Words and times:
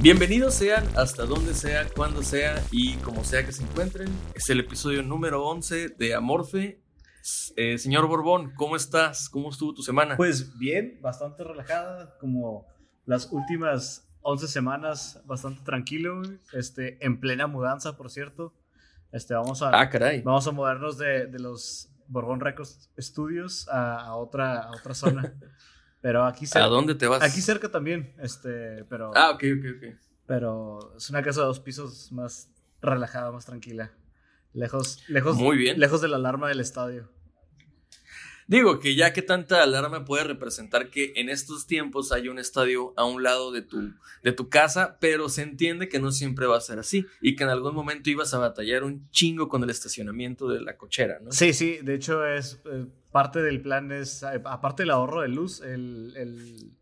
Bienvenidos 0.00 0.54
sean 0.54 0.86
hasta 0.96 1.26
donde 1.26 1.54
sea, 1.54 1.84
cuando 1.88 2.22
sea 2.22 2.62
y 2.70 2.94
como 2.98 3.24
sea 3.24 3.44
que 3.44 3.50
se 3.50 3.64
encuentren. 3.64 4.08
Es 4.32 4.48
el 4.48 4.60
episodio 4.60 5.02
número 5.02 5.44
11 5.44 5.88
de 5.88 6.14
Amorfe. 6.14 6.80
Eh, 7.56 7.78
señor 7.78 8.06
Borbón, 8.06 8.52
¿cómo 8.54 8.76
estás? 8.76 9.28
¿Cómo 9.28 9.50
estuvo 9.50 9.74
tu 9.74 9.82
semana? 9.82 10.16
Pues 10.16 10.56
bien, 10.56 11.00
bastante 11.02 11.42
relajada, 11.42 12.16
como 12.20 12.64
las 13.06 13.32
últimas 13.32 14.08
11 14.20 14.46
semanas, 14.46 15.20
bastante 15.24 15.64
tranquilo, 15.64 16.22
este, 16.52 17.04
en 17.04 17.18
plena 17.18 17.48
mudanza, 17.48 17.96
por 17.96 18.08
cierto. 18.08 18.54
Este, 19.10 19.34
vamos 19.34 19.62
a, 19.62 19.80
ah, 19.80 19.90
caray. 19.90 20.22
Vamos 20.22 20.46
a 20.46 20.52
movernos 20.52 20.96
de, 20.96 21.26
de 21.26 21.40
los 21.40 21.90
Borbón 22.06 22.38
Records 22.38 22.88
Studios 23.00 23.68
a, 23.68 23.96
a, 23.96 24.14
otra, 24.14 24.60
a 24.60 24.70
otra 24.70 24.94
zona. 24.94 25.34
Pero 26.00 26.24
aquí 26.24 26.46
cerca. 26.46 26.66
¿A 26.66 26.68
dónde 26.68 26.94
te 26.94 27.06
vas? 27.06 27.22
Aquí 27.22 27.40
cerca 27.40 27.70
también, 27.70 28.14
este, 28.18 28.84
pero. 28.84 29.10
Ah, 29.14 29.30
ok, 29.30 29.44
ok, 29.58 29.64
ok. 29.76 29.98
Pero 30.26 30.94
es 30.96 31.10
una 31.10 31.22
casa 31.22 31.40
de 31.40 31.46
dos 31.46 31.60
pisos 31.60 32.12
más 32.12 32.50
relajada, 32.80 33.32
más 33.32 33.46
tranquila. 33.46 33.92
Lejos, 34.52 35.02
lejos. 35.08 35.36
Muy 35.36 35.56
bien. 35.56 35.78
Lejos 35.78 36.00
de 36.00 36.08
la 36.08 36.16
alarma 36.16 36.48
del 36.48 36.60
estadio. 36.60 37.10
Digo 38.48 38.80
que 38.80 38.94
ya 38.94 39.12
que 39.12 39.20
tanta 39.20 39.62
alarma 39.62 40.06
puede 40.06 40.24
representar 40.24 40.88
que 40.88 41.12
en 41.16 41.28
estos 41.28 41.66
tiempos 41.66 42.12
hay 42.12 42.28
un 42.28 42.38
estadio 42.38 42.94
a 42.96 43.04
un 43.04 43.22
lado 43.22 43.52
de 43.52 43.60
tu, 43.60 43.92
de 44.22 44.32
tu 44.32 44.48
casa, 44.48 44.96
pero 45.02 45.28
se 45.28 45.42
entiende 45.42 45.90
que 45.90 46.00
no 46.00 46.12
siempre 46.12 46.46
va 46.46 46.56
a 46.56 46.60
ser 46.62 46.78
así 46.78 47.04
y 47.20 47.36
que 47.36 47.44
en 47.44 47.50
algún 47.50 47.74
momento 47.74 48.08
ibas 48.08 48.32
a 48.32 48.38
batallar 48.38 48.84
un 48.84 49.10
chingo 49.10 49.50
con 49.50 49.62
el 49.64 49.68
estacionamiento 49.68 50.48
de 50.48 50.62
la 50.62 50.78
cochera, 50.78 51.18
¿no? 51.22 51.30
Sí, 51.30 51.52
sí, 51.52 51.80
de 51.82 51.94
hecho 51.94 52.26
es 52.26 52.58
eh, 52.72 52.86
parte 53.12 53.42
del 53.42 53.60
plan 53.60 53.90
es, 53.92 54.22
eh, 54.22 54.40
aparte 54.44 54.82
del 54.82 54.90
ahorro 54.90 55.22
de 55.22 55.28
luz, 55.28 55.60
el, 55.60 56.14
el, 56.16 56.72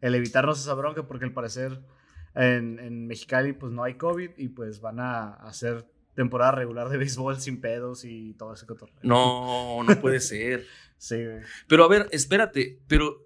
el 0.00 0.14
evitarnos 0.14 0.60
esa 0.60 0.74
bronca 0.74 1.06
porque 1.06 1.24
al 1.24 1.32
parecer 1.32 1.80
en, 2.34 2.78
en 2.78 3.06
Mexicali 3.06 3.52
pues 3.52 3.72
no 3.72 3.84
hay 3.84 3.94
COVID 3.94 4.30
y 4.36 4.48
pues 4.48 4.80
van 4.80 5.00
a 5.00 5.34
hacer 5.34 5.86
temporada 6.14 6.52
regular 6.52 6.88
de 6.88 6.96
béisbol 6.96 7.40
sin 7.40 7.60
pedos 7.60 8.04
y 8.04 8.34
todo 8.34 8.54
ese 8.54 8.66
cotorreo. 8.66 8.96
No, 9.02 9.82
no 9.82 10.00
puede 10.00 10.20
ser. 10.20 10.66
sí. 10.98 11.16
Pero 11.68 11.84
a 11.84 11.88
ver, 11.88 12.08
espérate, 12.12 12.80
pero 12.86 13.24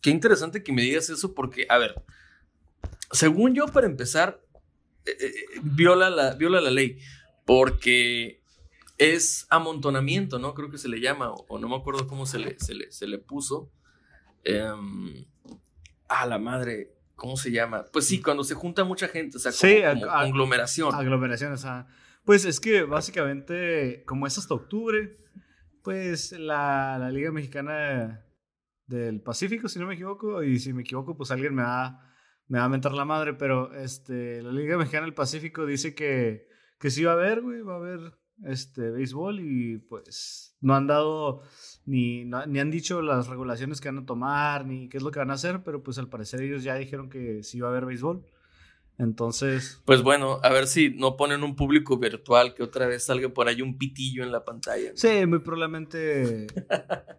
qué 0.00 0.10
interesante 0.10 0.62
que 0.62 0.72
me 0.72 0.82
digas 0.82 1.10
eso 1.10 1.34
porque, 1.34 1.66
a 1.68 1.78
ver, 1.78 1.94
según 3.10 3.54
yo, 3.54 3.66
para 3.66 3.86
empezar, 3.86 4.40
eh, 5.06 5.16
eh, 5.20 5.34
viola, 5.62 6.10
la, 6.10 6.34
viola 6.34 6.60
la 6.60 6.70
ley 6.70 6.98
porque 7.44 8.39
es 9.00 9.46
amontonamiento, 9.48 10.38
¿no? 10.38 10.52
Creo 10.52 10.68
que 10.68 10.76
se 10.76 10.88
le 10.88 11.00
llama, 11.00 11.30
o, 11.30 11.46
o 11.48 11.58
no 11.58 11.70
me 11.70 11.76
acuerdo 11.76 12.06
cómo 12.06 12.26
se 12.26 12.38
le, 12.38 12.60
se 12.60 12.74
le, 12.74 12.92
se 12.92 13.06
le 13.06 13.16
puso. 13.18 13.72
Eh, 14.44 14.62
a 16.06 16.26
la 16.26 16.38
madre, 16.38 16.92
¿cómo 17.14 17.38
se 17.38 17.50
llama? 17.50 17.86
Pues 17.90 18.06
sí, 18.06 18.20
cuando 18.20 18.44
se 18.44 18.54
junta 18.54 18.84
mucha 18.84 19.08
gente, 19.08 19.38
o 19.38 19.40
sea, 19.40 19.52
como, 19.52 19.72
Sí, 19.72 20.00
como 20.00 20.12
conglomeración. 20.12 20.94
Aglomeración, 20.94 21.52
o 21.52 21.56
sea. 21.56 21.86
Pues 22.26 22.44
es 22.44 22.60
que 22.60 22.82
básicamente, 22.82 24.04
como 24.06 24.26
es 24.26 24.36
hasta 24.36 24.52
octubre, 24.52 25.16
pues 25.82 26.32
la, 26.32 26.98
la 26.98 27.10
Liga 27.10 27.32
Mexicana 27.32 28.26
del 28.86 29.22
Pacífico, 29.22 29.70
si 29.70 29.78
no 29.78 29.86
me 29.86 29.94
equivoco, 29.94 30.42
y 30.42 30.58
si 30.58 30.74
me 30.74 30.82
equivoco, 30.82 31.16
pues 31.16 31.30
alguien 31.30 31.54
me 31.54 31.62
va, 31.62 32.06
me 32.48 32.58
va 32.58 32.64
a 32.64 32.68
mentar 32.68 32.92
la 32.92 33.06
madre, 33.06 33.32
pero 33.32 33.72
este, 33.72 34.42
la 34.42 34.52
Liga 34.52 34.76
Mexicana 34.76 35.06
del 35.06 35.14
Pacífico 35.14 35.64
dice 35.64 35.94
que, 35.94 36.48
que 36.78 36.90
sí 36.90 37.02
va 37.02 37.12
a 37.12 37.14
haber, 37.14 37.40
güey, 37.40 37.62
va 37.62 37.74
a 37.74 37.78
haber 37.78 38.20
este, 38.46 38.90
béisbol 38.90 39.40
y 39.40 39.78
pues 39.78 40.56
no 40.60 40.74
han 40.74 40.86
dado 40.86 41.42
ni, 41.86 42.24
no- 42.24 42.46
ni 42.46 42.58
han 42.60 42.70
dicho 42.70 43.02
las 43.02 43.28
regulaciones 43.28 43.80
que 43.80 43.88
van 43.88 43.98
a 43.98 44.06
tomar, 44.06 44.66
ni 44.66 44.88
qué 44.88 44.96
es 44.98 45.02
lo 45.02 45.10
que 45.10 45.18
van 45.18 45.30
a 45.30 45.34
hacer, 45.34 45.62
pero 45.64 45.82
pues 45.82 45.98
al 45.98 46.08
parecer 46.08 46.40
ellos 46.42 46.62
ya 46.62 46.74
dijeron 46.74 47.08
que 47.10 47.42
sí 47.42 47.60
va 47.60 47.68
a 47.68 47.70
haber 47.70 47.86
béisbol. 47.86 48.24
Entonces, 48.98 49.80
Pues 49.86 50.02
bueno, 50.02 50.40
a 50.42 50.50
ver 50.50 50.66
si 50.66 50.90
no 50.90 51.16
ponen 51.16 51.42
un 51.42 51.56
público 51.56 51.96
virtual 51.96 52.52
que 52.52 52.62
otra 52.62 52.86
vez 52.86 53.04
salga 53.04 53.30
por 53.30 53.48
ahí 53.48 53.62
un 53.62 53.78
pitillo 53.78 54.22
en 54.22 54.30
la 54.30 54.44
pantalla. 54.44 54.90
Sí, 54.94 55.24
muy 55.26 55.38
probablemente 55.38 56.48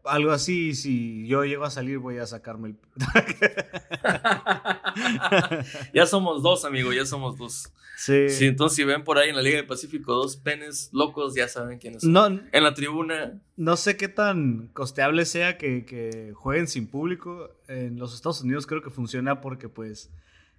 algo 0.04 0.30
así. 0.30 0.76
Si 0.76 1.26
yo 1.26 1.44
llego 1.44 1.64
a 1.64 1.72
salir, 1.72 1.98
voy 1.98 2.20
a 2.20 2.28
sacarme 2.28 2.68
el. 2.70 2.78
ya 5.94 6.06
somos 6.06 6.42
dos, 6.44 6.66
amigo, 6.66 6.92
ya 6.94 7.06
somos 7.06 7.38
dos. 7.38 7.72
sí. 7.98 8.30
Sí, 8.30 8.46
entonces 8.48 8.76
si 8.76 8.84
ven 8.84 9.04
por 9.04 9.18
ahí 9.18 9.30
en 9.30 9.36
la 9.36 9.42
Liga 9.42 9.58
del 9.58 9.68
Pacífico 9.68 10.14
dos 10.14 10.38
penes 10.38 10.90
locos, 10.92 11.36
ya 11.36 11.48
saben 11.48 11.78
quiénes 11.80 12.02
son. 12.04 12.14
No, 12.14 12.26
En 12.28 12.64
la 12.64 12.74
tribuna, 12.74 13.40
no 13.58 13.76
sé 13.78 13.98
qué 13.98 14.08
tan 14.08 14.70
costeable 14.74 15.26
sea 15.26 15.58
que, 15.58 15.86
que 15.86 16.34
jueguen 16.36 16.68
sin 16.68 16.88
público. 16.88 17.50
En 17.68 17.98
los 18.00 18.14
Estados 18.16 18.42
Unidos 18.42 18.66
creo 18.68 18.82
que 18.82 18.90
funciona 18.90 19.42
porque, 19.42 19.70
pues, 19.70 20.12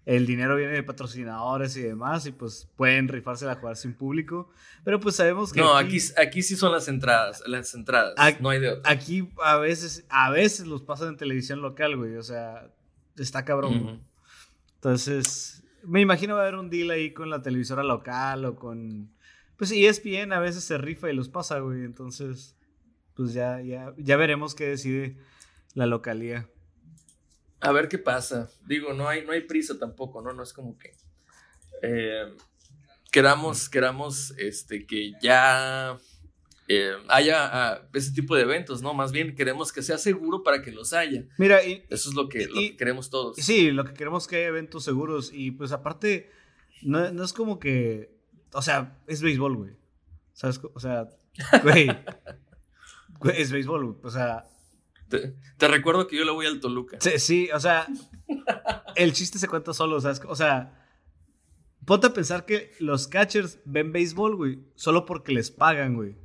el 0.05 0.27
dinero 0.27 0.57
viene 0.57 0.73
de 0.73 0.83
patrocinadores 0.83 1.77
y 1.77 1.83
demás, 1.83 2.27
y 2.27 2.33
pues 2.33 2.69
pueden 2.77 3.07
rifarse 3.07 3.49
a 3.49 3.55
jugar 3.55 3.77
sin 3.77 3.95
público. 3.95 4.51
Pero 4.85 4.99
pues 4.99 5.15
sabemos 5.15 5.53
que. 5.53 5.61
no, 5.61 5.77
aquí, 5.77 5.99
aquí 6.17 6.43
sí 6.43 6.57
son 6.57 6.73
las 6.73 6.89
entradas, 6.89 7.41
las 7.47 7.73
entradas, 7.75 8.15
Ac- 8.17 8.41
no 8.41 8.49
hay 8.51 8.59
de 8.59 8.71
otra. 8.71 8.91
Aquí 8.91 9.29
a 9.45 9.59
veces, 9.59 10.05
a 10.09 10.29
veces 10.31 10.67
los 10.67 10.83
pasan 10.83 11.11
en 11.11 11.17
televisión 11.17 11.63
local, 11.63 11.97
güey. 11.97 12.17
O 12.17 12.23
sea, 12.25 12.69
está 13.17 13.45
cabrón. 13.45 13.79
güey. 13.81 13.95
Ujú. 13.95 14.03
Entonces, 14.83 15.63
me 15.85 16.01
imagino 16.01 16.35
va 16.35 16.41
a 16.41 16.43
haber 16.49 16.59
un 16.59 16.69
deal 16.69 16.91
ahí 16.91 17.13
con 17.13 17.31
la 17.31 17.41
televisora 17.41 17.85
local 17.85 18.45
o 18.45 18.57
con. 18.57 19.15
Pues 19.57 19.71
ESPN 19.71 20.33
a 20.33 20.41
veces 20.41 20.65
se 20.65 20.77
rifa 20.77 21.09
y 21.09 21.15
los 21.15 21.29
pasa, 21.29 21.61
güey. 21.61 21.85
Entonces, 21.85 22.57
pues 23.15 23.33
ya, 23.33 23.61
ya, 23.61 23.95
ya 23.97 24.17
veremos 24.17 24.57
qué 24.57 24.67
decide 24.67 25.17
la 25.75 25.87
localía. 25.87 26.49
A 27.61 27.71
ver 27.71 27.87
qué 27.87 27.99
pasa. 27.99 28.51
Digo, 28.67 28.93
no 28.93 29.07
hay, 29.07 29.25
no 29.25 29.31
hay 29.31 29.43
prisa 29.43 29.79
tampoco, 29.79 30.21
¿no? 30.21 30.33
No 30.33 30.43
es 30.43 30.53
como 30.53 30.77
que 30.77 30.97
eh, 31.83 32.35
queramos, 33.13 33.69
queramos 33.69 34.35
este, 34.37 34.85
que 34.85 35.13
ya 35.23 35.97
eh, 36.77 36.93
haya 37.09 37.49
ah, 37.73 37.89
ese 37.93 38.13
tipo 38.13 38.35
de 38.37 38.43
eventos, 38.43 38.83
¿no? 38.83 38.95
Más 38.95 39.13
bien 39.13 39.35
queremos 39.35 39.73
que 39.73 39.83
sea 39.83 39.99
seguro 39.99 40.43
para 40.43 40.63
que 40.63 40.71
los 40.73 40.93
haya. 40.93 41.25
Mira, 41.39 41.65
y, 41.65 41.85
Eso 41.91 42.09
es 42.11 42.15
lo 42.15 42.29
que, 42.29 42.47
lo 42.47 42.61
Y- 42.61 42.71
que 42.71 42.77
queremos 42.77 43.11
todos. 43.11 43.37
sí, 43.37 43.71
lo 43.71 43.85
que 43.85 43.95
queremos 43.95 44.25
es 44.25 44.29
que 44.29 44.37
haya 44.37 44.47
eventos 44.49 44.85
seguros. 44.85 45.31
Y 45.33 45.51
pues 45.53 45.73
aparte, 45.73 46.31
no, 46.83 47.11
no 47.13 47.25
es 47.25 47.33
como 47.33 47.59
que. 47.59 48.17
O 48.53 48.63
sea, 48.63 48.99
es 49.07 49.23
béisbol, 49.23 49.57
güey. 49.57 49.77
¿Sabes? 50.33 50.61
O 50.75 50.81
sea, 50.81 51.09
güey. 51.63 51.89
güey, 53.19 53.41
es 53.41 53.51
béisbol, 53.53 53.85
güey. 53.87 53.99
O 54.03 54.11
sea, 54.11 54.45
Te, 55.09 55.35
te 55.59 55.69
recuerdo 55.69 56.07
que 56.07 56.17
yo 56.17 56.25
le 56.25 56.31
voy 56.33 56.47
al 56.47 56.61
Toluca. 56.61 56.99
Sí, 57.01 57.19
sí, 57.19 57.49
o 57.53 57.61
sea, 57.61 57.87
el 58.97 59.13
chiste 59.13 59.39
se 59.39 59.49
cuenta 59.49 59.73
solo, 59.75 60.01
¿sabes? 60.01 60.21
O 60.27 60.35
sea, 60.37 60.79
ponte 61.85 62.07
a 62.07 62.13
pensar 62.15 62.47
que 62.47 62.73
los 62.79 63.09
catchers 63.09 63.59
ven 63.65 63.93
béisbol, 63.93 64.37
güey, 64.37 64.59
solo 64.75 65.05
porque 65.05 65.33
les 65.33 65.51
pagan, 65.51 65.95
güey. 65.97 66.17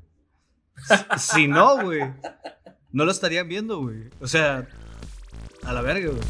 Si- 1.18 1.48
no, 1.48 1.82
güey, 1.84 2.02
no 2.92 3.06
lo 3.06 3.12
estarían 3.12 3.48
viendo, 3.48 3.80
güey. 3.82 4.10
O 4.20 4.28
sea, 4.28 4.68
a 5.64 5.74
la 5.74 5.82
verga, 5.82 6.10
güey. 6.12 6.22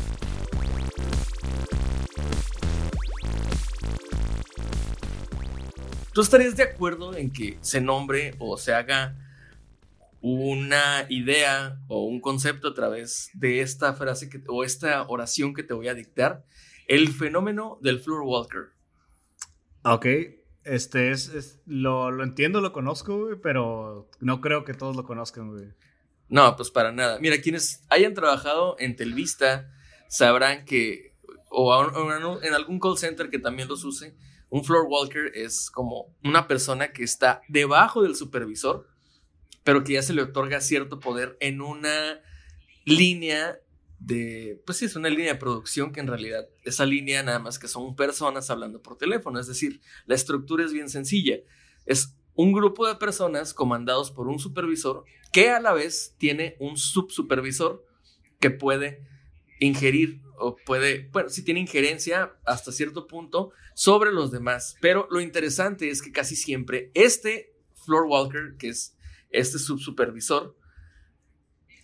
¿Tú 6.13 6.21
estarías 6.21 6.55
de 6.55 6.63
acuerdo 6.63 7.15
en 7.15 7.31
que 7.31 7.57
se 7.61 7.79
nombre 7.79 8.35
o 8.39 8.57
se 8.57 8.73
haga 8.73 9.15
una 10.19 11.05
idea 11.09 11.79
o 11.87 12.05
un 12.05 12.19
concepto 12.19 12.69
a 12.69 12.73
través 12.73 13.29
de 13.33 13.61
esta 13.61 13.93
frase 13.93 14.29
que, 14.29 14.41
o 14.47 14.63
esta 14.63 15.03
oración 15.07 15.53
que 15.53 15.61
te 15.63 15.75
voy 15.75 15.89
a 15.89 15.93
dictar? 15.93 16.43
El 16.87 17.09
fenómeno 17.09 17.77
del 17.81 17.99
floor 17.99 18.21
walker. 18.23 18.61
Ok, 19.83 20.05
este 20.67 21.11
es, 21.11 21.29
es- 21.29 21.59
lo, 21.65 22.11
lo 22.11 22.23
entiendo, 22.23 22.61
lo 22.61 22.73
conozco, 22.73 23.17
güey, 23.25 23.35
pero 23.41 24.09
no 24.19 24.41
creo 24.41 24.63
que 24.63 24.73
todos 24.73 24.95
lo 24.95 25.03
conozcan. 25.03 25.75
No, 26.29 26.55
pues 26.55 26.71
para 26.71 26.91
nada. 26.91 27.19
Mira, 27.19 27.39
quienes 27.41 27.83
hayan 27.89 28.13
trabajado 28.13 28.75
en 28.79 28.95
Telvista 28.95 29.71
sabrán 30.09 30.65
que, 30.65 31.15
o 31.49 31.73
o 31.73 32.41
en 32.43 32.53
algún 32.53 32.79
call 32.79 32.97
center 32.97 33.29
que 33.29 33.39
también 33.39 33.67
los 33.67 33.83
use, 33.83 34.15
Un 34.49 34.63
floor 34.63 34.85
walker 34.89 35.31
es 35.35 35.69
como 35.69 36.15
una 36.23 36.47
persona 36.47 36.93
que 36.93 37.03
está 37.03 37.41
debajo 37.49 38.01
del 38.03 38.15
supervisor, 38.15 38.87
pero 39.63 39.83
que 39.83 39.93
ya 39.93 40.01
se 40.01 40.13
le 40.13 40.21
otorga 40.21 40.61
cierto 40.61 40.99
poder 41.01 41.35
en 41.41 41.59
una 41.61 42.21
línea 42.85 43.59
pues 44.65 44.77
sí, 44.77 44.85
es 44.85 44.95
una 44.95 45.09
línea 45.09 45.33
de 45.33 45.39
producción 45.39 45.91
que 45.91 45.99
en 45.99 46.07
realidad 46.07 46.47
esa 46.63 46.85
línea 46.85 47.23
nada 47.23 47.39
más 47.39 47.59
que 47.59 47.67
son 47.67 47.95
personas 47.95 48.49
hablando 48.49 48.81
por 48.81 48.97
teléfono, 48.97 49.39
es 49.39 49.47
decir, 49.47 49.81
la 50.05 50.15
estructura 50.15 50.63
es 50.63 50.73
bien 50.73 50.89
sencilla. 50.89 51.37
Es 51.85 52.15
un 52.35 52.53
grupo 52.53 52.87
de 52.87 52.95
personas 52.95 53.53
comandados 53.53 54.11
por 54.11 54.27
un 54.27 54.39
supervisor 54.39 55.03
que 55.31 55.49
a 55.49 55.59
la 55.59 55.73
vez 55.73 56.15
tiene 56.17 56.55
un 56.59 56.77
subsupervisor 56.77 57.83
que 58.39 58.51
puede 58.51 59.03
ingerir 59.59 60.21
o 60.39 60.55
puede, 60.55 61.09
bueno, 61.11 61.29
sí 61.29 61.43
tiene 61.43 61.59
injerencia 61.59 62.35
hasta 62.45 62.71
cierto 62.71 63.07
punto 63.07 63.51
sobre 63.73 64.11
los 64.11 64.31
demás, 64.31 64.75
pero 64.81 65.07
lo 65.09 65.19
interesante 65.19 65.89
es 65.89 66.03
que 66.03 66.11
casi 66.11 66.35
siempre 66.35 66.91
este 66.93 67.55
floor 67.73 68.05
walker, 68.07 68.55
que 68.59 68.69
es 68.69 68.95
este 69.31 69.57
subsupervisor, 69.57 70.55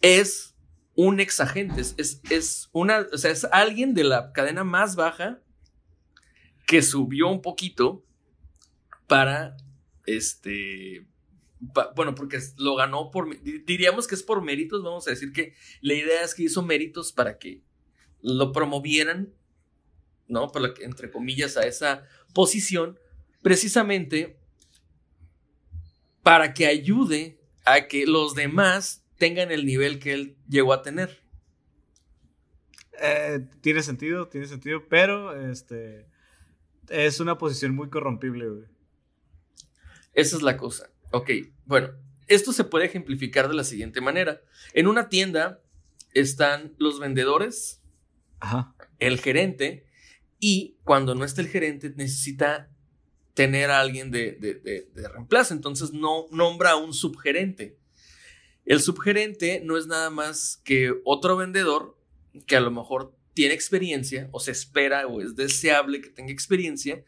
es 0.01 0.52
un 0.95 1.19
exagente, 1.19 1.81
es, 1.81 2.22
es, 2.30 2.69
una, 2.72 3.07
o 3.12 3.18
sea, 3.18 3.31
es 3.31 3.45
alguien 3.45 3.94
de 3.94 4.04
la 4.04 4.31
cadena 4.31 4.63
más 4.63 4.95
baja 4.95 5.42
que 6.68 6.81
subió 6.81 7.28
un 7.30 7.42
poquito 7.42 8.06
para, 9.07 9.57
este, 10.06 11.07
bueno, 11.95 12.13
porque 12.16 12.40
lo 12.57 12.75
ganó 12.75 13.10
por, 13.10 13.40
diríamos 13.42 14.07
que 14.07 14.16
es 14.16 14.24
por 14.24 14.42
méritos, 14.42 14.84
vamos 14.84 15.07
a 15.07 15.12
decir 15.12 15.31
que 15.31 15.56
la 15.81 15.94
idea 15.94 16.24
es 16.24 16.36
que 16.36 16.44
hizo 16.44 16.62
méritos 16.62 17.12
para 17.12 17.38
que 17.38 17.63
lo 18.22 18.51
promovieran, 18.51 19.34
¿no? 20.28 20.51
Para 20.51 20.74
que, 20.74 20.84
entre 20.84 21.12
comillas, 21.12 21.57
a 21.57 21.66
esa 21.66 22.07
posición, 22.34 23.00
precisamente 23.42 24.38
para 26.22 26.54
que 26.54 26.68
ayude 26.68 27.39
a 27.66 27.88
que 27.88 28.06
los 28.06 28.34
demás 28.34 29.02
tengan 29.18 29.51
el 29.51 29.65
nivel 29.65 30.00
que 30.00 30.13
él 30.13 30.38
llegó 30.48 30.74
a 30.74 30.81
tener. 30.81 31.21
Eh, 33.01 33.45
tiene 33.62 33.81
sentido, 33.81 34.27
tiene 34.27 34.48
sentido, 34.48 34.88
pero 34.88 35.36
este 35.50 36.07
es 36.89 37.19
una 37.19 37.38
posición 37.38 37.75
muy 37.75 37.89
corrompible, 37.89 38.50
güey. 38.50 38.65
Esa 40.13 40.38
es 40.38 40.42
la 40.44 40.57
cosa. 40.57 40.89
Ok, 41.12 41.31
bueno, 41.65 41.89
esto 42.27 42.54
se 42.54 42.63
puede 42.63 42.86
ejemplificar 42.86 43.48
de 43.48 43.56
la 43.56 43.63
siguiente 43.63 44.01
manera. 44.01 44.42
En 44.74 44.88
una 44.88 45.10
tienda 45.10 45.62
están 46.13 46.74
los 46.77 47.00
vendedores, 47.00 47.81
el 49.00 49.19
gerente, 49.19 49.86
y 50.39 50.77
cuando 50.83 51.15
no 51.15 51.25
está 51.25 51.42
el 51.42 51.48
gerente 51.48 51.92
necesita 51.95 52.69
tener 53.33 53.71
a 53.71 53.80
alguien 53.80 54.12
de, 54.12 54.33
de 54.33 55.07
reemplazo. 55.10 55.54
Entonces 55.54 55.94
no 55.94 56.25
nombra 56.31 56.71
a 56.71 56.75
un 56.75 56.94
subgerente. 56.94 57.77
El 58.65 58.80
subgerente 58.80 59.62
no 59.63 59.77
es 59.77 59.88
nada 59.88 60.10
más 60.10 60.62
que 60.63 60.94
otro 61.04 61.36
vendedor 61.36 61.98
que 62.48 62.56
a 62.56 62.62
lo 62.62 62.71
mejor 62.71 63.15
tiene 63.33 63.54
experiencia 63.54 64.30
o 64.31 64.39
se 64.39 64.51
espera 64.51 65.07
o 65.07 65.21
es 65.21 65.36
deseable 65.36 66.01
que 66.01 66.10
tenga 66.10 66.31
experiencia 66.31 67.04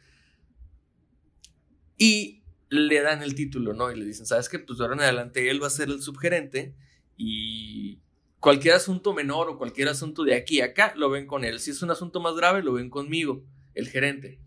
y 1.98 2.44
le 2.70 3.02
dan 3.02 3.24
el 3.24 3.36
título, 3.36 3.74
¿no? 3.74 3.92
Y 3.92 3.98
le 3.98 4.06
dicen, 4.06 4.26
¿sabes 4.26 4.50
qué? 4.50 4.60
Pues 4.60 4.80
de 4.80 4.84
ahora 4.84 4.96
en 4.96 5.02
adelante 5.02 5.50
él 5.50 5.62
va 5.62 5.68
a 5.68 5.72
ser 5.72 5.90
el 5.90 6.02
subgerente 6.02 6.76
y 7.16 8.00
cualquier 8.40 8.76
asunto 8.76 9.14
menor 9.14 9.50
o 9.50 9.58
cualquier 9.58 9.88
asunto 9.88 10.24
de 10.24 10.36
aquí 10.36 10.62
a 10.62 10.66
acá 10.66 10.94
lo 10.98 11.10
ven 11.10 11.26
con 11.26 11.46
él. 11.46 11.60
Si 11.60 11.72
es 11.72 11.82
un 11.82 11.92
asunto 11.92 12.20
más 12.20 12.36
grave, 12.36 12.64
lo 12.64 12.74
ven 12.74 12.90
conmigo, 12.90 13.44
el 13.74 13.88
gerente. 13.88 14.40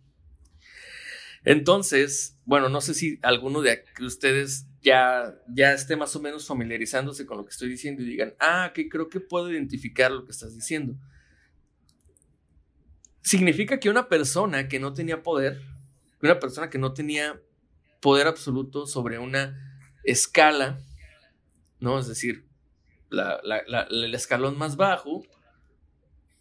Entonces, 1.44 2.36
bueno, 2.44 2.68
no 2.68 2.80
sé 2.80 2.94
si 2.94 3.18
alguno 3.22 3.62
de 3.62 3.84
ustedes 4.00 4.66
ya, 4.82 5.34
ya 5.48 5.72
esté 5.72 5.96
más 5.96 6.14
o 6.16 6.20
menos 6.20 6.46
familiarizándose 6.46 7.26
con 7.26 7.38
lo 7.38 7.44
que 7.44 7.50
estoy 7.50 7.68
diciendo 7.68 8.02
y 8.02 8.06
digan, 8.06 8.34
ah, 8.40 8.72
que 8.74 8.88
creo 8.88 9.08
que 9.08 9.20
puedo 9.20 9.50
identificar 9.50 10.10
lo 10.10 10.24
que 10.24 10.32
estás 10.32 10.54
diciendo. 10.54 10.94
Significa 13.22 13.78
que 13.78 13.90
una 13.90 14.08
persona 14.08 14.68
que 14.68 14.80
no 14.80 14.94
tenía 14.94 15.22
poder, 15.22 15.60
una 16.22 16.38
persona 16.38 16.70
que 16.70 16.78
no 16.78 16.94
tenía 16.94 17.40
poder 18.00 18.26
absoluto 18.26 18.86
sobre 18.86 19.18
una 19.18 19.82
escala, 20.04 20.80
¿no? 21.80 21.98
Es 21.98 22.08
decir, 22.08 22.46
el 23.10 24.14
escalón 24.14 24.56
más 24.56 24.76
bajo 24.76 25.22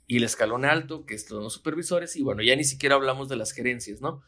y 0.05 0.17
el 0.17 0.23
escalón 0.23 0.63
alto, 0.63 1.05
que 1.05 1.17
son 1.17 1.43
los 1.43 1.53
supervisores, 1.53 2.15
y 2.15 2.23
bueno, 2.23 2.41
ya 2.41 2.55
ni 2.55 2.63
siquiera 2.63 2.95
hablamos 2.95 3.27
de 3.27 3.35
las 3.35 3.51
gerencias, 3.51 3.99
¿no? 3.99 4.23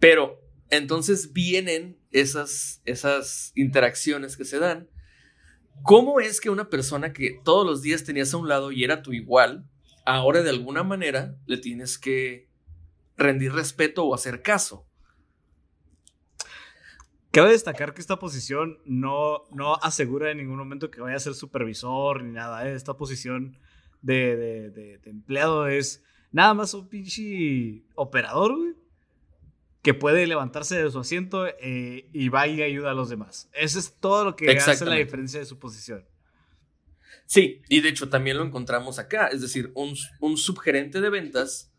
Pero 0.00 0.40
entonces 0.70 1.32
vienen 1.32 1.98
esas, 2.10 2.80
esas 2.84 3.52
interacciones 3.54 4.36
que 4.36 4.44
se 4.44 4.58
dan. 4.58 4.88
¿Cómo 5.82 6.20
es 6.20 6.40
que 6.40 6.50
una 6.50 6.68
persona 6.68 7.12
que 7.12 7.38
todos 7.44 7.66
los 7.66 7.82
días 7.82 8.04
tenías 8.04 8.34
a 8.34 8.38
un 8.38 8.48
lado 8.48 8.72
y 8.72 8.82
era 8.82 9.02
tu 9.02 9.12
igual, 9.12 9.68
ahora 10.04 10.42
de 10.42 10.50
alguna 10.50 10.82
manera 10.82 11.36
le 11.46 11.58
tienes 11.58 11.98
que 11.98 12.48
rendir 13.16 13.52
respeto 13.52 14.04
o 14.04 14.14
hacer 14.14 14.42
caso? 14.42 14.86
Cabe 17.30 17.52
destacar 17.52 17.94
que 17.94 18.00
esta 18.00 18.18
posición 18.18 18.78
no, 18.84 19.44
no 19.52 19.76
asegura 19.76 20.30
en 20.30 20.38
ningún 20.38 20.56
momento 20.56 20.90
que 20.90 21.00
vaya 21.00 21.16
a 21.16 21.20
ser 21.20 21.34
supervisor 21.34 22.24
ni 22.24 22.32
nada. 22.32 22.66
¿eh? 22.66 22.74
Esta 22.74 22.94
posición 22.94 23.56
de, 24.02 24.36
de, 24.36 24.70
de, 24.70 25.10
empleado 25.10 25.68
es 25.68 26.02
nada 26.32 26.54
más 26.54 26.74
un 26.74 26.88
pinche 26.88 27.84
operador, 27.94 28.56
güey 28.56 28.79
que 29.82 29.94
puede 29.94 30.26
levantarse 30.26 30.82
de 30.82 30.90
su 30.90 30.98
asiento 30.98 31.46
eh, 31.46 32.08
y 32.12 32.28
va 32.28 32.46
y 32.46 32.62
ayuda 32.62 32.90
a 32.90 32.94
los 32.94 33.08
demás. 33.08 33.48
Eso 33.52 33.78
es 33.78 33.94
todo 33.98 34.24
lo 34.24 34.36
que 34.36 34.50
hace 34.50 34.84
la 34.84 34.96
diferencia 34.96 35.40
de 35.40 35.46
su 35.46 35.58
posición. 35.58 36.04
Sí, 37.26 37.62
y 37.68 37.80
de 37.80 37.88
hecho 37.88 38.08
también 38.08 38.36
lo 38.36 38.44
encontramos 38.44 38.98
acá. 38.98 39.28
Es 39.28 39.40
decir, 39.40 39.70
un, 39.74 39.96
un 40.20 40.36
subgerente 40.36 41.00
de 41.00 41.10
ventas 41.10 41.70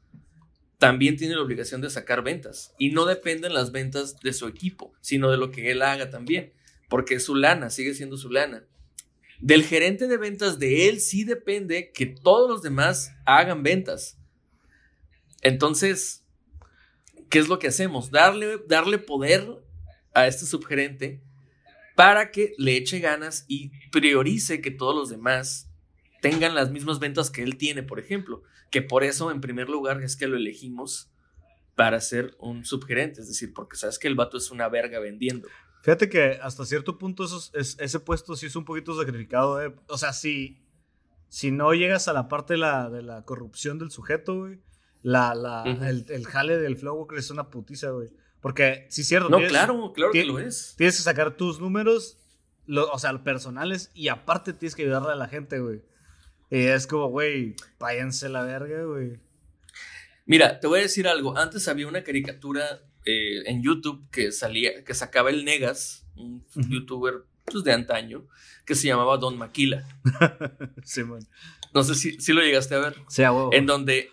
también 0.77 1.15
tiene 1.15 1.35
la 1.35 1.41
obligación 1.41 1.81
de 1.81 1.89
sacar 1.89 2.23
ventas. 2.23 2.73
Y 2.79 2.89
no 2.89 3.05
dependen 3.05 3.53
las 3.53 3.71
ventas 3.71 4.19
de 4.19 4.33
su 4.33 4.47
equipo, 4.47 4.93
sino 5.01 5.29
de 5.29 5.37
lo 5.37 5.51
que 5.51 5.69
él 5.69 5.83
haga 5.83 6.09
también. 6.09 6.53
Porque 6.89 7.15
es 7.15 7.25
su 7.25 7.35
lana, 7.35 7.69
sigue 7.69 7.93
siendo 7.93 8.17
su 8.17 8.31
lana. 8.31 8.65
Del 9.39 9.63
gerente 9.63 10.07
de 10.07 10.17
ventas 10.17 10.57
de 10.57 10.89
él 10.89 11.01
sí 11.01 11.23
depende 11.23 11.91
que 11.91 12.07
todos 12.07 12.49
los 12.49 12.61
demás 12.61 13.11
hagan 13.25 13.61
ventas. 13.61 14.17
Entonces, 15.41 16.20
¿qué 17.31 17.39
es 17.39 17.47
lo 17.47 17.57
que 17.57 17.69
hacemos? 17.69 18.11
Darle, 18.11 18.59
darle 18.67 18.99
poder 18.99 19.47
a 20.13 20.27
este 20.27 20.45
subgerente 20.45 21.23
para 21.95 22.29
que 22.29 22.53
le 22.57 22.75
eche 22.75 22.99
ganas 22.99 23.45
y 23.47 23.71
priorice 23.89 24.61
que 24.61 24.69
todos 24.69 24.93
los 24.93 25.09
demás 25.09 25.71
tengan 26.21 26.53
las 26.53 26.69
mismas 26.69 26.99
ventas 26.99 27.31
que 27.31 27.41
él 27.41 27.57
tiene, 27.57 27.81
por 27.81 27.99
ejemplo. 27.99 28.43
Que 28.69 28.81
por 28.81 29.03
eso, 29.03 29.31
en 29.31 29.41
primer 29.41 29.69
lugar, 29.69 30.03
es 30.03 30.15
que 30.15 30.27
lo 30.27 30.37
elegimos 30.37 31.09
para 31.75 31.99
ser 32.01 32.35
un 32.37 32.65
subgerente. 32.65 33.21
Es 33.21 33.27
decir, 33.27 33.53
porque 33.53 33.77
sabes 33.77 33.97
que 33.97 34.07
el 34.07 34.15
vato 34.15 34.37
es 34.37 34.51
una 34.51 34.67
verga 34.67 34.99
vendiendo. 34.99 35.47
Fíjate 35.83 36.09
que 36.09 36.37
hasta 36.41 36.65
cierto 36.65 36.97
punto 36.97 37.25
ese 37.53 37.99
puesto 38.01 38.35
sí 38.35 38.45
es 38.45 38.55
un 38.55 38.65
poquito 38.65 38.95
sacrificado. 38.97 39.61
Eh. 39.63 39.73
O 39.87 39.97
sea, 39.97 40.13
si, 40.13 40.61
si 41.29 41.49
no 41.51 41.73
llegas 41.73 42.07
a 42.07 42.13
la 42.13 42.27
parte 42.27 42.53
de 42.53 42.59
la, 42.59 42.89
de 42.89 43.01
la 43.01 43.23
corrupción 43.23 43.79
del 43.79 43.89
sujeto, 43.89 44.39
güey, 44.39 44.59
la, 45.03 45.33
la, 45.35 45.63
el, 45.63 46.05
el, 46.09 46.27
jale 46.27 46.57
del 46.57 46.77
Flow 46.77 47.07
es 47.17 47.31
una 47.31 47.49
putiza, 47.49 47.89
güey. 47.89 48.09
Porque, 48.39 48.87
si 48.89 49.01
es 49.01 49.07
cierto. 49.07 49.29
No, 49.29 49.37
claro, 49.47 49.93
claro 49.93 50.11
que 50.11 50.23
lo 50.23 50.39
es. 50.39 50.75
Tienes 50.77 50.97
que 50.97 51.03
sacar 51.03 51.37
tus 51.37 51.59
números, 51.59 52.17
o 52.67 52.99
sea, 52.99 53.23
personales, 53.23 53.91
y 53.93 54.07
aparte 54.07 54.53
tienes 54.53 54.75
que 54.75 54.83
ayudarle 54.83 55.11
a 55.11 55.15
la 55.15 55.27
gente, 55.27 55.59
güey. 55.59 55.81
Y 56.49 56.65
es 56.65 56.87
como, 56.87 57.07
güey, 57.07 57.55
váyanse 57.79 58.29
la 58.29 58.43
verga, 58.43 58.83
güey. 58.83 59.19
Mira, 60.25 60.59
te 60.59 60.67
voy 60.67 60.79
a 60.79 60.83
decir 60.83 61.07
algo. 61.07 61.37
Antes 61.37 61.67
había 61.67 61.87
una 61.87 62.03
caricatura 62.03 62.81
eh, 63.05 63.43
en 63.45 63.63
YouTube 63.63 64.09
que 64.11 64.31
salía, 64.31 64.83
que 64.83 64.93
sacaba 64.93 65.29
el 65.29 65.45
Negas, 65.45 66.05
un 66.15 66.45
youtuber 66.69 67.25
pues, 67.45 67.63
de 67.63 67.73
antaño, 67.73 68.25
que 68.65 68.75
se 68.75 68.87
llamaba 68.87 69.17
Don 69.17 69.37
Maquila. 69.37 69.87
sí, 70.83 71.03
man. 71.03 71.25
No 71.73 71.83
sé 71.83 71.95
si, 71.95 72.19
si, 72.19 72.33
lo 72.33 72.41
llegaste 72.41 72.75
a 72.75 72.79
ver. 72.79 72.95
Sí, 73.07 73.23
a 73.23 73.31
En 73.51 73.65
donde 73.65 74.11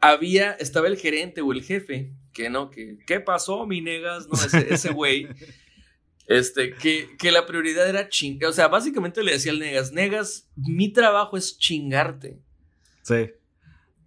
había, 0.00 0.52
estaba 0.52 0.88
el 0.88 0.96
gerente 0.96 1.40
o 1.40 1.52
el 1.52 1.62
jefe, 1.62 2.12
que 2.32 2.50
no, 2.50 2.70
que, 2.70 2.98
¿qué 3.06 3.20
pasó, 3.20 3.66
mi 3.66 3.80
negas? 3.80 4.28
No, 4.28 4.58
ese 4.58 4.92
güey. 4.92 5.28
este, 6.26 6.74
que, 6.74 7.16
que 7.18 7.32
la 7.32 7.46
prioridad 7.46 7.88
era 7.88 8.08
chingar. 8.08 8.50
O 8.50 8.52
sea, 8.52 8.68
básicamente 8.68 9.22
le 9.22 9.32
decía 9.32 9.52
al 9.52 9.58
negas, 9.58 9.92
negas, 9.92 10.48
mi 10.56 10.92
trabajo 10.92 11.36
es 11.36 11.58
chingarte. 11.58 12.38
Sí. 13.02 13.30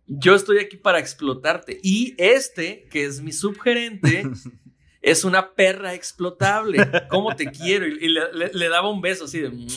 Yo 0.08 0.36
estoy 0.36 0.60
aquí 0.60 0.78
para 0.78 1.00
explotarte. 1.00 1.80
Y 1.84 2.16
este, 2.18 2.88
que 2.90 3.06
es 3.06 3.22
mi 3.22 3.32
subgerente, 3.32 4.24
es 5.02 5.24
una 5.24 5.54
perra 5.54 5.94
explotable. 5.94 6.88
¿Cómo 7.10 7.36
te 7.36 7.52
quiero? 7.52 7.88
Y, 7.88 8.10
le, 8.10 8.52
le, 8.54 8.70
daba 8.70 8.90
un 8.90 9.02
beso 9.02 9.26
así 9.26 9.40
de... 9.40 9.52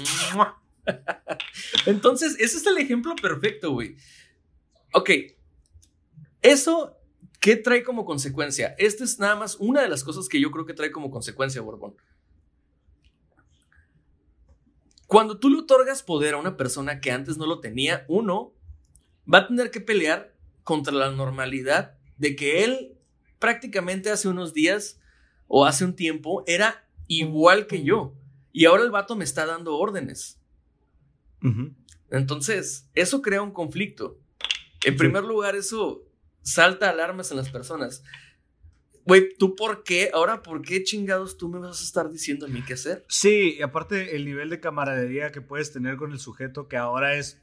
Entonces, 1.87 2.37
ese 2.39 2.59
es 2.59 2.67
el 2.67 2.79
ejemplo 2.79 3.15
perfecto, 3.17 3.73
güey. 3.73 3.97
Ok, 4.93 5.11
eso 6.45 7.01
¿Qué 7.45 7.57
trae 7.57 7.83
como 7.83 8.07
consecuencia? 8.07 8.75
Esta 8.79 9.05
es 9.05 9.19
nada 9.19 9.37
más 9.37 9.57
una 9.61 9.83
de 9.83 9.89
las 9.89 10.03
cosas 10.03 10.31
que 10.31 10.41
yo 10.41 10.51
creo 10.51 10.65
que 10.65 10.73
trae 10.73 10.91
como 10.91 11.11
consecuencia, 11.11 11.61
Borbón. 11.61 11.95
Cuando 15.07 15.39
tú 15.39 15.51
le 15.51 15.59
otorgas 15.59 16.03
poder 16.03 16.33
a 16.33 16.39
una 16.39 16.57
persona 16.57 17.03
que 17.03 17.11
antes 17.11 17.37
no 17.37 17.45
lo 17.45 17.61
tenía, 17.61 18.07
uno 18.09 18.55
va 19.31 19.41
a 19.41 19.47
tener 19.47 19.71
que 19.71 19.83
pelear 19.83 20.35
contra 20.63 20.95
la 20.95 21.11
normalidad 21.11 21.99
de 22.17 22.35
que 22.35 22.65
él 22.65 22.97
prácticamente 23.39 24.11
hace 24.11 24.29
unos 24.29 24.55
días 24.55 24.99
o 25.47 25.67
hace 25.67 25.85
un 25.85 25.95
tiempo 25.95 26.45
era 26.47 26.89
igual 27.09 27.67
que 27.67 27.85
yo. 27.85 28.15
Y 28.53 28.65
ahora 28.65 28.85
el 28.85 28.91
vato 28.91 29.17
me 29.17 29.25
está 29.25 29.45
dando 29.45 29.77
órdenes. 29.77 30.41
Entonces, 32.11 32.89
eso 32.95 33.21
crea 33.21 33.43
un 33.43 33.53
conflicto. 33.53 34.19
En 34.83 34.97
primer 34.97 35.25
lugar, 35.25 35.57
eso 35.57 36.05
salta 36.45 36.91
alarmas 36.91 37.33
en 37.33 37.39
las 37.39 37.51
personas. 37.51 38.05
Güey, 39.07 39.35
¿tú 39.39 39.55
por 39.55 39.83
qué? 39.83 40.11
Ahora, 40.15 40.43
¿por 40.43 40.63
qué 40.63 40.83
chingados 40.83 41.37
tú 41.37 41.49
me 41.49 41.59
vas 41.59 41.81
a 41.81 41.85
estar 41.85 42.11
diciendo 42.11 42.47
a 42.47 42.49
mí 42.49 42.63
qué 42.63 42.75
hacer? 42.75 43.05
Sí, 43.09 43.57
y 43.59 43.63
aparte 43.63 44.17
el 44.17 44.25
nivel 44.25 44.49
de 44.49 44.61
camaradería 44.61 45.33
que 45.33 45.43
puedes 45.43 45.73
tener 45.73 45.97
con 45.97 46.13
el 46.13 46.19
sujeto 46.19 46.69
que 46.69 46.77
ahora 46.77 47.17
es, 47.17 47.43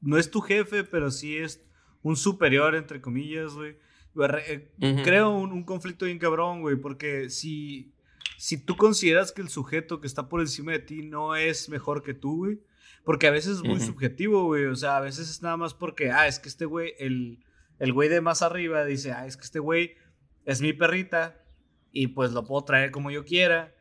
no 0.00 0.18
es 0.18 0.30
tu 0.30 0.40
jefe, 0.40 0.84
pero 0.84 1.10
sí 1.10 1.38
es 1.38 1.66
un 2.02 2.16
superior, 2.16 2.74
entre 2.74 3.00
comillas, 3.00 3.54
güey. 3.54 3.76
Eh, 4.48 4.68
creo 5.04 5.30
un, 5.30 5.64
conflicto 5.64 6.04
bien 6.04 6.18
cabrón, 6.18 6.60
güey, 6.60 6.76
porque 6.76 7.30
si, 7.30 7.92
si 8.36 8.58
tú 8.58 8.76
consideras 8.76 9.32
que 9.32 9.42
el 9.42 9.48
sujeto 9.48 10.00
que 10.00 10.06
está 10.06 10.28
por 10.28 10.40
encima 10.40 10.72
de 10.72 10.80
ti 10.80 11.02
no 11.02 11.36
es 11.36 11.68
mejor 11.68 12.02
que 12.02 12.14
tú, 12.14 12.38
güey, 12.38 12.60
porque 13.04 13.28
a 13.28 13.30
veces 13.30 13.58
es 13.58 13.62
muy 13.62 13.80
subjetivo, 13.80 14.44
güey, 14.44 14.66
o 14.66 14.74
sea, 14.74 14.96
a 14.98 15.00
veces 15.00 15.30
es 15.30 15.40
nada 15.40 15.56
más 15.56 15.72
porque, 15.72 16.10
ah, 16.10 16.26
es 16.26 16.38
que 16.38 16.48
este 16.48 16.64
güey, 16.64 16.94
el, 16.98 17.38
el 17.78 17.92
güey 17.92 18.08
de 18.08 18.20
más 18.20 18.42
arriba 18.42 18.84
dice, 18.84 19.12
ah, 19.12 19.26
es 19.26 19.36
que 19.36 19.44
este 19.44 19.58
güey 19.58 19.94
es 20.44 20.60
mi 20.60 20.72
perrita 20.72 21.42
y 21.92 22.08
pues 22.08 22.32
lo 22.32 22.44
puedo 22.44 22.64
traer 22.64 22.90
como 22.90 23.10
yo 23.10 23.24
quiera. 23.24 23.74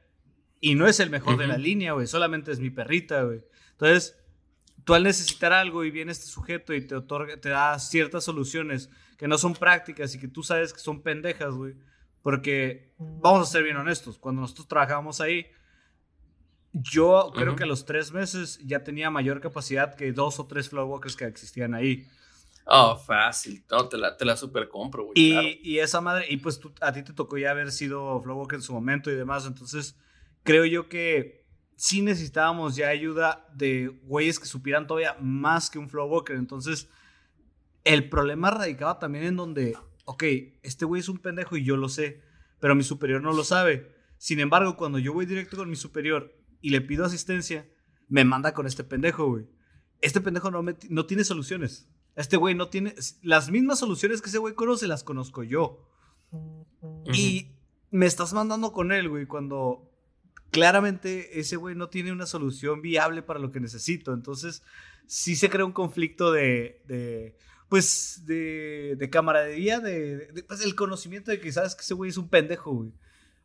Y 0.60 0.76
no 0.76 0.88
es 0.88 1.00
el 1.00 1.10
mejor 1.10 1.38
de 1.38 1.48
la 1.48 1.58
línea, 1.58 1.94
güey, 1.94 2.08
solamente 2.08 2.52
es 2.52 2.60
mi 2.60 2.70
perrita, 2.70 3.24
güey. 3.24 3.44
Entonces, 3.72 4.18
tú 4.84 4.96
al 4.96 5.04
necesitar 5.04 5.54
algo 5.54 5.84
y 5.84 5.92
viene 5.92 6.12
este 6.12 6.26
sujeto 6.26 6.74
y 6.74 6.82
te 6.82 6.96
otorga, 6.96 7.38
te 7.38 7.50
da 7.50 7.78
ciertas 7.78 8.24
soluciones 8.24 8.90
que 9.18 9.28
no 9.28 9.38
son 9.38 9.54
prácticas 9.54 10.16
y 10.16 10.20
que 10.20 10.28
tú 10.28 10.44
sabes 10.44 10.74
que 10.74 10.80
son 10.80 11.04
pendejas, 11.04 11.54
güey. 11.54 11.76
Porque, 12.22 12.94
vamos 12.98 13.48
a 13.48 13.52
ser 13.52 13.64
bien 13.64 13.78
honestos, 13.78 14.18
cuando 14.18 14.42
nosotros 14.42 14.68
trabajábamos 14.68 15.22
ahí, 15.22 15.48
yo 16.74 17.32
creo 17.36 17.56
que 17.56 17.64
a 17.64 17.68
los 17.68 17.86
tres 17.86 18.12
meses 18.12 18.60
ya 18.64 18.84
tenía 18.84 19.10
mayor 19.10 19.42
capacidad 19.42 19.96
que 19.96 20.12
dos 20.12 20.40
o 20.40 20.48
tres 20.48 20.70
flowwalkers 20.70 21.16
que 21.16 21.26
existían 21.26 21.74
ahí. 21.74 22.08
Oh, 22.70 22.98
fácil. 22.98 23.64
No, 23.72 23.88
te 23.88 23.98
la, 23.98 24.18
te 24.18 24.26
la 24.26 24.36
super 24.36 24.68
compro, 24.68 25.06
güey. 25.06 25.14
Y, 25.16 25.60
y, 25.64 25.80
esa 25.80 26.02
madre, 26.02 26.26
y 26.30 26.38
pues 26.38 26.60
a 26.82 26.92
ti 26.92 27.02
te 27.02 27.14
tocó 27.14 27.38
ya 27.38 27.52
haber 27.52 27.72
sido 27.72 28.22
Flowwalker 28.22 28.58
en 28.58 28.62
su 28.62 28.74
momento 28.74 29.10
y 29.10 29.16
demás. 29.16 29.46
Entonces, 29.46 29.98
creo 30.44 30.66
yo 30.66 30.90
que 30.90 31.46
sí 31.78 32.02
necesitábamos 32.02 32.76
ya 32.76 32.90
ayuda 32.90 33.48
de 33.54 33.88
güeyes 34.04 34.40
que 34.40 34.48
supieran 34.48 34.86
todavía 34.86 35.16
más 35.22 35.70
que 35.70 35.80
un 35.80 35.88
Flowwalker. 35.88 36.36
Entonces, 36.36 36.90
el 37.86 38.10
problema 38.10 38.52
radicaba 38.52 39.00
también 39.00 39.24
en 39.24 39.38
donde, 39.38 39.78
ok, 40.04 40.24
este 40.62 40.84
güey 40.84 41.00
es 41.00 41.08
un 41.08 41.20
pendejo 41.20 41.56
y 41.56 41.64
yo 41.64 41.78
lo 41.78 41.88
sé, 41.88 42.22
pero 42.60 42.76
mi 42.76 42.84
superior 42.84 43.22
no 43.22 43.32
lo 43.32 43.46
sabe. 43.46 43.96
Sin 44.18 44.42
embargo, 44.42 44.76
cuando 44.76 45.00
yo 45.00 45.14
voy 45.14 45.26
directo 45.26 45.56
con 45.56 45.70
mi 45.70 45.78
superior 45.78 46.36
y 46.60 46.72
le 46.72 46.82
pido 46.82 47.06
asistencia, 47.06 47.66
me 48.10 48.26
manda 48.26 48.54
con 48.54 48.68
este 48.68 48.84
pendejo, 48.84 49.28
güey. 49.28 49.48
Este 50.02 50.20
pendejo 50.20 50.52
no, 50.52 50.66
no 50.90 51.06
tiene 51.06 51.24
soluciones. 51.24 51.90
Este 52.18 52.36
güey 52.36 52.56
no 52.56 52.68
tiene. 52.68 52.96
Las 53.22 53.50
mismas 53.52 53.80
soluciones 53.80 54.22
que 54.22 54.30
ese 54.30 54.40
güey 54.40 54.56
conoce 54.56 54.88
las 54.88 55.04
conozco 55.04 55.44
yo. 55.44 55.88
Y 57.14 57.52
me 57.92 58.08
estás 58.08 58.34
mandando 58.34 58.74
con 58.74 58.92
él, 58.92 59.08
güey, 59.08 59.28
cuando 59.28 59.90
claramente 60.50 61.40
ese 61.40 61.56
güey 61.56 61.76
no 61.76 61.90
tiene 61.90 62.12
una 62.12 62.26
solución 62.26 62.82
viable 62.82 63.22
para 63.22 63.40
lo 63.40 63.52
que 63.52 63.60
necesito. 63.60 64.14
Entonces, 64.14 64.64
sí 65.06 65.36
se 65.36 65.50
crea 65.50 65.64
un 65.64 65.72
conflicto 65.72 66.32
de. 66.32 66.82
de 66.88 67.38
pues 67.70 68.24
de, 68.26 68.96
de 68.98 69.10
camaradería, 69.10 69.82
de, 69.82 70.44
pues 70.48 70.64
el 70.64 70.74
conocimiento 70.74 71.32
de 71.32 71.42
que 71.42 71.52
sabes 71.52 71.76
que 71.76 71.82
ese 71.82 71.94
güey 71.94 72.10
es 72.10 72.18
un 72.18 72.30
pendejo, 72.30 72.72
güey. 72.72 72.94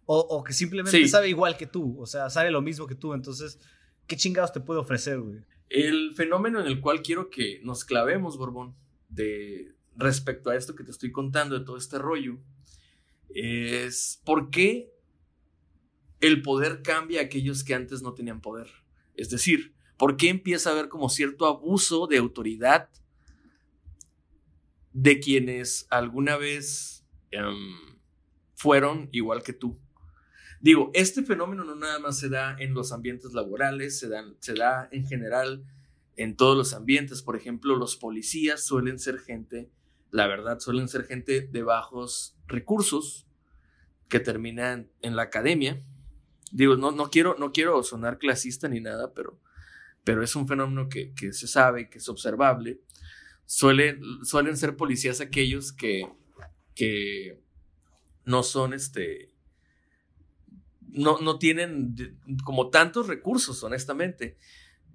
O, 0.07 0.43
que 0.45 0.53
simplemente 0.53 1.09
sabe 1.09 1.29
igual 1.29 1.57
que 1.57 1.67
tú, 1.67 2.01
o 2.01 2.07
sea, 2.07 2.29
sabe 2.31 2.51
lo 2.51 2.63
mismo 2.63 2.87
que 2.87 2.95
tú. 2.95 3.15
Entonces, 3.15 3.59
¿qué 4.07 4.17
chingados 4.17 4.53
te 4.53 4.61
puede 4.61 4.81
ofrecer, 4.81 5.21
güey? 5.21 5.41
El 5.73 6.13
fenómeno 6.15 6.61
en 6.61 6.67
el 6.67 6.83
cual 6.83 7.01
quiero 7.01 7.31
que 7.31 7.59
nos 7.63 7.87
clavemos, 7.87 8.37
Borbón, 8.37 8.77
de 9.09 9.75
respecto 9.97 10.51
a 10.51 10.57
esto 10.57 10.75
que 10.75 10.85
te 10.85 10.91
estoy 10.91 11.11
contando, 11.11 11.59
de 11.59 11.65
todo 11.65 11.79
este 11.79 11.97
rollo, 11.97 12.39
es 13.31 14.21
por 14.23 14.51
qué 14.51 14.93
el 16.21 16.43
poder 16.43 16.83
cambia 16.83 17.23
a 17.23 17.25
aquellos 17.25 17.65
que 17.65 17.75
antes 17.75 18.03
no 18.03 18.13
tenían 18.13 18.43
poder. 18.43 18.69
Es 19.15 19.31
decir, 19.31 19.75
¿por 19.97 20.19
qué 20.19 20.29
empieza 20.29 20.69
a 20.69 20.73
haber 20.75 20.91
como 20.91 21.09
cierto 21.09 21.47
abuso 21.47 22.07
de 22.07 22.19
autoridad 22.19 22.91
de 24.93 25.21
quienes 25.21 25.87
alguna 25.89 26.37
vez 26.37 27.07
em, 27.31 27.97
fueron 28.57 29.09
igual 29.11 29.43
que 29.43 29.55
tú? 29.55 29.81
Digo, 30.63 30.93
este 30.95 31.25
fenómeno 31.25 31.65
no 31.65 31.75
nada 31.75 31.99
más 31.99 32.21
se 32.21 32.29
da 32.29 32.57
en 32.57 32.73
los 32.73 32.93
ambientes 32.93 33.33
laborales, 33.33 33.99
se, 33.99 34.09
se 34.39 34.55
da 34.55 34.89
en 34.93 35.05
general 35.05 35.65
en 36.17 36.37
todos 36.37 36.57
los 36.57 36.73
ambientes. 36.73 37.21
Por 37.21 37.35
ejemplo, 37.35 37.75
los 37.75 37.97
policías 37.97 38.65
suelen 38.65 39.01
ser 39.01 39.19
gente, 39.19 39.73
la 40.13 40.29
verdad, 40.29 40.61
suelen 40.61 40.87
ser 40.89 41.03
gente 41.05 41.41
de 41.41 41.63
bajos 41.65 42.37
recursos 42.47 43.27
que 44.09 44.21
terminan 44.21 44.89
en 45.01 45.17
la 45.17 45.23
academia. 45.23 45.85
Digo, 46.53 46.77
no, 46.77 46.93
no, 46.93 47.11
quiero, 47.11 47.35
no 47.41 47.51
quiero 47.51 47.83
sonar 47.83 48.19
clasista 48.19 48.69
ni 48.69 48.81
nada, 48.81 49.13
pero, 49.15 49.41
pero 50.05 50.23
es 50.23 50.37
un 50.37 50.47
fenómeno 50.47 50.89
que, 50.89 51.13
se 51.33 51.49
sabe, 51.49 51.91
que 51.91 51.99
es 51.99 52.09
observable. 52.09 52.81
Suelen, 53.47 54.01
suelen 54.23 54.57
ser 54.57 54.77
policías 54.77 55.21
aquellos 55.21 55.73
que, 55.73 56.07
que 56.77 57.43
no 58.25 58.45
son 58.45 58.75
este, 58.75 59.32
no, 60.93 61.39
tienen 61.39 61.97
como 62.45 62.71
tantos 62.71 63.07
recursos, 63.07 63.63
honestamente. 63.63 64.37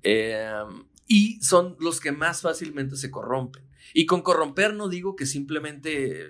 Em, 0.04 0.86
y 1.08 1.42
son 1.42 1.76
los 1.80 2.00
que 2.00 2.12
más 2.12 2.42
fácilmente 2.42 2.96
se 2.96 3.12
corrompen. 3.12 3.64
Y 3.94 4.06
con 4.06 4.22
corromper 4.22 4.74
no 4.74 4.90
digo 4.90 5.16
que 5.16 5.26
simplemente 5.26 6.30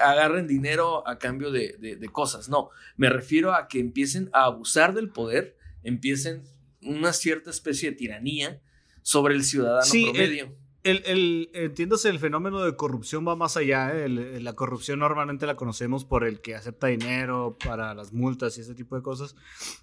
agarren 0.00 0.46
dinero 0.46 1.06
a 1.08 1.18
cambio 1.18 1.50
de, 1.50 2.08
cosas, 2.12 2.48
no, 2.48 2.70
me 2.96 3.08
refiero 3.08 3.54
a 3.54 3.66
que 3.66 3.80
empiecen 3.80 4.28
a 4.32 4.44
abusar 4.44 4.94
del 4.94 5.08
poder, 5.08 5.56
empiecen 5.82 6.42
una 6.82 7.12
cierta 7.12 7.50
especie 7.50 7.90
de 7.90 7.96
tiranía 7.96 8.60
sobre 9.02 9.34
el 9.34 9.44
ciudadano 9.44 9.90
promedio 9.90 10.54
el, 10.86 11.02
el, 11.04 11.50
entiéndase, 11.52 12.08
el 12.08 12.20
fenómeno 12.20 12.60
de 12.60 12.76
corrupción 12.76 13.26
va 13.26 13.34
más 13.34 13.56
allá. 13.56 13.92
¿eh? 13.92 14.08
la 14.08 14.52
corrupción 14.54 15.00
normalmente 15.00 15.46
la 15.46 15.56
conocemos 15.56 16.04
por 16.04 16.24
el 16.24 16.40
que 16.40 16.54
acepta 16.54 16.86
dinero 16.86 17.56
para 17.64 17.92
las 17.94 18.12
multas 18.12 18.56
y 18.56 18.60
ese 18.60 18.74
tipo 18.74 18.94
de 18.94 19.02
cosas. 19.02 19.34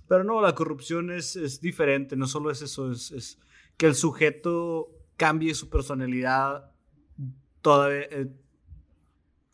Pero 0.07 0.23
no, 0.23 0.41
la 0.41 0.55
corrupción 0.55 1.11
es, 1.11 1.35
es 1.35 1.59
diferente. 1.59 2.15
No 2.15 2.27
solo 2.27 2.51
es 2.51 2.61
eso, 2.61 2.91
es, 2.91 3.11
es, 3.11 3.39
que 3.75 3.85
el 3.85 3.95
sujeto 3.95 4.89
cambie 5.17 5.53
su 5.55 5.69
personalidad 5.69 6.71
todavía, 7.61 8.07
eh, 8.09 8.31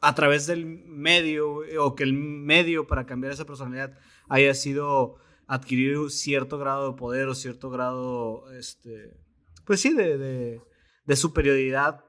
a 0.01 0.15
través 0.15 0.45
del 0.45 0.65
medio 0.65 1.61
o 1.79 1.95
que 1.95 2.03
el 2.03 2.13
medio 2.13 2.85
para 2.87 3.05
cambiar 3.05 3.33
esa 3.33 3.45
personalidad 3.45 3.97
haya 4.29 4.53
sido 4.53 5.15
adquirir 5.47 6.11
cierto 6.11 6.59
grado 6.59 6.91
de 6.91 6.97
poder 6.97 7.27
o 7.27 7.35
cierto 7.35 7.69
grado, 7.69 8.51
este, 8.51 9.17
pues 9.65 9.81
sí, 9.81 9.93
de 9.93 10.17
de 10.17 10.68
superioridad 11.15 12.05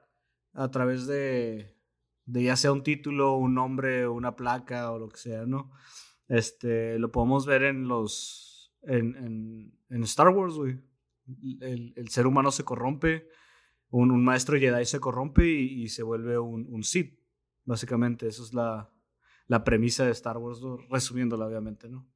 a 0.53 0.71
través 0.71 1.07
de, 1.07 1.77
de 2.27 2.43
ya 2.43 2.57
sea 2.57 2.73
un 2.73 2.83
título, 2.83 3.35
un 3.37 3.55
nombre, 3.55 4.09
una 4.09 4.37
placa 4.37 4.91
o 4.93 4.99
lo 4.99 5.09
que 5.09 5.19
sea, 5.19 5.47
¿no? 5.47 5.73
Este, 6.29 6.99
lo 6.99 7.11
podemos 7.11 7.47
ver 7.47 7.65
en 7.65 7.89
los, 7.89 8.73
en, 8.83 9.75
en, 9.89 10.03
Star 10.05 10.29
Wars, 10.29 10.55
güey. 10.55 10.79
El, 11.61 11.93
el, 11.97 12.09
ser 12.09 12.27
humano 12.27 12.51
se 12.51 12.65
corrompe, 12.65 13.29
un, 13.91 14.11
un 14.11 14.25
maestro 14.25 14.59
Jedi 14.59 14.85
se 14.85 15.01
corrompe 15.01 15.47
y, 15.47 15.89
se 15.89 16.03
vuelve 16.03 16.39
un, 16.39 16.67
un, 16.71 16.83
Sith, 16.83 17.21
básicamente. 17.65 18.29
Esa 18.29 18.43
es 18.43 18.55
la, 18.55 18.93
la 19.47 19.65
premisa 19.65 20.05
de 20.05 20.13
Star 20.13 20.39
Wars, 20.39 20.61
resumiéndola 20.89 21.47
obviamente, 21.47 21.89
¿no? 21.89 22.07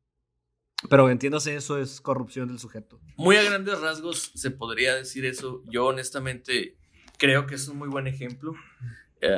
Pero 0.91 1.09
entiéndase, 1.11 1.57
eso 1.57 1.79
es 1.79 2.01
corrupción 2.01 2.49
del 2.49 2.59
sujeto. 2.59 3.01
Muy 3.17 3.37
a 3.37 3.43
grandes 3.43 3.81
rasgos 3.81 4.33
se 4.35 4.51
podría 4.51 4.95
decir 4.95 5.25
eso. 5.25 5.63
Yo 5.71 5.87
honestamente 5.87 6.77
creo 7.19 7.47
que 7.47 7.55
es 7.55 7.69
un 7.69 7.79
muy 7.79 7.89
buen 7.89 8.07
ejemplo. 8.07 8.55
Eh, 9.21 9.37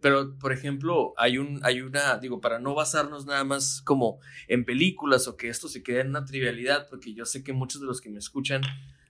pero, 0.00 0.38
por 0.38 0.52
ejemplo, 0.52 1.12
hay, 1.18 1.36
un, 1.38 1.60
hay 1.62 1.82
una, 1.82 2.16
digo, 2.18 2.40
para 2.40 2.58
no 2.58 2.74
basarnos 2.74 3.26
nada 3.26 3.44
más 3.44 3.82
como 3.82 4.18
en 4.48 4.64
películas 4.64 5.28
o 5.28 5.36
que 5.36 5.48
esto 5.48 5.68
se 5.68 5.82
quede 5.82 6.00
en 6.00 6.08
una 6.08 6.24
trivialidad, 6.24 6.88
porque 6.88 7.12
yo 7.12 7.26
sé 7.26 7.44
que 7.44 7.52
muchos 7.52 7.82
de 7.82 7.86
los 7.86 8.00
que 8.00 8.08
me 8.08 8.18
escuchan 8.18 8.62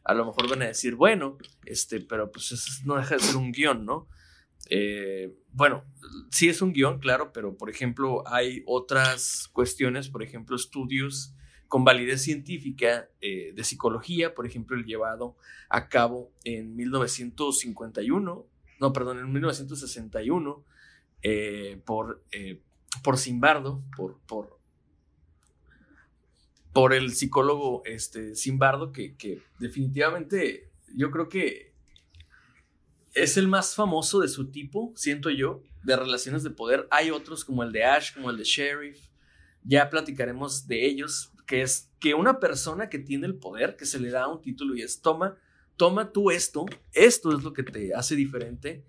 a 0.03 0.15
lo 0.15 0.25
mejor 0.25 0.49
van 0.49 0.63
a 0.63 0.67
decir, 0.67 0.95
bueno, 0.95 1.37
este, 1.65 2.01
pero 2.01 2.31
pues 2.31 2.53
eso 2.53 2.71
no 2.85 2.97
deja 2.97 3.17
de 3.17 3.21
ser 3.21 3.37
un 3.37 3.53
guion, 3.53 3.85
¿no? 3.85 4.09
Eh, 4.69 5.37
bueno, 5.53 5.85
sí 6.31 6.49
es 6.49 6.63
un 6.63 6.73
guion, 6.73 6.99
claro, 6.99 7.33
pero 7.33 7.57
por 7.57 7.71
ejemplo 7.71 8.23
hay 8.27 8.63
otras 8.67 9.49
cuestiones, 9.53 10.09
por 10.09 10.23
ejemplo, 10.23 10.57
estudios 10.57 11.35
con 11.69 11.85
validez 11.85 12.23
científica 12.23 13.09
eh, 13.21 13.53
de 13.55 13.65
psicología, 13.65 14.35
por 14.35 14.47
ejemplo, 14.47 14.77
el 14.77 14.85
llevado 14.85 15.37
a 15.69 15.89
cabo 15.89 16.33
en 16.45 16.77
1951, 16.77 18.47
no, 18.79 18.93
perdón, 18.93 19.19
en 19.19 19.33
1961, 19.33 20.65
eh, 21.23 21.81
por, 21.85 22.23
por 23.03 23.17
Simbardo, 23.19 23.83
por, 23.97 24.19
por, 24.27 24.59
por 26.73 26.93
el 26.93 27.15
psicólogo 27.15 27.83
este, 27.85 28.35
Simbardo, 28.35 28.93
que, 28.93 29.17
que 29.17 29.43
definitivamente 29.59 30.71
yo 30.95 31.11
creo 31.11 31.29
que 31.29 31.75
es 33.17 33.39
el 33.39 33.49
más 33.49 33.75
famoso 33.75 34.21
de 34.21 34.29
su 34.29 34.51
tipo, 34.51 34.93
siento 34.95 35.31
yo, 35.31 35.63
de 35.83 35.97
relaciones 35.97 36.43
de 36.43 36.51
poder. 36.51 36.87
Hay 36.91 37.11
otros 37.11 37.45
como 37.45 37.63
el 37.63 37.73
de 37.73 37.85
Ash, 37.85 38.13
como 38.13 38.31
el 38.31 38.37
de 38.37 38.45
Sheriff. 38.45 39.09
Ya 39.65 39.89
platicaremos 39.89 40.67
de 40.69 40.87
ellos, 40.87 41.33
que 41.47 41.63
es 41.63 41.91
que 42.01 42.15
una 42.15 42.41
persona 42.41 42.89
que 42.89 42.99
tiene 42.99 43.27
el 43.27 43.37
poder, 43.37 43.77
que 43.77 43.87
se 43.87 44.01
le 44.01 44.11
da 44.11 44.29
un 44.29 44.43
título 44.43 44.77
y 44.77 44.83
es 44.83 45.01
toma, 45.01 45.37
toma 45.77 46.13
tú 46.13 46.31
esto, 46.31 46.67
esto 46.93 47.37
es 47.37 47.45
lo 47.45 47.53
que 47.53 47.63
te 47.63 47.95
hace 47.95 48.17
diferente 48.17 48.85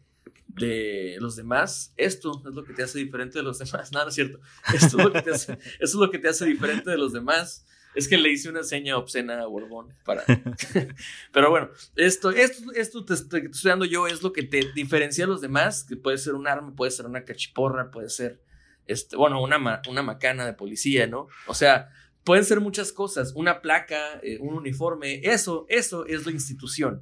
de 0.47 1.17
los 1.19 1.35
demás, 1.35 1.93
esto 1.97 2.41
es 2.47 2.55
lo 2.55 2.63
que 2.63 2.73
te 2.73 2.83
hace 2.83 2.99
diferente 2.99 3.37
de 3.37 3.43
los 3.43 3.59
demás, 3.59 3.91
nada, 3.93 4.05
no 4.05 4.09
es 4.09 4.15
cierto, 4.15 4.39
esto 4.73 4.97
es 4.97 5.05
lo 5.05 5.13
que 5.13 5.21
te 5.21 5.31
hace, 5.31 5.53
esto 5.79 5.83
es 5.83 5.93
lo 5.93 6.11
que 6.11 6.19
te 6.19 6.29
hace 6.29 6.45
diferente 6.45 6.89
de 6.89 6.97
los 6.97 7.13
demás, 7.13 7.65
es 7.93 8.07
que 8.07 8.17
le 8.17 8.29
hice 8.29 8.49
una 8.49 8.63
seña 8.63 8.95
obscena 8.97 9.41
a 9.41 9.47
Borbón 9.47 9.91
para. 10.05 10.23
Pero 11.33 11.49
bueno, 11.49 11.69
esto, 11.95 12.29
esto, 12.29 12.71
esto 12.73 13.03
te, 13.03 13.13
estoy 13.13 13.49
dando 13.63 13.85
yo 13.85 14.05
es 14.05 14.21
lo 14.21 14.33
que 14.33 14.43
te 14.43 14.71
diferencia 14.75 15.25
a 15.25 15.27
los 15.27 15.41
demás, 15.41 15.83
que 15.83 15.95
puede 15.95 16.19
ser 16.19 16.35
un 16.35 16.47
arma, 16.47 16.75
puede 16.75 16.91
ser 16.91 17.07
una 17.07 17.25
cachiporra, 17.25 17.89
puede 17.89 18.09
ser, 18.09 18.39
este, 18.85 19.15
bueno, 19.15 19.41
una, 19.41 19.81
una 19.89 20.03
macana 20.03 20.45
de 20.45 20.53
policía, 20.53 21.07
¿no? 21.07 21.27
O 21.47 21.55
sea, 21.55 21.89
pueden 22.27 22.43
ser 22.43 22.59
muchas 22.59 22.91
cosas, 22.91 23.31
una 23.35 23.61
placa, 23.61 24.19
eh, 24.21 24.37
un 24.41 24.53
uniforme, 24.53 25.21
eso, 25.23 25.65
eso 25.69 26.05
es 26.05 26.25
la 26.25 26.33
institución. 26.33 27.01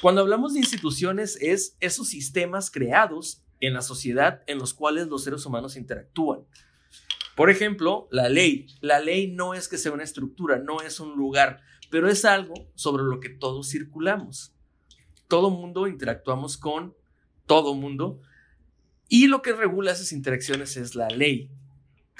Cuando 0.00 0.20
hablamos 0.20 0.54
de 0.54 0.60
instituciones 0.60 1.36
es 1.40 1.76
esos 1.80 2.06
sistemas 2.06 2.70
creados 2.70 3.42
en 3.58 3.74
la 3.74 3.82
sociedad 3.82 4.44
en 4.46 4.58
los 4.58 4.72
cuales 4.72 5.08
los 5.08 5.24
seres 5.24 5.44
humanos 5.44 5.74
interactúan. 5.74 6.42
Por 7.34 7.50
ejemplo, 7.50 8.06
la 8.12 8.28
ley. 8.28 8.68
La 8.80 9.00
ley 9.00 9.32
no 9.32 9.54
es 9.54 9.66
que 9.66 9.76
sea 9.76 9.90
una 9.90 10.04
estructura, 10.04 10.60
no 10.60 10.82
es 10.82 11.00
un 11.00 11.16
lugar, 11.16 11.62
pero 11.90 12.08
es 12.08 12.24
algo 12.24 12.54
sobre 12.76 13.02
lo 13.02 13.18
que 13.18 13.28
todos 13.28 13.68
circulamos. 13.68 14.54
Todo 15.26 15.50
mundo 15.50 15.88
interactuamos 15.88 16.56
con 16.56 16.94
todo 17.46 17.74
mundo 17.74 18.20
y 19.08 19.26
lo 19.26 19.42
que 19.42 19.52
regula 19.52 19.90
esas 19.90 20.12
interacciones 20.12 20.76
es 20.76 20.94
la 20.94 21.08
ley. 21.08 21.50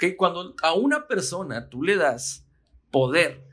¿Okay? 0.01 0.15
Cuando 0.15 0.55
a 0.63 0.73
una 0.73 1.07
persona 1.07 1.69
tú 1.69 1.83
le 1.83 1.95
das 1.95 2.47
poder 2.89 3.45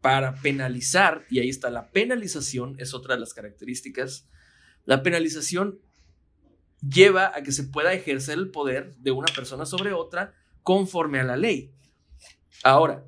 para 0.00 0.36
penalizar, 0.36 1.26
y 1.28 1.40
ahí 1.40 1.48
está 1.48 1.70
la 1.70 1.90
penalización, 1.90 2.76
es 2.78 2.94
otra 2.94 3.16
de 3.16 3.20
las 3.20 3.34
características, 3.34 4.28
la 4.84 5.02
penalización 5.02 5.80
lleva 6.88 7.32
a 7.34 7.42
que 7.42 7.50
se 7.50 7.64
pueda 7.64 7.92
ejercer 7.92 8.38
el 8.38 8.52
poder 8.52 8.94
de 8.98 9.10
una 9.10 9.26
persona 9.34 9.66
sobre 9.66 9.92
otra 9.92 10.34
conforme 10.62 11.18
a 11.18 11.24
la 11.24 11.36
ley. 11.36 11.72
Ahora, 12.62 13.04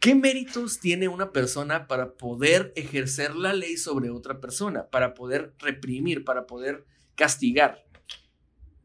¿qué 0.00 0.14
méritos 0.14 0.80
tiene 0.80 1.08
una 1.08 1.32
persona 1.32 1.86
para 1.86 2.12
poder 2.12 2.74
ejercer 2.76 3.34
la 3.34 3.54
ley 3.54 3.78
sobre 3.78 4.10
otra 4.10 4.38
persona, 4.38 4.90
para 4.90 5.14
poder 5.14 5.54
reprimir, 5.58 6.26
para 6.26 6.46
poder 6.46 6.84
castigar? 7.14 7.86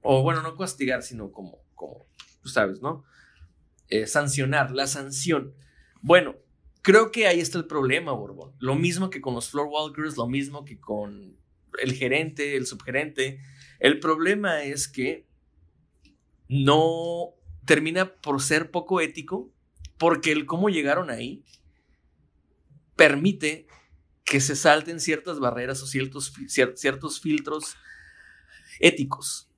O 0.01 0.23
bueno, 0.23 0.41
no 0.41 0.55
castigar, 0.55 1.03
sino 1.03 1.33
como, 1.33 1.59
como 1.75 2.05
tú 2.45 2.51
sabes, 2.51 2.79
¿no? 2.79 3.03
Eh, 3.87 4.05
sancionar, 4.05 4.69
la 4.69 4.85
sanción. 4.85 5.55
Bueno, 6.03 6.35
creo 6.83 7.11
que 7.11 7.25
ahí 7.25 7.39
está 7.39 7.57
el 7.57 7.65
problema, 7.65 8.11
Borbón. 8.11 8.53
Lo 8.59 8.75
mismo 8.75 9.09
que 9.09 9.19
con 9.19 9.33
los 9.33 9.49
floor 9.49 9.67
walkers, 9.67 10.15
lo 10.15 10.27
mismo 10.27 10.63
que 10.63 10.79
con 10.79 11.35
el 11.81 11.93
gerente, 11.93 12.55
el 12.55 12.67
subgerente. 12.67 13.39
El 13.79 13.99
problema 13.99 14.63
es 14.63 14.87
que 14.87 15.25
no 16.47 17.33
termina 17.65 18.13
por 18.13 18.43
ser 18.43 18.69
poco 18.69 19.01
ético 19.01 19.51
porque 19.97 20.31
el 20.31 20.45
cómo 20.45 20.69
llegaron 20.69 21.09
ahí 21.09 21.43
permite 22.95 23.65
que 24.23 24.39
se 24.39 24.55
salten 24.55 24.99
ciertas 24.99 25.39
barreras 25.39 25.81
o 25.81 25.87
ciertos, 25.87 26.31
ciertos 26.47 27.19
filtros 27.19 27.75
éticos. 28.79 29.49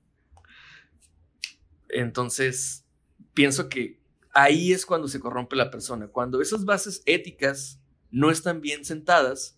Entonces, 1.90 2.86
pienso 3.34 3.70
que 3.70 4.00
ahí 4.34 4.72
es 4.72 4.86
cuando 4.86 5.08
se 5.08 5.20
corrompe 5.20 5.56
la 5.56 5.72
persona. 5.72 6.08
Cuando 6.08 6.42
esas 6.42 6.66
bases 6.66 7.02
éticas 7.06 7.82
no 8.12 8.32
están 8.32 8.62
bien 8.62 8.86
sentadas, 8.86 9.58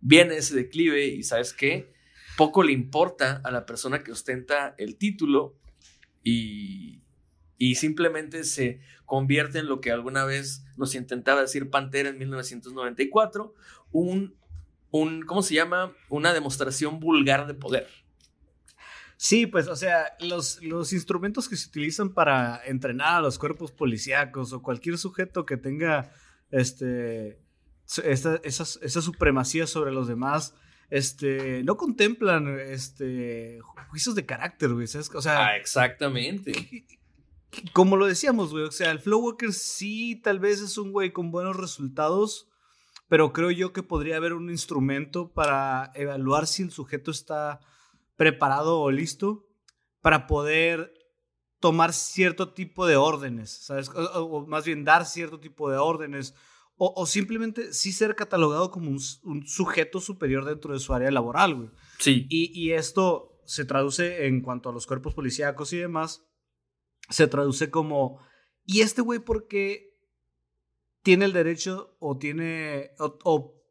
viene 0.00 0.36
ese 0.36 0.54
declive 0.54 1.06
y 1.06 1.22
sabes 1.22 1.52
qué, 1.52 1.92
poco 2.36 2.62
le 2.62 2.72
importa 2.72 3.40
a 3.44 3.50
la 3.50 3.66
persona 3.66 4.02
que 4.02 4.12
ostenta 4.12 4.74
el 4.78 4.96
título 4.96 5.56
y, 6.22 7.02
y 7.58 7.76
simplemente 7.76 8.44
se 8.44 8.80
convierte 9.04 9.58
en 9.58 9.66
lo 9.66 9.80
que 9.80 9.92
alguna 9.92 10.24
vez 10.24 10.64
nos 10.76 10.94
intentaba 10.94 11.40
decir 11.40 11.70
Pantera 11.70 12.08
en 12.08 12.18
1994, 12.18 13.54
un, 13.92 14.34
un 14.90 15.22
¿cómo 15.22 15.42
se 15.42 15.54
llama? 15.54 15.92
Una 16.08 16.32
demostración 16.32 17.00
vulgar 17.00 17.46
de 17.46 17.54
poder. 17.54 17.88
Sí, 19.24 19.46
pues, 19.46 19.68
o 19.68 19.74
sea, 19.74 20.14
los, 20.20 20.62
los 20.62 20.92
instrumentos 20.92 21.48
que 21.48 21.56
se 21.56 21.66
utilizan 21.66 22.12
para 22.12 22.60
entrenar 22.66 23.14
a 23.14 23.20
los 23.22 23.38
cuerpos 23.38 23.72
policíacos 23.72 24.52
o 24.52 24.60
cualquier 24.60 24.98
sujeto 24.98 25.46
que 25.46 25.56
tenga 25.56 26.12
este, 26.50 27.40
esa, 28.04 28.38
esa 28.44 29.00
supremacía 29.00 29.66
sobre 29.66 29.92
los 29.92 30.08
demás, 30.08 30.54
este, 30.90 31.62
no 31.64 31.78
contemplan 31.78 32.60
este, 32.60 33.60
juicios 33.88 34.14
de 34.14 34.26
carácter, 34.26 34.74
güey, 34.74 34.84
O 34.84 35.22
sea, 35.22 35.46
ah, 35.46 35.56
exactamente. 35.56 36.84
como 37.72 37.96
lo 37.96 38.04
decíamos, 38.04 38.50
güey, 38.50 38.64
o 38.64 38.72
sea, 38.72 38.90
el 38.90 38.98
Flow 38.98 39.24
Walker 39.24 39.54
sí 39.54 40.20
tal 40.22 40.38
vez 40.38 40.60
es 40.60 40.76
un 40.76 40.92
güey 40.92 41.14
con 41.14 41.30
buenos 41.30 41.56
resultados, 41.56 42.50
pero 43.08 43.32
creo 43.32 43.50
yo 43.50 43.72
que 43.72 43.82
podría 43.82 44.18
haber 44.18 44.34
un 44.34 44.50
instrumento 44.50 45.32
para 45.32 45.92
evaluar 45.94 46.46
si 46.46 46.62
el 46.62 46.72
sujeto 46.72 47.10
está 47.10 47.60
preparado 48.16 48.80
o 48.80 48.90
listo 48.90 49.46
para 50.00 50.26
poder 50.26 50.92
tomar 51.60 51.92
cierto 51.92 52.52
tipo 52.52 52.86
de 52.86 52.96
órdenes, 52.96 53.50
¿sabes? 53.50 53.90
O, 53.94 54.46
más 54.46 54.64
bien 54.64 54.84
dar 54.84 55.06
cierto 55.06 55.40
tipo 55.40 55.70
de 55.70 55.78
órdenes, 55.78 56.34
o, 56.76 57.06
simplemente 57.06 57.72
sí 57.72 57.92
ser 57.92 58.16
catalogado 58.16 58.70
como 58.70 58.90
un, 58.90 59.46
sujeto 59.46 60.00
superior 60.00 60.44
dentro 60.44 60.72
de 60.74 60.80
su 60.80 60.92
área 60.92 61.10
laboral, 61.10 61.54
güey. 61.54 61.70
Sí. 61.98 62.26
Y, 62.28 62.50
y 62.52 62.72
esto 62.72 63.40
se 63.46 63.64
traduce 63.64 64.26
en 64.26 64.40
cuanto 64.40 64.68
a 64.68 64.72
los 64.72 64.86
cuerpos 64.86 65.14
policíacos 65.14 65.72
y 65.72 65.78
demás 65.78 66.24
se 67.08 67.26
traduce 67.26 67.70
como, 67.70 68.20
¿y 68.64 68.80
este 68.80 69.02
güey 69.02 69.18
por 69.18 69.46
qué 69.46 69.94
tiene 71.02 71.26
el 71.26 71.32
derecho 71.32 71.96
o 71.98 72.16
tiene, 72.16 72.92
o, 72.98 73.62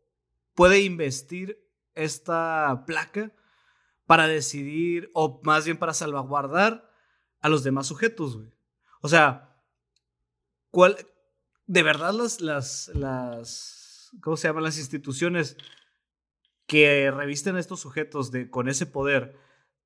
puede 0.54 0.82
investir 0.82 1.60
esta 1.96 2.84
placa 2.86 3.34
para 4.14 4.28
decidir, 4.28 5.10
o 5.16 5.42
más 5.44 5.66
bien 5.66 5.80
para 5.80 5.96
salvaguardar 5.96 6.88
a 7.42 7.50
los 7.50 7.64
demás 7.64 7.88
sujetos, 7.88 8.38
güey? 8.38 8.54
O 9.02 9.10
sea, 9.10 9.58
¿cuál, 10.70 10.96
de 11.66 11.82
verdad 11.82 12.14
las, 12.14 12.40
las, 12.40 12.92
las, 12.94 14.12
¿cómo 14.22 14.38
se 14.38 14.48
llaman? 14.48 14.66
Las 14.66 14.78
instituciones 14.78 15.58
que 16.68 17.10
revisten 17.10 17.56
a 17.56 17.60
estos 17.60 17.80
sujetos 17.80 18.30
de, 18.30 18.52
con 18.52 18.70
ese 18.70 18.86
poder 18.86 19.36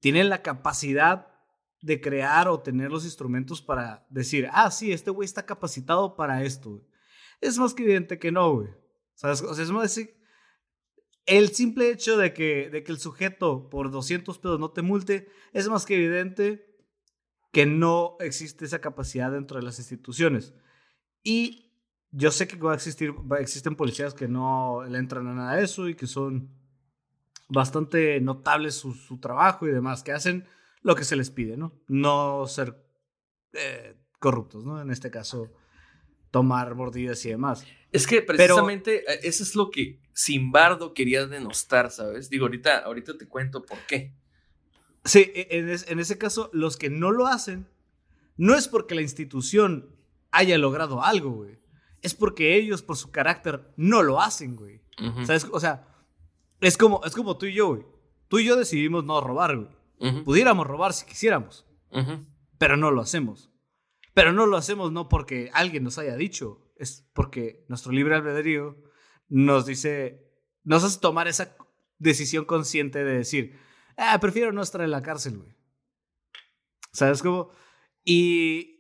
tienen 0.02 0.28
la 0.28 0.42
capacidad 0.42 1.30
de 1.82 2.02
crear 2.02 2.50
o 2.50 2.60
tener 2.60 2.92
los 2.92 3.06
instrumentos 3.06 3.62
para 3.62 4.06
decir, 4.10 4.50
ah, 4.52 4.72
sí, 4.72 4.92
este 4.92 5.10
güey 5.10 5.26
está 5.26 5.46
capacitado 5.46 6.18
para 6.18 6.44
esto. 6.44 6.86
Es 7.40 7.58
más 7.58 7.74
que 7.74 7.84
evidente 7.84 8.20
que 8.20 8.34
no, 8.34 8.56
güey. 8.56 8.68
O 8.68 8.76
sea, 9.14 9.32
es 9.32 9.72
más 9.72 9.98
el 11.28 11.50
simple 11.50 11.92
hecho 11.92 12.18
de 12.18 12.34
que, 12.34 12.70
de 12.70 12.84
que 12.84 12.92
el 12.92 13.00
sujeto 13.00 13.70
por 13.70 13.92
200 13.92 14.38
pesos 14.40 14.60
no 14.60 14.72
te 14.72 14.82
multe 14.82 15.30
es 15.54 15.70
más 15.70 15.86
que 15.86 15.96
evidente 15.96 16.66
que 17.52 17.66
no 17.66 18.16
existe 18.20 18.66
esa 18.66 18.80
capacidad 18.80 19.32
dentro 19.32 19.60
de 19.60 19.66
las 19.66 19.78
instituciones. 19.78 20.54
Y 21.24 21.72
yo 22.12 22.32
sé 22.32 22.48
que 22.48 22.56
va 22.56 22.72
a 22.72 22.76
existir, 22.76 23.14
existen 23.40 23.76
policías 23.76 24.14
que 24.14 24.28
no 24.28 24.84
le 24.88 24.98
entran 24.98 25.28
a 25.28 25.34
nada 25.34 25.56
de 25.58 25.66
eso 25.66 25.90
y 25.90 25.96
que 25.96 26.08
son 26.08 26.50
bastante 27.50 28.20
notables 28.22 28.76
su, 28.76 28.94
su 28.94 29.20
trabajo 29.20 29.68
y 29.68 29.72
demás, 29.72 30.04
que 30.04 30.14
hacen 30.14 30.48
lo 30.82 30.96
que 30.96 31.04
se 31.04 31.16
les 31.16 31.30
pide, 31.30 31.58
¿no? 31.58 31.74
No 31.88 32.48
ser 32.48 32.82
eh, 33.54 33.98
corruptos, 34.20 34.66
¿no? 34.66 34.82
En 34.82 34.92
este 34.92 35.12
caso, 35.12 35.52
tomar 36.32 36.76
mordidas 36.76 37.26
y 37.26 37.30
demás. 37.30 37.66
Es 37.92 38.08
que 38.08 38.22
precisamente 38.22 39.04
eh, 39.12 39.20
eso 39.24 39.44
es 39.44 39.56
lo 39.56 39.70
que 39.70 40.00
Simbardo 40.18 40.96
quería 40.96 41.28
denostar, 41.28 41.92
¿sabes? 41.92 42.28
Digo, 42.32 42.46
ahorita, 42.46 42.80
ahorita 42.80 43.20
te 43.20 43.28
cuento 43.28 43.64
por 43.64 43.78
qué. 43.86 44.16
Sí, 45.06 45.32
e, 45.36 45.48
en, 45.52 45.70
en 45.70 46.00
ese 46.00 46.18
caso, 46.18 46.50
los 46.54 46.76
que 46.76 46.90
no 46.90 47.12
lo 47.12 47.28
hacen, 47.28 47.68
no 48.36 48.56
es 48.56 48.68
porque 48.68 48.96
la 48.96 49.04
institución 49.04 49.96
haya 50.32 50.58
logrado 50.58 51.04
algo, 51.04 51.30
güey. 51.30 51.60
Es 52.02 52.16
porque 52.16 52.56
ellos, 52.56 52.82
por 52.82 52.98
su 52.98 53.12
carácter, 53.12 53.72
no 53.78 54.02
lo 54.02 54.20
hacen, 54.20 54.56
güey. 54.56 54.82
O 55.52 55.60
sea, 55.60 55.86
es 56.62 56.78
como, 56.78 57.04
es 57.06 57.14
como 57.14 57.38
tú 57.38 57.46
y 57.46 57.54
yo, 57.54 57.68
güey. 57.68 57.86
Tú 58.28 58.40
y 58.40 58.46
yo 58.46 58.56
decidimos 58.56 59.06
no 59.06 59.22
robar, 59.22 59.56
güey. 59.56 60.24
Pudiéramos 60.24 60.66
robar 60.66 60.94
si 60.94 61.06
quisiéramos. 61.06 61.68
Pero 62.58 62.76
no 62.76 62.90
lo 62.90 63.02
hacemos. 63.02 63.52
Pero 64.16 64.34
no 64.34 64.48
lo 64.48 64.58
hacemos 64.58 64.92
no 64.92 65.10
porque 65.10 65.52
alguien 65.54 65.84
nos 65.84 66.00
haya 66.00 66.16
dicho. 66.16 66.72
Es 66.76 67.08
porque 67.14 67.64
nuestro 67.68 67.92
libre 67.92 68.16
albedrío 68.16 68.87
nos 69.30 69.66
dice, 69.66 70.24
nos 70.64 70.84
hace 70.84 71.00
tomar 71.00 71.28
esa 71.28 71.56
decisión 72.00 72.46
consciente 72.46 73.04
de 73.04 73.18
decir, 73.18 73.60
ah, 73.98 74.20
prefiero 74.20 74.52
no 74.52 74.62
estar 74.62 74.82
en 74.82 74.92
la 74.92 75.02
cárcel, 75.02 75.38
güey. 75.38 75.56
¿Sabes 76.92 77.22
cómo? 77.22 77.52
Y 78.04 78.78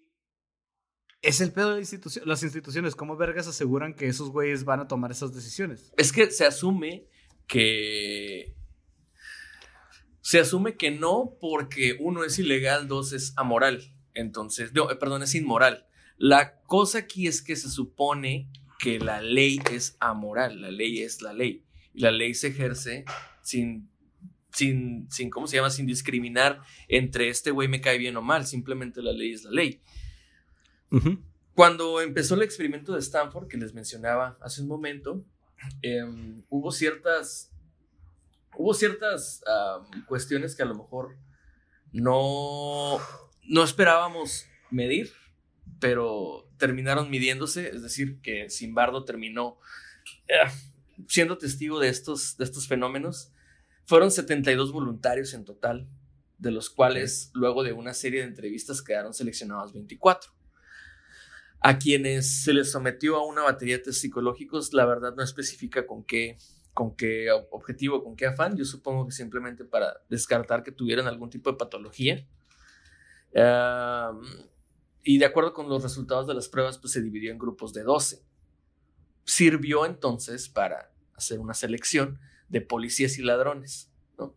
es 1.21 1.41
el 1.41 1.51
pedo 1.51 1.75
de 1.75 1.85
las 2.25 2.43
instituciones. 2.43 2.95
¿Cómo 2.95 3.17
vergas 3.17 3.47
aseguran 3.47 3.93
que 3.93 4.07
esos 4.07 4.29
güeyes 4.29 4.63
van 4.63 4.79
a 4.79 4.87
tomar 4.87 5.11
esas 5.11 5.33
decisiones? 5.33 5.91
Es 5.97 6.11
que 6.11 6.31
se 6.31 6.45
asume 6.45 7.07
que. 7.47 8.55
Se 10.21 10.39
asume 10.39 10.75
que 10.75 10.91
no, 10.91 11.37
porque 11.39 11.97
uno 11.99 12.23
es 12.23 12.37
ilegal, 12.39 12.87
dos 12.87 13.13
es 13.13 13.33
amoral. 13.37 13.93
Entonces, 14.13 14.73
no, 14.73 14.87
perdón, 14.99 15.23
es 15.23 15.35
inmoral. 15.35 15.87
La 16.17 16.61
cosa 16.61 16.99
aquí 16.99 17.27
es 17.27 17.41
que 17.41 17.55
se 17.55 17.69
supone 17.69 18.49
que 18.79 18.99
la 18.99 19.21
ley 19.21 19.59
es 19.71 19.97
amoral, 19.99 20.61
la 20.61 20.71
ley 20.71 21.01
es 21.01 21.21
la 21.21 21.33
ley. 21.33 21.63
Y 21.93 22.01
la 22.01 22.11
ley 22.11 22.33
se 22.33 22.47
ejerce 22.47 23.05
sin 23.41 23.89
sin, 24.57 25.07
sin, 25.11 25.29
¿cómo 25.29 25.45
se 25.45 25.57
llama? 25.57 25.69
Sin 25.69 25.85
discriminar 25.85 26.61
entre 26.87 27.29
este 27.29 27.51
güey 27.51 27.67
me 27.67 27.79
cae 27.79 27.99
bien 27.99 28.17
o 28.17 28.21
mal, 28.21 28.45
simplemente 28.47 29.03
la 29.03 29.11
ley 29.11 29.33
es 29.33 29.43
la 29.43 29.51
ley. 29.51 29.81
Cuando 31.53 32.01
empezó 32.01 32.35
el 32.35 32.41
experimento 32.41 32.93
de 32.93 32.99
Stanford, 32.99 33.47
que 33.47 33.57
les 33.57 33.73
mencionaba 33.73 34.37
hace 34.41 34.61
un 34.61 34.67
momento, 34.67 35.23
em, 35.81 36.43
hubo 36.49 36.71
ciertas, 36.71 37.51
hubo 38.55 38.73
ciertas 38.73 39.43
cuestiones 40.07 40.55
que 40.55 40.63
a 40.63 40.67
lo 40.67 40.75
mejor 40.75 41.17
no, 41.91 42.97
no 43.43 43.63
esperábamos 43.63 44.45
medir, 44.71 45.11
pero 45.79 46.46
terminaron 46.57 47.09
midiéndose, 47.09 47.69
es 47.69 47.81
decir, 47.81 48.19
que 48.21 48.49
Simbardo 48.49 49.05
terminó 49.05 49.59
eh, 50.27 50.49
siendo 51.07 51.37
testigo 51.37 51.79
de 51.79 51.89
estos, 51.89 52.37
de 52.37 52.43
estos 52.45 52.67
fenómenos 52.67 53.31
fueron 53.87 54.11
72 54.11 54.73
voluntarios 54.73 55.33
en 55.33 55.45
total, 55.45 55.87
de 56.37 56.51
los 56.51 56.69
cuales 56.69 57.31
luego 57.33 57.63
de 57.63 57.71
una 57.71 57.93
serie 57.93 58.19
de 58.19 58.27
entrevistas 58.27 58.81
quedaron 58.81 59.13
seleccionados 59.13 59.73
24. 59.73 60.31
A 61.61 61.79
quienes 61.79 62.43
se 62.43 62.53
les 62.53 62.69
sometió 62.69 63.15
a 63.15 63.25
una 63.25 63.43
batería 63.43 63.77
de 63.77 63.83
test 63.85 64.01
psicológicos, 64.01 64.73
la 64.73 64.85
verdad 64.85 65.15
no 65.15 65.23
especifica 65.23 65.87
con 65.87 66.03
qué, 66.03 66.37
con 66.73 66.97
qué 66.97 67.31
objetivo, 67.49 68.03
con 68.03 68.17
qué 68.17 68.25
afán. 68.25 68.57
Yo 68.57 68.65
supongo 68.65 69.07
que 69.07 69.13
simplemente 69.13 69.63
para 69.63 70.01
descartar 70.09 70.63
que 70.63 70.73
tuvieran 70.73 71.07
algún 71.07 71.29
tipo 71.29 71.49
de 71.49 71.57
patología. 71.57 72.27
Y 75.07 75.19
de 75.19 75.25
acuerdo 75.25 75.53
con 75.53 75.69
los 75.69 75.83
resultados 75.83 76.27
de 76.27 76.33
las 76.33 76.49
pruebas, 76.49 76.79
pues 76.79 76.91
se 76.91 77.01
dividió 77.01 77.31
en 77.31 77.39
grupos 77.39 77.71
de 77.71 77.83
12. 77.83 78.25
Sirvió 79.23 79.85
entonces 79.85 80.49
para 80.49 80.91
hacer 81.15 81.39
una 81.39 81.53
selección 81.53 82.19
de 82.49 82.59
policías 82.59 83.17
y 83.17 83.23
ladrones. 83.23 83.89
¿no? 84.17 84.35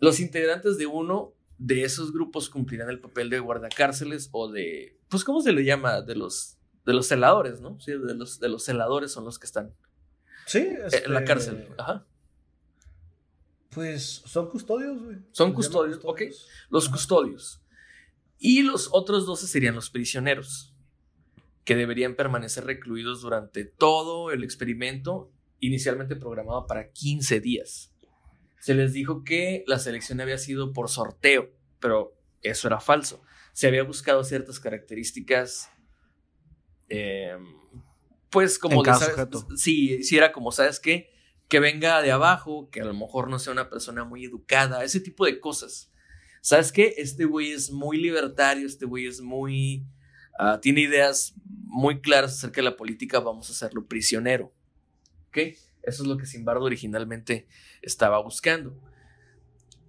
Los 0.00 0.20
integrantes 0.20 0.76
de 0.76 0.84
uno 0.84 1.32
de 1.56 1.84
esos 1.84 2.12
grupos 2.12 2.50
cumplirán 2.50 2.90
el 2.90 3.00
papel 3.00 3.30
de 3.30 3.38
guardacárceles 3.38 4.28
o 4.32 4.52
de, 4.52 4.98
pues, 5.08 5.24
¿cómo 5.24 5.40
se 5.40 5.52
le 5.52 5.64
llama? 5.64 6.02
De 6.02 6.14
los, 6.14 6.58
de 6.84 6.92
los 6.92 7.06
celadores, 7.06 7.62
¿no? 7.62 7.80
Sí, 7.80 7.92
de 7.92 8.14
los, 8.14 8.38
de 8.40 8.50
los 8.50 8.64
celadores 8.64 9.12
son 9.12 9.24
los 9.24 9.38
que 9.38 9.46
están 9.46 9.74
sí, 10.44 10.58
en 10.58 10.78
la 11.10 11.20
este, 11.20 11.24
cárcel. 11.24 11.68
Ajá. 11.78 12.06
Pues 13.70 14.22
son 14.26 14.50
custodios, 14.50 15.02
güey. 15.02 15.16
Son 15.32 15.54
custodios, 15.54 16.00
ok. 16.04 16.20
Los 16.68 16.86
custodios. 16.90 17.63
Y 18.46 18.60
los 18.62 18.90
otros 18.92 19.24
12 19.24 19.46
serían 19.46 19.74
los 19.74 19.88
prisioneros, 19.88 20.74
que 21.64 21.76
deberían 21.76 22.14
permanecer 22.14 22.66
recluidos 22.66 23.22
durante 23.22 23.64
todo 23.64 24.32
el 24.32 24.44
experimento 24.44 25.32
inicialmente 25.60 26.14
programado 26.14 26.66
para 26.66 26.90
15 26.90 27.40
días. 27.40 27.94
Se 28.60 28.74
les 28.74 28.92
dijo 28.92 29.24
que 29.24 29.64
la 29.66 29.78
selección 29.78 30.20
había 30.20 30.36
sido 30.36 30.74
por 30.74 30.90
sorteo, 30.90 31.54
pero 31.80 32.18
eso 32.42 32.68
era 32.68 32.80
falso. 32.80 33.22
Se 33.54 33.66
había 33.66 33.82
buscado 33.82 34.22
ciertas 34.24 34.60
características, 34.60 35.70
em, 36.90 37.46
pues 38.28 38.58
como 38.58 38.82
de, 38.82 38.92
sí, 39.56 40.04
sí 40.04 40.18
era 40.18 40.32
como, 40.32 40.52
¿sabes 40.52 40.80
qué? 40.80 41.08
Que 41.48 41.60
venga 41.60 42.02
de 42.02 42.12
abajo, 42.12 42.68
que 42.68 42.82
a 42.82 42.84
lo 42.84 42.92
mejor 42.92 43.30
no 43.30 43.38
sea 43.38 43.54
una 43.54 43.70
persona 43.70 44.04
muy 44.04 44.22
educada, 44.26 44.84
ese 44.84 45.00
tipo 45.00 45.24
de 45.24 45.40
cosas. 45.40 45.93
¿Sabes 46.44 46.72
qué? 46.72 46.96
Este 46.98 47.24
güey 47.24 47.52
es 47.52 47.70
muy 47.70 47.96
libertario, 47.96 48.66
este 48.66 48.84
güey 48.84 49.06
es 49.06 49.22
muy... 49.22 49.86
Ah, 50.38 50.60
tiene 50.60 50.82
ideas 50.82 51.32
muy 51.46 52.02
claras 52.02 52.34
acerca 52.34 52.56
de 52.56 52.66
la 52.66 52.76
política, 52.76 53.18
vamos 53.18 53.48
a 53.48 53.52
hacerlo 53.52 53.86
prisionero. 53.86 54.52
Eso 55.32 55.58
es 56.02 56.06
lo 56.06 56.18
que 56.18 56.26
Simbardo 56.26 56.64
originalmente 56.64 57.48
estaba 57.80 58.20
buscando. 58.20 58.78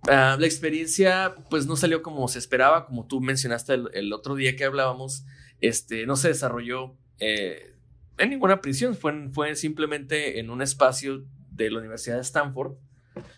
Ah, 0.08 0.38
la 0.40 0.46
experiencia 0.46 1.36
pues 1.50 1.68
no 1.68 1.76
salió 1.76 2.02
como 2.02 2.26
se 2.30 2.40
esperaba, 2.40 2.86
como 2.86 3.06
tú 3.06 3.20
mencionaste 3.20 3.74
el, 3.92 4.14
otro 4.14 4.36
día 4.36 4.56
que 4.56 4.64
hablábamos, 4.64 5.26
este, 5.60 6.06
no 6.06 6.16
se 6.16 6.30
desarrolló 6.30 6.96
eh, 7.20 7.76
en 8.18 8.30
ninguna 8.30 8.62
prisión, 8.62 8.96
fue, 8.96 9.28
fue 9.30 9.58
simplemente 9.58 10.40
en 10.40 10.50
un 10.50 10.62
espacio 10.62 11.26
de 11.52 11.70
la 11.70 11.80
Universidad 11.80 12.16
de 12.16 12.22
Stanford. 12.22 12.78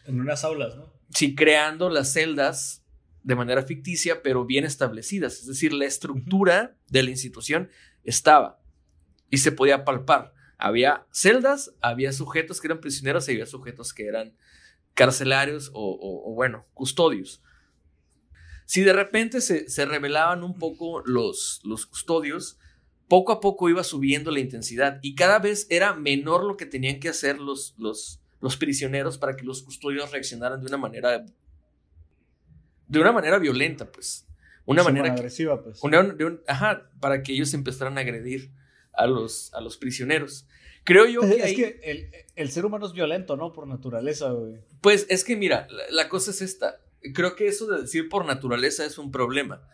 En 0.06 0.22
unas 0.22 0.44
aulas, 0.44 0.76
¿no? 0.76 0.94
Sí, 1.10 1.34
creando 1.34 1.90
las 1.90 2.14
celdas 2.14 2.84
de 3.28 3.36
manera 3.36 3.62
ficticia, 3.62 4.24
pero 4.24 4.46
bien 4.46 4.64
establecidas. 4.64 5.40
Es 5.40 5.48
decir, 5.48 5.74
la 5.74 5.84
estructura 5.84 6.78
de 6.88 7.04
la 7.04 7.10
institución 7.10 7.70
estaba 8.06 8.62
y 9.30 9.40
se 9.40 9.52
podía 9.52 9.84
palpar. 9.84 10.34
Había 10.58 11.06
celdas, 11.12 11.74
había 11.82 12.14
sujetos 12.14 12.62
que 12.62 12.68
eran 12.68 12.80
prisioneros 12.80 13.28
y 13.28 13.34
había 13.34 13.46
sujetos 13.46 13.94
que 13.94 14.08
eran 14.08 14.34
carcelarios 14.94 15.72
o, 15.74 16.34
bueno, 16.36 16.66
custodios. 16.74 17.44
Si 18.66 18.82
de 18.82 18.94
repente 18.94 19.42
se, 19.42 19.86
revelaban 19.86 20.42
un 20.42 20.58
poco 20.58 21.04
los, 21.06 21.60
los 21.66 21.86
custodios, 21.86 22.58
poco 23.10 23.34
a 23.34 23.42
poco 23.42 23.68
iba 23.68 23.84
subiendo 23.84 24.32
la 24.32 24.40
intensidad 24.40 25.00
y 25.02 25.16
cada 25.16 25.40
vez 25.40 25.68
era 25.70 25.94
menor 25.94 26.46
lo 26.46 26.56
que 26.56 26.66
tenían 26.66 27.02
que 27.02 27.10
hacer 27.10 27.40
los, 27.40 27.76
los, 27.78 28.22
los 28.40 28.56
prisioneros 28.56 29.18
para 29.18 29.36
que 29.36 29.44
los 29.44 29.64
custodios 29.64 30.14
reaccionaran 30.14 30.62
de 30.62 30.68
una 30.68 30.78
manera 30.78 31.26
de 32.88 33.00
una 33.00 33.12
manera 33.12 33.40
violenta, 33.40 33.92
pues. 33.92 34.26
Una 34.66 34.84
manera 34.84 35.14
agresiva, 35.14 35.64
pues. 35.64 35.80
ajá, 36.48 36.90
para 37.00 37.24
que 37.24 37.32
ellos 37.32 37.54
empezaran 37.54 37.98
a 37.98 38.02
agredir 38.02 38.52
a 38.94 39.08
los, 39.08 39.54
a 39.54 39.62
los 39.62 39.78
prisioneros. 39.78 40.46
Creo 40.84 41.06
yo 41.06 41.22
que. 41.22 41.36
Es 41.36 41.56
que 41.56 42.22
el, 42.36 42.50
ser 42.50 42.66
humano 42.66 42.86
es 42.86 42.94
violento, 42.94 43.36
¿no? 43.36 43.54
Por 43.54 43.68
naturaleza, 43.68 44.30
güey. 44.32 44.56
Pues 44.82 45.06
es 45.10 45.24
que, 45.24 45.36
mira, 45.36 45.68
la, 45.90 46.10
cosa 46.10 46.32
es 46.32 46.42
esta. 46.42 46.82
Creo 47.14 47.36
que 47.36 47.48
eso 47.48 47.68
de 47.68 47.82
decir 47.82 48.10
por 48.10 48.26
naturaleza 48.26 48.86
es 48.86 48.98
un 48.98 49.12
problema. 49.12 49.68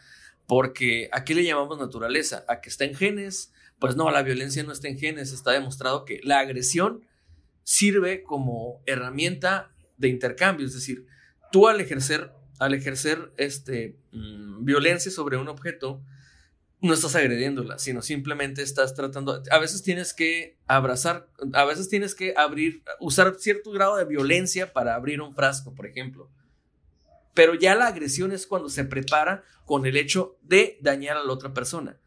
Porque 0.48 1.10
¿a 1.12 1.24
qué 1.24 1.36
le 1.36 1.44
llamamos 1.44 1.80
naturaleza? 1.80 2.46
¿A 2.48 2.62
que 2.62 2.70
está 2.70 2.86
en 2.86 2.96
genes? 2.96 3.54
Pues 3.80 3.96
no, 3.96 4.12
la 4.12 4.24
violencia 4.24 4.64
no 4.64 4.72
está 4.72 4.88
en 4.88 4.98
genes. 4.98 5.32
Está 5.32 5.52
demostrado 5.52 6.04
que 6.04 6.20
la 6.24 6.40
agresión 6.40 7.06
sirve 7.64 8.24
como 8.24 8.82
herramienta 8.86 9.72
de 9.98 10.10
intercambio. 10.10 10.66
Es 10.66 10.74
decir, 10.74 11.06
tú 11.52 11.68
al 11.68 11.80
ejercer, 11.80 12.32
al 12.60 12.74
ejercer 12.74 13.32
este, 13.38 13.98
mm, 14.12 14.66
violencia 14.66 15.12
sobre 15.12 15.38
un 15.38 15.48
objeto, 15.48 16.02
no 16.84 16.94
estás 16.94 17.16
agrediéndola, 17.16 17.80
sino 17.80 18.02
simplemente 18.02 18.62
estás 18.62 18.94
tratando, 18.94 19.42
a 19.50 19.58
veces 19.58 19.84
tienes 19.84 20.14
que 20.14 20.58
abrazar, 20.68 21.30
a 21.54 21.64
veces 21.64 21.88
tienes 21.88 22.14
que 22.14 22.34
abrir, 22.36 22.84
usar 23.00 23.36
cierto 23.40 23.72
grado 23.72 23.96
de 23.96 24.04
violencia 24.04 24.74
para 24.74 24.94
abrir 24.94 25.22
un 25.22 25.34
frasco, 25.34 25.74
por 25.74 25.86
ejemplo. 25.86 26.30
Pero 27.34 27.56
ya 27.56 27.74
la 27.76 27.88
agresión 27.88 28.34
es 28.34 28.46
cuando 28.46 28.68
se 28.68 28.84
prepara 28.84 29.46
con 29.66 29.86
el 29.86 29.96
hecho 29.96 30.38
de 30.42 30.78
dañar 30.82 31.16
a 31.16 31.24
la 31.24 31.32
otra 31.32 31.54
persona. 31.54 31.98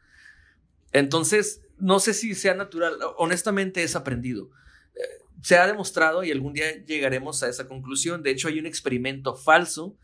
Entonces, 0.92 1.62
no 1.78 1.98
sé 1.98 2.12
si 2.12 2.34
sea 2.34 2.54
natural, 2.54 2.98
honestamente 3.16 3.82
es 3.82 3.96
aprendido. 3.96 4.50
Eh, 4.94 5.00
se 5.42 5.56
ha 5.56 5.66
demostrado 5.66 6.22
y 6.22 6.30
algún 6.30 6.52
día 6.52 6.84
llegaremos 6.84 7.42
a 7.42 7.48
esa 7.48 7.66
conclusión. 7.66 8.22
De 8.22 8.30
hecho, 8.30 8.48
hay 8.48 8.58
un 8.58 8.66
experimento 8.66 9.34
falso 9.34 9.96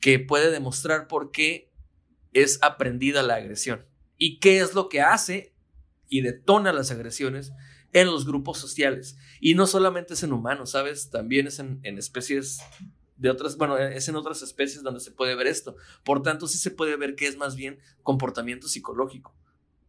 que 0.00 0.18
puede 0.18 0.50
demostrar 0.50 1.08
por 1.08 1.30
qué 1.30 1.70
es 2.32 2.58
aprendida 2.62 3.22
la 3.22 3.36
agresión 3.36 3.84
y 4.18 4.38
qué 4.38 4.60
es 4.60 4.74
lo 4.74 4.88
que 4.88 5.00
hace 5.00 5.54
y 6.08 6.20
detona 6.20 6.72
las 6.72 6.90
agresiones 6.90 7.52
en 7.92 8.06
los 8.06 8.26
grupos 8.26 8.58
sociales. 8.58 9.16
Y 9.40 9.54
no 9.54 9.66
solamente 9.66 10.14
es 10.14 10.22
en 10.22 10.32
humanos, 10.32 10.70
¿sabes? 10.70 11.10
También 11.10 11.46
es 11.46 11.58
en, 11.58 11.80
especies 11.82 12.58
de 13.16 13.30
otras, 13.30 13.56
bueno, 13.56 13.78
es 13.78 14.08
en 14.08 14.16
otras 14.16 14.42
especies 14.42 14.82
donde 14.82 15.00
se 15.00 15.10
puede 15.10 15.34
ver 15.34 15.46
esto. 15.46 15.76
Por 16.04 16.22
tanto, 16.22 16.46
sí 16.46 16.58
se 16.58 16.70
puede 16.70 16.96
ver 16.96 17.14
que 17.14 17.26
es 17.26 17.36
más 17.36 17.56
bien 17.56 17.78
comportamiento 18.02 18.68
psicológico. 18.68 19.34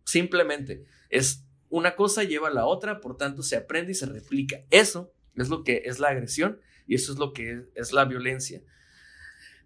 Simplemente 0.06 0.86
es 1.10 1.44
una 1.70 1.96
cosa 1.96 2.24
lleva 2.24 2.48
a 2.48 2.54
la 2.54 2.66
otra, 2.66 3.02
por 3.02 3.18
tanto 3.18 3.44
se 3.44 3.58
aprende 3.58 3.92
y 3.92 3.96
se 3.96 4.06
replica. 4.06 4.64
Eso 4.70 5.12
es 5.36 5.50
lo 5.50 5.64
que 5.64 5.84
es 5.86 6.00
la 6.00 6.10
agresión 6.10 6.62
y 6.88 6.96
eso 6.96 7.12
es 7.12 7.20
lo 7.20 7.34
que 7.34 7.66
es, 7.76 7.92
la 7.92 8.06
violencia. 8.06 8.62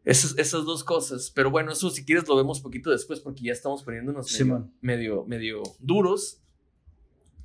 Esas, 0.03 0.37
esas, 0.37 0.65
dos 0.65 0.83
cosas. 0.83 1.31
Pero 1.33 1.51
bueno, 1.51 1.71
eso 1.71 1.89
si 1.89 2.03
quieres 2.03 2.27
lo 2.27 2.35
vemos 2.35 2.59
poquito 2.59 2.89
después 2.89 3.19
porque 3.19 3.43
ya 3.43 3.53
estamos 3.53 3.83
poniéndonos 3.83 4.35
medio, 4.81 5.25
medio, 5.25 5.61
duros. 5.79 6.41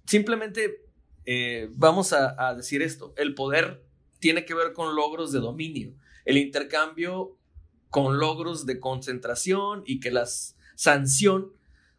Simplemente 0.06 0.86
eh, 1.26 1.68
vamos 1.72 2.12
a, 2.12 2.54
decir 2.54 2.80
esto. 2.80 3.12
El 3.16 3.34
poder 3.34 3.84
tiene 4.20 4.44
que 4.44 4.54
ver 4.54 4.72
con 4.72 4.96
logros 4.96 5.32
de 5.32 5.40
dominio. 5.40 5.94
El 6.24 6.38
intercambio 6.38 7.36
con 7.90 8.18
logros 8.18 8.66
de 8.66 8.80
concentración 8.80 9.82
y 9.86 10.00
que 10.00 10.10
la 10.10 10.26
sanción 10.76 11.52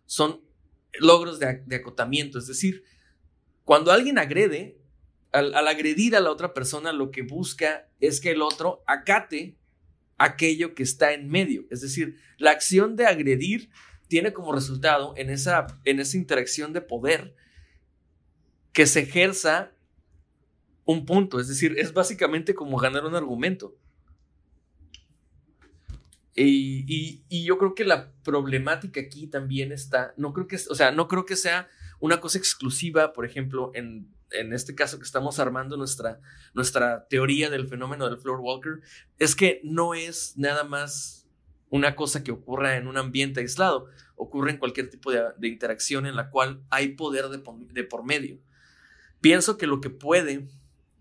son 0.05 0.41
logros 0.99 1.39
de, 1.39 1.75
acotamiento. 1.75 2.39
Es 2.39 2.47
decir, 2.47 2.83
cuando 3.63 3.91
alguien 3.91 4.17
agrede, 4.17 4.79
al, 5.31 5.53
agredir 5.67 6.15
a 6.15 6.19
la 6.19 6.31
otra 6.31 6.53
persona, 6.53 6.93
lo 6.93 7.11
que 7.11 7.21
busca 7.21 7.89
es 7.99 8.21
que 8.21 8.31
el 8.31 8.41
otro 8.41 8.83
acate 8.87 9.57
aquello 10.17 10.73
que 10.75 10.83
está 10.83 11.13
en 11.13 11.29
medio. 11.29 11.65
Es 11.69 11.81
decir, 11.81 12.17
la 12.37 12.51
acción 12.51 12.95
de 12.95 13.05
agredir 13.05 13.69
tiene 14.07 14.33
como 14.33 14.53
resultado 14.53 15.13
en 15.17 15.29
esa, 15.29 15.67
en 15.83 15.99
esa 15.99 16.17
interacción 16.17 16.73
de 16.73 16.81
poder 16.81 17.35
que 18.73 18.85
se 18.85 19.01
ejerza 19.01 19.71
un 20.85 21.05
punto. 21.05 21.39
Es 21.39 21.47
decir, 21.47 21.75
es 21.77 21.93
básicamente 21.93 22.55
como 22.55 22.77
ganar 22.77 23.05
un 23.05 23.15
argumento. 23.15 23.75
Y, 26.39 27.23
yo 27.45 27.57
creo 27.57 27.73
que 27.73 27.83
la 27.83 28.11
problemática 28.23 29.01
aquí 29.01 29.27
también 29.27 29.71
está, 29.71 30.13
no 30.17 30.33
creo 30.33 30.47
que, 30.47 30.57
o 30.69 30.75
sea, 30.75 30.91
no 30.91 31.07
creo 31.07 31.25
que 31.25 31.35
sea 31.35 31.67
una 31.99 32.19
cosa 32.19 32.37
exclusiva, 32.37 33.13
por 33.13 33.25
ejemplo, 33.25 33.71
en, 33.73 34.13
este 34.31 34.75
caso 34.75 34.97
que 34.97 35.05
estamos 35.05 35.39
armando 35.39 35.77
nuestra, 35.77 36.19
nuestra 36.53 37.07
teoría 37.07 37.49
del 37.49 37.67
fenómeno 37.67 38.09
del 38.09 38.17
floor 38.17 38.39
walker, 38.41 38.81
es 39.19 39.35
que 39.35 39.61
no 39.63 39.93
es 39.93 40.37
nada 40.37 40.63
más 40.63 41.27
una 41.69 41.95
cosa 41.95 42.23
que 42.23 42.31
ocurra 42.31 42.77
en 42.77 42.87
un 42.87 42.97
ambiente 42.97 43.39
aislado, 43.39 43.87
ocurre 44.15 44.51
en 44.51 44.57
cualquier 44.57 44.89
tipo 44.89 45.11
de, 45.11 45.47
interacción 45.47 46.05
en 46.05 46.15
la 46.15 46.29
cual 46.29 46.63
hay 46.69 46.89
poder 46.89 47.29
de, 47.29 47.41
de, 47.71 47.83
por 47.83 48.03
medio. 48.03 48.39
Pienso 49.21 49.57
que 49.57 49.67
lo 49.67 49.81
que 49.81 49.89
puede, 49.89 50.47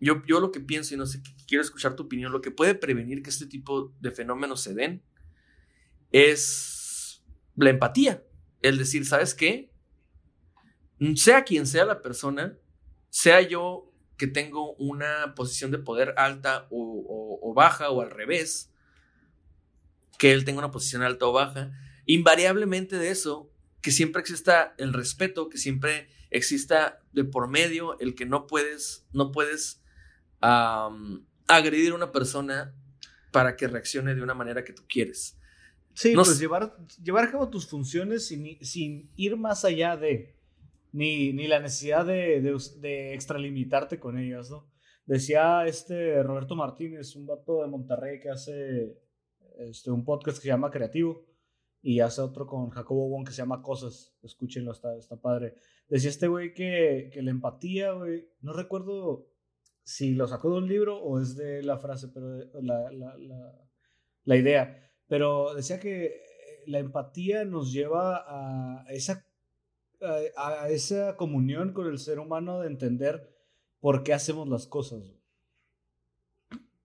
yo, 0.01 0.23
yo 0.27 0.41
lo 0.41 0.51
que 0.51 0.61
pienso, 0.61 0.95
y 0.95 0.97
no 0.97 1.07
sé, 1.07 1.23
quiero 1.47 1.63
escuchar 1.63 1.95
tu 1.95 2.05
opinión, 2.05 2.33
lo 2.33 2.41
que 2.41 2.51
puede 2.51 2.75
prevenir 2.75 3.23
que 3.23 3.31
este 3.31 3.47
tipo 3.47 3.95
de 4.01 4.11
fenómenos 4.11 4.61
se 4.61 4.75
den 4.75 5.03
es 6.13 7.23
la 7.57 7.71
empatía. 7.71 8.23
El 8.63 8.79
decir, 8.79 9.07
¿sabes 9.07 9.35
qué? 9.35 9.71
Sea 11.15 11.45
quien 11.45 11.67
sea 11.67 11.85
la 11.85 12.03
persona, 12.03 12.59
sea 13.17 13.41
yo 13.41 13.91
que 14.19 14.27
tengo 14.27 14.75
una 14.75 15.35
posición 15.35 15.71
de 15.71 15.79
poder 15.79 16.13
alta 16.19 16.67
o, 16.71 17.55
baja 17.57 17.89
o 17.89 18.03
al 18.03 18.11
revés, 18.11 18.71
que 20.19 20.33
él 20.33 20.45
tenga 20.45 20.59
una 20.59 20.71
posición 20.71 21.01
alta 21.01 21.25
o 21.25 21.33
baja, 21.33 21.73
invariablemente 22.05 22.99
de 22.99 23.09
eso, 23.09 23.51
que 23.81 23.91
siempre 23.91 24.21
exista 24.21 24.75
el 24.77 24.93
respeto, 24.93 25.49
que 25.49 25.57
siempre 25.57 26.11
exista 26.29 27.01
de 27.13 27.25
por 27.25 27.49
medio 27.49 27.99
el 28.01 28.15
que 28.15 28.27
no 28.27 28.47
puedes, 28.47 29.07
no 29.15 29.33
puedes 29.33 29.81
agredir 30.43 31.93
a 31.93 31.95
una 31.95 32.13
persona 32.13 32.75
para 33.33 33.57
que 33.57 33.67
reaccione 33.67 34.15
de 34.15 34.21
una 34.21 34.35
manera 34.35 34.63
que 34.63 34.75
tú 34.75 34.83
quieres. 34.87 35.39
Sí, 35.95 36.13
pues 36.15 36.39
llevar, 36.39 36.77
llevar 37.03 37.25
a 37.25 37.31
cabo 37.31 37.49
tus 37.49 37.67
funciones 37.67 38.27
sin, 38.27 38.63
sin 38.63 39.11
ir 39.17 39.39
más 39.39 39.65
allá 39.65 39.97
de, 39.97 40.36
ni, 40.93 41.33
ni 41.33 41.47
la 41.47 41.61
necesidad 41.61 42.07
de, 42.07 42.41
de, 42.41 43.15
extralimitarte 43.15 43.99
con 43.99 44.19
ellas, 44.19 44.51
¿no? 44.51 44.69
Decía 45.05 45.67
este 45.67 46.23
Roberto 46.23 46.57
Martínez, 46.57 47.15
un 47.17 47.27
vato 47.27 47.63
de 47.63 47.69
Monterrey 47.69 48.19
que 48.19 48.31
hace 48.31 48.99
este, 49.59 49.91
un 49.91 50.05
podcast 50.05 50.39
que 50.39 50.43
se 50.43 50.49
llama 50.49 50.71
Creativo 50.71 51.25
y 51.81 52.01
hace 52.01 52.21
otro 52.21 52.47
con 52.47 52.71
Jacobo 52.71 53.09
Wong 53.09 53.27
que 53.27 53.33
se 53.33 53.43
llama 53.43 53.63
Cosas. 53.63 54.17
Escúchenlo, 54.23 54.73
está, 54.73 54.97
está 54.97 55.21
padre. 55.21 55.55
Decía 55.89 56.11
este 56.11 56.27
güey 56.27 56.55
que, 56.55 57.11
que 57.13 57.23
la 57.23 57.31
empatía, 57.31 57.93
güey, 57.93 58.29
no 58.41 58.53
recuerdo 58.53 59.29
si 59.85 60.15
lo 60.15 60.27
sacó 60.27 60.51
de 60.51 60.59
un 60.59 60.69
libro 60.69 61.01
o 61.01 61.21
es 61.21 61.37
de 61.37 61.63
la 61.63 61.79
frase, 61.79 62.09
pero 62.09 62.39
la, 62.61 62.91
la, 62.91 63.17
la, 63.17 63.69
la 64.25 64.37
idea 64.37 64.83
pero 65.09 65.55
decía 65.55 65.79
que 65.81 66.07
eh, 66.07 66.21
la 66.67 66.79
empatía 66.79 67.45
nos 67.45 67.73
lleva 67.73 68.25
a 68.27 68.85
esa, 68.91 69.27
a, 70.03 70.69
esa 70.69 71.17
comunión 71.17 71.73
con 71.73 71.87
el 71.87 71.99
ser 71.99 72.19
humano 72.19 72.61
de 72.61 72.69
entender 72.69 73.35
por 73.81 74.03
qué 74.03 74.13
hacemos 74.13 74.49
las 74.49 74.67
cosas. 74.67 75.03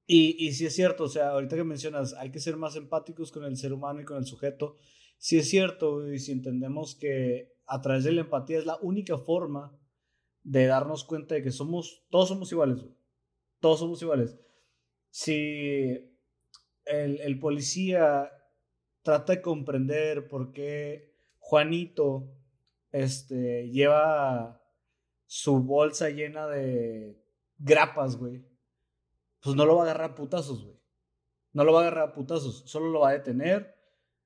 Y, 0.05 0.35
y 0.45 0.51
sí 0.53 0.65
es 0.65 0.75
cierto, 0.75 1.05
o 1.05 1.09
sea, 1.09 1.29
ahorita 1.29 1.55
que 1.55 1.63
mencionas, 1.63 2.13
hay 2.13 2.31
que 2.31 2.39
ser 2.39 2.57
más 2.57 2.75
empáticos 2.75 3.31
con 3.31 3.45
el 3.45 3.55
ser 3.55 3.73
humano 3.73 4.01
y 4.01 4.05
con 4.05 4.17
el 4.17 4.25
sujeto. 4.25 4.75
Sí 5.17 5.37
es 5.37 5.49
cierto, 5.49 6.11
y 6.11 6.19
si 6.19 6.31
entendemos 6.31 6.95
que 6.95 7.53
a 7.65 7.81
través 7.81 8.03
de 8.03 8.11
la 8.11 8.21
empatía 8.21 8.59
es 8.59 8.65
la 8.65 8.77
única 8.81 9.17
forma 9.17 9.77
de 10.43 10.65
darnos 10.65 11.03
cuenta 11.03 11.35
de 11.35 11.43
que 11.43 11.51
somos, 11.51 12.03
todos 12.09 12.29
somos 12.29 12.51
iguales, 12.51 12.85
todos 13.59 13.79
somos 13.79 14.01
iguales. 14.01 14.37
Si 15.09 16.11
el, 16.85 17.39
policía 17.39 18.31
trata 19.03 19.33
de 19.33 19.41
comprender 19.41 20.27
por 20.27 20.51
qué 20.51 21.13
Juanito 21.39 22.29
este, 22.91 23.69
lleva 23.69 24.61
su 25.25 25.59
bolsa 25.59 26.09
llena 26.09 26.47
de 26.47 27.21
grapas, 27.57 28.17
güey. 28.17 28.45
Pues 29.41 29.55
no 29.55 29.65
lo 29.65 29.75
va 29.75 29.81
a 29.81 29.85
agarrar 29.85 30.11
a 30.11 30.15
putazos, 30.15 30.63
güey. 30.63 30.79
No 31.53 31.63
lo 31.63 31.73
va 31.73 31.79
a 31.79 31.81
agarrar 31.83 32.09
a 32.09 32.13
putazos. 32.13 32.63
Solo 32.65 32.89
lo 32.89 33.01
va 33.01 33.09
a 33.09 33.13
detener, 33.13 33.75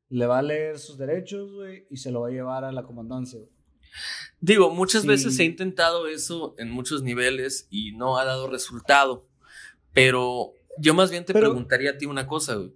le 0.09 0.25
va 0.25 0.39
a 0.39 0.43
leer 0.43 0.79
sus 0.79 0.97
derechos, 0.97 1.51
güey, 1.53 1.87
y 1.89 1.97
se 1.97 2.11
lo 2.11 2.21
va 2.21 2.27
a 2.27 2.31
llevar 2.31 2.63
a 2.63 2.71
la 2.71 2.83
comandancia, 2.83 3.39
Digo, 4.41 4.69
muchas 4.69 5.05
veces 5.05 5.35
se 5.35 5.43
ha 5.43 5.45
intentado 5.45 6.07
eso 6.07 6.53
en 6.57 6.69
muchos 6.69 7.01
niveles 7.01 7.67
y 7.69 7.93
no 7.93 8.17
ha 8.17 8.25
dado 8.25 8.49
resultado. 8.49 9.27
Pero 9.93 10.53
yo 10.77 10.93
más 10.93 11.09
bien 11.09 11.25
te 11.25 11.33
preguntaría 11.33 11.91
a 11.91 11.97
ti 11.97 12.05
una 12.05 12.27
cosa, 12.27 12.55
güey. 12.55 12.75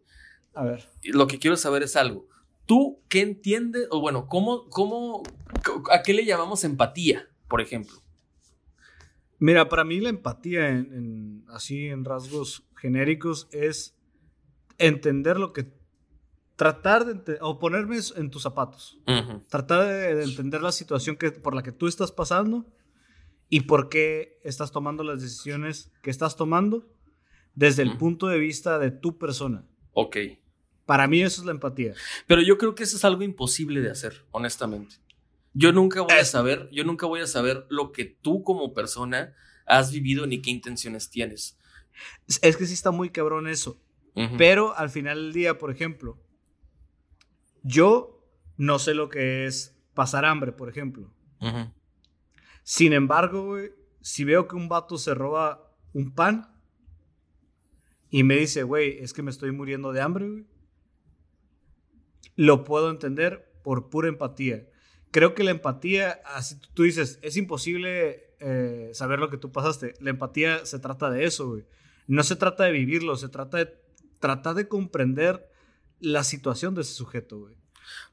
A 0.54 0.64
ver. 0.64 0.90
Lo 1.04 1.28
que 1.28 1.38
quiero 1.38 1.58
saber 1.58 1.84
es 1.84 1.96
algo. 1.96 2.28
¿Tú 2.70 3.02
qué 3.10 3.22
entiendes? 3.22 3.88
O 3.90 4.00
bueno, 4.00 4.28
¿cómo, 4.28 4.70
cómo, 4.70 5.24
a 5.92 6.04
qué 6.04 6.14
le 6.14 6.24
llamamos 6.24 6.64
empatía, 6.64 7.28
por 7.48 7.62
ejemplo? 7.62 7.98
Mira, 9.40 9.70
para 9.70 9.84
mí 9.84 10.00
la 10.00 10.10
empatía, 10.10 10.70
en, 10.70 11.46
así 11.50 11.88
en 11.88 12.06
rasgos 12.06 12.68
genéricos, 12.78 13.48
es 13.52 13.98
entender 14.78 15.40
lo 15.40 15.52
que. 15.52 15.74
Tratar 16.58 17.08
de. 17.08 17.40
o 17.42 17.58
ponerme 17.58 17.98
en 18.16 18.30
tus 18.30 18.44
zapatos. 18.44 19.00
Tratar 19.50 19.88
de, 19.88 20.24
entender 20.24 20.62
la 20.62 20.72
situación 20.72 21.16
que, 21.16 21.32
por 21.32 21.56
la 21.56 21.64
que 21.64 21.72
tú 21.72 21.88
estás 21.88 22.12
pasando 22.12 22.72
y 23.50 23.62
por 23.62 23.90
qué 23.90 24.38
estás 24.44 24.72
tomando 24.72 25.04
las 25.04 25.24
decisiones 25.24 25.92
que 26.04 26.12
estás 26.12 26.36
tomando 26.36 26.88
desde 27.56 27.82
el 27.82 27.98
punto 27.98 28.28
de 28.28 28.38
vista 28.38 28.78
de 28.78 28.92
tu 28.92 29.18
persona. 29.18 29.66
Ok. 29.94 30.18
Para 30.90 31.08
mí 31.08 31.22
eso 31.22 31.42
es 31.42 31.46
la 31.46 31.52
empatía. 31.52 31.94
Pero 32.26 32.42
yo 32.42 32.58
creo 32.58 32.74
que 32.74 32.82
eso 32.82 32.98
es 32.98 33.06
algo 33.06 33.22
imposible 33.22 33.80
de 33.80 33.92
hacer, 33.92 34.26
honestamente. 34.32 34.96
Yo 35.54 35.72
nunca 35.72 36.02
voy 36.02 36.14
a 36.14 36.26
saber, 36.26 36.68
yo 36.72 36.84
nunca 36.84 37.06
voy 37.06 37.22
a 37.22 37.28
saber 37.28 37.68
lo 37.70 37.92
que 37.92 38.06
tú 38.06 38.42
como 38.44 38.74
persona 38.74 39.36
has 39.68 39.92
vivido 39.92 40.26
ni 40.26 40.42
qué 40.42 40.50
intenciones 40.50 41.12
tienes. 41.12 41.60
Es 42.42 42.58
que 42.58 42.66
sí 42.66 42.74
está 42.74 42.90
muy 42.90 43.12
cabrón 43.12 43.48
eso. 43.48 43.80
Pero 44.40 44.76
al 44.76 44.90
final 44.90 45.26
del 45.26 45.34
día, 45.34 45.60
por 45.60 45.70
ejemplo, 45.70 46.18
yo 47.62 48.28
no 48.58 48.80
sé 48.80 48.96
lo 48.96 49.10
que 49.10 49.46
es 49.46 49.78
pasar 49.94 50.26
hambre, 50.26 50.54
por 50.54 50.70
ejemplo. 50.70 51.14
Sin 52.64 52.94
embargo, 52.94 53.58
si 54.02 54.24
veo 54.24 54.48
que 54.48 54.56
un 54.56 54.68
vato 54.70 54.98
se 54.98 55.14
roba 55.14 55.72
un 55.94 56.16
pan, 56.16 56.52
y 58.10 58.24
me 58.24 58.38
dice, 58.38 58.64
güey, 58.64 58.98
es 58.98 59.14
que 59.14 59.22
me 59.22 59.30
estoy 59.30 59.52
muriendo 59.52 59.94
de 59.94 60.02
hambre, 60.02 60.28
güey, 60.28 60.46
lo 62.40 62.64
puedo 62.64 62.90
entender 62.90 63.52
por 63.64 63.90
pura 63.90 64.08
empatía. 64.08 64.66
Creo 65.12 65.36
que 65.36 65.44
la 65.44 65.52
empatía, 65.52 66.22
así 66.24 66.56
tú 66.74 66.84
dices, 66.84 67.20
es 67.22 67.36
imposible 67.36 68.34
eh, 68.40 68.92
saber 68.94 69.20
lo 69.20 69.30
que 69.30 69.36
tú 69.36 69.52
pasaste. 69.52 69.94
La 70.00 70.12
empatía 70.12 70.66
se 70.66 70.80
trata 70.80 71.10
de 71.10 71.26
eso, 71.26 71.50
güey. 71.50 71.66
No 72.08 72.24
se 72.24 72.38
trata 72.38 72.64
de 72.64 72.72
vivirlo, 72.72 73.18
se 73.18 73.28
trata 73.28 73.58
de 73.58 73.78
tratar 74.22 74.56
de 74.56 74.70
comprender 74.70 75.52
la 76.00 76.24
situación 76.24 76.76
de 76.76 76.84
ese 76.84 76.94
sujeto, 76.94 77.40
güey. 77.40 77.56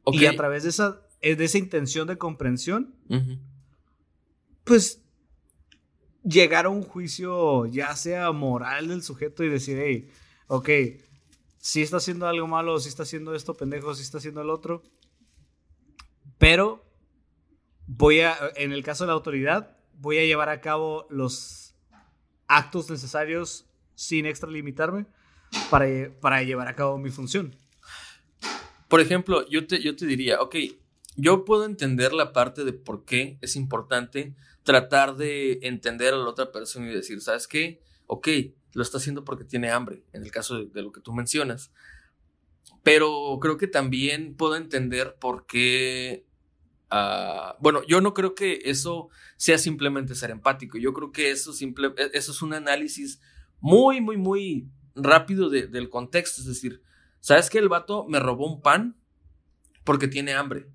Y 0.06 0.26
a 0.26 0.34
través 0.34 0.64
de 0.64 0.70
esa, 0.70 1.02
de 1.22 1.44
esa 1.44 1.58
intención 1.58 2.08
de 2.08 2.18
comprensión, 2.18 2.96
pues 4.64 5.04
llegar 6.24 6.66
a 6.66 6.70
un 6.70 6.82
juicio, 6.82 7.66
ya 7.66 7.94
sea 7.94 8.32
moral 8.32 8.88
del 8.88 9.04
sujeto 9.04 9.44
y 9.44 9.50
decir, 9.50 9.78
hey, 9.80 10.10
ok, 10.48 10.68
si 11.66 11.82
está 11.82 11.96
haciendo 11.96 12.28
algo 12.28 12.46
malo, 12.46 12.78
si 12.78 12.88
está 12.88 13.02
haciendo 13.02 13.34
esto 13.34 13.54
pendejo, 13.54 13.92
si 13.92 14.02
está 14.02 14.18
haciendo 14.18 14.40
el 14.40 14.50
otro. 14.50 14.84
Pero 16.38 16.84
voy 17.88 18.20
a, 18.20 18.36
en 18.54 18.70
el 18.70 18.84
caso 18.84 19.02
de 19.02 19.08
la 19.08 19.14
autoridad, 19.14 19.76
voy 19.94 20.18
a 20.18 20.24
llevar 20.24 20.48
a 20.48 20.60
cabo 20.60 21.08
los 21.10 21.74
actos 22.46 22.88
necesarios 22.88 23.66
sin 23.96 24.26
extralimitarme 24.26 25.06
para, 25.68 25.86
para 26.20 26.40
llevar 26.44 26.68
a 26.68 26.76
cabo 26.76 26.98
mi 26.98 27.10
función. 27.10 27.56
Por 28.86 29.00
ejemplo, 29.00 29.44
yo 29.48 29.66
te, 29.66 29.82
yo 29.82 29.96
te 29.96 30.06
diría, 30.06 30.40
ok, 30.40 30.54
yo 31.16 31.44
puedo 31.44 31.64
entender 31.64 32.12
la 32.12 32.32
parte 32.32 32.62
de 32.62 32.74
por 32.74 33.04
qué 33.04 33.38
es 33.40 33.56
importante 33.56 34.36
tratar 34.62 35.16
de 35.16 35.58
entender 35.62 36.14
a 36.14 36.18
la 36.18 36.28
otra 36.28 36.52
persona 36.52 36.88
y 36.92 36.94
decir, 36.94 37.20
¿sabes 37.20 37.48
qué? 37.48 37.82
Ok, 38.06 38.28
lo 38.76 38.82
está 38.82 38.98
haciendo 38.98 39.24
porque 39.24 39.44
tiene 39.44 39.70
hambre, 39.70 40.04
en 40.12 40.22
el 40.22 40.30
caso 40.30 40.66
de, 40.66 40.82
lo 40.82 40.92
que 40.92 41.00
tú 41.00 41.14
mencionas. 41.14 41.72
Pero 42.82 43.38
creo 43.40 43.56
que 43.56 43.66
también 43.66 44.36
puedo 44.36 44.54
entender 44.54 45.16
por 45.18 45.46
qué... 45.46 46.26
Ah, 46.90 47.56
bueno, 47.58 47.80
yo 47.88 48.02
no 48.02 48.12
creo 48.12 48.34
que 48.34 48.60
eso 48.66 49.08
sea 49.38 49.56
simplemente 49.56 50.14
ser 50.14 50.30
empático. 50.30 50.76
Yo 50.76 50.92
creo 50.92 51.10
que 51.10 51.30
eso, 51.30 51.54
simple, 51.54 51.94
e, 51.96 52.10
eso 52.12 52.32
es 52.32 52.42
un 52.42 52.52
análisis 52.52 53.18
muy, 53.60 54.02
muy, 54.02 54.18
muy 54.18 54.68
rápido 54.94 55.48
del 55.48 55.88
contexto. 55.88 56.42
Es 56.42 56.46
decir, 56.46 56.82
¿sabes 57.20 57.48
que 57.48 57.56
el 57.56 57.70
vato 57.70 58.04
me 58.06 58.20
robó 58.20 58.46
un 58.46 58.60
pan 58.60 59.00
porque 59.84 60.06
tiene 60.06 60.34
hambre? 60.34 60.68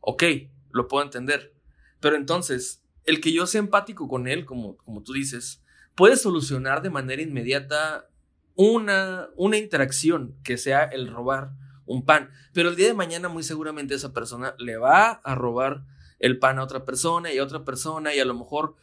Ok, 0.00 0.24
lo 0.72 0.88
puedo 0.88 1.04
entender. 1.04 1.54
Pero 2.00 2.16
entonces, 2.16 2.82
el 3.04 3.20
que 3.20 3.32
yo 3.32 3.46
sea 3.46 3.60
empático 3.60 4.08
con 4.08 4.26
él, 4.26 4.44
como, 4.44 4.76
como 4.78 5.04
tú 5.04 5.12
dices, 5.12 5.61
puede 5.94 6.16
solucionar 6.16 6.82
de 6.82 6.90
manera 6.90 7.22
inmediata 7.22 8.08
una, 8.54 9.28
una 9.36 9.56
interacción 9.56 10.34
que 10.44 10.58
sea 10.58 10.84
el 10.84 11.08
robar 11.08 11.52
un 11.86 12.04
pan. 12.04 12.30
Pero 12.52 12.68
el 12.68 12.76
día 12.76 12.86
de 12.86 12.94
mañana 12.94 13.28
muy 13.28 13.42
seguramente 13.42 13.94
esa 13.94 14.12
persona 14.12 14.54
le 14.58 14.76
va 14.76 15.10
a 15.10 15.34
robar 15.34 15.84
el 16.18 16.38
pan 16.38 16.58
a 16.58 16.62
otra 16.62 16.84
persona 16.84 17.32
y 17.32 17.38
a 17.38 17.44
otra 17.44 17.64
persona 17.64 18.14
y 18.14 18.20
a 18.20 18.24
lo 18.24 18.34
mejor 18.34 18.76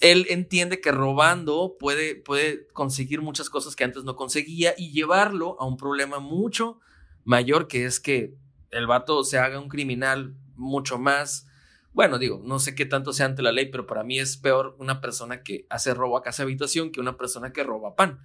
él 0.00 0.26
entiende 0.28 0.80
que 0.80 0.92
robando 0.92 1.76
puede, 1.78 2.14
puede 2.16 2.66
conseguir 2.68 3.22
muchas 3.22 3.50
cosas 3.50 3.76
que 3.76 3.84
antes 3.84 4.04
no 4.04 4.16
conseguía 4.16 4.74
y 4.76 4.92
llevarlo 4.92 5.56
a 5.60 5.66
un 5.66 5.76
problema 5.76 6.18
mucho 6.18 6.80
mayor 7.24 7.68
que 7.68 7.84
es 7.84 8.00
que 8.00 8.34
el 8.70 8.86
vato 8.86 9.24
se 9.24 9.38
haga 9.38 9.60
un 9.60 9.68
criminal 9.68 10.34
mucho 10.56 10.98
más 10.98 11.46
bueno, 11.94 12.18
digo, 12.18 12.42
no 12.44 12.58
sé 12.58 12.74
qué 12.74 12.86
tanto 12.86 13.12
sea 13.12 13.26
ante 13.26 13.40
la 13.40 13.52
ley, 13.52 13.70
pero 13.70 13.86
para 13.86 14.02
mí 14.02 14.18
es 14.18 14.36
peor 14.36 14.74
una 14.80 15.00
persona 15.00 15.44
que 15.44 15.64
hace 15.70 15.94
robo 15.94 16.16
a 16.16 16.22
casa 16.22 16.42
habitación 16.42 16.90
que 16.90 17.00
una 17.00 17.16
persona 17.16 17.52
que 17.52 17.62
roba 17.62 17.94
pan. 17.94 18.18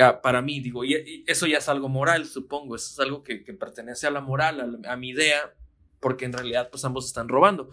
Ah, 0.00 0.20
para 0.20 0.42
mí, 0.42 0.60
digo, 0.60 0.84
y, 0.84 1.24
eso 1.28 1.46
ya 1.46 1.58
es 1.58 1.68
algo 1.68 1.88
moral, 1.88 2.26
supongo, 2.26 2.74
eso 2.74 2.90
es 2.92 2.98
algo 2.98 3.22
que, 3.22 3.36
pertenece 3.54 4.08
a 4.08 4.10
la 4.10 4.20
moral, 4.20 4.80
a, 4.84 4.96
mi 4.96 5.10
idea, 5.10 5.54
porque 6.00 6.24
en 6.24 6.32
realidad 6.32 6.70
pues 6.70 6.84
ambos 6.84 7.06
están 7.06 7.28
robando. 7.28 7.70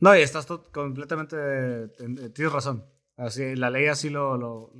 No, 0.00 0.16
y 0.16 0.22
estás 0.22 0.46
completamente, 0.72 1.36
tienes 2.34 2.52
razón, 2.52 2.84
así, 3.16 3.54
la 3.54 3.70
ley 3.70 3.86
así 3.86 4.10
lo, 4.10 4.36
lo, 4.36 4.72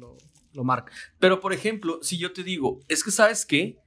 lo 0.52 0.64
marca. 0.64 0.92
Pero, 1.20 1.40
por 1.40 1.52
ejemplo, 1.52 2.00
si 2.02 2.18
yo 2.18 2.32
te 2.32 2.42
digo, 2.42 2.80
es 2.88 3.04
que 3.04 3.12
sabes 3.12 3.46
qué, 3.46 3.78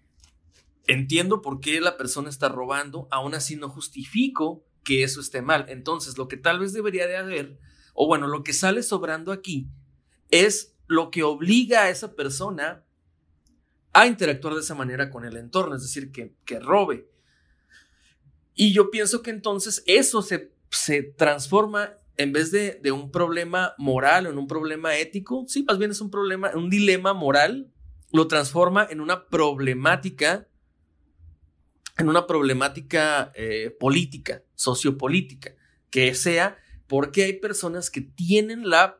entiendo 0.87 1.41
por 1.41 1.59
qué 1.59 1.81
la 1.81 1.97
persona 1.97 2.29
está 2.29 2.47
robando, 2.47 3.09
aún 3.11 3.35
así 3.35 3.57
no 3.57 3.67
justifico 3.67 4.63
que 4.83 5.03
eso 5.03 5.21
esté 5.21 5.41
mal. 5.41 5.65
Entonces, 5.69 6.17
lo 6.17 6.27
que 6.27 6.37
tal 6.37 6.59
vez 6.59 6.73
debería 6.73 7.07
de 7.07 7.17
haber, 7.17 7.59
o 7.93 8.07
bueno, 8.07 8.27
lo 8.27 8.43
que 8.43 8.53
sale 8.53 8.83
sobrando 8.83 9.31
aquí, 9.31 9.67
es 10.29 10.75
lo 10.87 11.11
que 11.11 11.23
obliga 11.23 11.83
a 11.83 11.89
esa 11.89 12.15
persona 12.15 12.83
a 13.93 14.07
interactuar 14.07 14.53
de 14.55 14.61
esa 14.61 14.75
manera 14.75 15.09
con 15.09 15.25
el 15.25 15.37
entorno, 15.37 15.75
es 15.75 15.81
decir, 15.81 16.11
que, 16.11 16.33
que 16.45 16.59
robe. 16.59 17.09
Y 18.55 18.73
yo 18.73 18.91
pienso 18.91 19.21
que 19.21 19.31
entonces 19.31 19.83
eso 19.85 20.21
se, 20.21 20.53
se 20.69 21.03
transforma 21.03 21.93
en 22.17 22.33
vez 22.33 22.51
de, 22.51 22.79
de, 22.81 22.91
un 22.91 23.11
problema 23.11 23.73
moral 23.77 24.27
o 24.27 24.29
en 24.29 24.37
un 24.37 24.47
problema 24.47 24.95
ético, 24.97 25.45
sí, 25.47 25.63
más 25.63 25.77
bien 25.77 25.91
es 25.91 26.01
un 26.01 26.11
problema, 26.11 26.51
un 26.53 26.69
dilema 26.69 27.13
moral, 27.13 27.71
lo 28.11 28.27
transforma 28.27 28.85
en 28.89 29.01
una 29.01 29.27
problemática 29.27 30.47
en 32.01 32.09
una 32.09 32.27
problemática 32.27 33.31
eh, 33.35 33.75
política, 33.79 34.43
sociopolítica, 34.55 35.53
que 35.89 36.13
sea 36.13 36.57
porque 36.87 37.23
hay 37.23 37.33
personas 37.33 37.89
que 37.89 38.01
tienen 38.01 38.69
la 38.69 38.99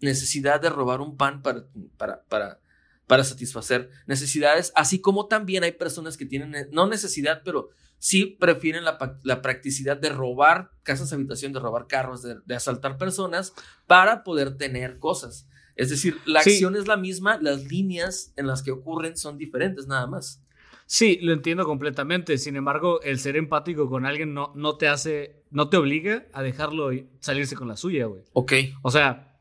necesidad 0.00 0.60
de 0.60 0.70
robar 0.70 1.00
un 1.00 1.16
pan 1.16 1.42
para, 1.42 1.64
para, 1.96 2.22
para, 2.24 2.60
para 3.06 3.24
satisfacer 3.24 3.90
necesidades, 4.06 4.72
así 4.76 5.00
como 5.00 5.26
también 5.26 5.64
hay 5.64 5.72
personas 5.72 6.16
que 6.16 6.26
tienen, 6.26 6.68
no 6.70 6.86
necesidad, 6.86 7.42
pero 7.44 7.70
sí 7.98 8.36
prefieren 8.38 8.84
la, 8.84 9.42
practicidad 9.42 9.96
de 9.96 10.10
robar 10.10 10.70
casas 10.82 11.12
habitación, 11.12 11.52
de 11.52 11.60
robar 11.60 11.86
carros, 11.86 12.22
de, 12.22 12.54
asaltar 12.54 12.98
personas 12.98 13.52
para 13.86 14.22
poder 14.22 14.56
tener 14.56 14.98
cosas. 14.98 15.48
Es 15.74 15.90
decir, 15.90 16.18
la 16.24 16.40
acción 16.40 16.74
es 16.76 16.86
la 16.86 16.96
misma, 16.96 17.38
las 17.40 17.64
líneas 17.64 18.32
en 18.36 18.46
las 18.46 18.62
que 18.62 18.70
ocurren 18.70 19.16
son 19.16 19.36
diferentes 19.36 19.86
nada 19.86 20.06
más. 20.06 20.42
Sí, 20.86 21.18
lo 21.20 21.32
entiendo 21.32 21.64
completamente. 21.64 22.38
Sin 22.38 22.54
embargo, 22.56 23.00
el 23.02 23.18
ser 23.18 23.36
empático 23.36 23.90
con 23.90 24.06
alguien 24.06 24.32
no, 24.32 24.52
no 24.54 24.76
te 24.76 24.86
hace, 24.86 25.42
no 25.50 25.68
te 25.68 25.76
obliga 25.76 26.26
a 26.32 26.42
dejarlo 26.42 26.90
salirse 27.18 27.56
con 27.56 27.66
la 27.66 27.76
suya, 27.76 28.06
güey. 28.06 28.22
Ok. 28.32 28.52
O 28.82 28.90
sea, 28.92 29.36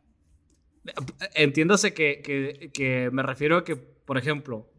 entiéndase 1.36 1.94
que, 1.94 2.22
que, 2.24 2.72
que, 2.74 3.10
me 3.12 3.22
refiero 3.22 3.58
a 3.58 3.64
que, 3.64 3.76
por 3.76 4.18
ejemplo, 4.18 4.72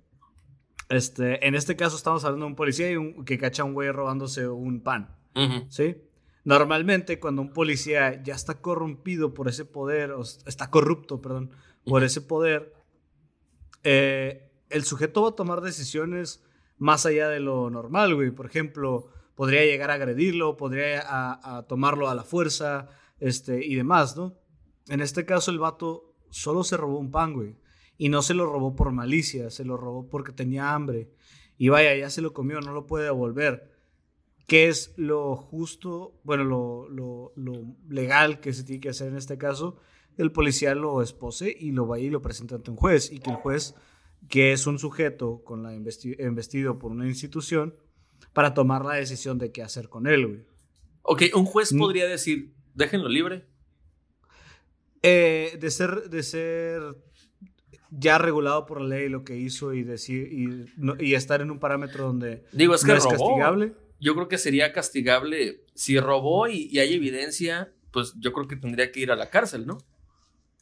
este, 0.89 1.47
en 1.47 1.55
este 1.55 1.77
caso 1.77 1.97
estamos 1.97 2.25
hablando 2.25 2.47
de 2.47 2.51
un 2.51 2.57
policía 2.57 2.91
y 2.91 2.97
un, 2.97 3.25
que 3.25 3.39
cacha 3.39 3.63
a 3.63 3.65
un 3.65 3.75
güey 3.75 3.91
robándose 3.91 4.49
un 4.49 4.83
pan. 4.83 5.17
¿Sí? 5.69 5.97
Normalmente, 6.45 7.21
cuando 7.21 7.43
un 7.43 7.53
policía 7.53 8.23
ya 8.23 8.35
está 8.35 8.61
corrompido 8.61 9.35
por 9.35 9.49
ese 9.49 9.65
poder, 9.65 10.13
o 10.13 10.23
está 10.23 10.71
corrupto, 10.71 11.21
perdón, 11.21 11.51
por 11.85 12.03
ese 12.05 12.23
poder, 12.23 12.73
eh, 13.85 14.51
el 14.71 14.85
sujeto 14.85 15.23
va 15.23 15.29
a 15.31 15.33
tomar 15.33 15.61
decisiones 15.61 16.46
más 16.79 17.07
allá 17.07 17.29
de 17.29 17.41
lo 17.41 17.71
normal, 17.71 18.15
güey. 18.15 18.31
Por 18.31 18.47
ejemplo, 18.47 19.09
podría 19.35 19.65
llegar 19.65 19.91
a 19.91 19.95
agredirlo, 19.95 20.57
podría 20.57 21.03
a, 21.07 21.67
tomarlo 21.67 22.09
a 22.09 22.15
la 22.15 22.25
fuerza, 22.25 22.89
este, 23.19 23.65
y 23.65 23.75
demás, 23.75 24.17
¿no? 24.17 24.35
En 24.89 25.01
este 25.01 25.25
caso, 25.25 25.51
el 25.51 25.59
vato 25.59 26.15
solo 26.31 26.65
se 26.65 26.77
robó 26.77 26.99
un 26.99 27.11
pan, 27.11 27.35
güey. 27.35 27.57
Y 27.99 28.09
no 28.09 28.23
se 28.23 28.35
lo 28.35 28.47
robó 28.47 28.77
por 28.77 28.93
malicia, 28.93 29.51
se 29.51 29.65
lo 29.65 29.77
robó 29.77 30.09
porque 30.09 30.33
tenía 30.33 30.75
hambre. 30.75 31.11
Y 31.59 31.71
vaya, 31.71 31.95
ya 31.97 32.11
se 32.11 32.21
lo 32.21 32.33
comió, 32.33 32.61
no 32.61 32.73
lo 32.73 32.87
puede 32.87 33.05
devolver. 33.05 33.73
¿Qué 34.47 34.69
es 34.69 34.93
lo 34.97 35.35
justo, 35.35 36.21
bueno, 36.23 36.45
lo, 36.45 37.33
lo, 37.35 37.77
legal 37.89 38.39
que 38.41 38.53
se 38.53 38.63
tiene 38.63 38.81
que 38.81 38.91
hacer 38.91 39.09
en 39.09 39.17
este 39.17 39.39
caso? 39.39 39.77
El 40.17 40.31
policía 40.31 40.75
lo 40.75 41.03
espose 41.03 41.55
y 41.59 41.73
lo 41.73 41.87
vaya 41.87 42.05
y 42.05 42.11
lo 42.11 42.23
presenta 42.23 42.55
ante 42.55 42.71
un 42.71 42.77
juez. 42.77 43.11
Y 43.11 43.19
que 43.19 43.31
el 43.31 43.37
juez 43.37 43.75
que 44.29 44.53
es 44.53 44.67
un 44.67 44.79
sujeto 44.79 45.43
con 45.45 45.63
la 45.63 45.75
investido 45.75 46.79
por 46.79 46.91
una 46.91 47.07
institución 47.07 47.75
para 48.33 48.55
tomar 48.55 48.85
la 48.85 48.95
decisión 48.95 49.39
de 49.39 49.53
qué 49.53 49.63
hacer 49.63 49.89
con 49.89 50.07
él, 50.07 50.27
güey. 50.27 50.47
Ok, 51.03 51.23
un 51.35 51.47
juez 51.47 51.73
mm. 51.73 51.79
podría 51.79 52.07
decir, 52.07 52.53
déjenlo 52.75 53.09
libre. 53.09 53.47
Eh, 55.03 55.57
de 55.61 55.71
ser, 55.71 56.11
de 56.11 56.23
ser 56.23 56.83
ya 57.91 58.19
regulado 58.19 58.67
por 58.67 58.81
la 58.81 58.97
ley 58.97 59.09
lo 59.09 59.23
que 59.23 59.37
hizo 59.37 59.73
y 59.73 59.85
decir 59.85 60.29
y, 60.99 61.15
estar 61.15 61.41
en 61.41 61.53
un 61.53 61.61
parámetro 61.61 62.07
donde 62.07 62.45
Digo, 62.53 62.75
es 62.75 62.83
que 62.85 62.93
no 62.93 62.99
es 62.99 63.07
castigable. 63.07 63.75
Yo 64.01 64.15
creo 64.15 64.29
que 64.29 64.37
sería 64.37 64.73
castigable 64.73 65.65
si 65.75 65.99
robó 66.01 66.49
y, 66.49 66.77
hay 66.79 66.95
evidencia, 66.95 67.73
pues 67.93 68.15
yo 68.19 68.33
creo 68.33 68.49
que 68.49 68.57
tendría 68.57 68.91
que 68.91 69.01
ir 69.01 69.13
a 69.13 69.17
la 69.17 69.31
cárcel, 69.31 69.67
¿no? 69.67 69.79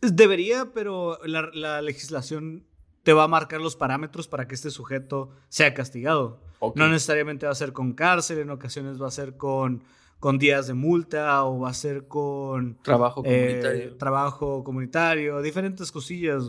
Debería, 0.03 0.73
pero 0.73 1.19
la 1.25 1.81
legislación 1.81 2.67
te 3.05 3.13
va 3.13 3.25
a 3.25 3.29
marcar 3.29 3.61
los 3.61 3.77
parámetros 3.77 4.27
para 4.27 4.49
que 4.49 4.55
este 4.55 4.71
sujeto 4.71 5.31
sea 5.49 5.75
castigado. 5.75 6.41
No 6.75 6.89
necesariamente 6.89 7.45
va 7.45 7.53
a 7.53 7.55
ser 7.55 7.75
con 7.75 7.93
cárcel, 7.93 8.39
en 8.39 8.51
ocasiones 8.51 9.01
va 9.01 9.09
a 9.09 9.11
ser 9.11 9.37
con, 9.37 9.85
con 10.19 10.39
días 10.39 10.67
de 10.67 10.75
multa 10.75 11.45
o 11.45 11.61
va 11.61 11.69
a 11.69 11.75
ser 11.75 12.09
con... 12.09 12.79
Trabajo 12.83 13.23
eh, 13.27 13.47
comunitario. 13.47 13.97
trabajo 13.99 14.65
comunitario, 14.65 15.43
diferentes 15.43 15.93
cosillas. 15.93 16.45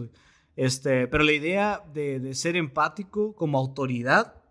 Este, 0.55 1.09
pero 1.09 1.25
la 1.25 1.33
idea 1.33 1.83
de, 1.93 2.33
ser 2.33 2.55
empático 2.55 3.35
como 3.35 3.59
autoridad 3.59 4.41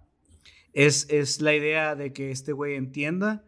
es, 0.75 1.07
es 1.09 1.41
la 1.41 1.55
idea 1.55 1.95
de 1.95 2.13
que 2.13 2.31
este 2.31 2.53
güey 2.53 2.75
entienda 2.75 3.47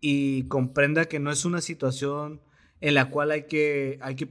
y 0.00 0.44
comprenda 0.44 1.06
que 1.06 1.18
no 1.18 1.32
es 1.32 1.44
una 1.44 1.60
situación 1.60 2.40
en 2.80 2.94
la 2.94 3.10
cual 3.10 3.32
hay 3.32 3.46
que, 3.46 3.98
hay 4.00 4.14
que 4.14 4.28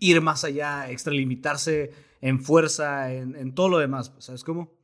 ir 0.00 0.20
más 0.20 0.42
allá, 0.42 0.90
extralimitarse 0.90 2.07
en 2.20 2.42
fuerza, 2.42 3.12
en, 3.12 3.54
todo 3.54 3.68
lo 3.68 3.78
demás, 3.78 4.10
pues, 4.10 4.24
¿sabes 4.26 4.44
cómo? 4.44 4.76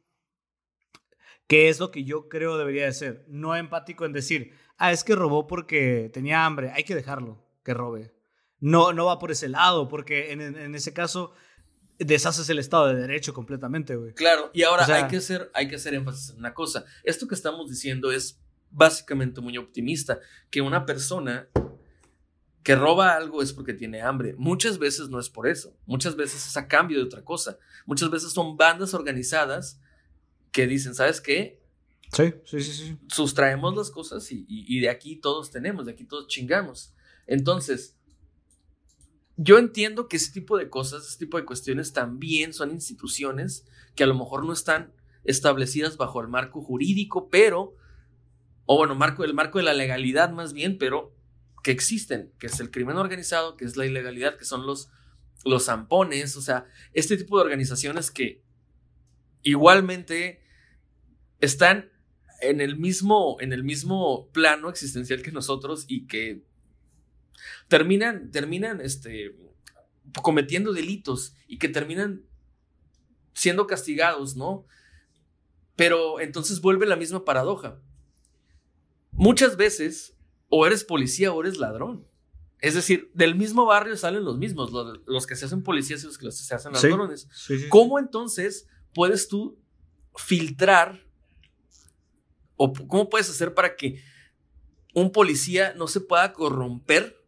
¿Qué 1.46 1.68
es 1.68 1.78
lo 1.78 1.90
que 1.90 2.04
yo 2.04 2.28
creo 2.28 2.56
debería 2.56 2.86
de 2.86 2.92
ser? 2.92 3.24
No 3.28 3.54
empático 3.54 4.04
en 4.04 4.12
decir, 4.12 4.52
ah, 4.78 4.92
es 4.92 5.04
que 5.04 5.14
robó 5.14 5.46
porque 5.46 6.10
tenía 6.12 6.44
hambre, 6.44 6.70
hay 6.72 6.84
que 6.84 6.94
dejarlo 6.94 7.44
que 7.62 7.74
robe. 7.74 8.14
No, 8.60 8.92
no 8.92 9.06
va 9.06 9.18
por 9.18 9.30
ese 9.30 9.48
lado, 9.48 9.88
porque 9.88 10.32
en, 10.32 10.74
ese 10.74 10.94
caso 10.94 11.32
deshaces 11.98 12.48
el 12.48 12.58
Estado 12.58 12.86
de 12.86 12.94
Derecho 12.94 13.34
completamente, 13.34 13.96
güey. 13.96 14.14
Claro, 14.14 14.50
y 14.54 14.62
ahora 14.62 14.86
hay, 14.86 15.08
que 15.08 15.18
hacer, 15.18 15.50
hay 15.54 15.68
que 15.68 15.76
hacer 15.76 15.94
énfasis 15.94 16.30
en 16.30 16.38
una 16.38 16.54
cosa. 16.54 16.84
Esto 17.02 17.28
que 17.28 17.34
estamos 17.34 17.68
diciendo 17.68 18.10
es 18.10 18.40
básicamente 18.70 19.40
muy 19.40 19.58
optimista, 19.58 20.18
que 20.50 20.60
una 20.60 20.86
persona 20.86 21.48
que 22.64 22.74
roba 22.74 23.14
algo 23.14 23.42
es 23.42 23.52
porque 23.52 23.74
tiene 23.74 24.00
hambre. 24.00 24.34
Muchas 24.38 24.78
veces 24.78 25.10
no 25.10 25.20
es 25.20 25.28
por 25.28 25.46
eso, 25.46 25.76
muchas 25.84 26.16
veces 26.16 26.46
es 26.46 26.56
a 26.56 26.66
cambio 26.66 26.98
de 26.98 27.04
otra 27.04 27.22
cosa. 27.22 27.58
Muchas 27.84 28.10
veces 28.10 28.32
son 28.32 28.56
bandas 28.56 28.94
organizadas 28.94 29.80
que 30.50 30.66
dicen, 30.66 30.94
¿sabes 30.94 31.20
qué? 31.20 31.62
Sí, 32.10 32.32
sí, 32.46 32.60
sí, 32.62 32.72
sí. 32.72 32.98
Sustraemos 33.08 33.76
las 33.76 33.90
cosas 33.90 34.26
y, 34.30 34.80
de 34.80 34.88
aquí 34.88 35.16
todos 35.16 35.50
tenemos, 35.50 35.84
de 35.84 35.92
aquí 35.92 36.04
todos 36.04 36.26
chingamos. 36.26 36.94
Entonces, 37.26 37.98
yo 39.36 39.58
entiendo 39.58 40.08
que 40.08 40.16
ese 40.16 40.32
tipo 40.32 40.56
de 40.56 40.70
cosas, 40.70 41.06
ese 41.06 41.18
tipo 41.18 41.36
de 41.36 41.44
cuestiones 41.44 41.92
también 41.92 42.54
son 42.54 42.70
instituciones 42.70 43.66
que 43.94 44.04
a 44.04 44.06
lo 44.06 44.14
mejor 44.14 44.46
no 44.46 44.54
están 44.54 44.90
establecidas 45.24 45.98
bajo 45.98 46.22
el 46.22 46.28
marco 46.28 46.62
jurídico, 46.62 47.28
pero, 47.28 47.76
o 48.64 48.78
bueno, 48.78 48.94
marco, 48.94 49.22
el 49.22 49.34
marco 49.34 49.58
de 49.58 49.64
la 49.64 49.74
legalidad 49.74 50.30
más 50.30 50.54
bien, 50.54 50.78
pero 50.78 51.14
que 51.64 51.70
existen, 51.70 52.30
que 52.38 52.46
es 52.46 52.60
el 52.60 52.70
crimen 52.70 52.98
organizado, 52.98 53.56
que 53.56 53.64
es 53.64 53.78
la 53.78 53.86
ilegalidad, 53.86 54.36
que 54.36 54.44
son 54.44 54.66
los, 54.66 54.90
los 55.46 55.64
zampones, 55.64 56.36
o 56.36 56.42
sea, 56.42 56.66
este 56.92 57.16
tipo 57.16 57.38
de 57.38 57.44
organizaciones 57.44 58.10
que 58.10 58.44
igualmente 59.42 60.42
están 61.40 61.90
en 62.42 62.60
el 62.60 62.76
mismo, 62.76 63.38
en 63.40 63.54
el 63.54 63.64
mismo 63.64 64.28
plano 64.32 64.68
existencial 64.68 65.22
que 65.22 65.32
nosotros 65.32 65.86
y 65.88 66.06
que 66.06 66.44
terminan, 67.68 68.30
terminan 68.30 68.82
este, 68.82 69.34
cometiendo 70.22 70.74
delitos 70.74 71.34
y 71.48 71.58
que 71.58 71.70
terminan 71.70 72.26
siendo 73.32 73.66
castigados, 73.66 74.36
¿no? 74.36 74.66
Pero 75.76 76.20
entonces 76.20 76.60
vuelve 76.60 76.84
la 76.84 76.96
misma 76.96 77.24
paradoja. 77.24 77.80
Muchas 79.12 79.56
veces 79.56 80.13
o 80.56 80.66
eres 80.68 80.84
policía 80.84 81.32
o 81.32 81.40
eres 81.40 81.58
ladrón. 81.58 82.06
Es 82.60 82.74
decir, 82.74 83.10
del 83.12 83.34
mismo 83.34 83.66
barrio 83.66 83.96
salen 83.96 84.24
los 84.24 84.38
mismos, 84.38 84.70
los, 85.04 85.26
que 85.26 85.34
se 85.34 85.46
hacen 85.46 85.64
policías 85.64 86.04
y 86.04 86.06
los 86.06 86.16
que 86.16 86.30
se 86.30 86.54
hacen 86.54 86.72
ladrones. 86.72 87.28
¿Cómo 87.68 87.98
entonces 87.98 88.68
puedes 88.94 89.26
tú 89.26 89.58
filtrar 90.14 91.04
o 92.54 92.72
cómo 92.72 93.10
puedes 93.10 93.28
hacer 93.28 93.52
para 93.52 93.74
que 93.74 94.00
un 94.94 95.10
policía 95.10 95.74
no 95.74 95.88
se 95.88 96.00
pueda 96.00 96.32
corromper 96.32 97.20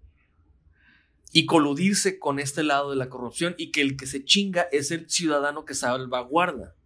y 1.32 1.46
coludirse 1.46 2.20
con 2.20 2.38
este 2.38 2.62
lado 2.62 2.90
de 2.90 2.96
la 2.96 3.08
corrupción 3.08 3.56
y 3.58 3.72
que 3.72 3.80
el 3.80 3.96
que 3.96 4.06
se 4.06 4.24
chinga 4.24 4.68
es 4.70 4.92
el 4.92 5.10
ciudadano 5.10 5.64
que 5.64 5.74
salvaguarda. 5.74 6.76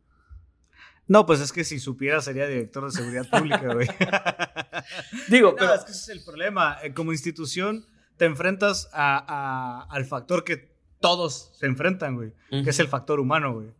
No, 1.10 1.26
pues 1.26 1.40
es 1.40 1.52
que 1.52 1.64
si 1.64 1.80
supiera 1.80 2.20
sería 2.20 2.46
director 2.46 2.84
de 2.84 2.92
seguridad 2.92 3.28
pública, 3.28 3.74
güey. 3.74 3.88
Digo, 5.28 5.56
pero 5.56 5.74
es 5.74 5.80
que 5.82 5.90
ese 5.90 6.02
es 6.02 6.08
el 6.10 6.24
problema. 6.24 6.78
Eh, 6.84 6.94
como 6.94 7.10
institución 7.10 7.84
te 8.16 8.26
enfrentas 8.26 8.88
al 8.92 10.04
factor 10.04 10.44
que 10.44 10.72
todos 11.00 11.50
se 11.58 11.66
enfrentan, 11.66 12.14
güey, 12.14 12.32
que 12.48 12.70
es 12.70 12.78
el 12.78 12.86
factor 12.86 13.18
humano, 13.18 13.54
güey. 13.54 13.70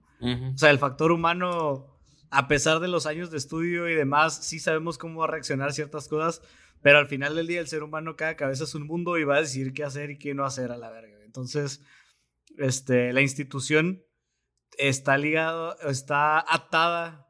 O 0.53 0.59
sea, 0.59 0.71
el 0.71 0.81
factor 0.81 1.13
humano, 1.13 1.97
a 2.31 2.49
pesar 2.49 2.81
de 2.81 2.89
los 2.89 3.07
años 3.07 3.31
de 3.31 3.37
estudio 3.37 3.89
y 3.89 3.95
demás, 3.95 4.45
sí 4.45 4.59
sabemos 4.59 4.99
cómo 4.99 5.21
va 5.21 5.27
a 5.27 5.31
reaccionar 5.31 5.73
ciertas 5.73 6.09
cosas, 6.09 6.43
pero 6.83 6.99
al 6.99 7.07
final 7.07 7.37
del 7.37 7.47
día 7.47 7.61
el 7.61 7.69
ser 7.69 7.85
humano 7.85 8.17
cada 8.17 8.35
cabeza 8.35 8.65
es 8.65 8.75
un 8.75 8.89
mundo 8.89 9.19
y 9.19 9.23
va 9.23 9.37
a 9.37 9.41
decir 9.43 9.73
qué 9.73 9.85
hacer 9.85 10.11
y 10.11 10.19
qué 10.19 10.35
no 10.35 10.45
hacer 10.45 10.73
a 10.73 10.77
la 10.77 10.91
verga. 10.91 11.23
Entonces, 11.25 11.81
este, 12.59 13.13
la 13.13 13.21
institución 13.21 14.03
está 14.79 15.17
ligado, 15.19 15.79
está 15.81 16.45
atada 16.53 17.29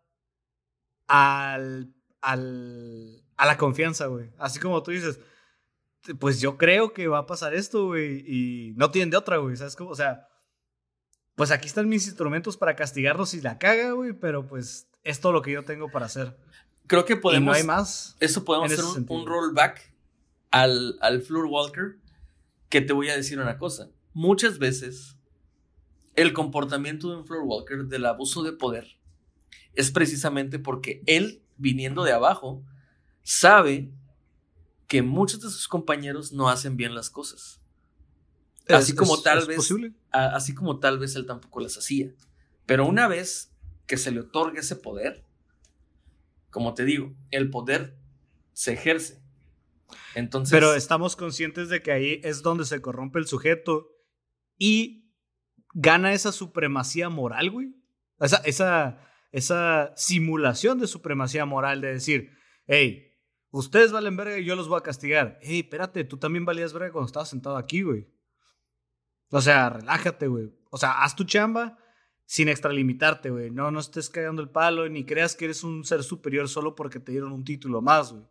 al, 1.07 1.95
al, 2.21 3.25
a 3.37 3.47
la 3.47 3.57
confianza, 3.57 4.07
güey. 4.07 4.31
Así 4.39 4.59
como 4.61 4.83
tú 4.83 4.91
dices, 4.91 5.21
pues 6.19 6.41
yo 6.41 6.57
creo 6.57 6.93
que 6.93 7.09
va 7.09 7.19
a 7.19 7.27
pasar 7.27 7.55
esto, 7.55 7.87
güey, 7.87 8.25
y 8.27 8.73
no 8.77 8.91
tienen 8.91 9.11
de 9.11 9.17
otra, 9.17 9.39
güey, 9.39 9.57
¿sabes 9.57 9.77
cómo? 9.77 9.91
O 9.91 9.97
sea, 9.97 10.29
pues 11.35 11.51
aquí 11.51 11.67
están 11.67 11.89
mis 11.89 12.07
instrumentos 12.07 12.57
para 12.57 12.77
castigarlos 12.77 13.31
si 13.31 13.41
la 13.41 13.59
caga, 13.59 13.93
güey, 13.93 14.13
pero 14.13 14.47
pues 14.47 14.89
es 15.05 15.21
todo 15.21 15.33
lo 15.33 15.43
que 15.43 15.53
yo 15.53 15.65
tengo 15.65 15.91
para 15.91 16.07
hacer. 16.07 16.37
Creo 16.87 17.05
que 17.05 17.17
podemos. 17.17 17.47
no 17.47 17.53
hay 17.53 17.63
más. 17.63 18.17
Eso 18.21 18.45
podemos 18.45 18.73
hacer 18.73 18.85
un, 19.09 19.27
rollback 19.27 19.95
al, 20.51 20.99
al 21.01 21.23
Floor 21.23 21.47
Walker. 21.47 21.97
Que 22.69 22.81
te 22.81 22.93
voy 22.93 23.11
a 23.11 23.17
decir 23.17 23.39
una 23.41 23.59
cosa. 23.59 23.91
Muchas 24.13 24.59
veces, 24.59 25.17
el 26.15 26.33
comportamiento 26.33 27.11
de 27.11 27.17
un 27.17 27.27
Floor 27.27 27.45
Walker 27.45 27.85
del 27.85 28.07
abuso 28.07 28.43
de 28.43 28.53
poder 28.53 28.99
es 29.75 29.91
precisamente 29.91 30.59
porque 30.59 31.03
él, 31.07 31.43
viniendo 31.57 32.05
de 32.05 32.13
abajo, 32.13 32.65
sabe 33.23 33.93
que 34.87 35.03
muchos 35.03 35.41
de 35.41 35.51
sus 35.51 35.69
compañeros 35.69 36.33
no 36.33 36.49
hacen 36.49 36.77
bien 36.77 36.95
las 36.95 37.11
cosas. 37.11 37.61
Así 38.69 38.95
como 38.95 39.21
tal 39.21 39.47
vez. 39.47 39.73
así 40.11 40.55
como 40.55 40.79
tal 40.79 40.99
vez 40.99 41.15
él 41.17 41.27
tampoco 41.27 41.61
las 41.61 41.77
hacía. 41.77 42.13
Pero 42.67 42.87
una 42.87 43.09
vez 43.09 43.53
que 43.87 43.97
se 43.97 44.13
le 44.13 44.21
otorga 44.21 44.61
ese 44.61 44.77
poder, 44.77 45.25
como 46.51 46.75
te 46.75 46.85
digo, 46.85 47.15
el 47.31 47.51
poder 47.51 47.97
se 48.53 48.73
ejerce. 48.73 49.23
Entonces. 50.15 50.53
Pero 50.53 50.75
estamos 50.75 51.17
conscientes 51.17 51.69
de 51.69 51.83
que 51.83 51.93
ahí 51.93 52.21
es 52.23 52.43
donde 52.43 52.65
se 52.65 52.81
corrompe 52.81 53.19
el 53.19 53.27
sujeto 53.27 53.89
y 54.59 55.00
gana 55.73 56.13
esa 56.13 56.33
supremacía 56.33 57.09
moral, 57.09 57.51
güey. 57.51 57.75
Esa, 58.21 58.39
esa, 58.39 58.99
esa 59.33 59.93
simulación 59.97 60.79
de 60.79 60.87
supremacía 60.87 61.45
moral 61.47 61.81
de 61.81 61.95
decir, 61.95 62.31
hey, 62.67 63.17
ustedes 63.51 63.93
valen 63.93 64.17
verga 64.17 64.39
y 64.39 64.45
yo 64.45 64.57
los 64.57 64.69
voy 64.69 64.79
a 64.79 64.83
castigar. 64.83 65.39
Hey, 65.43 65.61
espérate, 65.61 66.05
tú 66.05 66.19
también 66.19 66.45
valías 66.45 66.73
verga 66.73 66.93
cuando 66.93 67.07
estabas 67.07 67.31
sentado 67.31 67.57
aquí, 67.57 67.83
güey. 67.83 68.09
O 69.31 69.41
sea, 69.41 69.71
relájate, 69.71 70.27
güey. 70.27 70.53
O 70.71 70.79
sea, 70.79 71.03
haz 71.03 71.17
tu 71.17 71.25
chamba 71.25 71.79
sin 72.27 72.49
extralimitarte, 72.49 73.31
güey. 73.31 73.51
No, 73.51 73.71
no 73.71 73.81
estés 73.81 74.11
cagando 74.11 74.43
el 74.43 74.51
palo 74.51 74.89
ni 74.89 75.05
creas 75.05 75.35
que 75.35 75.47
eres 75.47 75.65
un 75.65 75.85
ser 75.85 76.03
superior 76.03 76.49
solo 76.49 76.75
porque 76.75 77.01
te 77.01 77.13
dieron 77.13 77.33
un 77.33 77.45
título 77.45 77.81
más, 77.81 78.13
güey. 78.13 78.25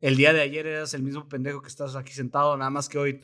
El 0.00 0.16
día 0.16 0.32
de 0.32 0.42
ayer 0.42 0.66
eras 0.66 0.92
el 0.94 1.02
mismo 1.02 1.28
pendejo 1.28 1.62
que 1.62 1.68
estás 1.68 1.96
aquí 1.96 2.12
sentado, 2.12 2.56
nada 2.56 2.70
más 2.70 2.88
que 2.88 2.98
hoy 2.98 3.20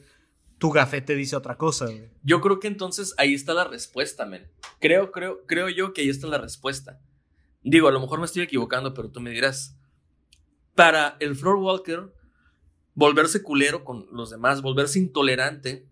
tu 0.60 0.70
gafete 0.70 1.16
dice 1.16 1.36
otra 1.36 1.56
cosa. 1.56 1.88
Yo 2.22 2.42
creo 2.42 2.60
que 2.60 2.68
entonces 2.68 3.14
ahí 3.16 3.32
está 3.32 3.54
la 3.54 3.64
respuesta, 3.64 4.26
men. 4.26 4.46
Creo, 4.78 5.10
creo, 5.10 5.46
creo 5.46 5.70
yo 5.70 5.94
que 5.94 6.02
ahí 6.02 6.10
está 6.10 6.26
la 6.26 6.36
respuesta. 6.36 7.00
Digo, 7.62 7.88
a 7.88 7.92
lo 7.92 7.98
mejor 7.98 8.18
me 8.18 8.26
estoy 8.26 8.42
equivocando, 8.42 8.92
pero 8.92 9.10
tú 9.10 9.20
me 9.20 9.30
dirás. 9.30 9.74
Para 10.74 11.16
el 11.18 11.34
floor 11.34 11.56
walker, 11.56 12.14
volverse 12.94 13.42
culero 13.42 13.84
con 13.84 14.06
los 14.12 14.28
demás, 14.28 14.60
volverse 14.60 14.98
intolerante 14.98 15.88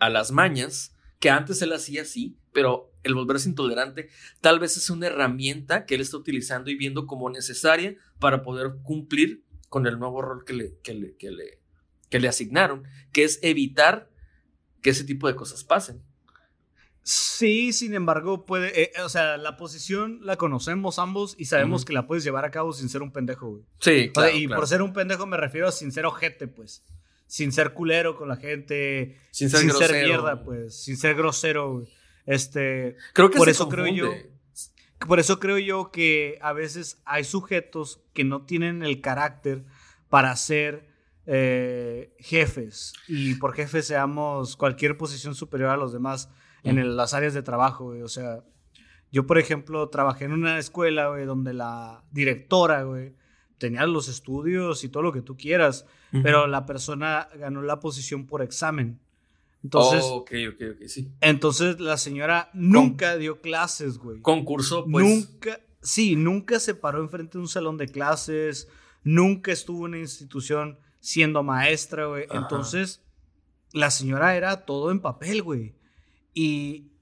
a 0.00 0.10
las 0.10 0.32
mañas, 0.32 0.96
que 1.20 1.30
antes 1.30 1.62
él 1.62 1.72
hacía 1.72 2.02
así, 2.02 2.36
pero 2.52 2.92
el 3.04 3.14
volverse 3.14 3.48
intolerante 3.48 4.08
tal 4.40 4.58
vez 4.58 4.76
es 4.76 4.90
una 4.90 5.06
herramienta 5.06 5.86
que 5.86 5.94
él 5.94 6.00
está 6.00 6.16
utilizando 6.16 6.72
y 6.72 6.74
viendo 6.74 7.06
como 7.06 7.30
necesaria 7.30 7.96
para 8.18 8.42
poder 8.42 8.78
cumplir 8.82 9.44
con 9.68 9.86
el 9.86 10.00
nuevo 10.00 10.22
rol 10.22 10.44
que 10.44 10.54
le, 10.54 10.78
que 10.82 10.94
le, 10.94 11.16
que 11.16 11.30
le, 11.30 11.61
que 12.12 12.20
le 12.20 12.28
asignaron, 12.28 12.84
que 13.10 13.24
es 13.24 13.38
evitar 13.42 14.10
que 14.82 14.90
ese 14.90 15.02
tipo 15.02 15.28
de 15.28 15.34
cosas 15.34 15.64
pasen. 15.64 16.02
Sí, 17.02 17.72
sin 17.72 17.94
embargo, 17.94 18.44
puede, 18.44 18.82
eh, 18.82 18.92
o 19.02 19.08
sea, 19.08 19.38
la 19.38 19.56
posición 19.56 20.20
la 20.20 20.36
conocemos 20.36 20.98
ambos 20.98 21.34
y 21.38 21.46
sabemos 21.46 21.86
que 21.86 21.94
la 21.94 22.06
puedes 22.06 22.22
llevar 22.22 22.44
a 22.44 22.50
cabo 22.50 22.74
sin 22.74 22.90
ser 22.90 23.00
un 23.00 23.12
pendejo, 23.12 23.48
güey. 23.48 23.62
Sí, 23.80 24.10
claro. 24.12 24.36
y 24.36 24.46
por 24.46 24.68
ser 24.68 24.82
un 24.82 24.92
pendejo 24.92 25.26
me 25.26 25.38
refiero 25.38 25.66
a 25.66 25.72
sin 25.72 25.90
ser 25.90 26.04
ojete, 26.04 26.48
pues. 26.48 26.84
Sin 27.26 27.50
ser 27.50 27.72
culero 27.72 28.14
con 28.14 28.28
la 28.28 28.36
gente. 28.36 29.18
Sin 29.30 29.48
ser, 29.48 29.60
sin 29.60 29.70
ser 29.72 30.04
mierda, 30.04 30.44
pues. 30.44 30.84
Sin 30.84 30.98
ser 30.98 31.14
grosero, 31.14 31.72
güey. 31.72 31.88
Este, 32.26 32.98
creo 33.14 33.30
que 33.30 33.38
por 33.38 33.48
eso 33.48 33.70
creo 33.70 33.86
yo, 33.86 34.12
por 35.08 35.18
eso 35.18 35.40
creo 35.40 35.58
yo 35.58 35.90
que 35.90 36.38
a 36.42 36.52
veces 36.52 37.00
hay 37.06 37.24
sujetos 37.24 38.04
que 38.12 38.22
no 38.22 38.44
tienen 38.44 38.82
el 38.82 39.00
carácter 39.00 39.64
para 40.10 40.36
ser 40.36 40.91
eh, 41.26 42.14
jefes 42.18 42.94
y 43.06 43.34
por 43.36 43.54
jefes 43.54 43.86
seamos 43.86 44.56
cualquier 44.56 44.96
posición 44.96 45.34
superior 45.34 45.70
a 45.70 45.76
los 45.76 45.92
demás 45.92 46.30
en 46.64 46.96
las 46.96 47.14
áreas 47.14 47.34
de 47.34 47.42
trabajo, 47.42 47.86
O 47.86 48.08
sea, 48.08 48.44
yo 49.10 49.26
por 49.26 49.38
ejemplo 49.38 49.88
trabajé 49.88 50.24
en 50.24 50.32
una 50.32 50.58
escuela, 50.58 51.08
güey, 51.08 51.26
donde 51.26 51.52
la 51.52 52.04
directora, 52.12 52.84
güey, 52.84 53.14
tenía 53.58 53.86
los 53.86 54.08
estudios 54.08 54.84
y 54.84 54.88
todo 54.88 55.02
lo 55.02 55.12
que 55.12 55.22
tú 55.22 55.36
quieras, 55.36 55.86
pero 56.22 56.46
la 56.46 56.66
persona 56.66 57.28
ganó 57.36 57.62
la 57.62 57.80
posición 57.80 58.26
por 58.26 58.42
examen. 58.42 59.00
Entonces, 59.62 60.02
oh, 60.04 60.16
ok, 60.16 60.32
ok, 60.52 60.62
ok, 60.74 60.86
sí. 60.88 61.12
Entonces 61.20 61.78
la 61.78 61.96
señora 61.96 62.50
nunca 62.52 63.16
dio 63.16 63.40
clases, 63.40 63.98
güey. 63.98 64.20
Concurso, 64.20 64.84
pues. 64.90 65.06
Nunca, 65.06 65.60
sí, 65.80 66.16
nunca 66.16 66.58
se 66.58 66.74
paró 66.74 67.00
enfrente 67.00 67.38
de 67.38 67.42
un 67.42 67.48
salón 67.48 67.76
de 67.76 67.86
clases, 67.86 68.68
nunca 69.04 69.52
estuvo 69.52 69.86
en 69.86 69.94
una 69.94 69.98
institución 69.98 70.78
siendo 71.02 71.42
maestra, 71.42 72.06
güey. 72.06 72.26
Entonces, 72.30 73.02
la 73.72 73.90
señora 73.90 74.36
era 74.36 74.64
todo 74.64 74.90
en 74.90 75.00
papel, 75.00 75.42
güey. 75.42 75.74
Y 76.32 76.92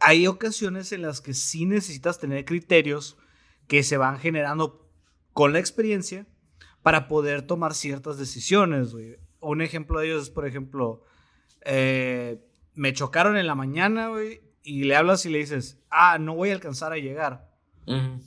hay 0.00 0.26
ocasiones 0.26 0.92
en 0.92 1.02
las 1.02 1.20
que 1.20 1.34
sí 1.34 1.66
necesitas 1.66 2.18
tener 2.18 2.44
criterios 2.44 3.18
que 3.66 3.82
se 3.82 3.98
van 3.98 4.18
generando 4.18 4.88
con 5.32 5.52
la 5.52 5.58
experiencia 5.58 6.26
para 6.82 7.08
poder 7.08 7.42
tomar 7.42 7.74
ciertas 7.74 8.16
decisiones, 8.16 8.92
güey. 8.92 9.16
Un 9.40 9.60
ejemplo 9.60 9.98
de 10.00 10.06
ellos 10.06 10.22
es, 10.22 10.30
por 10.30 10.46
ejemplo, 10.46 11.02
eh, 11.64 12.40
me 12.74 12.92
chocaron 12.92 13.36
en 13.36 13.46
la 13.48 13.56
mañana, 13.56 14.08
güey, 14.08 14.40
y 14.62 14.84
le 14.84 14.94
hablas 14.94 15.26
y 15.26 15.30
le 15.30 15.38
dices, 15.38 15.82
ah, 15.90 16.18
no 16.18 16.34
voy 16.36 16.50
a 16.50 16.54
alcanzar 16.54 16.92
a 16.92 16.98
llegar. 16.98 17.50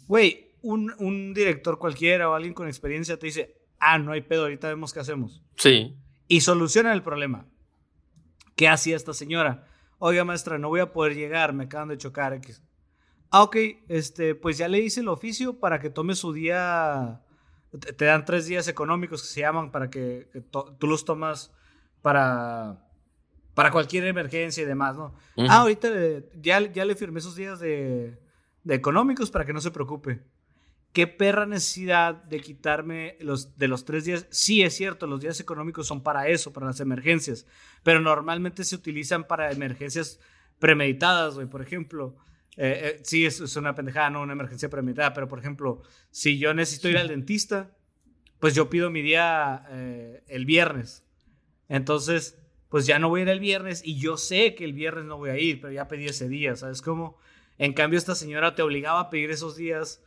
Güey, 0.08 0.56
un, 0.62 0.94
un, 0.98 1.36
director 1.36 1.78
cualquiera 1.78 2.30
o 2.30 2.34
alguien 2.34 2.56
con 2.56 2.68
experiencia 2.68 3.18
te 3.18 3.28
dice, 3.28 3.61
ah, 3.82 3.98
no 3.98 4.14
hay 4.14 4.22
pedo, 4.22 4.44
ahorita 4.44 4.70
vemos 4.70 4.94
qué 4.94 5.02
hacemos. 5.02 5.44
Sí. 5.58 5.98
Y 6.28 6.42
soluciona 6.42 6.94
el 6.94 7.04
problema. 7.04 7.48
¿Qué 8.56 8.70
hacía 8.70 8.96
esta 8.96 9.14
señora? 9.14 9.68
Oiga, 9.98 10.24
maestra, 10.24 10.58
no 10.58 10.70
voy 10.70 10.80
a 10.80 10.94
poder 10.94 11.16
llegar, 11.16 11.54
me 11.54 11.66
acaban 11.66 11.90
de 11.90 11.98
chocar. 11.98 12.34
X. 12.34 12.64
Ah, 13.32 13.44
ok, 13.44 13.58
este, 13.88 14.36
pues 14.36 14.58
ya 14.58 14.68
le 14.68 14.80
hice 14.80 15.02
el 15.02 15.08
oficio 15.08 15.60
para 15.60 15.80
que 15.80 15.90
tome 15.90 16.16
su 16.16 16.32
día. 16.32 17.22
Te 17.98 18.06
dan 18.06 18.26
tres 18.26 18.46
días 18.46 18.68
económicos 18.68 19.22
que 19.22 19.28
se 19.28 19.42
llaman 19.42 19.72
para 19.72 19.90
que, 19.90 20.30
tú 20.52 20.88
los 20.88 21.06
tomas 21.06 21.52
para, 22.02 22.86
para 23.54 23.72
cualquier 23.72 24.06
emergencia 24.06 24.64
y 24.64 24.66
demás, 24.66 24.98
¿no? 24.98 25.16
Ah, 25.38 25.62
ahorita 25.62 25.90
ya, 26.42 26.60
ya 26.72 26.84
le 26.84 26.96
firmé 26.96 27.20
esos 27.20 27.36
días 27.36 27.60
de, 27.60 28.20
de 28.64 28.76
económicos 28.76 29.32
para 29.32 29.46
que 29.46 29.54
no 29.54 29.62
se 29.62 29.72
preocupe. 29.72 30.24
¿Qué 30.94 31.08
perra 31.08 31.46
necesidad 31.46 32.16
de 32.24 32.42
quitarme 32.42 33.16
los, 33.22 33.58
de 33.58 33.70
los 33.70 33.86
tres 33.86 34.04
días? 34.04 34.28
Sí, 34.30 34.62
es 34.62 34.76
cierto, 34.76 35.08
los 35.08 35.22
días 35.22 35.40
económicos 35.40 35.88
son 35.88 36.04
para 36.04 36.28
eso, 36.28 36.52
para 36.52 36.66
las 36.66 36.82
emergencias, 36.82 37.46
pero 37.84 38.02
normalmente 38.02 38.66
se 38.66 38.76
utilizan 38.76 39.26
para 39.26 39.52
emergencias 39.52 40.20
premeditadas, 40.60 41.36
güey. 41.36 41.48
Por 41.48 41.62
ejemplo, 41.62 42.18
eh, 42.58 42.98
eh, 42.98 43.00
sí, 43.04 43.26
es, 43.26 43.56
una 43.56 43.74
pendejada, 43.74 44.10
no 44.10 44.22
una 44.22 44.34
emergencia 44.34 44.70
premeditada, 44.70 45.14
pero 45.14 45.30
por 45.30 45.40
ejemplo, 45.40 45.82
si 46.10 46.38
yo 46.38 46.54
necesito 46.54 46.90
ir 46.90 46.98
al 46.98 47.08
dentista, 47.08 47.72
pues 48.40 48.54
yo 48.54 48.70
pido 48.70 48.90
mi 48.90 49.02
día 49.02 49.66
eh, 49.70 50.24
el 50.28 50.46
viernes. 50.46 51.08
Entonces, 51.70 52.38
pues 52.68 52.86
ya 52.86 53.00
no 53.00 53.08
voy 53.08 53.22
a 53.22 53.24
ir 53.24 53.30
el 53.30 53.40
viernes 53.40 53.82
y 53.86 53.98
yo 53.98 54.18
sé 54.18 54.56
que 54.56 54.66
el 54.66 54.74
viernes 54.74 55.06
no 55.06 55.18
voy 55.18 55.30
a 55.30 55.38
ir, 55.38 55.62
pero 55.62 55.72
ya 55.72 55.88
pedí 55.88 56.08
ese 56.08 56.28
día, 56.28 56.56
¿sabes 56.58 56.82
cómo? 56.82 57.18
En 57.58 57.72
cambio, 57.74 57.98
esta 57.98 58.16
señora 58.16 58.56
te 58.56 58.62
obligaba 58.62 59.00
a 59.00 59.10
pedir 59.10 59.32
esos 59.32 59.56
días 59.56 60.04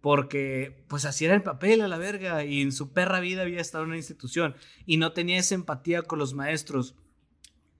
porque 0.00 0.84
pues 0.88 1.04
así 1.04 1.24
era 1.24 1.34
el 1.34 1.42
papel 1.42 1.80
a 1.80 1.88
la 1.88 1.98
verga 1.98 2.44
y 2.44 2.62
en 2.62 2.72
su 2.72 2.92
perra 2.92 3.20
vida 3.20 3.42
había 3.42 3.60
estado 3.60 3.84
en 3.84 3.90
una 3.90 3.96
institución 3.96 4.54
y 4.86 4.96
no 4.96 5.12
tenía 5.12 5.38
esa 5.38 5.54
empatía 5.54 6.02
con 6.02 6.18
los 6.18 6.34
maestros 6.34 6.94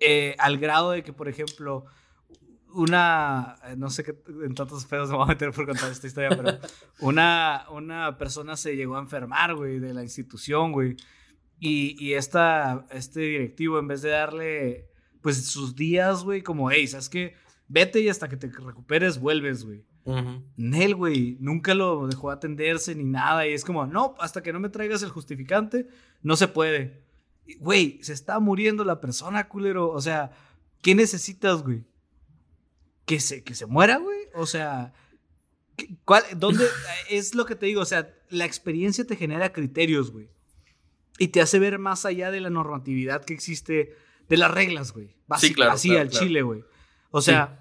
eh, 0.01 0.35
al 0.39 0.59
grado 0.59 0.91
de 0.91 1.03
que 1.03 1.12
por 1.12 1.29
ejemplo 1.29 1.85
una 2.73 3.57
eh, 3.64 3.77
no 3.77 3.89
sé 3.91 4.03
qué 4.03 4.16
en 4.45 4.55
tantos 4.55 4.85
pedos 4.87 5.11
me 5.11 5.16
voy 5.16 5.25
a 5.25 5.29
meter 5.29 5.53
por 5.53 5.66
contar 5.66 5.91
esta 5.91 6.07
historia 6.07 6.31
pero 6.31 6.59
una, 7.01 7.66
una 7.71 8.19
persona 8.19 8.57
se 8.57 8.77
llegó 8.77 8.97
a 8.97 9.01
enfermar 9.01 9.55
güey 9.55 9.79
de 9.79 9.95
la 9.95 10.03
institución 10.03 10.73
güey 10.73 10.97
y, 11.61 11.97
y 12.05 12.14
esta, 12.14 12.87
este 12.91 13.21
directivo 13.21 13.79
en 13.79 13.89
vez 13.89 14.03
de 14.03 14.11
darle 14.11 14.89
pues 15.23 15.47
sus 15.47 15.77
días 15.77 16.25
güey 16.25 16.43
como 16.43 16.71
hey 16.71 16.87
sabes 16.89 17.09
que 17.09 17.35
vete 17.69 18.01
y 18.01 18.09
hasta 18.09 18.29
que 18.29 18.37
te 18.37 18.49
recuperes 18.49 19.21
vuelves 19.21 19.64
güey 19.64 19.85
Nel, 20.57 20.95
güey, 20.95 21.37
nunca 21.41 21.75
lo 21.75 22.07
dejó 22.07 22.31
atenderse 22.31 22.95
ni 22.95 23.05
nada. 23.05 23.47
Y 23.47 23.53
es 23.53 23.65
como, 23.65 23.87
no, 23.87 24.15
hasta 24.21 24.43
que 24.43 24.53
no 24.53 24.61
me 24.61 24.71
traigas 24.71 25.03
el 25.03 25.11
justificante, 25.11 25.89
no 26.23 26.37
se 26.37 26.49
puede. 26.49 27.03
Güey, 27.59 27.99
se 28.03 28.13
está 28.13 28.41
muriendo 28.41 28.85
la 28.85 29.01
persona, 29.01 29.49
culero. 29.49 29.91
O 29.91 30.01
sea, 30.01 30.31
¿qué 30.83 30.95
necesitas, 30.95 31.63
güey? 31.63 31.85
¿Que 33.05 33.21
se, 33.21 33.43
que 33.43 33.55
se 33.55 33.67
muera, 33.67 33.99
güey? 33.99 34.19
O 34.35 34.47
sea, 34.47 34.93
¿cuál, 36.05 36.23
¿dónde? 36.37 36.65
es 37.11 37.35
lo 37.35 37.45
que 37.45 37.55
te 37.55 37.67
digo, 37.67 37.83
o 37.83 37.87
sea, 37.87 38.15
la 38.31 38.45
experiencia 38.45 39.07
te 39.07 39.17
genera 39.17 39.53
criterios, 39.53 40.11
güey. 40.11 40.29
Y 41.19 41.29
te 41.29 41.41
hace 41.41 41.59
ver 41.59 41.79
más 41.79 42.05
allá 42.05 42.31
de 42.31 42.41
la 42.41 42.51
normatividad 42.51 43.25
que 43.25 43.35
existe, 43.35 43.97
de 44.29 44.37
las 44.37 44.51
reglas, 44.51 44.93
güey. 44.93 45.17
Sí, 45.39 45.53
claro, 45.53 45.73
así 45.73 45.97
al 45.97 46.11
chile, 46.11 46.43
güey. 46.43 46.65
O 47.11 47.21
sea, 47.21 47.58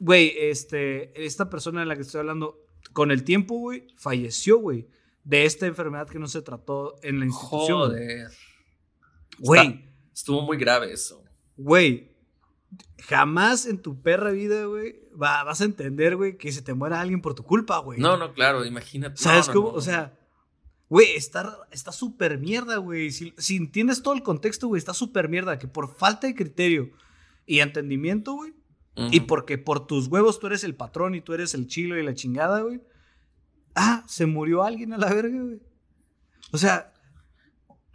Güey, 0.00 0.32
este, 0.36 1.24
esta 1.24 1.48
persona 1.48 1.80
de 1.80 1.86
la 1.86 1.94
que 1.94 2.02
estoy 2.02 2.20
hablando, 2.20 2.58
con 2.92 3.10
el 3.12 3.22
tiempo, 3.22 3.56
güey, 3.56 3.86
falleció, 3.96 4.58
güey, 4.58 4.88
de 5.22 5.44
esta 5.44 5.66
enfermedad 5.66 6.08
que 6.08 6.18
no 6.18 6.26
se 6.26 6.42
trató 6.42 6.96
en 7.02 7.20
la 7.20 7.26
institución. 7.26 7.90
Joder. 7.90 8.30
Güey. 9.38 9.88
Estuvo 10.12 10.42
muy 10.42 10.56
grave 10.56 10.92
eso. 10.92 11.22
Güey, 11.56 12.10
jamás 13.06 13.66
en 13.66 13.80
tu 13.80 14.00
perra 14.00 14.30
vida, 14.30 14.64
güey, 14.64 14.96
vas 15.12 15.60
a 15.60 15.64
entender, 15.64 16.16
güey, 16.16 16.36
que 16.36 16.52
se 16.52 16.62
te 16.62 16.74
muera 16.74 17.00
alguien 17.00 17.20
por 17.20 17.34
tu 17.34 17.42
culpa, 17.42 17.78
güey. 17.78 17.98
No, 17.98 18.16
no, 18.16 18.32
claro, 18.32 18.64
imagínate. 18.64 19.16
¿Sabes 19.16 19.48
cómo? 19.48 19.68
O 19.68 19.80
sea, 19.80 20.18
güey, 20.88 21.14
está 21.14 21.92
súper 21.92 22.38
mierda, 22.38 22.76
güey. 22.78 23.10
Si, 23.10 23.34
si 23.38 23.56
entiendes 23.56 24.02
todo 24.02 24.14
el 24.14 24.22
contexto, 24.22 24.68
güey, 24.68 24.78
está 24.78 24.94
súper 24.94 25.28
mierda. 25.28 25.58
Que 25.58 25.68
por 25.68 25.94
falta 25.94 26.26
de 26.26 26.34
criterio 26.34 26.90
y 27.46 27.60
entendimiento, 27.60 28.34
güey, 28.34 28.54
y 28.96 29.20
porque 29.20 29.56
por 29.56 29.86
tus 29.86 30.08
huevos 30.08 30.38
tú 30.38 30.48
eres 30.48 30.64
el 30.64 30.74
patrón 30.74 31.14
y 31.14 31.20
tú 31.20 31.32
eres 31.32 31.54
el 31.54 31.66
chilo 31.66 31.98
y 31.98 32.02
la 32.02 32.14
chingada, 32.14 32.60
güey. 32.60 32.80
Ah, 33.74 34.04
se 34.06 34.26
murió 34.26 34.62
alguien 34.62 34.92
a 34.92 34.98
la 34.98 35.12
verga, 35.12 35.40
güey. 35.40 35.60
O 36.52 36.58
sea, 36.58 36.92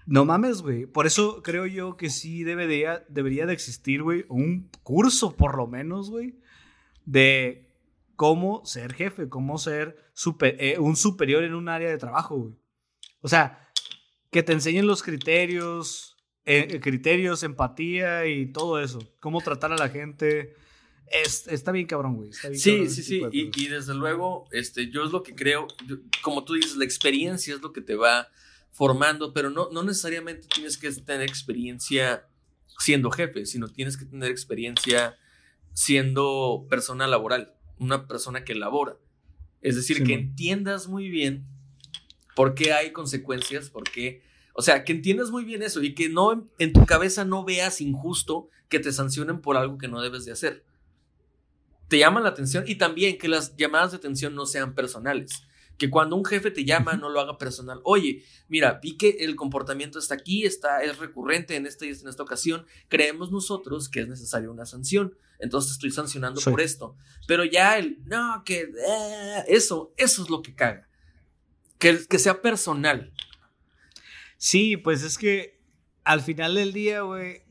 no 0.05 0.25
mames, 0.25 0.61
güey. 0.61 0.85
Por 0.85 1.05
eso 1.05 1.41
creo 1.43 1.65
yo 1.65 1.97
que 1.97 2.09
sí 2.09 2.43
debería, 2.43 3.05
debería 3.09 3.45
de 3.45 3.53
existir, 3.53 4.03
güey, 4.03 4.25
un 4.29 4.69
curso 4.83 5.35
por 5.35 5.57
lo 5.57 5.67
menos, 5.67 6.09
güey, 6.09 6.39
de 7.05 7.69
cómo 8.15 8.65
ser 8.65 8.93
jefe, 8.93 9.29
cómo 9.29 9.57
ser 9.57 9.97
eh, 10.41 10.77
un 10.79 10.95
superior 10.95 11.43
en 11.43 11.53
un 11.53 11.69
área 11.69 11.89
de 11.89 11.97
trabajo, 11.97 12.37
güey. 12.37 12.53
O 13.21 13.27
sea, 13.27 13.69
que 14.31 14.43
te 14.43 14.53
enseñen 14.53 14.87
los 14.87 15.03
criterios, 15.03 16.15
eh, 16.45 16.79
criterios, 16.79 17.43
empatía 17.43 18.27
y 18.27 18.51
todo 18.51 18.79
eso. 18.79 18.99
Cómo 19.19 19.41
tratar 19.41 19.71
a 19.71 19.77
la 19.77 19.89
gente, 19.89 20.55
está 21.11 21.71
bien 21.71 21.87
cabrón, 21.87 22.15
güey. 22.15 22.31
sí, 22.33 22.89
sí, 22.89 23.03
sí. 23.03 23.21
Y, 23.31 23.67
desde 23.67 23.93
luego, 23.93 24.47
este, 24.51 24.89
yo 24.89 25.03
es 25.03 25.11
lo 25.11 25.23
que 25.23 25.35
creo, 25.35 25.67
como 26.21 26.43
tú 26.43 26.53
dices, 26.53 26.75
la 26.75 26.85
experiencia 26.85 27.53
es 27.53 27.61
lo 27.61 27.73
que 27.73 27.81
te 27.81 27.95
va 27.95 28.29
formando, 28.71 29.33
pero 29.33 29.49
no, 29.49 29.69
no 29.71 29.83
necesariamente 29.83 30.47
tienes 30.53 30.77
que 30.77 30.91
tener 30.91 31.27
experiencia 31.29 32.27
siendo 32.79 33.09
jefe, 33.11 33.45
sino 33.45 33.67
tienes 33.67 33.97
que 33.97 34.05
tener 34.05 34.29
experiencia 34.29 35.17
siendo 35.73 36.67
persona 36.69 37.07
laboral, 37.07 37.53
una 37.79 38.07
persona 38.07 38.43
que 38.43 38.55
labora. 38.55 38.97
Es 39.61 39.75
decir, 39.75 40.03
que 40.03 40.13
entiendas 40.13 40.87
muy 40.87 41.09
bien 41.09 41.45
por 42.35 42.53
qué 42.53 42.73
hay 42.73 42.91
consecuencias, 42.91 43.69
por 43.69 43.83
qué... 43.89 44.21
O 44.53 44.61
sea, 44.61 44.83
que 44.83 44.93
entiendas 44.93 45.31
muy 45.31 45.43
bien 45.43 45.63
eso 45.63 45.81
y 45.81 45.95
que 45.95 46.07
no 46.07 46.49
en 46.59 46.71
tu 46.71 46.85
cabeza 46.85 47.25
no 47.25 47.43
veas 47.43 47.81
injusto 47.81 48.49
que 48.69 48.79
te 48.79 48.91
sancionen 48.91 49.41
por 49.41 49.57
algo 49.57 49.77
que 49.77 49.87
no 49.87 50.01
debes 50.01 50.23
de 50.25 50.31
hacer 50.31 50.63
te 51.87 51.99
llaman 51.99 52.23
la 52.23 52.29
atención 52.29 52.63
y 52.67 52.75
también 52.75 53.17
que 53.17 53.27
las 53.27 53.55
llamadas 53.55 53.91
de 53.91 53.97
atención 53.97 54.35
no 54.35 54.45
sean 54.45 54.73
personales. 54.73 55.43
Que 55.77 55.89
cuando 55.89 56.15
un 56.15 56.23
jefe 56.23 56.51
te 56.51 56.63
llama 56.63 56.93
no 56.93 57.09
lo 57.09 57.19
haga 57.19 57.37
personal. 57.37 57.81
Oye, 57.83 58.23
mira, 58.47 58.79
vi 58.81 58.97
que 58.97 59.17
el 59.19 59.35
comportamiento 59.35 59.99
está 59.99 60.15
aquí, 60.15 60.45
está, 60.45 60.83
es 60.83 60.97
recurrente 60.99 61.55
en 61.55 61.65
esta 61.65 61.85
y 61.85 61.89
en 61.89 62.07
esta 62.07 62.23
ocasión. 62.23 62.65
Creemos 62.87 63.31
nosotros 63.31 63.89
que 63.89 64.01
es 64.01 64.07
necesaria 64.07 64.49
una 64.49 64.65
sanción. 64.65 65.17
Entonces 65.37 65.73
estoy 65.73 65.91
sancionando 65.91 66.39
por 66.41 66.61
esto. 66.61 66.95
Pero 67.27 67.43
ya 67.43 67.77
el, 67.77 67.99
no, 68.05 68.43
que 68.45 68.61
eh, 68.61 69.43
eso, 69.47 69.93
eso 69.97 70.23
es 70.23 70.29
lo 70.29 70.41
que 70.41 70.55
caga. 70.55 70.87
Que, 71.77 71.99
que 72.07 72.19
sea 72.19 72.41
personal. 72.41 73.11
Sí, 74.37 74.77
pues 74.77 75.03
es 75.03 75.17
que 75.17 75.59
al 76.05 76.21
final 76.21 76.55
del 76.55 76.71
día, 76.71 77.01
güey, 77.01 77.43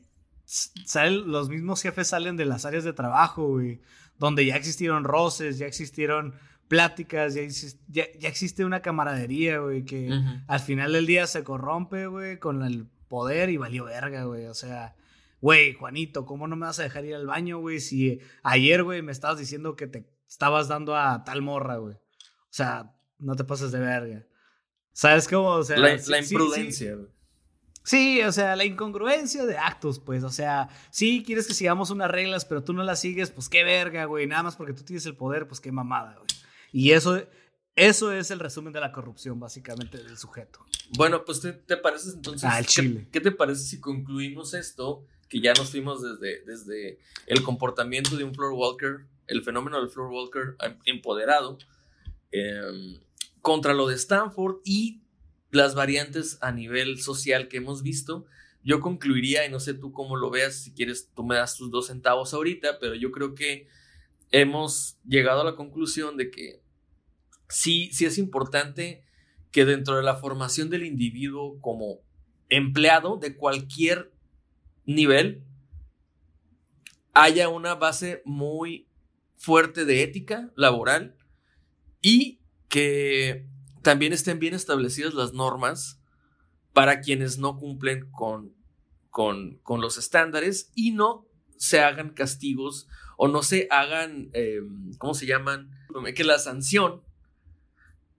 los 1.25 1.49
mismos 1.49 1.81
jefes 1.83 2.07
salen 2.07 2.37
de 2.37 2.45
las 2.45 2.65
áreas 2.65 2.83
de 2.83 2.93
trabajo, 2.93 3.49
güey 3.49 3.81
donde 4.17 4.45
ya 4.45 4.55
existieron 4.55 5.03
roces, 5.03 5.57
ya 5.57 5.65
existieron 5.65 6.35
pláticas, 6.67 7.35
ya, 7.35 7.43
ya, 7.87 8.27
existe 8.27 8.65
una 8.65 8.81
camaradería, 8.81 9.59
güey, 9.59 9.85
que 9.85 10.09
al 10.47 10.59
final 10.59 10.93
del 10.93 11.05
día 11.05 11.27
se 11.27 11.43
corrompe, 11.43 12.07
güey, 12.07 12.39
con 12.39 12.63
el 12.63 12.87
poder 13.07 13.49
y 13.49 13.57
valió 13.57 13.85
verga, 13.85 14.23
güey. 14.23 14.45
O 14.47 14.53
sea, 14.53 14.95
güey, 15.41 15.73
Juanito, 15.73 16.25
¿cómo 16.25 16.47
no 16.47 16.55
me 16.55 16.65
vas 16.65 16.79
a 16.79 16.83
dejar 16.83 17.05
ir 17.05 17.15
al 17.15 17.27
baño, 17.27 17.59
güey? 17.59 17.79
Si 17.79 18.19
ayer, 18.43 18.83
güey, 18.83 19.01
me 19.01 19.11
estabas 19.11 19.37
diciendo 19.37 19.75
que 19.75 19.87
te 19.87 20.07
estabas 20.27 20.67
dando 20.67 20.95
a 20.95 21.23
tal 21.23 21.41
morra, 21.41 21.77
güey. 21.77 21.95
O 21.95 22.57
sea, 22.57 22.95
no 23.19 23.35
te 23.35 23.43
pases 23.43 23.71
de 23.71 23.79
verga. 23.79 24.25
¿Sabes 24.91 25.27
cómo? 25.27 25.49
O 25.49 25.63
sea, 25.63 25.77
la, 25.77 25.97
la 26.07 26.19
imprudencia, 26.19 26.95
güey. 26.95 27.07
Sí, 27.07 27.14
o 28.25 28.31
sea, 28.31 28.55
la 28.55 28.65
incongruencia 28.65 29.45
de 29.45 29.57
actos, 29.57 29.99
pues, 29.99 30.23
o 30.23 30.29
sea, 30.29 30.69
sí 30.89 31.23
quieres 31.25 31.47
que 31.47 31.53
sigamos 31.53 31.91
unas 31.91 32.09
reglas, 32.09 32.45
pero 32.45 32.63
tú 32.63 32.73
no 32.73 32.83
las 32.83 32.99
sigues, 32.99 33.31
pues 33.31 33.49
qué 33.49 33.63
verga, 33.63 34.05
güey, 34.05 34.27
nada 34.27 34.43
más 34.43 34.55
porque 34.55 34.73
tú 34.73 34.83
tienes 34.83 35.05
el 35.05 35.15
poder, 35.15 35.47
pues 35.47 35.59
qué 35.59 35.71
mamada, 35.71 36.15
güey. 36.15 36.27
Y 36.71 36.91
eso, 36.91 37.21
eso 37.75 38.11
es 38.11 38.31
el 38.31 38.39
resumen 38.39 38.73
de 38.73 38.81
la 38.81 38.91
corrupción, 38.91 39.39
básicamente, 39.39 39.97
del 39.97 40.17
sujeto. 40.17 40.65
Bueno, 40.97 41.23
pues, 41.23 41.41
¿te, 41.41 41.53
te 41.53 41.77
parece 41.77 42.09
entonces? 42.09 42.49
Al 42.49 42.65
Chile. 42.65 43.07
¿qué, 43.11 43.21
te 43.21 43.31
parece 43.31 43.63
si 43.63 43.79
concluimos 43.79 44.53
esto? 44.53 45.05
que 45.29 45.41
ya 45.41 45.53
nos 45.53 45.71
fuimos 45.71 46.01
desde, 46.01 46.43
desde 46.45 46.99
el 47.27 47.43
comportamiento 47.43 48.15
de 48.15 48.23
un 48.23 48.33
floor 48.33 48.53
walker, 48.53 49.05
el 49.27 49.43
fenómeno 49.43 49.79
del 49.79 49.89
floor 49.89 50.11
walker 50.11 50.55
empoderado, 50.85 51.57
em, 52.31 52.99
contra 53.41 53.73
lo 53.73 53.87
de 53.87 53.95
Stanford 53.95 54.57
y 54.63 55.01
las 55.55 55.75
variantes 55.75 56.37
a 56.41 56.51
nivel 56.51 57.01
social 57.01 57.47
que 57.47 57.57
hemos 57.57 57.81
visto, 57.81 58.25
yo 58.63 58.79
concluiría, 58.79 59.45
y 59.45 59.51
no 59.51 59.59
sé 59.59 59.73
tú 59.73 59.91
cómo 59.91 60.15
lo 60.15 60.29
veas, 60.29 60.55
si 60.55 60.71
quieres 60.71 61.09
tú 61.15 61.23
me 61.23 61.35
das 61.35 61.55
tus 61.55 61.71
dos 61.71 61.87
centavos 61.87 62.33
ahorita, 62.33 62.79
pero 62.79 62.95
yo 62.95 63.11
creo 63.11 63.35
que 63.35 63.67
hemos 64.31 64.97
llegado 65.07 65.41
a 65.41 65.45
la 65.45 65.55
conclusión 65.55 66.17
de 66.17 66.31
que 66.31 66.61
sí, 67.47 67.89
sí 67.91 68.05
es 68.05 68.17
importante 68.17 69.03
que 69.51 69.65
dentro 69.65 69.95
de 69.95 70.03
la 70.03 70.15
formación 70.15 70.69
del 70.69 70.83
individuo 70.83 71.59
como 71.61 72.01
empleado 72.49 73.17
de 73.17 73.35
cualquier 73.35 74.11
nivel 74.85 75.43
haya 77.13 77.49
una 77.49 77.75
base 77.75 78.21
muy 78.25 78.87
fuerte 79.35 79.85
de 79.85 80.03
ética 80.03 80.51
laboral 80.55 81.15
y 82.01 82.39
que 82.67 83.45
también 83.85 84.13
estén 84.13 84.39
bien 84.39 84.55
establecidas 84.55 85.13
las 85.13 85.33
normas 85.33 86.01
para 86.73 87.01
quienes 87.01 87.37
no 87.37 87.55
cumplen 87.55 88.09
con, 88.09 88.55
con, 89.11 89.61
los 89.79 89.99
estándares 89.99 90.71
y 90.73 90.89
no 90.89 91.27
se 91.55 91.81
hagan 91.81 92.09
castigos 92.09 92.87
o 93.15 93.27
no 93.27 93.43
se 93.43 93.67
hagan, 93.69 94.31
em, 94.33 94.91
¿cómo 94.97 95.13
se 95.13 95.27
llaman? 95.27 95.69
Que 96.15 96.23
la 96.23 96.39
sanción 96.39 97.03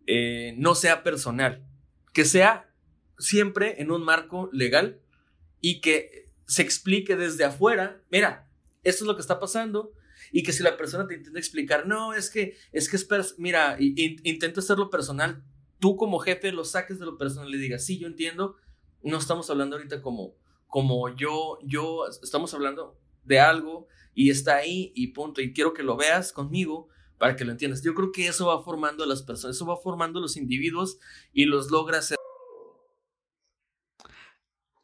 eh, 0.06 0.54
no 0.56 0.76
sea 0.76 1.02
personal, 1.02 1.66
que 2.14 2.24
sea 2.24 2.72
siempre 3.18 3.82
en 3.82 3.90
un 3.90 4.04
marco 4.04 4.48
legal 4.52 5.00
y 5.60 5.80
que 5.80 6.30
se 6.46 6.62
explique 6.62 7.16
desde 7.16 7.42
afuera, 7.42 8.00
mira, 8.08 8.48
esto 8.84 9.02
es 9.02 9.08
lo 9.08 9.16
que 9.16 9.22
está 9.22 9.40
pasando, 9.40 9.92
y 10.30 10.44
que 10.44 10.52
si 10.52 10.62
la 10.62 10.76
persona 10.76 11.08
te 11.08 11.14
intenta 11.14 11.40
explicar, 11.40 11.88
no, 11.88 12.14
es 12.14 12.30
que, 12.30 12.56
es 12.70 12.88
que 12.88 12.96
es, 12.96 13.34
mira, 13.38 13.76
intenta 13.80 14.60
hacerlo 14.60 14.90
personal, 14.90 15.42
tú 15.79 15.97
como 15.97 16.18
jefe 16.18 16.53
lo 16.53 16.64
saques 16.64 16.99
de 16.99 17.07
lo 17.07 17.18
personal 17.18 17.55
y 17.55 17.59
digas, 17.59 17.85
sí, 17.85 17.99
yo 17.99 18.07
entiendo, 18.07 18.57
no 19.03 19.18
estamos 19.18 19.49
hablando 19.51 19.77
ahorita 19.77 20.03
como, 20.03 20.35
como 20.66 21.14
yo, 21.14 21.59
yo, 21.62 22.07
estamos 22.09 22.53
hablando 22.55 22.99
de 23.24 23.41
algo 23.41 23.87
y 24.14 24.31
está 24.31 24.57
ahí 24.57 24.93
y 24.95 25.09
punto, 25.09 25.41
y 25.41 25.53
quiero 25.53 25.74
que 25.74 25.83
lo 25.83 25.97
veas 25.97 26.33
conmigo 26.33 26.89
para 27.18 27.37
que 27.37 27.45
lo 27.45 27.53
entiendas. 27.53 27.83
Yo 27.83 27.95
creo 27.95 28.12
que 28.12 28.29
eso 28.29 28.47
va 28.47 28.62
formando 28.62 29.05
a 29.05 29.07
las 29.07 29.22
personas, 29.22 29.57
eso 29.57 29.66
va 29.66 29.77
formando 29.77 30.18
a 30.18 30.22
los 30.22 30.37
individuos 30.37 30.99
y 31.33 31.45
los 31.45 31.70
logra 31.70 31.99
hacer. 31.99 32.16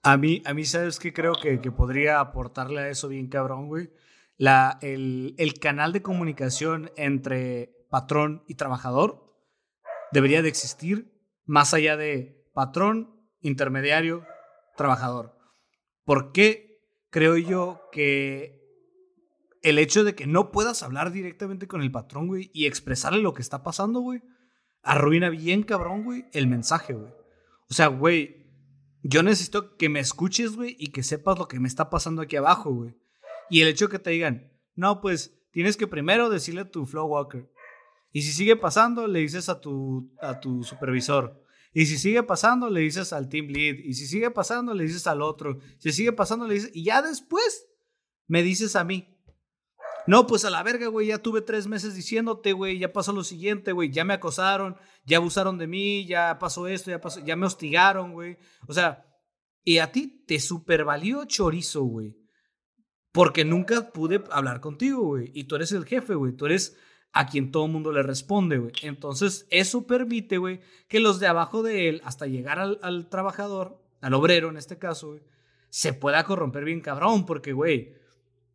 A 0.05 0.17
mí, 0.17 0.43
a 0.45 0.53
mí, 0.53 0.65
¿sabes 0.65 0.99
qué 0.99 1.13
creo 1.13 1.35
que, 1.41 1.61
que 1.61 1.71
podría 1.71 2.19
aportarle 2.21 2.81
a 2.81 2.89
eso 2.89 3.09
bien 3.09 3.29
cabrón, 3.29 3.69
güey? 3.69 3.91
La, 4.37 4.79
el, 4.83 5.35
el 5.39 5.55
canal 5.61 5.93
de 5.93 6.03
comunicación 6.03 6.91
entre 6.97 7.87
patrón 7.89 8.43
y 8.49 8.57
trabajador 8.57 9.22
debería 10.13 10.43
de 10.43 10.49
existir 10.49 11.13
más 11.45 11.75
allá 11.75 11.97
de 11.97 12.47
patrón, 12.55 13.29
intermediario, 13.41 14.27
trabajador. 14.77 15.37
¿Por 16.05 16.33
qué 16.33 16.81
creo 17.11 17.37
yo 17.37 17.83
que 17.93 18.61
el 19.63 19.79
hecho 19.79 20.05
de 20.05 20.15
que 20.15 20.27
no 20.27 20.51
puedas 20.51 20.83
hablar 20.83 21.13
directamente 21.13 21.69
con 21.69 21.83
el 21.83 21.93
patrón, 21.93 22.27
güey, 22.27 22.51
y 22.53 22.67
expresarle 22.67 23.23
lo 23.23 23.35
que 23.35 23.43
está 23.43 23.63
pasando, 23.63 24.01
güey, 24.01 24.23
arruina 24.83 25.31
bien 25.31 25.63
cabrón, 25.63 26.05
güey, 26.05 26.27
el 26.33 26.47
mensaje, 26.47 26.95
güey? 26.95 27.13
O 27.71 27.75
sea, 27.75 27.87
güey, 27.87 28.43
yo 29.03 29.23
necesito 29.23 29.77
que 29.77 29.89
me 29.89 30.01
escuches, 30.01 30.57
güey, 30.57 30.77
y 30.79 30.89
que 30.89 31.03
sepas 31.03 31.39
lo 31.39 31.49
que 31.49 31.61
me 31.61 31.69
está 31.69 31.91
pasando 31.91 32.23
aquí 32.23 32.37
abajo, 32.37 32.73
güey. 32.73 32.97
Y 33.51 33.63
el 33.63 33.69
hecho 33.69 33.87
de 33.87 33.93
que 33.93 33.99
te 33.99 34.11
digan, 34.11 34.53
no, 34.75 35.01
pues 35.01 35.39
tienes 35.53 35.77
que 35.77 35.87
primero 35.87 36.29
decirle 36.29 36.63
a 36.63 36.71
tu 36.71 36.87
flow 36.87 37.07
walker. 37.07 37.49
Y 38.13 38.23
si 38.23 38.33
sigue 38.33 38.57
pasando, 38.57 39.07
le 39.07 39.21
dices 39.21 39.49
a 39.49 39.61
tu, 39.61 40.13
a 40.21 40.39
tu 40.39 40.63
supervisor. 40.63 41.43
Y 41.73 41.87
si 41.87 41.97
sigue 41.97 42.23
pasando, 42.23 42.69
le 42.69 42.81
dices 42.81 43.13
al 43.13 43.29
team 43.29 43.47
lead. 43.47 43.77
Y 43.79 43.95
si 43.95 44.07
sigue 44.07 44.31
pasando, 44.31 44.75
le 44.75 44.85
dices 44.85 45.07
al 45.07 45.23
otro. 45.23 45.59
Si 45.79 45.91
sigue 45.93 46.13
pasando, 46.13 46.47
le 46.47 46.55
dices. 46.55 46.71
Y 46.75 46.85
ya 46.85 47.01
después 47.01 47.67
me 48.27 48.43
dices 48.43 48.77
a 48.77 48.85
mí. 48.85 49.09
No, 50.07 50.27
pues 50.27 50.45
a 50.45 50.51
la 50.51 50.63
verga, 50.63 50.89
güey. 50.89 51.07
Ya 51.07 51.19
tuve 51.19 51.41
tres 51.41 51.67
meses 51.67 51.95
diciéndote, 51.95 52.53
güey. 52.53 52.79
Ya 52.79 52.93
pasó 52.93 53.13
lo 53.13 53.25
siguiente, 53.25 53.73
güey. 53.73 53.91
Ya 53.91 54.05
me 54.05 54.13
acosaron. 54.13 54.77
Ya 55.07 55.17
abusaron 55.17 55.57
de 55.57 55.67
mí. 55.67 56.05
Ya 56.07 56.39
pasó 56.39 56.67
esto. 56.67 56.91
Ya 56.91 57.01
pasó. 57.01 57.21
Ya 57.21 57.37
me 57.37 57.47
hostigaron, 57.47 58.13
güey. 58.13 58.37
O 58.67 58.75
sea, 58.75 59.07
y 59.65 59.79
a 59.79 59.93
ti 59.93 60.25
te 60.27 60.41
supervalió 60.41 61.25
chorizo, 61.25 61.85
güey. 61.85 62.19
Porque 63.13 63.45
nunca 63.47 63.93
pude 63.93 64.23
hablar 64.31 64.61
contigo, 64.61 65.03
güey. 65.03 65.31
Y 65.35 65.45
tú 65.45 65.57
eres 65.57 65.73
el 65.73 65.87
jefe, 65.87 66.15
güey. 66.15 66.35
Tú 66.35 66.47
eres 66.47 66.77
a 67.13 67.27
quien 67.27 67.51
todo 67.51 67.67
el 67.67 67.73
mundo 67.73 67.93
le 67.93 68.03
responde, 68.03 68.59
güey. 68.59 68.73
Entonces, 68.83 69.47
eso 69.51 69.87
permite, 69.87 70.39
güey, 70.39 70.61
que 70.89 71.01
los 71.01 71.21
de 71.21 71.27
abajo 71.27 71.63
de 71.63 71.89
él, 71.89 72.01
hasta 72.05 72.27
llegar 72.27 72.59
al, 72.59 73.09
trabajador, 73.09 73.83
al 74.01 74.15
obrero 74.15 74.49
en 74.49 74.57
este 74.57 74.79
caso, 74.79 75.19
se 75.69 75.93
pueda 75.93 76.25
corromper 76.25 76.65
bien 76.65 76.81
cabrón. 76.81 77.27
Porque, 77.27 77.53
güey, 77.53 77.95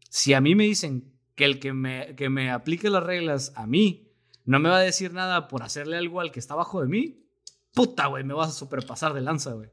si 0.10 0.34
a 0.34 0.42
mí 0.42 0.56
me 0.56 0.64
dicen 0.64 1.14
que 1.36 1.46
el 1.46 1.60
que 1.60 1.74
me, 1.74 2.16
que 2.16 2.30
me 2.30 2.50
aplique 2.50 2.90
las 2.90 3.04
reglas 3.04 3.54
a 3.56 3.68
mí 3.68 4.12
no 4.44 4.60
me 4.60 4.70
va 4.70 4.78
a 4.78 4.82
decir 4.82 5.14
nada 5.14 5.48
por 5.50 5.62
hacerle 5.62 5.98
algo 5.98 6.20
al 6.20 6.32
que 6.32 6.40
está 6.40 6.54
abajo 6.54 6.82
de 6.82 6.88
mí, 6.88 7.28
puta, 7.74 8.08
güey, 8.08 8.24
me 8.24 8.34
vas 8.34 8.50
a 8.50 8.54
superpasar 8.54 9.14
de 9.14 9.22
lanza, 9.22 9.52
güey. 9.54 9.70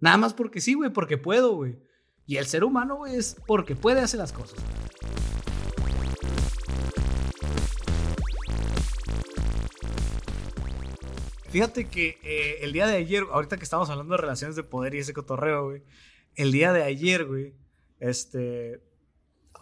Nada 0.00 0.16
más 0.16 0.34
porque 0.34 0.60
sí, 0.60 0.74
güey, 0.74 0.90
porque 0.90 1.18
puedo, 1.18 1.54
güey. 1.54 1.78
Y 2.26 2.36
el 2.36 2.46
ser 2.46 2.64
humano, 2.64 2.96
güey, 2.96 3.16
es 3.16 3.36
porque 3.46 3.76
puede 3.76 4.00
hacer 4.00 4.18
las 4.18 4.32
cosas. 4.32 4.58
Fíjate 11.48 11.88
que 11.88 12.18
eh, 12.22 12.58
el 12.60 12.72
día 12.72 12.86
de 12.86 12.96
ayer, 12.96 13.24
ahorita 13.30 13.56
que 13.56 13.64
estamos 13.64 13.88
hablando 13.88 14.14
de 14.14 14.20
relaciones 14.20 14.54
de 14.54 14.62
poder 14.62 14.94
y 14.94 14.98
ese 14.98 15.14
cotorreo, 15.14 15.64
güey, 15.64 15.82
el 16.34 16.52
día 16.52 16.72
de 16.72 16.82
ayer, 16.82 17.24
güey, 17.24 17.54
este, 18.00 18.82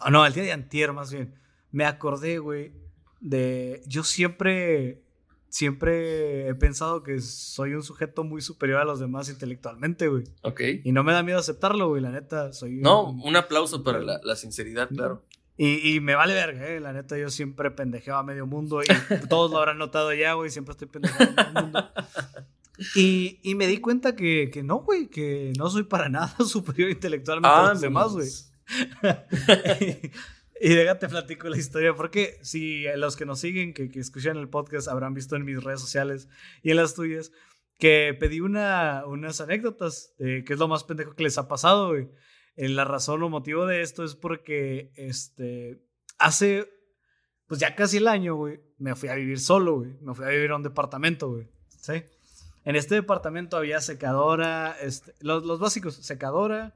oh, 0.01 0.09
no, 0.09 0.25
el 0.25 0.33
día 0.33 0.43
de 0.43 0.51
antier 0.51 0.91
más 0.91 1.11
bien, 1.13 1.35
me 1.71 1.85
acordé, 1.85 2.39
güey, 2.39 2.73
de, 3.21 3.83
yo 3.87 4.03
siempre, 4.03 5.01
siempre 5.47 6.49
he 6.49 6.55
pensado 6.55 7.03
que 7.03 7.21
soy 7.21 7.73
un 7.73 7.83
sujeto 7.83 8.25
muy 8.25 8.41
superior 8.41 8.81
a 8.81 8.85
los 8.85 8.99
demás 8.99 9.29
intelectualmente, 9.29 10.09
güey. 10.09 10.25
Ok. 10.43 10.61
Y 10.83 10.91
no 10.91 11.05
me 11.05 11.13
da 11.13 11.23
miedo 11.23 11.39
aceptarlo, 11.39 11.87
güey, 11.87 12.01
la 12.01 12.11
neta, 12.11 12.51
soy... 12.51 12.81
No, 12.81 13.11
un, 13.11 13.35
aplauso 13.37 13.81
para 13.81 13.99
la, 13.99 14.19
la 14.23 14.35
sinceridad, 14.35 14.89
claro. 14.89 15.23
Y, 15.59 15.99
me 16.01 16.13
vale 16.13 16.35
verga, 16.35 16.67
eh. 16.67 16.79
La 16.79 16.93
neta, 16.93 17.17
yo 17.17 17.31
siempre 17.31 17.71
pendejeaba 17.71 18.19
a 18.19 18.23
medio 18.23 18.45
mundo. 18.45 18.81
Y 18.83 18.85
todos 19.29 19.49
lo 19.49 19.57
habrán 19.57 19.79
notado 19.79 20.13
ya, 20.13 20.33
güey. 20.33 20.51
Siempre 20.51 20.73
estoy 20.73 20.87
pendejeando 20.87 21.41
a 21.41 21.45
medio 21.45 21.61
mundo. 21.63 21.91
Y, 22.95 23.39
y, 23.41 23.55
me 23.55 23.65
di 23.65 23.79
cuenta 23.79 24.15
que, 24.15 24.51
que 24.53 24.61
no, 24.61 24.77
güey. 24.81 25.07
Que 25.07 25.53
no 25.57 25.69
soy 25.71 25.83
para 25.83 26.09
nada 26.09 26.35
superior 26.45 26.91
intelectualmente 26.91 27.57
a 27.57 27.69
los 27.69 27.81
demás, 27.81 28.11
güey. 28.11 28.29
y, 30.61 30.69
déjate 30.69 31.09
platico 31.09 31.49
la 31.49 31.57
historia. 31.57 31.95
Porque 31.95 32.37
si 32.43 32.83
los 32.95 33.15
que 33.15 33.25
nos 33.25 33.39
siguen, 33.39 33.73
que, 33.73 33.89
que 33.89 33.99
escuchan 33.99 34.37
el 34.37 34.49
podcast, 34.49 34.87
habrán 34.87 35.15
visto 35.15 35.35
en 35.35 35.43
mis 35.43 35.63
redes 35.63 35.81
sociales 35.81 36.29
y 36.61 36.69
en 36.69 36.77
las 36.77 36.93
tuyas, 36.93 37.31
que 37.79 38.15
pedí 38.19 38.41
una, 38.41 39.05
unas 39.07 39.41
anécdotas 39.41 40.13
de 40.19 40.43
qué 40.43 40.53
es 40.53 40.59
lo 40.59 40.67
más 40.67 40.83
pendejo 40.83 41.15
que 41.15 41.23
les 41.23 41.39
ha 41.39 41.47
pasado, 41.47 41.89
güey. 41.89 42.09
Eh, 42.57 42.69
la 42.69 42.85
razón 42.85 43.21
o 43.23 43.29
motivo 43.29 43.67
de 43.67 43.81
esto 43.81 44.03
es 44.03 44.15
porque 44.15 44.91
este, 44.95 45.79
hace, 46.17 46.67
pues 47.47 47.59
ya 47.59 47.75
casi 47.75 47.97
el 47.97 48.07
año, 48.07 48.35
güey, 48.35 48.59
me 48.79 48.95
fui 48.95 49.09
a 49.09 49.15
vivir 49.15 49.39
solo, 49.39 49.77
güey. 49.77 49.95
Me 50.01 50.13
fui 50.13 50.25
a 50.25 50.29
vivir 50.29 50.51
a 50.51 50.55
un 50.55 50.63
departamento, 50.63 51.29
güey. 51.29 51.47
¿Sí? 51.79 52.03
En 52.65 52.75
este 52.75 52.95
departamento 52.95 53.55
había 53.55 53.79
secadora, 53.79 54.75
este, 54.81 55.13
los, 55.21 55.45
los, 55.45 55.59
básicos, 55.59 55.95
secadora, 55.95 56.75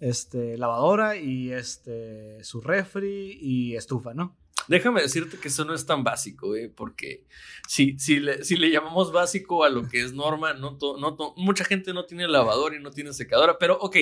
este, 0.00 0.58
lavadora 0.58 1.16
y 1.16 1.52
este, 1.52 2.42
su 2.44 2.60
refri 2.60 3.38
y 3.40 3.76
estufa, 3.76 4.12
¿no? 4.12 4.36
Déjame 4.68 5.02
decirte 5.02 5.38
que 5.38 5.48
eso 5.48 5.64
no 5.64 5.74
es 5.74 5.86
tan 5.86 6.04
básico, 6.04 6.48
güey, 6.48 6.68
porque 6.68 7.26
si, 7.66 7.98
si, 7.98 8.20
le, 8.20 8.44
si 8.44 8.56
le 8.56 8.70
llamamos 8.70 9.12
básico 9.12 9.64
a 9.64 9.70
lo 9.70 9.88
que 9.88 10.02
es 10.02 10.12
norma, 10.12 10.52
no, 10.52 10.76
no 10.80 11.34
mucha 11.36 11.64
gente 11.64 11.92
no 11.92 12.04
tiene 12.04 12.28
lavadora 12.28 12.76
y 12.76 12.82
no 12.82 12.90
tiene 12.90 13.12
secadora, 13.12 13.58
pero 13.58 13.78
ok. 13.78 13.96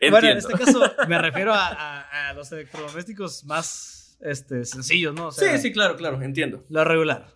Bueno, 0.00 0.28
en 0.28 0.38
este 0.38 0.52
caso 0.52 0.80
me 1.08 1.18
refiero 1.18 1.52
a, 1.54 2.32
los 2.34 2.50
electrodomésticos 2.52 3.44
más 3.44 4.18
este, 4.20 4.64
sencillos, 4.64 5.14
¿no? 5.14 5.30
sí, 5.30 5.46
sí, 5.60 5.72
claro, 5.72 5.96
claro, 5.96 6.20
entiendo. 6.22 6.64
Lo 6.68 6.84
regular. 6.84 7.34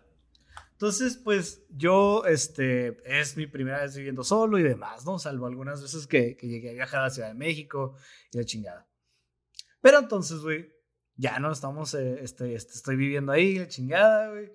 Entonces, 0.78 1.16
pues 1.16 1.64
yo, 1.70 2.24
este, 2.24 2.98
es 3.04 3.36
mi 3.36 3.48
primera 3.48 3.82
vez 3.82 3.96
viviendo 3.96 4.22
solo 4.22 4.60
y 4.60 4.62
demás, 4.62 5.04
¿no? 5.04 5.18
Salvo 5.18 5.46
algunas 5.46 5.82
veces 5.82 6.06
que, 6.06 6.36
llegué 6.40 6.70
a 6.70 6.74
viajar 6.74 7.00
a 7.00 7.02
la 7.04 7.10
Ciudad 7.10 7.28
de 7.28 7.34
México 7.34 7.96
y 8.30 8.38
la 8.38 8.44
chingada. 8.44 8.88
Pero 9.80 9.98
entonces, 9.98 10.38
güey, 10.38 10.72
ya 11.16 11.40
no 11.40 11.50
estamos, 11.50 11.94
eh, 11.94 12.20
este, 12.22 12.54
este, 12.54 12.74
estoy 12.74 12.94
viviendo 12.94 13.32
ahí, 13.32 13.58
la 13.58 13.66
chingada, 13.66 14.30
güey. 14.30 14.52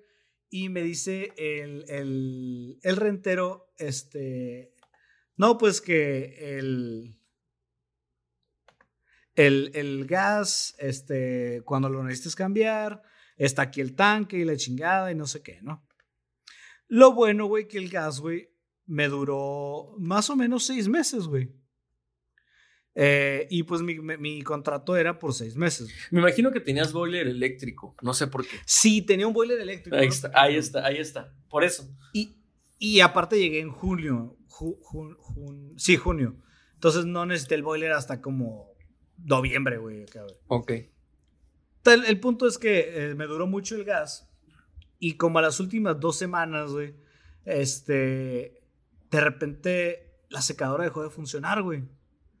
Y 0.48 0.70
me 0.70 0.82
dice 0.82 1.34
el, 1.36 1.84
el, 1.88 2.78
el 2.82 2.96
rentero, 2.96 3.74
este, 3.76 4.72
no, 5.36 5.58
pues 5.58 5.82
que 5.82 6.56
el, 6.56 7.18
el, 9.36 9.70
el 9.74 10.06
gas, 10.06 10.74
este, 10.78 11.62
cuando 11.64 11.88
lo 11.88 12.02
necesites 12.04 12.36
cambiar, 12.36 13.02
está 13.36 13.62
aquí 13.62 13.80
el 13.80 13.94
tanque 13.94 14.38
y 14.38 14.44
la 14.44 14.56
chingada 14.56 15.10
y 15.10 15.14
no 15.14 15.26
sé 15.26 15.42
qué, 15.42 15.60
¿no? 15.62 15.86
Lo 16.88 17.12
bueno, 17.12 17.46
güey, 17.46 17.66
que 17.66 17.78
el 17.78 17.88
gas, 17.88 18.20
güey, 18.20 18.50
me 18.86 19.08
duró 19.08 19.94
más 19.98 20.28
o 20.30 20.36
menos 20.36 20.64
seis 20.66 20.86
meses, 20.88 21.26
güey. 21.26 21.50
Eh, 22.96 23.48
y 23.50 23.64
pues 23.64 23.82
mi, 23.82 23.98
mi- 23.98 24.16
mi 24.18 24.42
contrato 24.42 24.96
era 24.96 25.18
por 25.18 25.34
seis 25.34 25.56
meses. 25.56 25.88
Me 26.12 26.20
imagino 26.20 26.52
que 26.52 26.60
tenías 26.60 26.92
boiler 26.92 27.26
eléctrico. 27.26 27.96
No 28.02 28.14
sé 28.14 28.28
por 28.28 28.46
qué. 28.46 28.56
Sí, 28.66 29.02
tenía 29.02 29.26
un 29.26 29.32
boiler 29.32 29.60
eléctrico. 29.60 29.96
Ahí 29.96 30.06
¿no? 30.06 30.12
está, 30.12 30.30
ahí 30.34 30.56
está, 30.56 30.86
ahí 30.86 30.98
está. 30.98 31.34
Por 31.48 31.64
eso. 31.64 31.88
Y, 32.12 32.36
y 32.78 33.00
aparte 33.00 33.38
llegué 33.38 33.58
en 33.60 33.70
junio. 33.72 34.36
ju- 34.48 34.78
jun- 34.80 35.16
jun- 35.18 35.74
sí, 35.76 35.96
junio. 35.96 36.36
Entonces 36.74 37.04
no 37.06 37.26
necesité 37.26 37.56
el 37.56 37.64
boiler 37.64 37.90
hasta 37.92 38.20
como 38.20 38.73
noviembre, 39.18 39.78
güey. 39.78 40.06
Ok. 40.48 40.72
El, 41.84 42.04
el 42.06 42.20
punto 42.20 42.46
es 42.46 42.58
que 42.58 43.10
eh, 43.10 43.14
me 43.14 43.26
duró 43.26 43.46
mucho 43.46 43.74
el 43.74 43.84
gas. 43.84 44.30
Y 44.98 45.16
como 45.16 45.38
a 45.38 45.42
las 45.42 45.60
últimas 45.60 46.00
dos 46.00 46.16
semanas, 46.16 46.70
güey, 46.70 46.94
este, 47.44 48.62
de 49.10 49.20
repente 49.20 50.22
la 50.30 50.40
secadora 50.42 50.84
dejó 50.84 51.02
de 51.02 51.10
funcionar, 51.10 51.62
güey. 51.62 51.84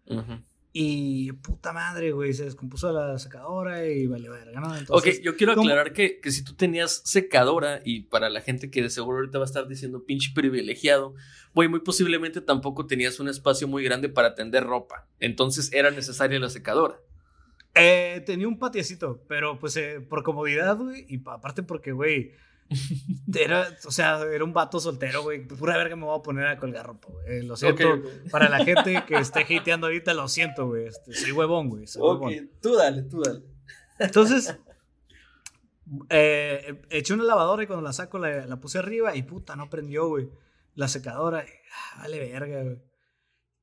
Ujú. 0.06 0.40
Y 0.76 1.30
puta 1.34 1.72
madre, 1.72 2.10
güey, 2.10 2.32
se 2.34 2.46
descompuso 2.46 2.92
la 2.92 3.16
secadora 3.20 3.86
y 3.86 4.08
vale 4.08 4.28
verga, 4.28 4.60
¿no? 4.60 4.72
Ok, 4.72 4.78
Entonces, 4.80 5.22
yo 5.22 5.36
quiero 5.36 5.52
aclarar 5.52 5.92
que, 5.92 6.18
que 6.18 6.32
si 6.32 6.42
tú 6.42 6.54
tenías 6.56 7.00
secadora, 7.04 7.80
y 7.84 8.00
para 8.00 8.28
la 8.28 8.40
gente 8.40 8.72
que 8.72 8.82
de 8.82 8.90
seguro 8.90 9.18
ahorita 9.18 9.38
va 9.38 9.44
a 9.44 9.46
estar 9.46 9.68
diciendo 9.68 10.02
pinche 10.04 10.32
privilegiado, 10.34 11.14
güey, 11.54 11.68
muy 11.68 11.78
posiblemente 11.78 12.40
tampoco 12.40 12.86
tenías 12.88 13.20
un 13.20 13.28
espacio 13.28 13.68
muy 13.68 13.84
grande 13.84 14.08
para 14.08 14.34
tender 14.34 14.64
ropa. 14.64 15.06
Entonces 15.20 15.72
era 15.72 15.92
necesaria 15.92 16.40
la 16.40 16.50
secadora. 16.50 16.96
Eh, 17.76 18.24
tenía 18.26 18.48
un 18.48 18.58
patiecito, 18.58 19.22
pero 19.28 19.60
pues 19.60 19.76
eh, 19.76 20.00
por 20.00 20.24
comodidad, 20.24 20.76
güey, 20.76 21.06
y 21.08 21.18
pa- 21.18 21.34
aparte 21.34 21.62
porque, 21.62 21.92
güey, 21.92 22.32
era, 23.34 23.68
o 23.86 23.90
sea, 23.90 24.22
era 24.22 24.44
un 24.44 24.52
vato 24.52 24.80
soltero, 24.80 25.22
güey, 25.22 25.46
pura 25.46 25.76
verga 25.76 25.96
me 25.96 26.04
voy 26.04 26.18
a 26.18 26.22
poner 26.22 26.46
a 26.46 26.58
colgar 26.58 26.86
ropa, 26.86 27.08
güey. 27.10 27.38
Eh, 27.38 27.42
lo 27.42 27.56
siento, 27.56 28.02
para 28.30 28.48
la 28.48 28.64
gente 28.64 29.04
que 29.06 29.16
esté 29.16 29.40
hateando 29.58 29.86
ahorita, 29.86 30.14
lo 30.14 30.28
siento, 30.28 30.66
güey, 30.66 30.86
este, 30.86 31.12
soy 31.12 31.32
huevón, 31.32 31.68
güey, 31.68 31.86
soy 31.86 32.02
Ok, 32.02 32.22
huevón. 32.22 32.50
tú 32.60 32.74
dale, 32.74 33.02
tú 33.02 33.20
dale. 33.22 33.42
Entonces, 33.98 34.58
eh, 36.08 36.82
eché 36.90 37.14
una 37.14 37.24
lavadora 37.24 37.62
y 37.62 37.66
cuando 37.66 37.84
la 37.84 37.92
saco 37.92 38.18
la, 38.18 38.46
la 38.46 38.60
puse 38.60 38.78
arriba 38.78 39.14
y 39.14 39.22
puta, 39.22 39.56
no 39.56 39.70
prendió, 39.70 40.08
güey. 40.08 40.28
La 40.74 40.88
secadora, 40.88 41.44
ah, 41.72 41.98
vale 42.00 42.18
verga, 42.18 42.62
güey. 42.62 42.78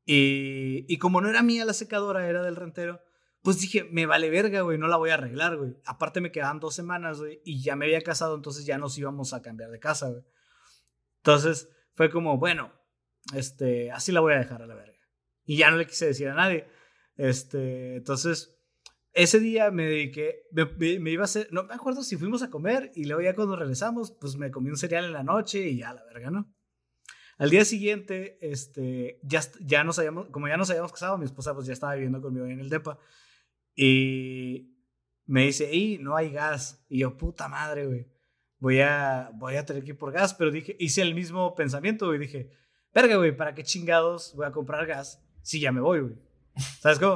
Y, 0.05 0.85
y 0.87 0.97
como 0.97 1.21
no 1.21 1.29
era 1.29 1.43
mía 1.43 1.65
la 1.65 1.73
secadora, 1.73 2.27
era 2.27 2.41
del 2.41 2.55
rentero, 2.55 3.01
pues 3.41 3.59
dije, 3.59 3.83
me 3.91 4.05
vale 4.05 4.29
verga, 4.29 4.61
güey, 4.61 4.77
no 4.77 4.87
la 4.87 4.97
voy 4.97 5.09
a 5.09 5.15
arreglar, 5.15 5.57
güey. 5.57 5.75
Aparte 5.85 6.21
me 6.21 6.31
quedaban 6.31 6.59
dos 6.59 6.75
semanas, 6.75 7.19
güey, 7.19 7.41
y 7.43 7.61
ya 7.63 7.75
me 7.75 7.85
había 7.85 8.01
casado, 8.01 8.35
entonces 8.35 8.65
ya 8.65 8.77
nos 8.77 8.97
íbamos 8.97 9.33
a 9.33 9.41
cambiar 9.41 9.71
de 9.71 9.79
casa, 9.79 10.09
güey. 10.09 10.23
Entonces 11.17 11.69
fue 11.93 12.09
como, 12.09 12.37
bueno, 12.37 12.71
este, 13.35 13.91
así 13.91 14.11
la 14.11 14.19
voy 14.21 14.33
a 14.33 14.37
dejar 14.39 14.61
a 14.61 14.67
la 14.67 14.75
verga. 14.75 14.97
Y 15.45 15.57
ya 15.57 15.71
no 15.71 15.77
le 15.77 15.85
quise 15.87 16.05
decir 16.05 16.27
a 16.29 16.33
nadie. 16.35 16.67
Este, 17.17 17.97
entonces, 17.97 18.55
ese 19.13 19.39
día 19.39 19.71
me 19.71 19.85
dediqué, 19.85 20.43
me, 20.51 20.65
me- 20.65 20.99
me 20.99 21.11
iba 21.11 21.23
a 21.23 21.25
hacer, 21.25 21.47
no 21.51 21.63
me 21.63 21.73
acuerdo 21.73 22.03
si 22.03 22.15
fuimos 22.17 22.41
a 22.43 22.49
comer 22.49 22.91
y 22.95 23.05
luego 23.05 23.21
ya 23.21 23.35
cuando 23.35 23.55
regresamos, 23.55 24.11
pues 24.11 24.37
me 24.37 24.51
comí 24.51 24.69
un 24.69 24.77
cereal 24.77 25.05
en 25.05 25.13
la 25.13 25.23
noche 25.23 25.67
y 25.67 25.77
ya 25.77 25.93
la 25.93 26.03
verga, 26.05 26.31
¿no? 26.31 26.53
Al 27.37 27.49
día 27.49 27.65
siguiente, 27.65 28.37
este, 28.41 29.19
ya, 29.23 29.41
ya 29.61 29.83
nos 29.83 29.97
habíamos, 29.99 30.29
como 30.29 30.47
ya 30.47 30.57
nos 30.57 30.69
habíamos 30.69 30.91
casado, 30.91 31.17
mi 31.17 31.25
esposa 31.25 31.53
pues 31.55 31.65
ya 31.65 31.73
estaba 31.73 31.95
viviendo 31.95 32.21
conmigo 32.21 32.45
en 32.45 32.59
el 32.59 32.69
depa 32.69 32.99
y 33.83 34.77
me 35.25 35.45
dice, 35.45 35.73
y 35.73 35.97
no 35.97 36.15
hay 36.15 36.29
gas. 36.29 36.85
Y 36.87 36.99
yo, 36.99 37.17
puta 37.17 37.47
madre, 37.47 37.87
güey, 37.87 38.07
voy 38.59 38.79
a, 38.79 39.31
voy 39.33 39.55
a 39.55 39.65
tener 39.65 39.83
que 39.83 39.89
ir 39.89 39.97
por 39.97 40.11
gas, 40.11 40.35
pero 40.35 40.51
dije, 40.51 40.75
hice 40.79 41.01
el 41.01 41.15
mismo 41.15 41.55
pensamiento, 41.55 42.05
güey, 42.05 42.19
dije, 42.19 42.51
verga, 42.93 43.15
güey, 43.15 43.35
¿para 43.35 43.55
qué 43.55 43.63
chingados 43.63 44.35
voy 44.35 44.45
a 44.45 44.51
comprar 44.51 44.85
gas 44.85 45.25
si 45.41 45.59
ya 45.59 45.71
me 45.71 45.81
voy, 45.81 46.01
güey? 46.01 46.15
¿Sabes 46.79 46.99
cómo? 46.99 47.15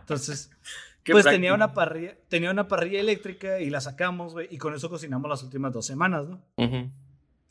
Entonces, 0.00 0.50
pues 1.04 1.22
práctico. 1.22 1.30
tenía 1.32 1.52
una 1.52 1.74
parrilla, 1.74 2.16
tenía 2.30 2.50
una 2.50 2.66
parrilla 2.66 3.00
eléctrica 3.00 3.60
y 3.60 3.68
la 3.68 3.82
sacamos, 3.82 4.32
güey, 4.32 4.48
y 4.50 4.56
con 4.56 4.74
eso 4.74 4.88
cocinamos 4.88 5.28
las 5.28 5.42
últimas 5.42 5.70
dos 5.70 5.84
semanas, 5.84 6.26
¿no? 6.26 6.42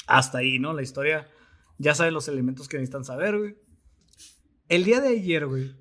Hasta 0.07 0.39
ahí, 0.39 0.57
¿no? 0.57 0.74
La 0.74 0.82
historia, 0.82 1.30
ya 1.78 1.93
saben 1.93 2.16
los 2.16 2.28
elementos 2.30 2.68
que 2.68 2.78
necesitan 2.78 3.05
saber, 3.05 3.38
güey. 3.38 3.57
El 4.70 4.86
día 4.86 5.01
de 5.01 5.09
ayer, 5.09 5.45
güey, 5.45 5.76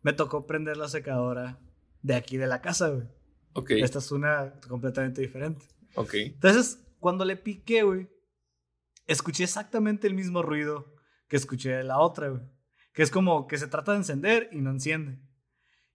me 0.00 0.14
tocó 0.14 0.46
prender 0.46 0.78
la 0.78 0.88
secadora 0.88 1.58
de 2.02 2.14
aquí 2.14 2.36
de 2.36 2.46
la 2.46 2.60
casa, 2.60 2.88
güey. 2.88 3.06
Ok, 3.54 3.70
Esta 3.72 3.98
es 3.98 4.10
una 4.12 4.54
completamente 4.68 5.20
diferente. 5.20 5.64
ok. 5.94 6.14
Entonces, 6.14 6.84
cuando 6.98 7.24
le 7.24 7.36
piqué, 7.36 7.82
güey, 7.82 8.08
escuché 9.06 9.44
exactamente 9.44 10.06
el 10.06 10.14
mismo 10.14 10.42
ruido 10.42 10.94
que 11.28 11.36
escuché 11.36 11.70
de 11.70 11.84
la 11.84 11.98
otra, 11.98 12.28
güey. 12.28 12.42
Que 12.92 13.02
es 13.02 13.10
como 13.10 13.46
que 13.46 13.58
se 13.58 13.66
trata 13.68 13.92
de 13.92 13.98
encender 13.98 14.48
y 14.52 14.60
no 14.60 14.70
enciende. 14.70 15.18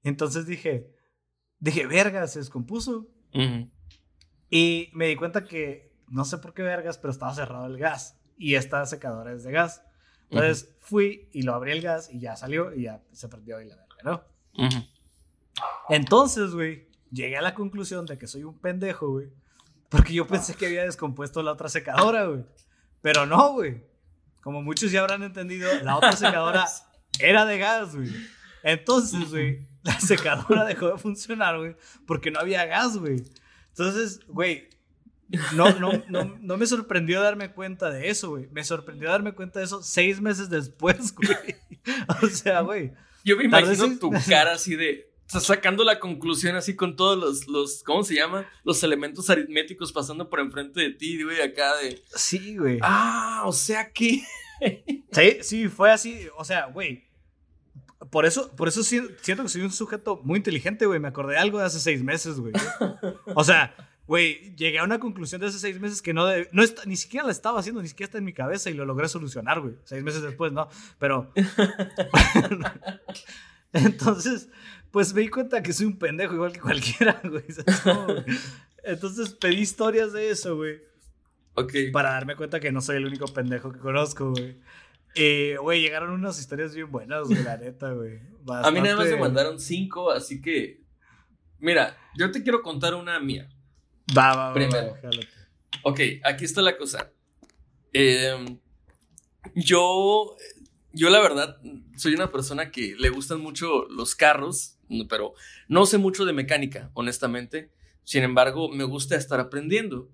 Entonces 0.04 0.46
dije, 0.46 0.96
dije, 1.60 1.86
verga, 1.88 2.26
se 2.28 2.40
descompuso. 2.40 3.08
Ujú. 3.34 3.70
Y 4.50 4.90
me 4.94 5.08
di 5.08 5.16
cuenta 5.16 5.44
que, 5.44 5.96
no 6.08 6.26
sé 6.26 6.38
por 6.38 6.54
qué 6.54 6.64
vergas, 6.64 6.98
pero 6.98 7.12
estaba 7.12 7.34
cerrado 7.34 7.66
el 7.66 7.78
gas. 7.78 8.20
Y 8.38 8.56
esta 8.56 8.86
secadora 8.86 9.34
es 9.34 9.44
de 9.44 9.52
gas. 9.52 9.84
Entonces 10.30 10.76
fui 10.80 11.30
y 11.32 11.44
lo 11.44 11.54
abrí 11.54 11.72
el 11.72 11.82
gas 11.82 12.10
y 12.12 12.20
ya 12.20 12.36
salió 12.36 12.74
y 12.74 12.84
ya 12.84 13.04
se 13.12 13.30
prendió 13.30 13.62
y 13.62 13.66
la 13.66 13.76
verga, 13.78 13.96
¿no? 14.04 14.24
Ujú. 14.66 14.86
Entonces, 15.90 16.52
güey, 16.52 16.88
llegué 17.12 17.38
a 17.38 17.42
la 17.42 17.54
conclusión 17.54 18.06
de 18.06 18.18
que 18.18 18.28
soy 18.28 18.44
un 18.44 18.58
pendejo, 18.58 19.10
güey. 19.10 19.30
Porque 19.90 20.14
yo 20.14 20.28
pensé 20.28 20.56
que 20.56 20.66
había 20.66 20.84
descompuesto 20.84 21.42
la 21.42 21.54
otra 21.54 21.70
secadora, 21.70 22.26
güey. 22.26 22.44
Pero 23.02 23.26
no, 23.26 23.54
güey. 23.54 23.84
Como 24.42 24.62
muchos 24.62 24.92
ya 24.92 25.02
habrán 25.02 25.24
entendido, 25.24 25.70
la 25.84 25.98
otra 25.98 26.14
secadora 26.14 26.66
era 27.20 27.46
de 27.46 27.58
gas, 27.58 27.96
güey. 27.96 28.10
Entonces, 28.64 29.30
güey, 29.30 29.60
la 29.84 30.00
secadora 30.00 30.66
dejó 30.66 30.90
de 30.90 30.98
funcionar, 30.98 31.58
güey, 31.58 31.76
porque 32.06 32.32
no 32.32 32.40
había 32.40 32.66
gas, 32.66 32.98
güey. 32.98 33.24
Entonces, 33.70 34.20
güey, 34.28 34.70
no, 35.54 35.78
no, 35.80 35.92
no, 36.08 36.38
no 36.40 36.58
me 36.58 36.66
sorprendió 36.66 37.22
darme 37.22 37.52
cuenta 37.52 37.90
de 37.90 38.10
eso, 38.10 38.30
güey. 38.30 38.48
Me 38.52 38.64
sorprendió 38.64 39.10
darme 39.10 39.34
cuenta 39.34 39.60
de 39.60 39.66
eso 39.66 39.84
seis 39.84 40.22
meses 40.22 40.50
después, 40.50 41.14
güey. 41.16 41.56
O 42.22 42.28
sea, 42.28 42.62
güey. 42.62 42.94
Yo 43.24 43.36
me 43.36 43.46
imagino 43.46 43.98
tu 44.00 44.12
cara 44.28 44.54
así 44.54 44.76
de. 44.76 45.10
Sacando 45.28 45.84
la 45.84 46.00
conclusión 46.00 46.56
así 46.56 46.76
con 46.76 46.96
todos 46.96 47.18
los, 47.18 47.48
los. 47.48 47.84
¿Cómo 47.84 48.04
se 48.04 48.16
llama? 48.16 48.48
Los 48.64 48.82
elementos 48.84 49.30
aritméticos 49.30 49.92
pasando 49.92 50.30
por 50.30 50.40
enfrente 50.40 50.80
de 50.82 50.92
ti, 50.92 51.22
güey, 51.24 51.42
acá 51.42 51.76
de. 51.78 52.02
Sí, 52.16 52.58
güey. 52.58 52.80
Ah, 52.82 53.44
o 53.46 53.52
sea 53.54 53.92
que. 53.92 54.22
Sí, 55.12 55.38
sí, 55.42 55.68
fue 55.68 55.92
así. 55.92 56.28
O 56.38 56.44
sea, 56.44 56.66
güey. 56.66 57.06
Por 58.10 58.26
eso, 58.26 58.56
por 58.56 58.68
eso 58.68 58.84
siento 58.84 59.44
que 59.44 59.50
soy 59.50 59.62
un 59.62 59.72
sujeto 59.72 60.20
muy 60.24 60.38
inteligente, 60.38 60.86
güey. 60.88 61.00
Me 61.00 61.08
acordé 61.10 61.34
de 61.34 61.40
algo 61.40 61.60
de 61.60 61.66
hace 61.66 61.80
seis 61.80 62.04
meses, 62.04 62.40
güey. 62.40 62.54
O 63.36 63.44
sea, 63.44 63.76
güey, 64.08 64.56
llegué 64.56 64.80
a 64.80 64.84
una 64.84 65.00
conclusión 65.00 65.42
de 65.42 65.48
hace 65.48 65.60
seis 65.60 65.80
meses 65.80 66.02
que 66.02 66.14
no, 66.14 66.26
de- 66.26 66.48
no 66.54 66.64
está- 66.64 66.86
ni 66.86 66.96
siquiera 66.96 67.26
la 67.26 67.32
estaba 67.32 67.60
haciendo, 67.60 67.82
ni 67.82 67.88
siquiera 67.88 68.08
está 68.08 68.18
en 68.20 68.24
mi 68.24 68.34
cabeza 68.34 68.70
y 68.70 68.74
lo 68.74 68.86
logré 68.86 69.08
solucionar, 69.10 69.60
güey. 69.62 69.76
Seis 69.84 70.04
meses 70.04 70.22
después, 70.22 70.52
¿no? 70.52 70.70
Pero. 71.00 71.32
Entonces, 73.74 74.50
pues 74.98 75.14
me 75.14 75.22
di 75.22 75.28
cuenta 75.28 75.62
que 75.62 75.74
soy 75.74 75.86
un 75.86 76.00
pendejo 76.00 76.34
igual 76.34 76.52
que 76.52 76.60
cualquiera, 76.60 77.22
güey. 77.24 77.44
Entonces 78.84 79.30
pedí 79.30 79.58
historias 79.58 80.12
de 80.12 80.32
eso, 80.32 80.56
güey 80.56 80.80
Ok. 81.54 81.72
para 81.94 82.14
darme 82.14 82.36
cuenta 82.36 82.60
que 82.60 82.72
no 82.72 82.82
soy 82.82 82.96
el 82.96 83.06
único 83.06 83.28
pendejo 83.28 83.72
que 83.72 83.78
conozco, 83.78 84.32
güey. 84.32 84.58
Y, 85.14 85.56
güey, 85.58 85.82
llegaron 85.82 86.10
unas 86.10 86.40
historias 86.40 86.74
bien 86.74 86.92
buenas, 86.92 87.28
güey, 87.28 87.44
la 87.44 87.58
neta, 87.58 87.92
güey. 87.92 88.22
A 88.48 88.72
mí 88.72 88.82
nada 88.82 88.96
más 88.96 89.06
me 89.06 89.18
mandaron 89.18 89.60
cinco, 89.60 90.10
así 90.10 90.42
que. 90.42 90.82
Mira, 91.60 91.96
yo 92.18 92.32
te 92.32 92.42
quiero 92.42 92.64
contar 92.64 92.96
una 92.96 93.20
mía. 93.20 93.48
Va, 94.18 94.36
va, 94.36 94.48
va. 94.48 94.54
Primero. 94.56 94.94
va. 94.94 95.10
Ok, 95.84 96.00
aquí 96.24 96.44
está 96.44 96.64
la 96.64 96.76
cosa. 96.76 97.12
Eh, 97.94 98.58
yo, 99.54 100.36
yo 100.92 101.10
la 101.12 101.20
verdad, 101.20 101.58
soy 101.98 102.16
una 102.16 102.32
persona 102.32 102.72
que 102.72 102.96
le 102.98 103.10
gustan 103.10 103.42
mucho 103.42 103.88
los 103.90 104.16
carros, 104.16 104.77
pero 105.10 105.34
no 105.68 105.86
sé 105.86 105.98
mucho 105.98 106.26
de 106.26 106.34
mecánica, 106.34 106.90
honestamente. 106.94 107.72
Sin 108.04 108.24
embargo, 108.24 108.70
me 108.70 108.84
gusta 108.86 109.16
estar 109.16 109.40
aprendiendo. 109.40 110.10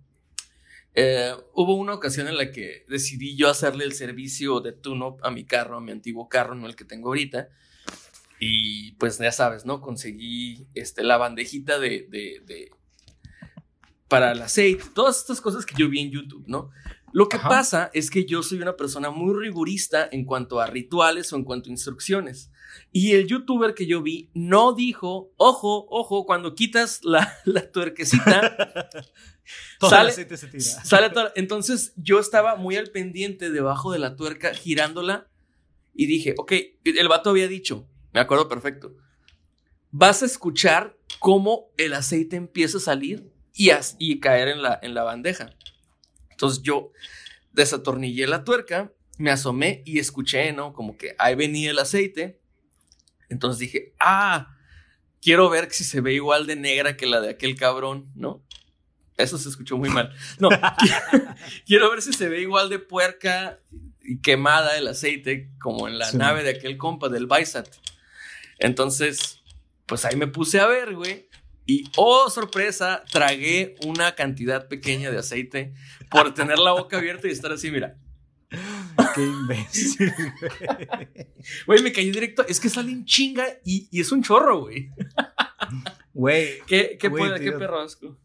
Eh, 0.96 1.32
hubo 1.54 1.76
una 1.76 1.94
ocasión 1.94 2.28
en 2.28 2.38
la 2.38 2.52
que 2.52 2.86
decidí 2.88 3.36
yo 3.36 3.50
hacerle 3.50 3.84
el 3.86 3.94
servicio 3.94 4.60
de 4.62 4.74
tune-up 4.74 5.18
a 5.24 5.32
mi 5.32 5.44
carro, 5.46 5.78
a 5.78 5.82
mi 5.82 5.92
antiguo 5.92 6.30
carro, 6.30 6.56
no 6.56 6.68
el 6.68 6.76
que 6.76 6.86
tengo 6.86 7.10
ahorita. 7.10 7.50
Y 8.40 8.92
pues 8.94 9.18
ya 9.20 9.32
sabes, 9.32 9.66
¿no? 9.66 9.80
Conseguí 9.82 10.68
este, 10.74 11.04
la 11.04 11.18
bandejita 11.18 11.80
de, 11.80 12.08
de- 12.10 12.42
de- 12.46 12.72
para 14.08 14.32
el 14.34 14.42
aceite, 14.42 14.84
todas 14.94 15.18
estas 15.20 15.42
cosas 15.42 15.66
que 15.66 15.76
yo 15.78 15.90
vi 15.90 16.00
en 16.02 16.12
YouTube, 16.12 16.44
¿no? 16.48 16.70
Lo 17.14 17.30
que 17.30 17.38
pasa 17.38 17.92
es 17.94 18.10
que 18.10 18.26
yo 18.26 18.42
soy 18.42 18.60
una 18.60 18.76
persona 18.76 19.12
muy 19.12 19.40
rigurista 19.40 20.10
en 20.12 20.26
cuanto 20.26 20.60
a 20.60 20.66
rituales 20.66 21.32
o 21.32 21.36
en 21.36 21.44
cuanto 21.44 21.70
a 21.70 21.72
instrucciones. 21.72 22.52
Y 22.92 23.12
el 23.12 23.28
youtuber 23.28 23.76
que 23.76 23.86
yo 23.86 24.02
vi 24.02 24.32
no 24.34 24.74
dijo, 24.74 25.32
ojo, 25.38 25.86
ojo, 25.90 26.26
cuando 26.26 26.56
quitas 26.56 27.02
la, 27.04 27.38
la 27.46 27.72
tuerquecita, 27.72 28.58
sale, 29.80 30.12
se 30.12 30.26
tira. 30.26 30.60
Sale 30.60 31.12
Entonces 31.36 31.94
yo 31.98 32.20
estaba 32.20 32.56
muy 32.56 32.78
al 32.78 32.90
pendiente 32.90 33.52
debajo 33.52 33.92
de 33.92 34.00
la 34.00 34.16
tuerca, 34.16 34.56
girándola, 34.56 35.30
y 35.94 36.08
dije, 36.08 36.34
ok, 36.36 36.52
el 36.84 37.08
vato 37.08 37.30
había 37.30 37.48
dicho, 37.48 37.88
me 38.12 38.22
acuerdo 38.22 38.50
perfecto, 38.50 38.96
vas 39.92 40.24
a 40.24 40.26
escuchar 40.26 40.98
cómo 41.20 41.70
el 41.78 41.94
aceite 41.94 42.38
empieza 42.38 42.80
a 42.80 42.82
salir 42.82 43.32
y, 43.54 43.70
y 44.00 44.20
caer 44.20 44.48
en 44.48 44.64
la, 44.64 44.80
en 44.82 44.96
la 44.96 45.04
bandeja. 45.04 45.52
Entonces 46.34 46.62
yo 46.62 46.92
desatornillé 47.54 48.28
la 48.28 48.44
tuerca, 48.44 48.92
me 49.18 49.32
asomé 49.32 49.84
y 49.86 50.00
escuché, 50.00 50.52
¿no? 50.52 50.74
Como 50.74 50.98
que 50.98 51.16
ahí 51.18 51.36
venía 51.36 51.72
el 51.72 51.80
aceite. 51.80 52.40
Entonces 53.30 53.60
dije, 53.60 53.94
ah, 54.00 54.56
quiero 55.22 55.50
ver 55.50 55.72
si 55.72 55.84
se 55.84 56.02
ve 56.02 56.14
igual 56.14 56.46
de 56.46 56.56
negra 56.56 56.98
que 56.98 57.06
la 57.06 57.22
de 57.22 57.30
aquel 57.30 57.56
cabrón, 57.56 58.12
¿no? 58.16 58.44
Eso 59.18 59.38
se 59.38 59.50
escuchó 59.50 59.78
muy 59.78 59.90
mal. 59.90 60.14
No, 60.40 60.50
quiero, 61.66 61.92
ver 61.92 62.02
si 62.02 62.14
se 62.14 62.30
ve 62.30 62.42
igual 62.42 62.70
de 62.70 62.80
puerca 62.80 63.60
y 64.02 64.20
quemada 64.20 64.78
el 64.78 64.88
aceite 64.88 65.52
como 65.60 65.88
en 65.88 66.00
la 66.00 66.12
nave 66.14 66.44
de 66.44 66.50
aquel 66.50 66.78
compa 66.78 67.10
del 67.10 67.28
Bisat. 67.28 67.68
Entonces, 68.58 69.42
pues 69.86 70.06
ahí 70.06 70.16
me 70.16 70.28
puse 70.28 70.60
a 70.60 70.68
ver, 70.68 70.96
güey. 70.96 71.28
Y, 71.66 71.86
oh, 71.96 72.30
sorpresa, 72.30 73.04
tragué 73.12 73.76
una 73.86 74.16
cantidad 74.16 74.68
pequeña 74.68 75.12
de 75.12 75.20
aceite 75.20 75.74
por 76.12 76.34
tener 76.34 76.60
la 76.60 76.74
boca 76.74 76.98
abierta 76.98 77.28
y 77.28 77.32
estar 77.32 77.52
así, 77.52 77.72
mira. 77.72 77.98
Qué 79.16 79.24
imbécil, 79.24 80.14
güey. 81.66 81.82
me 81.82 81.92
caí 81.92 82.12
directo. 82.12 82.46
Es 82.48 82.60
que 82.60 82.70
sale 82.70 82.92
en 82.92 83.06
chinga 83.06 83.46
y, 83.66 83.88
es 84.00 84.12
un 84.12 84.22
chorro, 84.22 84.62
güey. 84.62 84.90
Güey. 86.14 86.60
¿Qué, 86.68 86.98
qué, 87.00 87.10
qué 87.10 87.52
perro 87.54 87.82
asco? 87.82 88.18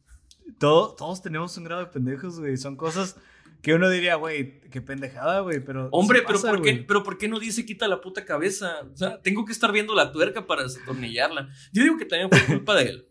todos 0.58 1.22
tenemos 1.22 1.56
un 1.56 1.64
grado 1.64 1.82
de 1.82 1.90
pendejos, 1.90 2.40
güey. 2.40 2.56
Son 2.56 2.76
cosas 2.76 3.16
que 3.62 3.74
uno 3.74 3.88
diría, 3.88 4.14
güey, 4.16 4.60
qué 4.70 4.80
pendejada, 4.80 5.40
güey, 5.40 5.60
pero... 5.60 5.88
Hombre, 5.90 6.22
pero, 6.26 6.40
¿por 6.40 6.62
qué, 6.62 6.84
pero 6.86 7.02
¿por 7.02 7.18
qué 7.18 7.28
no 7.28 7.38
dice 7.38 7.66
quita 7.66 7.88
la 7.88 8.00
puta 8.00 8.24
cabeza? 8.24 8.82
O 8.92 8.96
sea, 8.96 9.20
tengo 9.20 9.44
que 9.44 9.52
estar 9.52 9.72
viendo 9.72 9.94
la 9.94 10.12
tuerca 10.12 10.46
para 10.46 10.62
desatornillarla. 10.62 11.48
Yo 11.72 11.82
digo 11.82 11.96
que 11.96 12.04
también 12.04 12.30
fue 12.30 12.56
culpa 12.56 12.74
de 12.76 12.84
él. 12.84 13.08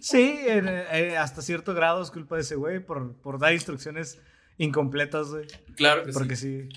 Sí, 0.00 0.36
eh, 0.46 1.16
hasta 1.18 1.42
cierto 1.42 1.74
grado 1.74 2.02
es 2.02 2.10
culpa 2.10 2.36
de 2.36 2.42
ese 2.42 2.56
güey 2.56 2.80
por, 2.80 3.14
por 3.16 3.38
dar 3.38 3.52
instrucciones 3.52 4.20
incompletas, 4.58 5.30
güey. 5.30 5.46
Claro 5.76 6.04
que 6.04 6.12
Porque 6.12 6.36
sí. 6.36 6.68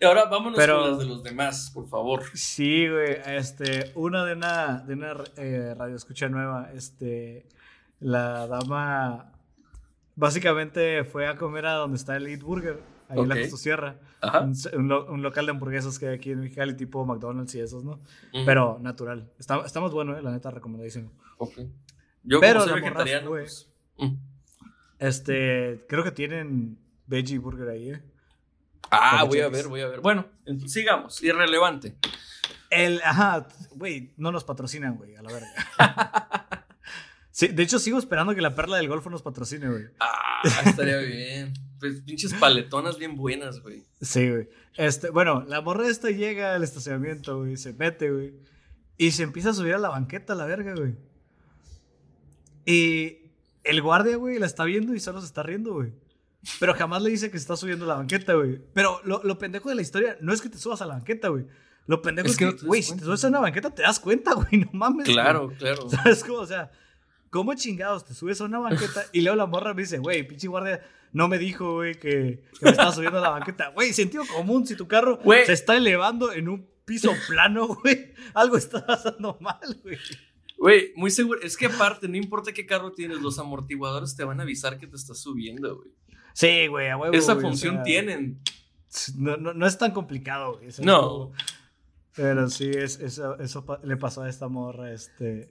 Y 0.00 0.04
ahora 0.04 0.24
vámonos 0.24 0.58
con 0.58 0.90
las 0.90 0.98
de 0.98 1.04
los 1.04 1.22
demás, 1.22 1.70
por 1.72 1.88
favor. 1.88 2.24
Sí, 2.34 2.88
güey. 2.88 3.18
Este, 3.26 3.92
una 3.94 4.24
de 4.24 4.34
una, 4.34 4.78
de 4.80 4.94
una 4.94 5.14
eh, 5.36 5.74
radio 5.76 5.94
escucha 5.94 6.28
nueva, 6.28 6.70
este, 6.74 7.46
la 8.00 8.46
dama 8.48 9.32
Básicamente 10.14 11.04
fue 11.04 11.26
a 11.26 11.36
comer 11.36 11.66
a 11.66 11.74
donde 11.74 11.96
está 11.96 12.16
el 12.16 12.26
Eat 12.26 12.42
Burger, 12.42 12.82
ahí 13.08 13.18
en 13.18 13.28
la 13.28 13.40
Costa 13.40 13.56
Sierra. 13.56 13.96
Un, 14.74 15.22
local 15.22 15.46
de 15.46 15.52
hamburguesas 15.52 15.98
que 15.98 16.06
hay 16.06 16.14
aquí 16.16 16.30
en 16.30 16.40
Mexicali, 16.40 16.76
tipo 16.76 17.04
McDonald's 17.04 17.54
y 17.54 17.60
esos, 17.60 17.82
¿no? 17.82 17.98
Pero 18.44 18.78
natural. 18.80 19.30
Está, 19.38 19.64
está, 19.64 19.80
más 19.80 19.92
bueno, 19.92 20.16
¿eh? 20.16 20.22
la 20.22 20.30
neta, 20.30 20.50
recomendadísimo. 20.50 21.10
Ok. 21.38 21.60
Yo 22.24 22.40
Pero 22.40 22.60
como 22.60 22.72
soy 22.72 22.80
vegetariano, 22.80 23.30
pues, 23.30 23.70
Este, 24.98 25.84
creo 25.88 26.04
que 26.04 26.12
tienen 26.12 26.78
veggie 27.06 27.38
burger 27.38 27.68
ahí, 27.68 27.90
¿eh? 27.90 28.02
Ah, 28.90 29.24
voy 29.24 29.40
a 29.40 29.48
ver, 29.48 29.68
voy 29.68 29.80
a 29.80 29.88
ver. 29.88 30.00
Bueno, 30.00 30.26
sigamos. 30.66 31.22
Irrelevante. 31.22 31.96
El, 32.70 33.00
ajá, 33.02 33.46
güey, 33.72 34.12
no 34.16 34.32
nos 34.32 34.44
patrocinan, 34.44 34.96
güey, 34.96 35.14
a 35.16 35.22
la 35.22 35.32
verga. 35.32 35.48
Sí, 37.34 37.48
de 37.48 37.62
hecho, 37.62 37.78
sigo 37.78 37.98
esperando 37.98 38.34
que 38.34 38.42
la 38.42 38.54
perla 38.54 38.76
del 38.76 38.88
golfo 38.88 39.08
nos 39.08 39.22
patrocine, 39.22 39.66
güey. 39.70 39.84
Ah, 39.98 40.42
estaría 40.66 40.98
bien. 40.98 41.54
Pues 41.80 42.02
pinches 42.02 42.34
paletonas 42.34 42.98
bien 42.98 43.16
buenas, 43.16 43.60
güey. 43.60 43.86
Sí, 44.02 44.28
güey. 44.30 44.50
Este, 44.76 45.08
bueno, 45.08 45.42
la 45.48 45.62
morra 45.62 45.88
esta 45.88 46.10
llega 46.10 46.54
al 46.54 46.62
estacionamiento, 46.62 47.38
güey, 47.38 47.56
se 47.56 47.72
mete, 47.72 48.10
güey. 48.10 48.34
Y 48.98 49.12
se 49.12 49.22
empieza 49.22 49.48
a 49.48 49.54
subir 49.54 49.72
a 49.72 49.78
la 49.78 49.88
banqueta, 49.88 50.34
la 50.34 50.44
verga, 50.44 50.74
güey. 50.74 50.94
Y 52.64 53.18
el 53.64 53.82
guardia, 53.82 54.16
güey, 54.16 54.38
la 54.38 54.46
está 54.46 54.64
viendo 54.64 54.94
y 54.94 55.00
solo 55.00 55.20
se 55.20 55.26
está 55.26 55.42
riendo, 55.42 55.74
güey. 55.74 55.92
Pero 56.58 56.74
jamás 56.74 57.02
le 57.02 57.10
dice 57.10 57.30
que 57.30 57.38
se 57.38 57.42
está 57.42 57.56
subiendo 57.56 57.84
a 57.84 57.88
la 57.88 57.94
banqueta, 57.94 58.34
güey. 58.34 58.60
Pero 58.74 59.00
lo, 59.04 59.22
lo, 59.22 59.38
pendejo 59.38 59.68
de 59.68 59.76
la 59.76 59.82
historia 59.82 60.16
no 60.20 60.32
es 60.32 60.40
que 60.40 60.48
te 60.48 60.58
subas 60.58 60.82
a 60.82 60.86
la 60.86 60.94
banqueta, 60.94 61.28
güey. 61.28 61.46
Lo 61.86 62.02
pendejo 62.02 62.28
es, 62.28 62.36
que, 62.36 62.50
güey, 62.50 62.82
si 62.82 62.96
te 62.96 63.04
subes 63.04 63.24
a 63.24 63.28
una 63.28 63.40
banqueta 63.40 63.70
te 63.70 63.82
das 63.82 64.00
cuenta, 64.00 64.34
güey, 64.34 64.58
no 64.58 64.70
mames. 64.72 65.06
Claro, 65.06 65.52
claro. 65.58 65.88
¿Sabes 65.90 66.24
cómo? 66.24 66.38
O 66.38 66.46
sea, 66.46 66.70
¿Cómo 67.32 67.54
chingados 67.54 68.04
te 68.04 68.12
subes 68.12 68.38
a 68.42 68.44
una 68.44 68.58
banqueta 68.58 69.06
y 69.10 69.22
luego 69.22 69.36
la 69.36 69.46
morra 69.46 69.72
me 69.72 69.80
dice, 69.80 69.96
güey, 69.96 70.22
pinche 70.22 70.48
guardia 70.48 70.82
no 71.14 71.28
me 71.28 71.38
dijo, 71.38 71.76
güey, 71.76 71.94
que, 71.94 72.42
me 72.60 72.70
estaba 72.70 72.92
subiendo 72.92 73.20
a 73.20 73.22
la 73.22 73.30
banqueta? 73.30 73.68
Güey, 73.68 73.94
sentido 73.94 74.22
común, 74.26 74.66
si 74.66 74.76
tu 74.76 74.86
carro 74.86 75.18
se 75.46 75.54
está 75.54 75.74
elevando 75.74 76.30
en 76.34 76.50
un 76.50 76.68
piso 76.84 77.10
plano, 77.28 77.68
güey, 77.82 78.12
algo 78.34 78.58
está 78.58 78.84
pasando 78.84 79.38
mal, 79.40 79.80
güey. 79.82 79.96
Güey, 80.62 80.92
muy 80.94 81.10
seguro. 81.10 81.40
Es 81.42 81.56
que 81.56 81.66
aparte, 81.66 82.06
no 82.06 82.16
importa 82.16 82.52
qué 82.52 82.64
carro 82.64 82.92
tienes, 82.92 83.20
los 83.20 83.36
amortiguadores 83.40 84.14
te 84.14 84.22
van 84.22 84.38
a 84.38 84.44
avisar 84.44 84.78
que 84.78 84.86
te 84.86 84.94
estás 84.94 85.18
subiendo, 85.18 85.74
güey. 85.74 85.90
Sí, 86.34 86.68
güey, 86.68 86.88
a 86.88 86.96
huevo. 86.96 87.12
Esa 87.12 87.34
función 87.34 87.82
tienen. 87.82 88.40
No, 89.16 89.36
no, 89.36 89.66
es 89.66 89.76
tan 89.76 89.90
complicado, 89.90 90.58
güey. 90.58 90.68
No. 90.84 91.32
Pero 92.14 92.48
sí, 92.48 92.70
es, 92.70 93.00
eso, 93.00 93.40
eso 93.40 93.66
le 93.82 93.96
pasó 93.96 94.22
a 94.22 94.28
esta 94.28 94.46
morra, 94.46 94.92
este. 94.92 95.50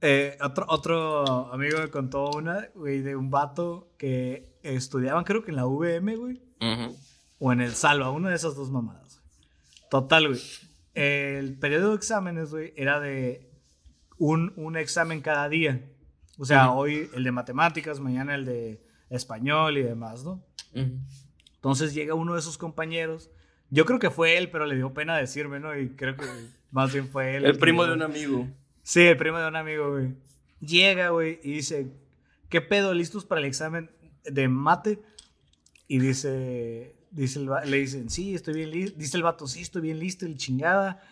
Eh, 0.00 0.36
otro, 0.42 0.66
otro 0.68 1.52
amigo 1.52 1.78
me 1.78 1.90
contó 1.90 2.32
una, 2.32 2.68
güey, 2.74 3.00
de 3.00 3.14
un 3.14 3.30
vato 3.30 3.92
que 3.96 4.58
estudiaban, 4.64 5.22
creo 5.22 5.44
que 5.44 5.52
en 5.52 5.56
la 5.56 5.66
VM, 5.66 6.16
güey. 6.16 6.42
O 7.38 7.52
en 7.52 7.60
el 7.60 7.76
Salva, 7.76 8.10
una 8.10 8.30
de 8.30 8.34
esas 8.34 8.56
dos 8.56 8.72
mamadas. 8.72 9.22
Total, 9.88 10.26
güey. 10.26 10.40
El 10.94 11.56
periodo 11.60 11.90
de 11.90 11.94
exámenes, 11.94 12.50
güey, 12.50 12.72
era 12.74 12.98
de 12.98 13.51
un, 14.22 14.52
un, 14.54 14.76
examen 14.76 15.20
cada 15.20 15.48
día. 15.48 15.84
O 16.38 16.44
sea, 16.44 16.70
hoy 16.70 17.10
el 17.12 17.24
de 17.24 17.32
matemáticas, 17.32 17.98
mañana 17.98 18.36
el 18.36 18.44
de 18.44 18.80
español 19.10 19.76
y 19.78 19.82
demás, 19.82 20.24
¿no? 20.24 20.40
Entonces 21.56 21.92
llega 21.92 22.14
uno 22.14 22.36
de 22.36 22.42
sus 22.42 22.56
compañeros. 22.56 23.30
Yo 23.68 23.84
creo 23.84 23.98
que 23.98 24.10
fue 24.10 24.38
él, 24.38 24.48
pero 24.48 24.64
le 24.64 24.76
dio 24.76 24.94
pena 24.94 25.16
decirme, 25.16 25.58
¿no? 25.58 25.76
Y 25.76 25.90
creo 25.96 26.16
que 26.16 26.24
más 26.70 26.92
bien 26.92 27.08
fue 27.08 27.34
él. 27.36 27.44
El, 27.44 27.58
primo 27.58 27.84
de 27.84 27.94
un 27.94 28.02
amigo. 28.02 28.46
Sí, 28.84 29.00
el 29.00 29.16
primo 29.16 29.38
de 29.38 29.48
un 29.48 29.56
amigo, 29.56 29.90
güey. 29.90 30.14
Llega, 30.60 31.08
güey, 31.08 31.40
y 31.42 31.54
dice, 31.54 31.90
¿qué 32.48 32.60
pedo? 32.60 32.94
¿Listos 32.94 33.24
para 33.24 33.40
el 33.40 33.46
examen 33.48 33.90
de 34.24 34.46
mate? 34.46 35.02
Y 35.88 35.98
dice, 35.98 36.94
dice 37.10 37.40
le 37.40 37.76
dicen, 37.76 38.08
sí, 38.08 38.36
estoy 38.36 38.54
bien 38.54 38.70
listo. 38.70 38.96
Dice 38.96 39.16
el 39.16 39.24
vato, 39.24 39.48
sí, 39.48 39.62
estoy 39.62 39.82
bien 39.82 39.98
listo, 39.98 40.26
el 40.26 40.36
chingada. 40.36 41.02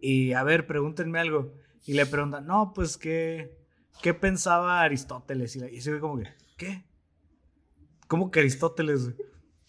Y 0.00 0.32
a 0.32 0.44
ver, 0.44 0.68
pregúntenme 0.68 1.18
algo. 1.18 1.52
Y 1.84 1.94
le 1.94 2.06
preguntan, 2.06 2.46
no, 2.46 2.72
pues, 2.74 2.96
¿qué, 2.96 3.56
qué 4.00 4.14
pensaba 4.14 4.82
Aristóteles? 4.82 5.56
Y, 5.56 5.80
se 5.80 5.92
ve 5.92 6.00
como 6.00 6.18
que, 6.18 6.28
¿qué? 6.56 6.84
¿Cómo 8.06 8.30
que 8.30 8.40
Aristóteles? 8.40 9.10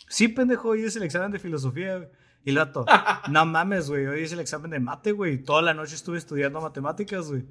Sí, 0.07 0.28
pendejo, 0.28 0.70
hoy 0.70 0.84
es 0.84 0.95
el 0.95 1.03
examen 1.03 1.32
de 1.32 1.39
filosofía. 1.39 1.97
Güey. 1.97 2.09
Y 2.45 2.49
el 2.49 2.57
vato, 2.57 2.86
no 3.30 3.45
mames, 3.45 3.89
güey, 3.89 4.05
hoy 4.05 4.24
es 4.24 4.34
el 4.34 4.39
examen 4.39 4.72
de 4.72 4.80
mate, 4.80 5.11
güey. 5.11 5.38
Toda 5.38 5.61
la 5.61 5.74
noche 5.74 5.95
estuve 5.95 6.18
estudiando 6.18 6.61
matemáticas, 6.61 7.30
güey. 7.30 7.45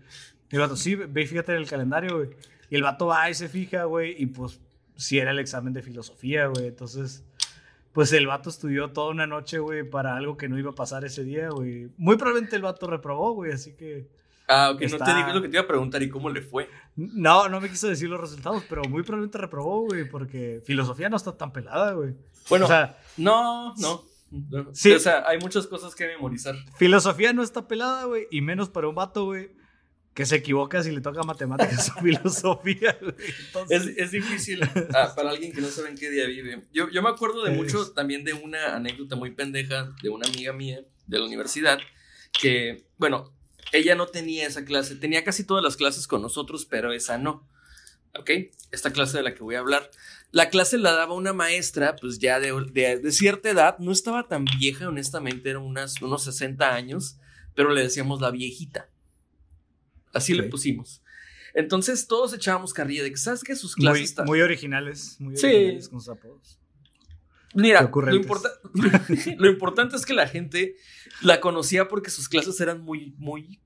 Y 0.50 0.56
el 0.56 0.60
vato, 0.60 0.76
sí, 0.76 0.94
ve 0.94 1.22
y 1.22 1.26
fíjate 1.26 1.52
en 1.52 1.58
el 1.58 1.68
calendario, 1.68 2.18
güey. 2.18 2.30
Y 2.68 2.76
el 2.76 2.82
vato 2.82 3.06
va 3.06 3.28
y 3.30 3.34
se 3.34 3.48
fija, 3.48 3.84
güey, 3.84 4.14
y 4.18 4.26
pues 4.26 4.60
sí 4.96 5.18
era 5.18 5.30
el 5.30 5.38
examen 5.38 5.72
de 5.72 5.82
filosofía, 5.82 6.46
güey. 6.46 6.66
Entonces, 6.66 7.24
pues 7.92 8.12
el 8.12 8.26
vato 8.26 8.50
estudió 8.50 8.92
toda 8.92 9.10
una 9.10 9.26
noche, 9.26 9.58
güey, 9.58 9.88
para 9.88 10.14
algo 10.16 10.36
que 10.36 10.48
no 10.48 10.58
iba 10.58 10.70
a 10.70 10.74
pasar 10.74 11.04
ese 11.04 11.24
día, 11.24 11.48
güey. 11.48 11.90
Muy 11.96 12.16
probablemente 12.16 12.56
el 12.56 12.62
vato 12.62 12.86
reprobó, 12.86 13.32
güey, 13.32 13.52
así 13.52 13.72
que... 13.72 14.08
Ah, 14.54 14.70
ok, 14.70 14.82
no 14.82 14.98
te 14.98 15.14
digo 15.14 15.28
lo 15.32 15.40
que 15.40 15.48
te 15.48 15.56
iba 15.56 15.64
a 15.64 15.66
preguntar 15.66 16.02
y 16.02 16.10
cómo 16.10 16.28
le 16.28 16.42
fue. 16.42 16.68
No, 16.94 17.48
no 17.48 17.58
me 17.58 17.70
quiso 17.70 17.88
decir 17.88 18.08
los 18.08 18.20
resultados, 18.20 18.62
pero 18.68 18.82
muy 18.84 19.02
probablemente 19.02 19.38
reprobó, 19.38 19.86
güey, 19.86 20.06
porque 20.08 20.60
filosofía 20.66 21.08
no 21.08 21.16
está 21.16 21.36
tan 21.38 21.52
pelada, 21.52 21.92
güey. 21.92 22.14
Bueno, 22.50 22.66
o 22.66 22.68
sea, 22.68 22.98
no, 23.16 23.74
no. 23.76 24.04
Sí. 24.72 24.92
O 24.92 24.98
sea, 24.98 25.24
hay 25.26 25.38
muchas 25.38 25.66
cosas 25.66 25.94
que 25.94 26.06
memorizar. 26.06 26.54
Filosofía 26.76 27.32
no 27.32 27.42
está 27.42 27.66
pelada, 27.66 28.04
güey. 28.04 28.26
Y 28.30 28.42
menos 28.42 28.68
para 28.68 28.88
un 28.88 28.94
vato, 28.94 29.24
güey. 29.24 29.50
Que 30.14 30.26
se 30.26 30.36
equivoca 30.36 30.82
si 30.82 30.90
le 30.90 31.00
toca 31.00 31.22
matemáticas 31.22 31.90
o 31.96 32.00
filosofía, 32.00 32.98
güey. 33.00 33.14
Es, 33.70 34.10
difícil 34.10 34.62
ah, 34.94 35.12
para 35.16 35.30
alguien 35.30 35.52
que 35.52 35.62
no 35.62 35.68
sabe 35.68 35.88
en 35.88 35.96
qué 35.96 36.10
día 36.10 36.26
vive. 36.26 36.64
Yo, 36.72 36.90
yo 36.90 37.02
me 37.02 37.08
acuerdo 37.08 37.42
de 37.42 37.52
mucho 37.52 37.90
también 37.92 38.22
de 38.22 38.34
una 38.34 38.76
anécdota 38.76 39.16
muy 39.16 39.30
pendeja 39.30 39.94
de 40.02 40.10
una 40.10 40.26
amiga 40.28 40.52
mía 40.52 40.82
de 41.06 41.18
la 41.18 41.24
universidad. 41.24 41.78
Que, 42.38 42.84
bueno, 42.98 43.32
ella 43.70 43.94
no 43.94 44.06
tenía 44.06 44.46
esa 44.46 44.64
clase. 44.64 44.96
Tenía 44.96 45.24
casi 45.24 45.44
todas 45.44 45.62
las 45.62 45.76
clases 45.76 46.06
con 46.06 46.22
nosotros, 46.22 46.66
pero 46.66 46.92
esa 46.92 47.18
no. 47.18 47.46
¿ok? 48.18 48.30
Esta 48.70 48.92
clase 48.92 49.18
de 49.18 49.22
la 49.22 49.34
que 49.34 49.42
voy 49.42 49.54
a 49.54 49.60
hablar. 49.60 49.90
La 50.30 50.48
clase 50.48 50.78
la 50.78 50.92
daba 50.92 51.14
una 51.14 51.32
maestra, 51.32 51.96
pues 51.96 52.18
ya 52.18 52.40
de, 52.40 52.52
de, 52.72 53.12
cierta 53.12 53.50
edad, 53.50 53.78
no 53.78 53.92
estaba 53.92 54.28
tan 54.28 54.44
vieja, 54.44 54.88
honestamente, 54.88 55.50
eran 55.50 55.62
unas, 55.62 56.00
unos 56.00 56.24
60 56.24 56.74
años, 56.74 57.16
pero 57.54 57.72
le 57.72 57.82
decíamos 57.82 58.20
la 58.20 58.30
viejita. 58.30 58.88
Así 60.12 60.34
le 60.34 60.44
pusimos. 60.44 61.02
Entonces 61.54 62.06
todos 62.06 62.32
echábamos 62.32 62.72
carrilla 62.72 63.02
de 63.02 63.10
que, 63.10 63.16
¿sabes 63.18 63.42
qué? 63.42 63.54
Sus 63.56 63.74
clases 63.74 64.16
muy, 64.18 64.26
muy 64.26 64.40
originales, 64.40 65.16
muy 65.18 65.34
originales 65.34 65.88
con 65.88 66.00
sus 66.00 66.08
apodos. 66.08 66.58
Mira, 67.54 67.82
lo, 67.82 68.02
lo, 69.38 69.50
importante 69.50 69.96
es 69.96 70.06
que 70.06 70.14
la 70.14 70.26
gente 70.26 70.76
la 71.20 71.40
conocía 71.40 71.88
porque 71.88 72.10
sus 72.10 72.28
clases 72.28 72.60
eran 72.60 72.80
muy, 72.80 73.14
muy, 73.18 73.60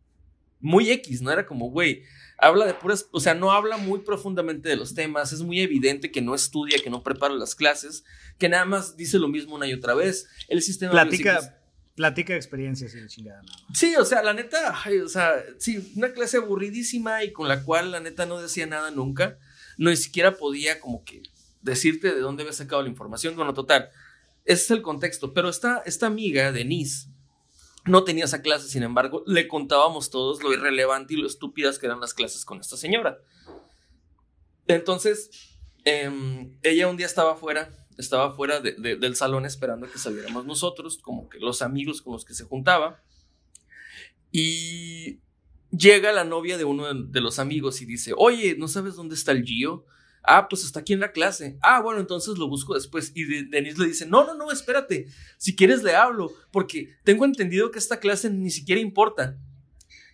muy 0.60 0.90
X, 0.90 1.22
¿no? 1.22 1.30
Era 1.30 1.46
como, 1.46 1.70
güey, 1.70 2.02
habla 2.38 2.66
de 2.66 2.74
puras, 2.74 3.08
o 3.12 3.20
sea, 3.20 3.34
no 3.34 3.52
habla 3.52 3.76
muy 3.76 4.00
profundamente 4.00 4.68
de 4.68 4.76
los 4.76 4.94
temas, 4.94 5.32
es 5.32 5.42
muy 5.42 5.60
evidente 5.60 6.10
que 6.10 6.20
no 6.20 6.34
estudia, 6.34 6.78
que 6.82 6.90
no 6.90 7.02
prepara 7.02 7.34
las 7.34 7.54
clases, 7.54 8.04
que 8.38 8.48
nada 8.48 8.64
más 8.64 8.96
dice 8.96 9.18
lo 9.18 9.28
mismo 9.28 9.54
una 9.54 9.66
y 9.66 9.72
otra 9.72 9.94
vez. 9.94 10.28
El 10.48 10.62
sistema... 10.62 10.92
Platica, 10.92 11.58
platica 11.94 12.34
experiencias 12.34 12.94
y 12.94 13.06
chingada. 13.06 13.42
Sí, 13.72 13.94
o 13.96 14.04
sea, 14.04 14.22
la 14.22 14.34
neta, 14.34 14.76
o 15.04 15.08
sea, 15.08 15.32
sí, 15.58 15.92
una 15.96 16.12
clase 16.12 16.38
aburridísima 16.38 17.24
y 17.24 17.32
con 17.32 17.48
la 17.48 17.62
cual 17.62 17.92
la 17.92 18.00
neta 18.00 18.26
no 18.26 18.40
decía 18.40 18.66
nada 18.66 18.90
nunca, 18.90 19.38
no 19.78 19.90
ni 19.90 19.96
siquiera 19.96 20.36
podía 20.36 20.80
como 20.80 21.04
que 21.04 21.22
decirte 21.66 22.14
de 22.14 22.20
dónde 22.20 22.42
había 22.42 22.54
sacado 22.54 22.82
la 22.82 22.88
información. 22.88 23.36
Bueno, 23.36 23.52
total, 23.52 23.90
ese 24.44 24.62
es 24.62 24.70
el 24.70 24.82
contexto. 24.82 25.34
Pero 25.34 25.50
esta, 25.50 25.82
esta 25.84 26.06
amiga, 26.06 26.52
Denise, 26.52 27.08
no 27.84 28.04
tenía 28.04 28.24
esa 28.24 28.42
clase, 28.42 28.68
sin 28.68 28.82
embargo, 28.82 29.22
le 29.26 29.46
contábamos 29.46 30.10
todos 30.10 30.42
lo 30.42 30.52
irrelevante 30.52 31.14
y 31.14 31.18
lo 31.18 31.26
estúpidas 31.26 31.78
que 31.78 31.86
eran 31.86 32.00
las 32.00 32.14
clases 32.14 32.44
con 32.44 32.60
esta 32.60 32.76
señora. 32.76 33.18
Entonces, 34.66 35.30
em, 35.84 36.56
ella 36.62 36.88
un 36.88 36.96
día 36.96 37.06
estaba 37.06 37.36
fuera, 37.36 37.70
estaba 37.98 38.34
fuera 38.34 38.60
del 38.60 39.16
salón 39.16 39.44
esperando 39.44 39.86
a 39.86 39.90
que 39.90 39.98
saliéramos 39.98 40.46
nosotros, 40.46 40.98
como 40.98 41.28
que 41.28 41.38
los 41.38 41.62
amigos 41.62 42.02
con 42.02 42.14
los 42.14 42.24
que 42.24 42.34
se 42.34 42.44
juntaba. 42.44 43.02
Y 44.32 45.20
llega 45.70 46.12
la 46.12 46.24
novia 46.24 46.58
de 46.58 46.64
uno 46.64 46.92
de 46.92 47.20
los 47.20 47.38
amigos 47.38 47.80
y 47.82 47.86
dice, 47.86 48.12
oye, 48.16 48.56
¿no 48.58 48.68
sabes 48.68 48.96
dónde 48.96 49.14
está 49.14 49.32
el 49.32 49.44
Gio? 49.44 49.86
Ah, 50.26 50.48
pues 50.48 50.64
está 50.64 50.80
aquí 50.80 50.92
en 50.92 51.00
la 51.00 51.12
clase. 51.12 51.56
Ah, 51.62 51.80
bueno, 51.80 52.00
entonces 52.00 52.36
lo 52.36 52.48
busco 52.48 52.74
después. 52.74 53.12
Y 53.14 53.24
Denise 53.44 53.80
le 53.80 53.86
dice, 53.86 54.06
no, 54.06 54.26
no, 54.26 54.34
no, 54.34 54.50
espérate. 54.50 55.06
Si 55.38 55.54
quieres 55.54 55.84
le 55.84 55.94
hablo, 55.94 56.32
porque 56.50 56.88
tengo 57.04 57.24
entendido 57.24 57.70
que 57.70 57.78
esta 57.78 58.00
clase 58.00 58.28
ni 58.28 58.50
siquiera 58.50 58.80
importa. 58.80 59.38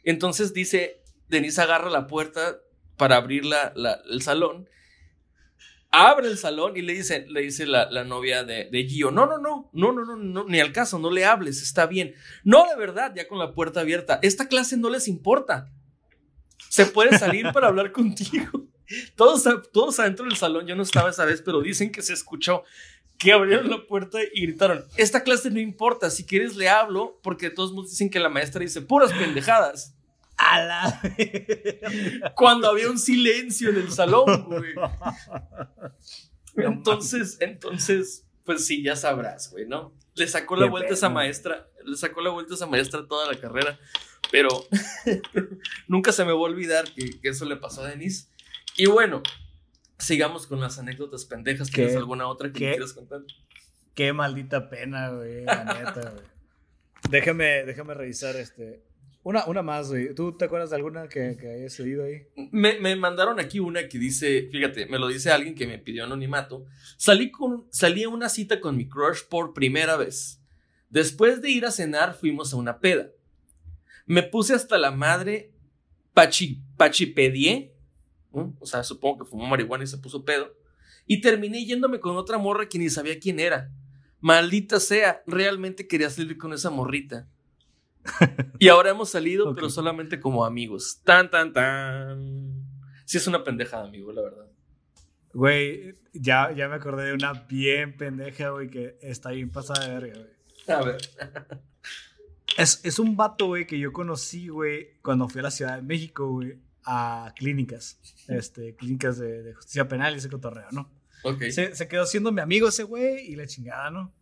Entonces 0.04 0.52
dice, 0.52 1.02
Denise 1.28 1.62
agarra 1.62 1.88
la 1.88 2.06
puerta 2.06 2.58
para 2.98 3.16
abrir 3.16 3.44
el 4.10 4.22
salón. 4.22 4.68
Abre 5.90 6.28
el 6.28 6.38
salón 6.38 6.76
y 6.76 6.82
le 6.82 6.94
dice, 6.94 7.26
le 7.28 7.40
dice 7.40 7.66
la, 7.66 8.04
novia 8.04 8.44
de, 8.44 8.68
de, 8.70 8.84
Gio, 8.84 9.10
no, 9.10 9.26
no, 9.26 9.38
no, 9.38 9.70
no, 9.72 9.92
no, 9.92 10.04
no, 10.04 10.16
no, 10.16 10.44
ni 10.44 10.60
al 10.60 10.72
caso, 10.72 10.98
no 10.98 11.10
le 11.10 11.24
hables, 11.24 11.60
está 11.62 11.86
bien. 11.86 12.14
No, 12.44 12.66
de 12.66 12.76
verdad, 12.76 13.12
ya 13.14 13.28
con 13.28 13.38
la 13.38 13.54
puerta 13.54 13.80
abierta, 13.80 14.18
esta 14.22 14.48
clase 14.48 14.76
no 14.76 14.88
les 14.88 15.08
importa. 15.08 15.70
Se 16.70 16.86
puede 16.86 17.18
salir 17.18 17.52
para 17.52 17.68
hablar 17.68 17.92
contigo. 17.92 18.71
Todos, 19.16 19.44
todos 19.72 20.00
adentro 20.00 20.24
del 20.24 20.36
salón, 20.36 20.66
yo 20.66 20.76
no 20.76 20.82
estaba 20.82 21.10
esa 21.10 21.24
vez, 21.24 21.42
pero 21.42 21.60
dicen 21.60 21.92
que 21.92 22.02
se 22.02 22.12
escuchó 22.12 22.64
que 23.22 23.32
abrieron 23.32 23.70
la 23.70 23.86
puerta 23.86 24.18
y 24.34 24.42
gritaron, 24.42 24.84
esta 24.96 25.22
clase 25.22 25.50
no 25.50 25.60
importa, 25.60 26.10
si 26.10 26.24
quieres 26.24 26.56
le 26.56 26.68
hablo, 26.68 27.20
porque 27.22 27.50
todos 27.50 27.72
dicen 27.88 28.10
que 28.10 28.18
la 28.18 28.28
maestra 28.28 28.60
dice 28.60 28.80
puras 28.82 29.12
pendejadas. 29.12 29.94
A 30.36 31.00
Cuando 32.34 32.68
había 32.68 32.90
un 32.90 32.98
silencio 32.98 33.70
en 33.70 33.76
el 33.76 33.92
salón, 33.92 34.44
güey. 34.46 34.72
Entonces, 36.56 37.38
entonces, 37.40 38.26
pues 38.44 38.66
sí, 38.66 38.82
ya 38.82 38.96
sabrás, 38.96 39.50
güey, 39.50 39.66
¿no? 39.66 39.94
Le 40.14 40.26
sacó 40.26 40.56
la 40.56 40.66
vuelta 40.66 40.90
a 40.90 40.94
esa 40.94 41.08
maestra, 41.08 41.70
le 41.84 41.96
sacó 41.96 42.20
la 42.20 42.30
vuelta 42.30 42.52
a 42.52 42.56
esa 42.56 42.66
maestra 42.66 43.06
toda 43.06 43.32
la 43.32 43.40
carrera, 43.40 43.78
pero 44.30 44.48
nunca 45.88 46.12
se 46.12 46.24
me 46.24 46.32
va 46.32 46.38
a 46.38 46.42
olvidar 46.42 46.92
que, 46.92 47.20
que 47.20 47.28
eso 47.28 47.46
le 47.46 47.56
pasó 47.56 47.82
a 47.82 47.88
Denise. 47.88 48.28
Y 48.76 48.86
bueno, 48.86 49.22
sigamos 49.98 50.46
con 50.46 50.60
las 50.60 50.78
anécdotas 50.78 51.24
pendejas. 51.24 51.70
¿Tienes 51.70 51.96
alguna 51.96 52.26
otra 52.26 52.52
que 52.52 52.64
me 52.64 52.70
quieras 52.72 52.92
contar? 52.92 53.20
Qué 53.94 54.12
maldita 54.12 54.70
pena, 54.70 55.10
güey, 55.10 55.44
la 55.44 55.64
neta, 55.64 56.10
güey. 56.10 56.24
Déjame, 57.10 57.64
déjame 57.64 57.94
revisar 57.94 58.36
este. 58.36 58.82
Una, 59.22 59.44
una 59.46 59.62
más, 59.62 59.90
güey. 59.90 60.14
¿Tú 60.14 60.36
te 60.36 60.46
acuerdas 60.46 60.70
de 60.70 60.76
alguna 60.76 61.08
que, 61.08 61.36
que 61.38 61.48
hayas 61.48 61.78
ahí? 61.78 62.26
Me, 62.50 62.80
me, 62.80 62.96
mandaron 62.96 63.38
aquí 63.38 63.60
una 63.60 63.86
que 63.86 63.98
dice, 63.98 64.48
fíjate, 64.50 64.86
me 64.86 64.98
lo 64.98 65.08
dice 65.08 65.30
alguien 65.30 65.54
que 65.54 65.66
me 65.66 65.78
pidió 65.78 66.04
anonimato. 66.04 66.64
Salí, 66.96 67.30
con, 67.30 67.66
salí 67.70 68.02
a 68.02 68.08
una 68.08 68.28
cita 68.28 68.60
con 68.60 68.76
mi 68.76 68.88
crush 68.88 69.20
por 69.28 69.52
primera 69.52 69.96
vez. 69.96 70.40
Después 70.88 71.40
de 71.40 71.50
ir 71.50 71.66
a 71.66 71.70
cenar, 71.70 72.14
fuimos 72.14 72.52
a 72.52 72.56
una 72.56 72.80
peda. 72.80 73.10
Me 74.06 74.22
puse 74.22 74.54
hasta 74.54 74.78
la 74.78 74.90
madre 74.90 75.52
pachi, 76.14 76.62
pachipedié 76.76 77.71
o 78.32 78.66
sea, 78.66 78.82
supongo 78.82 79.18
que 79.18 79.30
fumó 79.30 79.46
marihuana 79.46 79.84
y 79.84 79.86
se 79.86 79.98
puso 79.98 80.24
pedo. 80.24 80.52
Y 81.06 81.20
terminé 81.20 81.64
yéndome 81.64 82.00
con 82.00 82.16
otra 82.16 82.38
morra 82.38 82.68
que 82.68 82.78
ni 82.78 82.88
sabía 82.88 83.18
quién 83.18 83.40
era. 83.40 83.70
Maldita 84.20 84.80
sea, 84.80 85.22
realmente 85.26 85.88
quería 85.88 86.08
salir 86.08 86.38
con 86.38 86.52
esa 86.52 86.70
morrita. 86.70 87.28
y 88.58 88.68
ahora 88.68 88.90
hemos 88.90 89.10
salido, 89.10 89.52
pero 89.54 89.68
solamente 89.68 90.20
como 90.20 90.44
amigos. 90.44 91.00
Tan, 91.04 91.30
tan, 91.30 91.52
tan. 91.52 92.66
Sí, 93.04 93.18
es 93.18 93.26
una 93.26 93.44
pendeja 93.44 93.82
amigo, 93.82 94.12
la 94.12 94.22
verdad. 94.22 94.46
Güey, 95.34 95.94
ya, 96.12 96.52
ya 96.52 96.68
me 96.68 96.76
acordé 96.76 97.06
de 97.06 97.14
una 97.14 97.32
bien 97.32 97.96
pendeja, 97.96 98.50
güey, 98.50 98.68
que 98.68 98.98
está 99.00 99.30
bien 99.30 99.50
pasada 99.50 99.86
de 99.86 99.94
verga, 99.94 100.20
güey. 100.20 100.78
A 100.78 100.82
ver. 100.84 101.00
es, 102.58 102.80
es 102.84 102.98
un 102.98 103.16
vato, 103.16 103.46
güey, 103.46 103.66
que 103.66 103.78
yo 103.78 103.92
conocí, 103.92 104.48
güey, 104.48 105.00
cuando 105.02 105.28
fui 105.28 105.40
a 105.40 105.44
la 105.44 105.50
Ciudad 105.50 105.76
de 105.76 105.82
México, 105.82 106.28
güey 106.28 106.58
a 106.84 107.32
clínicas, 107.36 107.98
este, 108.28 108.74
clínicas 108.74 109.18
de, 109.18 109.54
justicia 109.54 109.88
penal 109.88 110.14
y 110.14 110.18
ese 110.18 110.28
cotorreo, 110.28 110.68
¿no? 110.72 110.90
Ok. 111.24 111.42
Se, 111.50 111.74
se, 111.74 111.88
quedó 111.88 112.06
siendo 112.06 112.32
mi 112.32 112.40
amigo 112.40 112.68
ese 112.68 112.82
güey 112.82 113.30
y 113.30 113.36
la 113.36 113.46
chingada, 113.46 113.90
¿no? 113.90 114.12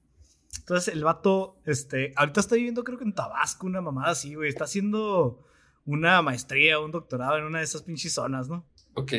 Entonces 0.59 0.93
el 0.93 1.05
vato, 1.05 1.61
este, 1.65 2.13
ahorita 2.17 2.41
está 2.41 2.57
viviendo 2.57 2.85
creo 2.85 2.99
que 2.99 3.05
en 3.05 3.15
Tabasco, 3.15 3.67
una 3.67 3.81
mamada 3.81 4.11
así, 4.11 4.35
güey. 4.35 4.49
Está 4.49 4.65
haciendo 4.65 5.45
una 5.85 6.23
maestría, 6.23 6.81
un 6.81 6.91
doctorado 6.91 7.39
en 7.39 7.45
una 7.45 7.59
de 7.59 7.65
esas 7.65 7.83
pinches 7.83 8.13
zonas, 8.13 8.49
¿no? 8.49 8.67
Ok. 8.95 9.13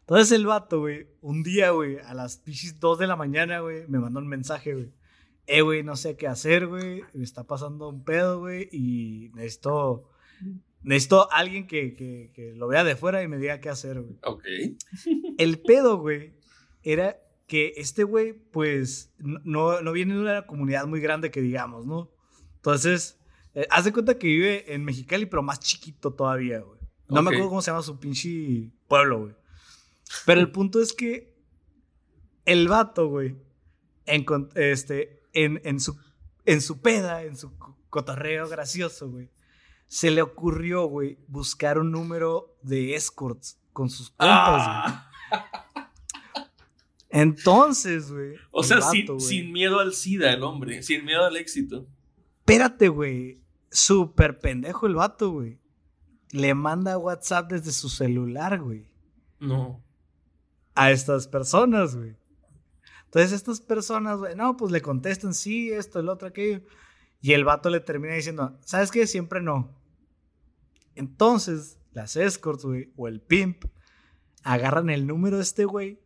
Entonces 0.00 0.32
el 0.32 0.46
vato, 0.46 0.80
güey, 0.80 1.08
un 1.22 1.42
día, 1.42 1.70
güey, 1.70 1.98
a 1.98 2.14
las 2.14 2.36
pinches 2.36 2.78
2 2.78 2.98
de 2.98 3.06
la 3.06 3.16
mañana, 3.16 3.60
güey, 3.60 3.86
me 3.88 3.98
mandó 3.98 4.20
un 4.20 4.28
mensaje, 4.28 4.74
güey. 4.74 4.92
Eh, 5.46 5.62
güey, 5.62 5.82
no 5.82 5.96
sé 5.96 6.16
qué 6.16 6.26
hacer, 6.26 6.66
güey. 6.66 7.02
Me 7.12 7.24
está 7.24 7.44
pasando 7.44 7.88
un 7.88 8.04
pedo, 8.04 8.40
güey, 8.40 8.68
y 8.70 9.30
necesito 9.34 10.10
Necesito 10.84 11.32
alguien 11.32 11.66
que, 11.66 11.94
que, 11.96 12.52
lo 12.54 12.68
vea 12.68 12.84
de 12.84 12.94
fuera 12.94 13.22
y 13.22 13.28
me 13.28 13.38
diga 13.38 13.60
qué 13.60 13.70
hacer, 13.70 14.00
güey. 14.00 14.18
Ok. 14.22 14.44
El 15.38 15.60
pedo, 15.60 15.98
güey, 15.98 16.34
era 16.82 17.18
que 17.46 17.72
este 17.76 18.04
güey, 18.04 18.34
pues, 18.34 19.12
no, 19.18 19.80
no 19.80 19.92
viene 19.92 20.14
de 20.14 20.20
una 20.20 20.46
comunidad 20.46 20.86
muy 20.86 21.00
grande 21.00 21.30
que 21.30 21.40
digamos, 21.40 21.86
¿no? 21.86 22.10
Entonces, 22.56 23.18
eh, 23.54 23.66
haz 23.70 23.86
de 23.86 23.92
cuenta 23.92 24.18
que 24.18 24.26
vive 24.26 24.74
en 24.74 24.84
Mexicali, 24.84 25.26
pero 25.26 25.42
más 25.42 25.60
chiquito 25.60 26.12
todavía, 26.12 26.60
güey. 26.60 26.80
No 27.08 27.22
me 27.22 27.30
acuerdo 27.30 27.48
cómo 27.48 27.62
se 27.62 27.70
llama 27.70 27.82
su 27.82 27.98
pinche 27.98 28.70
pueblo, 28.88 29.20
güey. 29.20 29.34
Pero 30.26 30.40
el 30.40 30.50
punto 30.50 30.80
es 30.80 30.92
que 30.92 31.34
el 32.44 32.68
vato, 32.68 33.08
güey, 33.08 33.36
en, 34.06 34.26
este, 34.54 35.22
en, 35.32 35.60
en, 35.64 35.80
su, 35.80 35.98
en 36.44 36.60
su 36.60 36.80
peda, 36.80 37.22
en 37.22 37.36
su 37.36 37.56
cotorreo 37.88 38.48
gracioso, 38.48 39.10
güey, 39.10 39.30
se 39.86 40.10
le 40.10 40.22
ocurrió, 40.22 40.86
güey, 40.86 41.18
buscar 41.28 41.78
un 41.78 41.90
número 41.90 42.56
de 42.62 42.94
escorts 42.94 43.60
con 43.72 43.90
sus 43.90 44.10
compas, 44.10 44.66
güey. 44.66 44.76
Ah. 44.76 45.10
Entonces, 47.14 48.10
güey. 48.10 48.34
O 48.50 48.64
sea, 48.64 48.80
sin, 48.80 49.52
miedo 49.52 49.78
al 49.78 49.94
SIDA, 49.94 50.32
el 50.32 50.42
hombre, 50.42 50.82
sin 50.82 51.04
miedo 51.04 51.24
al 51.24 51.36
éxito. 51.36 51.86
Espérate, 52.40 52.88
güey. 52.88 53.40
Súper 53.70 54.40
pendejo 54.40 54.86
el 54.86 54.96
vato, 54.96 55.30
güey. 55.30 55.60
Le 56.32 56.54
manda 56.54 56.98
WhatsApp 56.98 57.52
desde 57.52 57.70
su 57.70 57.88
celular, 57.88 58.60
güey. 58.60 58.88
No. 59.38 59.80
A 60.74 60.90
estas 60.90 61.28
personas, 61.28 61.94
güey. 61.94 62.16
Entonces, 63.04 63.30
estas 63.30 63.60
personas, 63.60 64.18
güey, 64.18 64.34
no, 64.34 64.56
pues 64.56 64.72
le 64.72 64.82
contestan, 64.82 65.34
sí, 65.34 65.70
esto, 65.70 66.00
el 66.00 66.08
otro, 66.08 66.26
aquello. 66.26 66.62
Y 67.24 67.32
el 67.32 67.42
vato 67.42 67.70
le 67.70 67.80
termina 67.80 68.12
diciendo, 68.12 68.58
¿sabes 68.60 68.90
qué? 68.90 69.06
Siempre 69.06 69.40
no. 69.40 69.74
Entonces, 70.94 71.78
las 71.94 72.16
escorts, 72.16 72.66
güey, 72.66 72.92
o 72.96 73.08
el 73.08 73.22
pimp, 73.22 73.64
agarran 74.42 74.90
el 74.90 75.06
número 75.06 75.38
de 75.38 75.42
este 75.42 75.64
güey, 75.64 76.02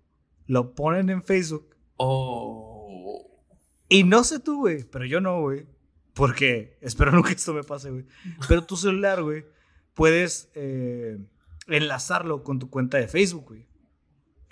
lo 0.47 0.77
ponen 0.77 1.11
en 1.11 1.25
Facebook. 1.25 1.75
Oh. 1.97 3.29
Y 3.89 4.05
no 4.05 4.23
sé 4.23 4.39
tú, 4.39 4.61
güey, 4.61 4.85
pero 4.85 5.07
yo 5.07 5.21
no, 5.21 5.41
güey. 5.41 5.67
Porque 6.15 6.79
espero 6.83 7.11
nunca 7.11 7.33
esto 7.33 7.53
me 7.53 7.65
pase, 7.65 7.91
güey. 7.91 8.07
Pero 8.47 8.65
tu 8.65 8.77
celular, 8.77 9.21
güey, 9.21 9.45
puedes 9.95 10.53
eh, 10.55 11.19
enlazarlo 11.67 12.45
con 12.45 12.61
tu 12.61 12.71
cuenta 12.71 12.97
de 12.97 13.09
Facebook, 13.09 13.47
güey. 13.49 13.67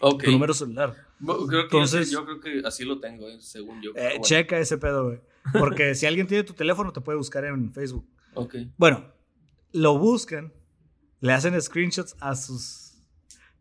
Ok. 0.00 0.24
Tu 0.24 0.32
número 0.32 0.52
celular. 0.52 0.96
Bueno, 1.20 1.46
creo 1.46 1.68
que 1.68 1.76
Entonces- 1.76 2.10
yo, 2.10 2.24
creo 2.24 2.40
que 2.40 2.66
así 2.66 2.84
lo 2.84 2.98
tengo, 2.98 3.28
eh, 3.28 3.40
según 3.40 3.80
yo. 3.82 3.92
Eh. 3.94 4.18
Checa 4.20 4.58
ese 4.58 4.78
pedo, 4.78 5.04
güey. 5.04 5.20
Porque 5.52 5.94
si 5.94 6.06
alguien 6.06 6.26
tiene 6.26 6.44
tu 6.44 6.54
teléfono, 6.54 6.92
te 6.92 7.00
puede 7.00 7.18
buscar 7.18 7.44
en 7.44 7.72
Facebook. 7.72 8.08
Ok. 8.34 8.54
Bueno, 8.76 9.12
lo 9.72 9.98
buscan, 9.98 10.52
le 11.20 11.32
hacen 11.32 11.60
screenshots 11.60 12.16
a 12.20 12.34
sus, 12.34 12.98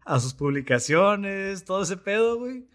a 0.05 0.19
sus 0.19 0.33
publicaciones, 0.33 1.65
todo 1.65 1.83
ese 1.83 1.97
pedo, 1.97 2.37
güey. 2.37 2.67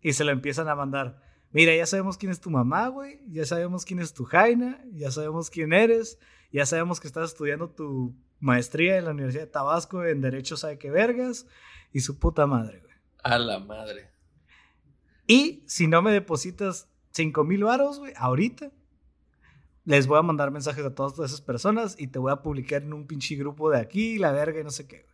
Y 0.00 0.12
se 0.14 0.24
lo 0.24 0.32
empiezan 0.32 0.68
a 0.68 0.74
mandar. 0.74 1.22
Mira, 1.52 1.74
ya 1.76 1.86
sabemos 1.86 2.16
quién 2.16 2.32
es 2.32 2.40
tu 2.40 2.50
mamá, 2.50 2.88
güey. 2.88 3.20
Ya 3.28 3.44
sabemos 3.44 3.84
quién 3.84 4.00
es 4.00 4.14
tu 4.14 4.24
Jaina. 4.24 4.82
Ya 4.92 5.10
sabemos 5.10 5.50
quién 5.50 5.72
eres. 5.72 6.18
Ya 6.50 6.66
sabemos 6.66 6.98
que 6.98 7.06
estás 7.06 7.30
estudiando 7.30 7.70
tu 7.70 8.16
maestría 8.40 8.98
en 8.98 9.04
la 9.04 9.12
Universidad 9.12 9.44
de 9.44 9.50
Tabasco 9.50 10.04
en 10.04 10.20
Derecho, 10.20 10.56
sabe 10.56 10.78
qué 10.78 10.90
vergas. 10.90 11.46
Y 11.92 12.00
su 12.00 12.18
puta 12.18 12.46
madre, 12.46 12.80
güey. 12.80 12.92
A 13.22 13.38
la 13.38 13.58
madre. 13.58 14.10
Y 15.26 15.62
si 15.66 15.86
no 15.86 16.02
me 16.02 16.10
depositas 16.10 16.91
5 17.12 17.44
mil 17.44 17.64
varos, 17.64 17.98
güey, 17.98 18.12
ahorita, 18.16 18.70
les 19.84 20.06
voy 20.06 20.18
a 20.18 20.22
mandar 20.22 20.50
mensajes 20.50 20.84
a 20.84 20.94
todas 20.94 21.18
esas 21.18 21.40
personas 21.40 21.96
y 21.98 22.06
te 22.08 22.18
voy 22.18 22.32
a 22.32 22.36
publicar 22.42 22.82
en 22.82 22.92
un 22.92 23.06
pinche 23.06 23.34
grupo 23.36 23.70
de 23.70 23.78
aquí, 23.78 24.18
la 24.18 24.32
verga 24.32 24.60
y 24.60 24.64
no 24.64 24.70
sé 24.70 24.86
qué, 24.86 25.02
güey. 25.02 25.12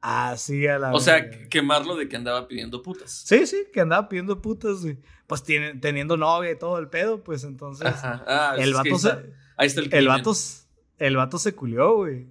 Así 0.00 0.66
a 0.66 0.78
la 0.78 0.92
O 0.92 1.00
sea, 1.00 1.24
güey. 1.26 1.48
quemarlo 1.48 1.96
de 1.96 2.08
que 2.08 2.16
andaba 2.16 2.46
pidiendo 2.46 2.82
putas. 2.82 3.10
Sí, 3.10 3.46
sí, 3.46 3.64
que 3.72 3.80
andaba 3.80 4.06
pidiendo 4.08 4.42
putas, 4.42 4.82
güey. 4.82 4.98
Pues 5.26 5.42
tiene- 5.42 5.74
teniendo 5.80 6.18
novia 6.18 6.50
y 6.50 6.58
todo 6.58 6.78
el 6.78 6.88
pedo, 6.88 7.24
pues 7.24 7.42
entonces. 7.44 7.86
Ajá. 7.86 8.22
Ah, 8.26 8.54
el 8.58 8.60
es 8.74 8.80
que 8.82 8.90
vato 8.90 8.98
se. 8.98 9.08
está, 9.08 9.22
ahí 9.56 9.66
está 9.66 9.80
el 9.80 9.86
El 9.86 9.90
crimen. 9.92 10.08
vato, 10.08 10.32
s- 10.32 10.66
el 10.98 11.16
vato 11.16 11.38
se 11.38 11.54
culió, 11.54 11.96
güey. 11.96 12.26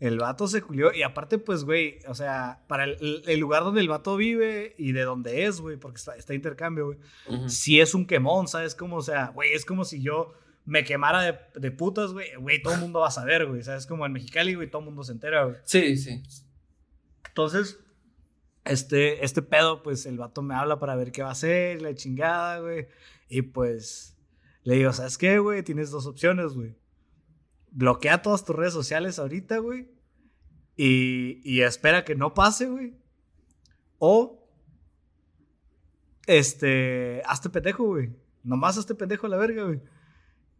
El 0.00 0.18
vato 0.18 0.48
se 0.48 0.62
culió. 0.62 0.92
Y 0.92 1.02
aparte, 1.02 1.38
pues, 1.38 1.64
güey, 1.64 1.98
o 2.08 2.14
sea, 2.14 2.64
para 2.66 2.84
el, 2.84 3.38
lugar 3.38 3.62
donde 3.62 3.82
el 3.82 3.88
vato 3.88 4.16
vive 4.16 4.74
y 4.78 4.92
de 4.92 5.02
donde 5.02 5.44
es, 5.44 5.60
güey, 5.60 5.76
porque 5.76 5.98
está, 5.98 6.16
está 6.16 6.34
intercambio, 6.34 6.86
güey. 6.86 6.98
Si 7.48 7.80
es 7.80 7.94
un 7.94 8.06
quemón, 8.06 8.48
¿sabes? 8.48 8.74
Como, 8.74 8.96
o 8.96 9.02
sea, 9.02 9.28
güey, 9.28 9.52
es 9.52 9.66
como 9.66 9.84
si 9.84 10.02
yo 10.02 10.32
me 10.64 10.84
quemara 10.84 11.22
de, 11.22 11.38
de 11.60 11.70
putas, 11.70 12.12
güey. 12.12 12.34
Güey, 12.36 12.62
todo 12.62 12.74
el 12.74 12.80
mundo 12.80 13.00
va 13.00 13.08
a 13.08 13.12
saber, 13.12 13.46
güey. 13.46 13.62
¿Sabes? 13.62 13.86
Como 13.86 14.06
en 14.06 14.12
Mexicali, 14.12 14.54
güey, 14.54 14.70
todo 14.70 14.80
el 14.80 14.86
mundo 14.86 15.04
se 15.04 15.12
entera, 15.12 15.44
güey. 15.44 15.56
Sí, 15.64 15.96
sí. 15.98 16.22
Entonces, 17.28 17.78
este, 18.64 19.24
este 19.24 19.42
pedo, 19.42 19.82
pues 19.82 20.06
el 20.06 20.18
vato 20.18 20.42
me 20.42 20.54
habla 20.54 20.78
para 20.78 20.96
ver 20.96 21.12
qué 21.12 21.22
va 21.22 21.28
a 21.28 21.32
hacer, 21.32 21.82
la 21.82 21.94
chingada, 21.94 22.60
güey. 22.60 22.88
Y 23.28 23.42
pues 23.42 24.16
le 24.62 24.76
digo, 24.76 24.92
¿sabes 24.92 25.18
qué, 25.18 25.38
güey? 25.38 25.62
Tienes 25.62 25.90
dos 25.90 26.06
opciones, 26.06 26.54
güey. 26.54 26.76
Bloquea 27.70 28.22
todas 28.22 28.44
tus 28.44 28.56
redes 28.56 28.72
sociales 28.72 29.18
ahorita, 29.18 29.58
güey. 29.58 29.88
Y, 30.76 31.40
y 31.44 31.62
espera 31.62 32.04
que 32.04 32.14
no 32.14 32.34
pase, 32.34 32.66
güey. 32.66 32.94
O, 33.98 34.48
este, 36.26 37.22
hazte 37.26 37.50
pendejo, 37.50 37.84
güey. 37.84 38.10
Nomás 38.42 38.78
hazte 38.78 38.94
pendejo 38.94 39.26
a 39.26 39.30
la 39.30 39.36
verga, 39.36 39.64
güey. 39.64 39.80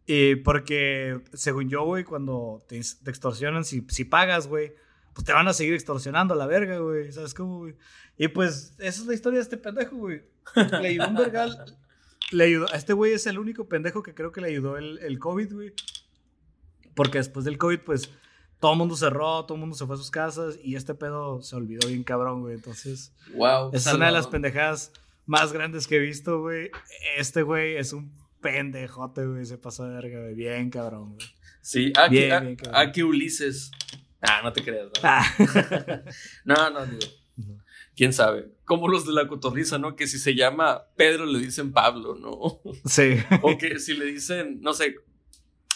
Y 0.05 0.35
porque, 0.35 1.21
según 1.33 1.69
yo, 1.69 1.83
güey, 1.85 2.03
cuando 2.03 2.63
te, 2.67 2.77
extorsionan, 2.77 3.63
si, 3.63 3.85
si 3.89 4.03
pagas, 4.03 4.47
güey, 4.47 4.73
pues 5.13 5.25
te 5.25 5.33
van 5.33 5.47
a 5.47 5.53
seguir 5.53 5.73
extorsionando 5.73 6.33
a 6.33 6.37
la 6.37 6.45
verga, 6.45 6.77
güey. 6.79 7.11
¿Sabes 7.11 7.33
cómo, 7.33 7.59
güey? 7.59 7.75
Y 8.17 8.27
pues, 8.27 8.75
esa 8.79 9.01
es 9.01 9.07
la 9.07 9.13
historia 9.13 9.37
de 9.37 9.43
este 9.43 9.57
pendejo, 9.57 9.95
güey. 9.95 10.23
Le 10.81 10.87
ayudó 10.89 11.07
un 11.07 11.15
vergal. 11.15 11.77
Le 12.31 12.43
ayudó. 12.43 12.65
A 12.71 12.75
este 12.75 12.93
güey 12.93 13.13
es 13.13 13.25
el 13.25 13.39
único 13.39 13.67
pendejo 13.67 14.03
que 14.03 14.13
creo 14.13 14.31
que 14.31 14.41
le 14.41 14.47
ayudó 14.47 14.77
el, 14.77 14.99
el 14.99 15.19
COVID, 15.19 15.53
güey. 15.53 15.73
Porque 16.95 17.17
después 17.19 17.45
del 17.45 17.57
COVID, 17.57 17.79
pues, 17.79 18.09
todo 18.59 18.73
el 18.73 18.77
mundo 18.77 18.95
cerró, 18.95 19.45
todo 19.45 19.55
el 19.55 19.59
mundo 19.61 19.75
se 19.75 19.85
fue 19.85 19.95
a 19.95 19.97
sus 19.97 20.11
casas 20.11 20.59
y 20.63 20.75
este 20.75 20.93
pedo 20.93 21.41
se 21.41 21.55
olvidó 21.55 21.87
bien 21.87 22.03
cabrón, 22.03 22.41
güey. 22.41 22.55
Entonces, 22.55 23.13
Wow. 23.33 23.71
esa 23.73 23.89
es 23.91 23.95
una 23.95 24.07
de 24.07 24.11
las 24.11 24.27
pendejadas 24.27 24.91
más 25.25 25.51
grandes 25.53 25.87
que 25.87 25.95
he 25.95 25.99
visto, 25.99 26.41
güey. 26.41 26.69
Este 27.17 27.41
güey 27.41 27.75
es 27.77 27.93
un 27.93 28.11
pendejote, 28.41 29.25
güey. 29.25 29.45
Se 29.45 29.57
pasó 29.57 29.85
de 29.85 29.95
verga, 29.95 30.19
güey. 30.21 30.35
Bien 30.35 30.69
cabrón, 30.69 31.13
güey. 31.15 31.27
Sí, 31.61 31.93
aquí, 31.97 32.15
Bien, 32.17 32.31
a- 32.33 32.39
bien, 32.39 32.55
cabrón. 32.55 32.75
aquí 32.87 33.03
Ulises. 33.03 33.71
Ah, 34.21 34.41
no 34.43 34.51
te 34.53 34.63
creas. 34.63 34.87
No, 34.87 34.99
Ah. 35.03 35.25
no, 36.45 36.69
no, 36.71 36.85
digo. 36.85 36.99
Quién 37.95 38.13
sabe. 38.13 38.49
Como 38.65 38.87
los 38.87 39.05
de 39.05 39.13
la 39.13 39.27
cotorriza, 39.27 39.77
¿no? 39.77 39.95
Que 39.95 40.07
si 40.07 40.17
se 40.19 40.33
llama 40.35 40.83
Pedro 40.95 41.25
le 41.25 41.39
dicen 41.39 41.71
Pablo, 41.71 42.15
¿no? 42.15 42.61
sí. 42.85 43.15
O 43.41 43.57
que 43.57 43.79
si 43.79 43.93
le 43.95 44.05
dicen, 44.05 44.59
no 44.61 44.73
sé. 44.73 44.95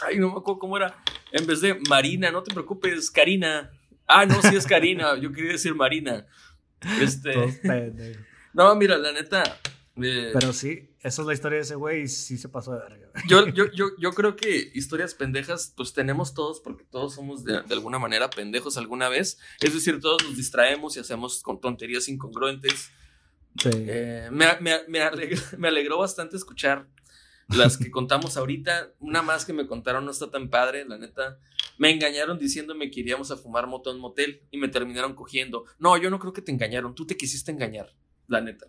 Ay, 0.02 0.18
no 0.20 0.28
me 0.32 0.38
acuerdo 0.38 0.60
cómo 0.60 0.78
era. 0.78 0.96
En 1.32 1.46
vez 1.48 1.62
de 1.62 1.80
Marina, 1.90 2.32
no 2.32 2.44
te 2.44 2.54
preocupes, 2.54 3.10
Karina. 3.12 3.72
Ah, 4.08 4.26
no, 4.26 4.42
sí 4.42 4.56
es 4.56 4.66
Karina. 4.66 5.18
Yo 5.22 5.32
quería 5.32 5.54
decir 5.54 5.76
Marina. 5.76 6.26
Este. 7.02 7.34
No, 8.54 8.74
mira, 8.76 8.98
la 8.98 9.12
neta. 9.12 9.44
eh, 10.02 10.30
Pero 10.34 10.54
sí, 10.54 10.90
esa 11.02 11.22
es 11.24 11.28
la 11.28 11.34
historia 11.34 11.58
de 11.58 11.64
ese 11.64 11.76
güey 11.76 12.04
y 12.04 12.08
sí 12.08 12.38
se 12.38 12.48
pasó 12.48 12.72
de 12.72 12.80
verga. 12.80 13.10
Yo, 13.28 13.46
yo, 13.50 13.66
yo, 13.74 13.88
yo 14.00 14.12
creo 14.14 14.38
que 14.38 14.72
historias 14.74 15.14
pendejas, 15.14 15.74
pues 15.76 15.92
tenemos 15.92 16.34
todos, 16.34 16.62
porque 16.62 16.86
todos 16.86 17.16
somos 17.16 17.44
de, 17.44 17.62
de 17.64 17.74
alguna 17.74 18.00
manera 18.00 18.30
pendejos 18.30 18.78
alguna 18.78 19.10
vez. 19.10 19.40
Es 19.60 19.74
decir, 19.74 20.00
todos 20.00 20.24
nos 20.24 20.38
distraemos 20.38 20.96
y 20.96 21.02
hacemos 21.02 21.42
con 21.44 21.60
tonterías 21.60 22.08
incongruentes. 22.08 22.92
Sí. 23.62 23.70
Eh, 23.74 24.30
me, 24.32 24.46
me, 24.62 24.80
me, 24.88 25.02
alegró, 25.02 25.42
me 25.58 25.68
alegró 25.68 25.98
bastante 25.98 26.38
escuchar 26.38 26.88
las 27.50 27.78
que 27.78 27.92
contamos 27.92 28.38
ahorita. 28.38 28.94
Una 29.00 29.22
más 29.22 29.46
que 29.46 29.54
me 29.54 29.68
contaron 29.68 30.06
no 30.06 30.12
está 30.12 30.30
tan 30.32 30.50
padre, 30.50 30.86
la 30.86 30.98
neta. 30.98 31.38
Me 31.78 31.92
engañaron 31.92 32.40
diciéndome 32.40 32.90
que 32.90 33.02
iríamos 33.02 33.32
a 33.32 33.38
fumar 33.38 33.68
moto 33.68 33.90
en 33.90 33.98
un 33.98 34.02
motel 34.04 34.42
y 34.52 34.58
me 34.58 34.68
terminaron 34.70 35.14
cogiendo. 35.14 35.66
No, 35.80 35.98
yo 35.98 36.10
no 36.10 36.20
creo 36.20 36.34
que 36.34 36.42
te 36.42 36.52
engañaron, 36.52 36.96
tú 36.96 37.06
te 37.06 37.18
quisiste 37.18 37.52
engañar, 37.52 37.94
la 38.28 38.42
neta. 38.42 38.66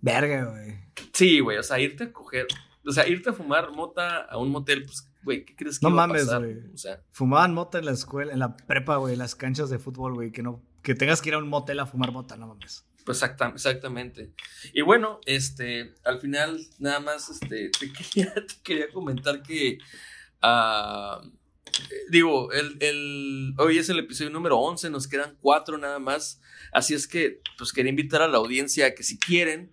Verga, 0.00 0.44
güey. 0.50 0.78
Sí, 1.12 1.38
güey, 1.40 1.58
o 1.58 1.62
sea, 1.62 1.78
irte 1.78 2.04
a 2.04 2.12
coger, 2.12 2.46
o 2.84 2.90
sea, 2.90 3.06
irte 3.06 3.30
a 3.30 3.32
fumar 3.32 3.70
mota 3.70 4.22
a 4.22 4.36
un 4.38 4.50
motel, 4.50 4.84
pues, 4.84 5.08
güey, 5.22 5.44
¿qué 5.44 5.54
crees 5.54 5.78
que 5.78 5.86
No 5.86 5.90
iba 5.90 6.06
mames, 6.08 6.22
a 6.22 6.26
pasar? 6.26 6.40
güey. 6.40 6.74
O 6.74 6.76
sea, 6.76 7.00
Fumaban 7.12 7.54
mota 7.54 7.78
en 7.78 7.84
la 7.84 7.92
escuela, 7.92 8.32
en 8.32 8.40
la 8.40 8.56
prepa, 8.56 8.96
güey, 8.96 9.12
en 9.12 9.20
las 9.20 9.36
canchas 9.36 9.70
de 9.70 9.78
fútbol, 9.78 10.14
güey. 10.14 10.32
Que 10.32 10.42
no, 10.42 10.60
que 10.82 10.96
tengas 10.96 11.22
que 11.22 11.28
ir 11.28 11.34
a 11.34 11.38
un 11.38 11.48
motel 11.48 11.78
a 11.78 11.86
fumar 11.86 12.10
mota, 12.10 12.36
no 12.36 12.48
mames. 12.48 12.84
Pues 13.04 13.18
exacta- 13.22 13.52
exactamente. 13.54 14.32
Y 14.72 14.82
bueno, 14.82 15.20
este, 15.26 15.94
al 16.04 16.18
final, 16.20 16.60
nada 16.78 17.00
más, 17.00 17.28
este, 17.30 17.70
te 17.80 17.92
quería, 17.92 18.34
te 18.34 18.54
quería 18.62 18.88
comentar 18.90 19.42
que, 19.42 19.78
ah, 20.42 21.20
digo, 22.10 22.52
el, 22.52 22.76
el- 22.80 23.54
hoy 23.58 23.78
es 23.78 23.88
el 23.88 23.98
episodio 23.98 24.30
número 24.30 24.58
11, 24.58 24.90
nos 24.90 25.08
quedan 25.08 25.36
cuatro 25.40 25.78
nada 25.78 25.98
más, 25.98 26.40
así 26.72 26.94
es 26.94 27.06
que, 27.08 27.40
pues, 27.58 27.72
quería 27.72 27.90
invitar 27.90 28.22
a 28.22 28.28
la 28.28 28.38
audiencia 28.38 28.86
a 28.86 28.94
que 28.94 29.02
si 29.02 29.18
quieren, 29.18 29.72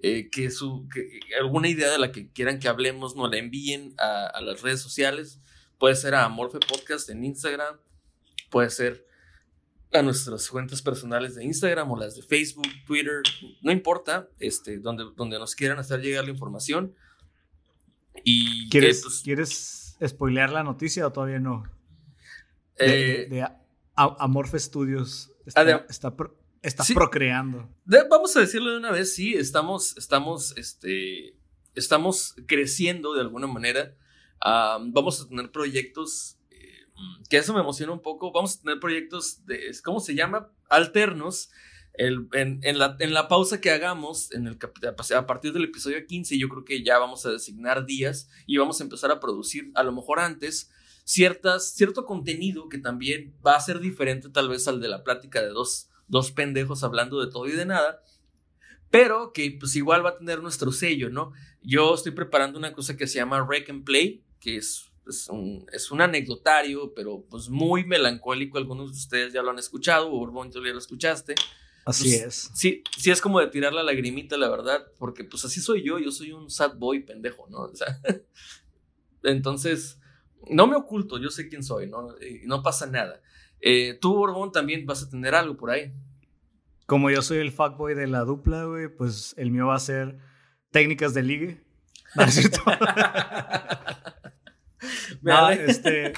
eh, 0.00 0.28
que, 0.30 0.50
su, 0.52 0.88
que 0.94 1.18
alguna 1.40 1.68
idea 1.68 1.90
de 1.90 1.98
la 1.98 2.12
que 2.12 2.30
quieran 2.30 2.60
que 2.60 2.68
hablemos 2.68 3.16
nos 3.16 3.30
la 3.30 3.38
envíen 3.38 3.94
a, 3.98 4.26
a 4.26 4.40
las 4.40 4.62
redes 4.62 4.80
sociales. 4.80 5.40
Puede 5.78 5.96
ser 5.96 6.14
a 6.14 6.24
Amorfe 6.24 6.58
Podcast 6.60 7.08
en 7.10 7.24
Instagram, 7.24 7.76
puede 8.50 8.70
ser 8.70 9.07
a 9.92 10.02
nuestras 10.02 10.48
cuentas 10.50 10.82
personales 10.82 11.34
de 11.34 11.44
Instagram 11.44 11.90
o 11.90 11.98
las 11.98 12.14
de 12.16 12.22
Facebook, 12.22 12.66
Twitter, 12.86 13.22
no 13.62 13.72
importa, 13.72 14.28
este, 14.38 14.78
donde, 14.78 15.04
donde 15.16 15.38
nos 15.38 15.54
quieran 15.54 15.78
hacer 15.78 16.00
llegar 16.00 16.24
la 16.24 16.30
información. 16.30 16.94
Y 18.24 18.68
¿Quieres, 18.68 19.02
pues, 19.02 19.20
¿Quieres 19.24 19.96
spoilear 20.06 20.50
la 20.52 20.62
noticia 20.62 21.06
o 21.06 21.12
todavía 21.12 21.38
no? 21.40 21.64
De, 22.78 23.22
eh, 23.22 23.26
de- 23.28 23.48
Amorphe 23.96 24.58
Studios. 24.58 25.32
Está, 25.46 25.64
de- 25.64 25.82
está, 25.88 26.14
pro- 26.14 26.36
está 26.62 26.84
Sí. 26.84 26.94
procreando. 26.94 27.68
Vamos 28.10 28.36
a 28.36 28.40
decirlo 28.40 28.70
de 28.70 28.76
una 28.78 28.90
vez, 28.92 29.14
sí, 29.14 29.34
estamos, 29.34 29.96
estamos, 29.96 30.56
este, 30.56 31.34
estamos 31.74 32.34
creciendo 32.46 33.14
de 33.14 33.22
alguna 33.22 33.46
manera. 33.46 33.96
Ah, 34.40 34.78
vamos 34.80 35.20
a 35.22 35.28
tener 35.28 35.50
proyectos, 35.50 36.36
eh, 36.36 36.37
que 37.28 37.36
eso 37.38 37.54
me 37.54 37.60
emociona 37.60 37.92
un 37.92 38.02
poco. 38.02 38.32
Vamos 38.32 38.56
a 38.56 38.60
tener 38.62 38.80
proyectos 38.80 39.44
de, 39.46 39.74
¿cómo 39.84 40.00
se 40.00 40.14
llama? 40.14 40.50
Alternos. 40.68 41.50
El- 41.94 42.28
en, 42.32 42.60
en 42.62 42.78
la, 42.78 42.96
en 43.00 43.12
la 43.12 43.26
pausa 43.26 43.60
que 43.60 43.70
hagamos, 43.70 44.30
en 44.32 44.46
el, 44.46 44.58
a 45.16 45.26
partir 45.26 45.52
del 45.52 45.64
episodio 45.64 46.06
15, 46.06 46.38
yo 46.38 46.48
creo 46.48 46.64
que 46.64 46.84
ya 46.84 46.98
vamos 46.98 47.26
a 47.26 47.30
designar 47.30 47.86
días 47.86 48.28
y 48.46 48.56
vamos 48.56 48.80
a 48.80 48.84
empezar 48.84 49.10
a 49.10 49.18
producir, 49.18 49.72
a 49.74 49.82
lo 49.82 49.92
mejor 49.92 50.20
antes, 50.20 50.70
ciertas, 51.04 51.74
cierto 51.74 52.04
contenido 52.04 52.68
que 52.68 52.78
también 52.78 53.34
va 53.44 53.56
a 53.56 53.60
ser 53.60 53.80
diferente 53.80 54.28
tal 54.28 54.48
vez 54.48 54.68
al 54.68 54.80
de 54.80 54.88
la 54.88 55.02
plática 55.02 55.40
de 55.42 55.48
dos, 55.48 55.88
dos 56.06 56.30
pendejos 56.30 56.84
hablando 56.84 57.18
de 57.20 57.32
todo 57.32 57.48
y 57.48 57.52
de 57.52 57.66
nada, 57.66 58.00
pero 58.90 59.32
que 59.32 59.56
pues 59.58 59.74
igual 59.76 60.04
va 60.04 60.10
a 60.10 60.18
tener 60.18 60.40
nuestro 60.42 60.72
sello, 60.72 61.10
¿no? 61.10 61.32
Yo 61.62 61.94
estoy 61.94 62.12
preparando 62.12 62.58
una 62.58 62.72
cosa 62.72 62.96
que 62.96 63.06
se 63.06 63.16
llama 63.18 63.44
Rec 63.48 63.68
and 63.70 63.84
Play, 63.84 64.22
que 64.40 64.56
es, 64.56 64.87
es, 65.08 65.28
un, 65.28 65.66
es 65.72 65.90
un 65.90 66.00
anecdotario, 66.00 66.92
pero 66.94 67.24
pues 67.28 67.48
muy 67.48 67.84
melancólico, 67.84 68.58
algunos 68.58 68.92
de 68.92 68.98
ustedes 68.98 69.32
ya 69.32 69.42
lo 69.42 69.50
han 69.50 69.58
escuchado, 69.58 70.10
Borbón, 70.10 70.50
tú 70.50 70.64
ya 70.64 70.72
lo 70.72 70.78
escuchaste. 70.78 71.34
Así 71.86 72.04
Pues, 72.04 72.22
es. 72.22 72.50
Sí, 72.54 72.82
sí 72.98 73.10
es 73.10 73.20
como 73.20 73.40
de 73.40 73.46
tirar 73.46 73.72
la 73.72 73.82
lagrimita, 73.82 74.36
la 74.36 74.48
verdad, 74.50 74.86
porque 74.98 75.24
pues 75.24 75.44
así 75.44 75.60
soy 75.60 75.82
yo, 75.82 75.98
yo 75.98 76.10
soy 76.12 76.32
un 76.32 76.50
sad 76.50 76.74
boy 76.76 77.00
pendejo, 77.04 77.46
¿no? 77.48 77.60
O 77.60 77.74
sea, 77.74 77.98
entonces, 79.22 80.00
no 80.50 80.66
me 80.66 80.76
oculto, 80.76 81.18
yo 81.18 81.30
sé 81.30 81.48
quién 81.48 81.62
soy, 81.62 81.88
¿no? 81.88 82.08
Y 82.20 82.46
no 82.46 82.62
pasa 82.62 82.86
nada. 82.86 83.20
Eh, 83.60 83.98
tú, 84.00 84.14
Borbón, 84.14 84.52
también 84.52 84.86
vas 84.86 85.02
a 85.02 85.08
tener 85.10 85.34
algo 85.34 85.56
por 85.56 85.70
ahí. 85.70 85.92
como 86.86 87.10
yo 87.10 87.22
soy 87.22 87.38
el 87.38 87.52
fuckboy 87.52 87.94
de 87.94 88.06
la 88.06 88.20
dupla, 88.20 88.64
güey, 88.64 88.88
pues 88.88 89.34
el 89.36 89.50
mío 89.50 89.66
va 89.66 89.76
a 89.76 89.80
ser 89.80 90.18
técnicas 90.70 91.14
de 91.14 91.22
ligue. 91.22 91.64
¿No 92.14 92.22
es 92.24 92.34
cierto? 92.34 92.60
no, 95.22 95.50
este, 95.50 96.12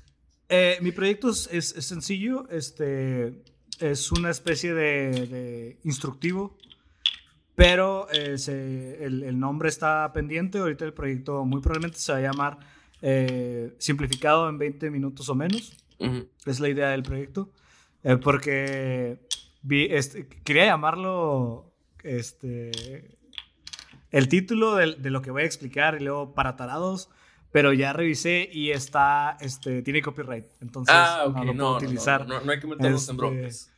eh, 0.48 0.78
mi 0.80 0.92
proyecto 0.92 1.30
es, 1.30 1.48
es, 1.50 1.86
sencillo, 1.86 2.48
este, 2.50 3.42
es 3.80 4.12
una 4.12 4.30
especie 4.30 4.74
de, 4.74 5.78
instructivo, 5.84 6.56
pero 7.54 8.08
eh, 8.12 8.98
el, 9.00 9.38
nombre 9.38 9.68
está 9.68 10.12
pendiente. 10.12 10.58
Ahorita 10.58 10.84
el 10.84 10.92
proyecto 10.92 11.44
muy 11.44 11.60
probablemente 11.60 11.98
se 11.98 12.12
va 12.12 12.18
a 12.18 12.22
llamar 12.22 12.58
eh, 13.02 13.74
Simplificado 13.78 14.48
en 14.48 14.58
20 14.58 14.90
minutos 14.90 15.28
o 15.28 15.34
menos. 15.34 15.76
Es 16.44 16.60
la 16.60 16.68
idea 16.68 16.90
del 16.90 17.02
proyecto. 17.02 17.50
porque 18.22 19.26
este, 19.70 20.28
quería 20.44 20.66
llamarlo 20.66 21.72
este, 22.02 23.16
el 24.10 24.28
título 24.28 24.76
de, 24.76 24.96
de, 24.96 25.10
lo 25.10 25.22
que 25.22 25.30
voy 25.30 25.42
a 25.42 25.46
explicar 25.46 25.96
y 25.98 26.04
luego 26.04 26.34
para 26.34 26.56
tarados 26.56 27.08
pero 27.56 27.72
ya 27.72 27.94
revisé 27.94 28.50
y 28.52 28.70
está, 28.70 29.38
este, 29.40 29.80
tiene 29.80 30.02
copyright, 30.02 30.44
entonces 30.60 30.94
ah, 30.94 31.24
no 31.34 31.42
lo 31.42 31.54
puedo 31.54 31.76
utilizar. 31.76 32.28
No, 32.28 32.34
hay 32.36 32.60
que 32.60 32.66
meternos 32.66 32.84
en 32.84 32.94
este, 32.94 33.12
broncas. 33.14 33.72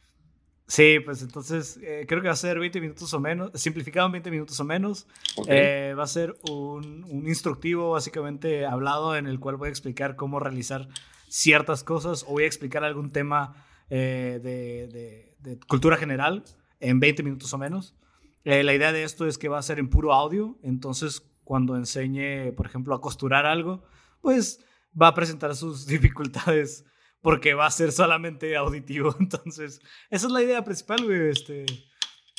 Sí, 0.67 0.97
pues 1.05 1.23
entonces 1.23 1.79
eh, 1.81 2.05
creo 2.09 2.21
que 2.21 2.27
va 2.27 2.33
a 2.33 2.37
ser 2.37 2.59
20 2.59 2.81
minutos 2.81 3.15
o 3.15 3.21
menos, 3.21 3.53
simplificado 3.55 4.07
en 4.07 4.15
20 4.15 4.33
minutos 4.33 4.59
o 4.59 4.65
menos. 4.65 5.07
Eh, 5.47 5.95
va 5.97 6.03
a 6.03 6.09
ser 6.09 6.37
un, 6.51 7.05
un, 7.05 7.29
instructivo 7.29 7.93
básicamente 7.93 8.67
hablado 8.67 9.15
en 9.15 9.29
el 9.29 9.39
cual 9.39 9.55
voy 9.55 9.69
a 9.69 9.71
explicar 9.71 10.17
cómo 10.17 10.41
realizar 10.41 10.89
ciertas 11.29 11.85
cosas 11.85 12.25
o 12.25 12.33
voy 12.33 12.43
a 12.43 12.47
explicar 12.49 12.83
algún 12.83 13.13
tema 13.13 13.65
eh, 13.91 14.41
de, 14.43 14.89
de, 14.89 15.37
de, 15.39 15.61
cultura 15.69 15.97
general 15.97 16.43
en 16.81 16.99
20 16.99 17.23
minutos 17.23 17.55
o 17.55 17.59
menos. 17.59 17.95
la 18.43 18.75
idea 18.75 18.91
de 18.91 19.05
esto 19.05 19.25
es 19.29 19.39
que 19.39 19.49
va 19.49 19.59
a 19.59 19.63
ser 19.63 19.79
en 19.79 19.89
puro 19.89 20.13
audio, 20.13 20.59
entonces 20.65 21.28
cuando 21.49 21.77
enseñe, 21.77 22.53
por 22.53 22.66
ejemplo, 22.66 22.95
a 22.95 23.01
costurar 23.01 23.47
algo, 23.47 23.83
pues 24.20 24.62
va 25.01 25.09
a 25.09 25.15
presentar 25.15 25.57
sus 25.57 25.87
dificultades 25.97 26.85
porque 27.23 27.55
va 27.55 27.65
a 27.65 27.70
ser 27.70 27.91
solamente 27.91 28.55
auditivo. 28.55 29.16
Entonces, 29.19 29.81
esa 30.11 30.27
es 30.27 30.33
la 30.33 30.43
idea 30.43 30.62
principal, 30.62 31.03
güey. 31.03 31.31
Este, 31.31 31.65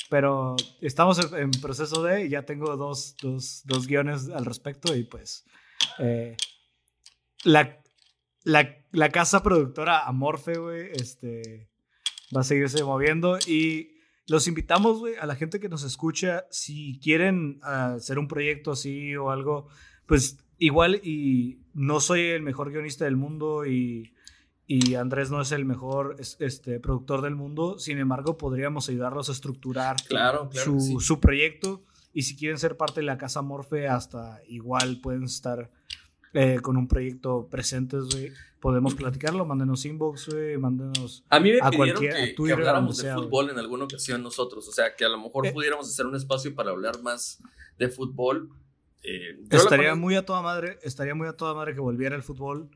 pero 0.08 0.54
estamos 0.80 1.18
en, 1.32 1.50
proceso 1.50 2.04
de, 2.04 2.28
ya 2.28 2.42
tengo 2.42 2.76
dos, 2.76 3.16
dos, 3.20 3.62
dos, 3.64 3.88
guiones 3.88 4.28
al 4.28 4.44
respecto 4.44 4.94
y 4.94 5.02
pues 5.02 5.44
eh, 5.98 6.36
la, 7.42 7.82
la, 8.44 8.76
la, 8.92 9.08
casa 9.08 9.42
productora 9.42 10.06
Amorfe, 10.06 10.56
güey, 10.56 10.88
este, 10.92 11.68
va 12.34 12.42
a 12.42 12.44
seguirse 12.44 12.84
moviendo 12.84 13.40
y 13.44 13.99
los 14.30 14.46
invitamos, 14.46 15.00
güey, 15.00 15.16
a 15.16 15.26
la 15.26 15.34
gente 15.34 15.58
que 15.58 15.68
nos 15.68 15.82
escucha, 15.82 16.46
si 16.50 17.00
quieren 17.02 17.58
ah, 17.64 17.94
hacer 17.94 18.16
un 18.16 18.28
proyecto 18.28 18.70
así 18.70 19.16
o 19.16 19.32
algo, 19.32 19.66
pues 20.06 20.38
igual 20.56 21.00
y 21.02 21.58
no 21.74 21.98
soy 21.98 22.20
el 22.28 22.42
mejor 22.42 22.70
guionista 22.70 23.06
del 23.06 23.16
mundo 23.16 23.66
y, 23.66 24.14
y 24.68 24.94
Andrés 24.94 25.32
no 25.32 25.40
es 25.40 25.50
el 25.50 25.64
mejor 25.64 26.14
este, 26.38 26.78
productor 26.78 27.22
del 27.22 27.34
mundo, 27.34 27.80
sin 27.80 27.98
embargo 27.98 28.36
podríamos 28.36 28.88
ayudarlos 28.88 29.30
a 29.30 29.32
estructurar 29.32 29.96
claro, 30.06 30.48
su, 30.52 31.00
su, 31.00 31.18
proyecto 31.18 31.82
y 32.12 32.22
si 32.22 32.36
quieren 32.36 32.58
ser 32.58 32.76
parte 32.76 33.00
de 33.00 33.06
la 33.06 33.18
Casa 33.18 33.42
Morfe, 33.42 33.88
hasta 33.88 34.40
igual 34.46 35.00
pueden 35.00 35.24
estar 35.24 35.72
eh, 36.32 36.58
con 36.62 36.76
un 36.76 36.86
proyecto 36.86 37.48
presentes, 37.50 38.04
güey, 38.12 38.32
podemos 38.60 38.94
platicarlo. 38.94 39.44
Mándenos 39.44 39.84
inbox, 39.84 40.28
güey, 40.28 40.58
mándenos. 40.58 41.24
A 41.28 41.40
mí 41.40 41.52
me 41.52 41.58
a 41.60 41.70
pidieron 41.70 42.00
que, 42.00 42.34
que, 42.34 42.52
habláramos 42.52 42.98
de 42.98 43.12
fútbol 43.12 43.50
en 43.50 43.58
alguna 43.58 43.84
ocasión 43.84 44.22
nosotros. 44.22 44.68
O 44.68 44.72
sea, 44.72 44.94
que 44.94 45.04
a 45.04 45.08
lo 45.08 45.18
mejor 45.18 45.46
eh. 45.46 45.52
pudiéramos 45.52 45.88
hacer 45.88 46.06
un 46.06 46.16
espacio 46.16 46.54
para 46.54 46.70
hablar 46.70 47.02
más 47.02 47.38
de 47.78 47.88
fútbol. 47.88 48.50
Eh, 49.02 49.40
estaría 49.50 49.94
muy 49.94 50.14
a 50.14 50.24
toda 50.24 50.42
madre, 50.42 50.78
estaría 50.82 51.14
muy 51.14 51.26
a 51.26 51.32
toda 51.32 51.54
madre 51.54 51.74
que 51.74 51.80
volviera 51.80 52.14
el 52.14 52.22
fútbol 52.22 52.70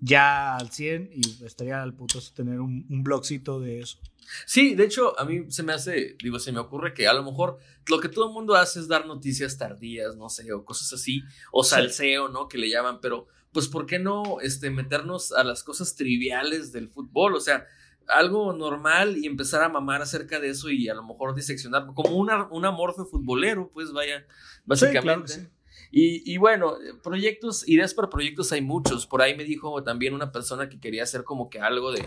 ya 0.00 0.56
al 0.56 0.70
100 0.70 1.10
y 1.14 1.44
estaría 1.44 1.82
al 1.82 1.94
puto 1.94 2.18
tener 2.34 2.60
un, 2.60 2.86
un 2.88 3.02
blogcito 3.02 3.60
de 3.60 3.80
eso. 3.80 3.98
Sí, 4.46 4.74
de 4.74 4.84
hecho, 4.84 5.18
a 5.18 5.24
mí 5.24 5.50
se 5.50 5.62
me 5.62 5.72
hace, 5.72 6.16
digo, 6.22 6.38
se 6.38 6.52
me 6.52 6.60
ocurre 6.60 6.94
que 6.94 7.08
a 7.08 7.12
lo 7.12 7.22
mejor 7.22 7.58
lo 7.88 8.00
que 8.00 8.08
todo 8.08 8.28
el 8.28 8.32
mundo 8.32 8.54
hace 8.54 8.80
es 8.80 8.88
dar 8.88 9.06
noticias 9.06 9.58
tardías, 9.58 10.16
no 10.16 10.28
sé, 10.28 10.52
o 10.52 10.64
cosas 10.64 10.92
así, 10.92 11.22
o 11.52 11.64
salseo, 11.64 12.28
¿no? 12.28 12.48
Que 12.48 12.58
le 12.58 12.70
llaman, 12.70 13.00
pero 13.00 13.26
pues, 13.52 13.68
¿por 13.68 13.86
qué 13.86 13.98
no 13.98 14.40
este, 14.40 14.70
meternos 14.70 15.32
a 15.32 15.44
las 15.44 15.64
cosas 15.64 15.96
triviales 15.96 16.72
del 16.72 16.88
fútbol? 16.88 17.34
O 17.34 17.40
sea, 17.40 17.66
algo 18.06 18.52
normal 18.52 19.16
y 19.16 19.26
empezar 19.26 19.62
a 19.62 19.68
mamar 19.68 20.02
acerca 20.02 20.40
de 20.40 20.50
eso 20.50 20.70
y 20.70 20.88
a 20.88 20.94
lo 20.94 21.04
mejor 21.04 21.34
diseccionar, 21.34 21.86
como 21.94 22.16
una, 22.16 22.46
un 22.50 22.64
amorfe 22.64 23.02
futbolero, 23.04 23.70
pues 23.72 23.92
vaya, 23.92 24.26
básicamente. 24.64 25.50
Y, 25.90 26.32
y, 26.32 26.36
bueno, 26.36 26.76
proyectos, 27.02 27.68
ideas 27.68 27.94
para 27.94 28.08
proyectos 28.08 28.52
hay 28.52 28.60
muchos. 28.60 29.06
Por 29.06 29.22
ahí 29.22 29.36
me 29.36 29.44
dijo 29.44 29.82
también 29.82 30.14
una 30.14 30.30
persona 30.30 30.68
que 30.68 30.78
quería 30.78 31.02
hacer 31.02 31.24
como 31.24 31.50
que 31.50 31.60
algo 31.60 31.90
de, 31.90 32.06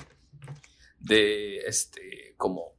de, 0.99 1.57
este, 1.59 2.33
como 2.37 2.73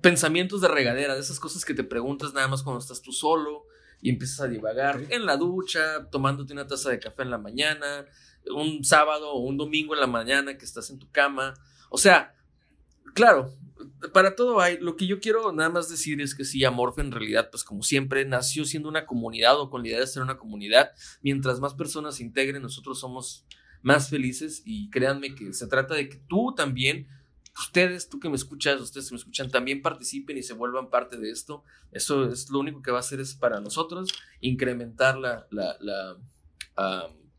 pensamientos 0.00 0.60
de 0.60 0.68
regadera, 0.68 1.14
de 1.14 1.20
esas 1.20 1.40
cosas 1.40 1.64
que 1.64 1.74
te 1.74 1.84
preguntas 1.84 2.32
nada 2.32 2.48
más 2.48 2.62
cuando 2.62 2.80
estás 2.80 3.02
tú 3.02 3.12
solo 3.12 3.64
y 4.00 4.10
empiezas 4.10 4.40
a 4.40 4.48
divagar 4.48 5.02
en 5.10 5.26
la 5.26 5.36
ducha, 5.36 6.08
tomándote 6.10 6.52
una 6.52 6.66
taza 6.66 6.90
de 6.90 7.00
café 7.00 7.22
en 7.22 7.30
la 7.30 7.38
mañana, 7.38 8.06
un 8.54 8.84
sábado 8.84 9.32
o 9.32 9.40
un 9.40 9.56
domingo 9.56 9.94
en 9.94 10.00
la 10.00 10.06
mañana 10.06 10.56
que 10.56 10.64
estás 10.64 10.90
en 10.90 10.98
tu 10.98 11.10
cama. 11.10 11.54
O 11.90 11.98
sea, 11.98 12.34
claro, 13.14 13.50
para 14.12 14.36
todo 14.36 14.60
hay. 14.60 14.78
Lo 14.78 14.96
que 14.96 15.06
yo 15.06 15.20
quiero 15.20 15.52
nada 15.52 15.70
más 15.70 15.88
decir 15.88 16.20
es 16.20 16.34
que 16.34 16.44
sí, 16.44 16.64
Amorfe 16.64 17.00
en 17.00 17.12
realidad, 17.12 17.50
pues 17.50 17.64
como 17.64 17.82
siempre, 17.82 18.24
nació 18.24 18.64
siendo 18.64 18.88
una 18.88 19.06
comunidad 19.06 19.58
o 19.60 19.70
con 19.70 19.82
la 19.82 19.88
idea 19.88 20.00
de 20.00 20.06
ser 20.06 20.22
una 20.22 20.38
comunidad. 20.38 20.92
Mientras 21.22 21.60
más 21.60 21.74
personas 21.74 22.16
se 22.16 22.24
integren, 22.24 22.62
nosotros 22.62 22.98
somos 23.00 23.44
más 23.82 24.10
felices 24.10 24.62
y 24.64 24.90
créanme 24.90 25.34
que 25.34 25.52
se 25.52 25.66
trata 25.66 25.94
de 25.94 26.08
que 26.08 26.16
tú 26.28 26.54
también, 26.56 27.08
ustedes, 27.58 28.08
tú 28.08 28.18
que 28.20 28.28
me 28.28 28.36
escuchas, 28.36 28.80
ustedes 28.80 29.08
que 29.08 29.14
me 29.14 29.18
escuchan, 29.18 29.50
también 29.50 29.82
participen 29.82 30.36
y 30.36 30.42
se 30.42 30.54
vuelvan 30.54 30.90
parte 30.90 31.16
de 31.16 31.30
esto. 31.30 31.64
Eso 31.92 32.30
es 32.30 32.50
lo 32.50 32.60
único 32.60 32.82
que 32.82 32.90
va 32.90 32.98
a 32.98 33.00
hacer 33.00 33.20
es 33.20 33.34
para 33.34 33.60
nosotros 33.60 34.12
incrementar 34.40 35.18
la, 35.18 35.46
la, 35.50 35.76
la, 35.80 36.16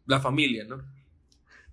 la 0.05 0.19
familia, 0.19 0.65
¿no? 0.65 0.83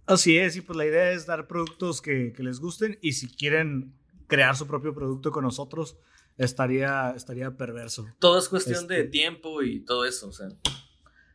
Así 0.06 0.38
es, 0.38 0.56
y 0.56 0.60
pues 0.60 0.76
la 0.76 0.86
idea 0.86 1.10
es 1.10 1.26
dar 1.26 1.48
productos 1.48 2.00
que, 2.00 2.32
que 2.32 2.42
les 2.42 2.60
gusten 2.60 2.98
y 3.02 3.12
si 3.12 3.28
quieren 3.28 3.94
crear 4.26 4.56
su 4.56 4.66
propio 4.66 4.94
producto 4.94 5.30
con 5.30 5.44
nosotros, 5.44 5.96
estaría, 6.36 7.12
estaría 7.16 7.56
perverso. 7.56 8.06
Todo 8.18 8.38
es 8.38 8.48
cuestión 8.48 8.86
de 8.86 8.98
este 8.98 9.10
tiempo 9.10 9.62
y 9.62 9.80
todo 9.80 10.04
eso, 10.04 10.28
o 10.28 10.32
sea. 10.32 10.48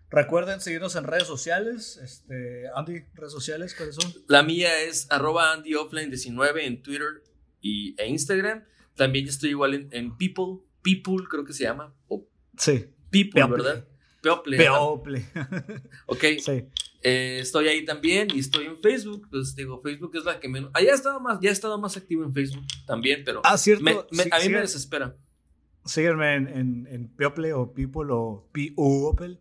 Recuerden 0.09 0.59
seguirnos 0.59 0.95
en 0.97 1.05
redes 1.05 1.27
sociales. 1.27 1.97
Este, 2.03 2.65
Andy, 2.75 3.05
redes 3.13 3.31
sociales, 3.31 3.73
¿cuáles 3.75 3.95
son? 3.95 4.13
La 4.27 4.43
mía 4.43 4.81
es 4.81 5.07
arroba 5.09 5.55
AndyOffline19 5.55 6.63
en 6.63 6.81
Twitter 6.81 7.23
y, 7.61 7.95
e 7.99 8.07
Instagram. 8.07 8.65
También 8.95 9.27
estoy 9.27 9.51
igual 9.51 9.87
en, 9.89 10.17
People, 10.17 10.65
People 10.81 11.25
creo 11.29 11.45
que 11.45 11.53
se 11.53 11.63
llama. 11.63 11.95
O 12.09 12.27
sí. 12.57 12.87
People, 13.09 13.45
¿verdad? 13.47 13.87
People. 14.21 14.57
People. 14.57 15.25
ok. 16.07 16.23
Sí. 16.39 16.65
Eh, 17.03 17.39
estoy 17.41 17.67
ahí 17.67 17.83
también 17.83 18.27
y 18.33 18.39
estoy 18.39 18.65
en 18.65 18.77
Facebook. 18.77 19.27
Pues 19.29 19.55
digo, 19.55 19.81
Facebook 19.81 20.11
es 20.15 20.25
la 20.25 20.39
que 20.39 20.47
menos. 20.47 20.71
Ah, 20.73 20.81
ya 20.81 20.91
he 20.91 20.95
estado 20.95 21.19
más, 21.19 21.39
ya 21.41 21.49
he 21.49 21.53
estado 21.53 21.77
más 21.79 21.97
activo 21.97 22.23
en 22.23 22.33
Facebook 22.33 22.65
también, 22.85 23.23
pero. 23.25 23.41
Ah, 23.43 23.57
cierto. 23.57 24.07
a 24.31 24.39
mí 24.39 24.49
me 24.49 24.59
desespera. 24.59 25.15
Sígueme 25.83 26.35
en, 26.35 26.87
en, 26.87 27.07
People 27.15 27.53
o 27.53 27.73
People 27.73 28.11
o 28.11 28.47
People 28.51 29.39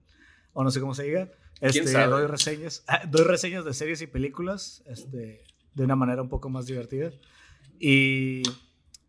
o 0.54 0.64
no 0.64 0.70
sé 0.70 0.80
cómo 0.80 0.94
se 0.94 1.04
diga. 1.04 1.30
Este, 1.60 1.92
doy 2.06 2.26
reseñas, 2.26 2.82
ah, 2.86 3.02
doy 3.06 3.24
reseñas 3.24 3.66
de 3.66 3.74
series 3.74 4.00
y 4.00 4.06
películas 4.06 4.82
este, 4.86 5.44
de 5.74 5.84
una 5.84 5.96
manera 5.96 6.22
un 6.22 6.30
poco 6.30 6.48
más 6.48 6.64
divertida. 6.64 7.12
Y 7.78 8.42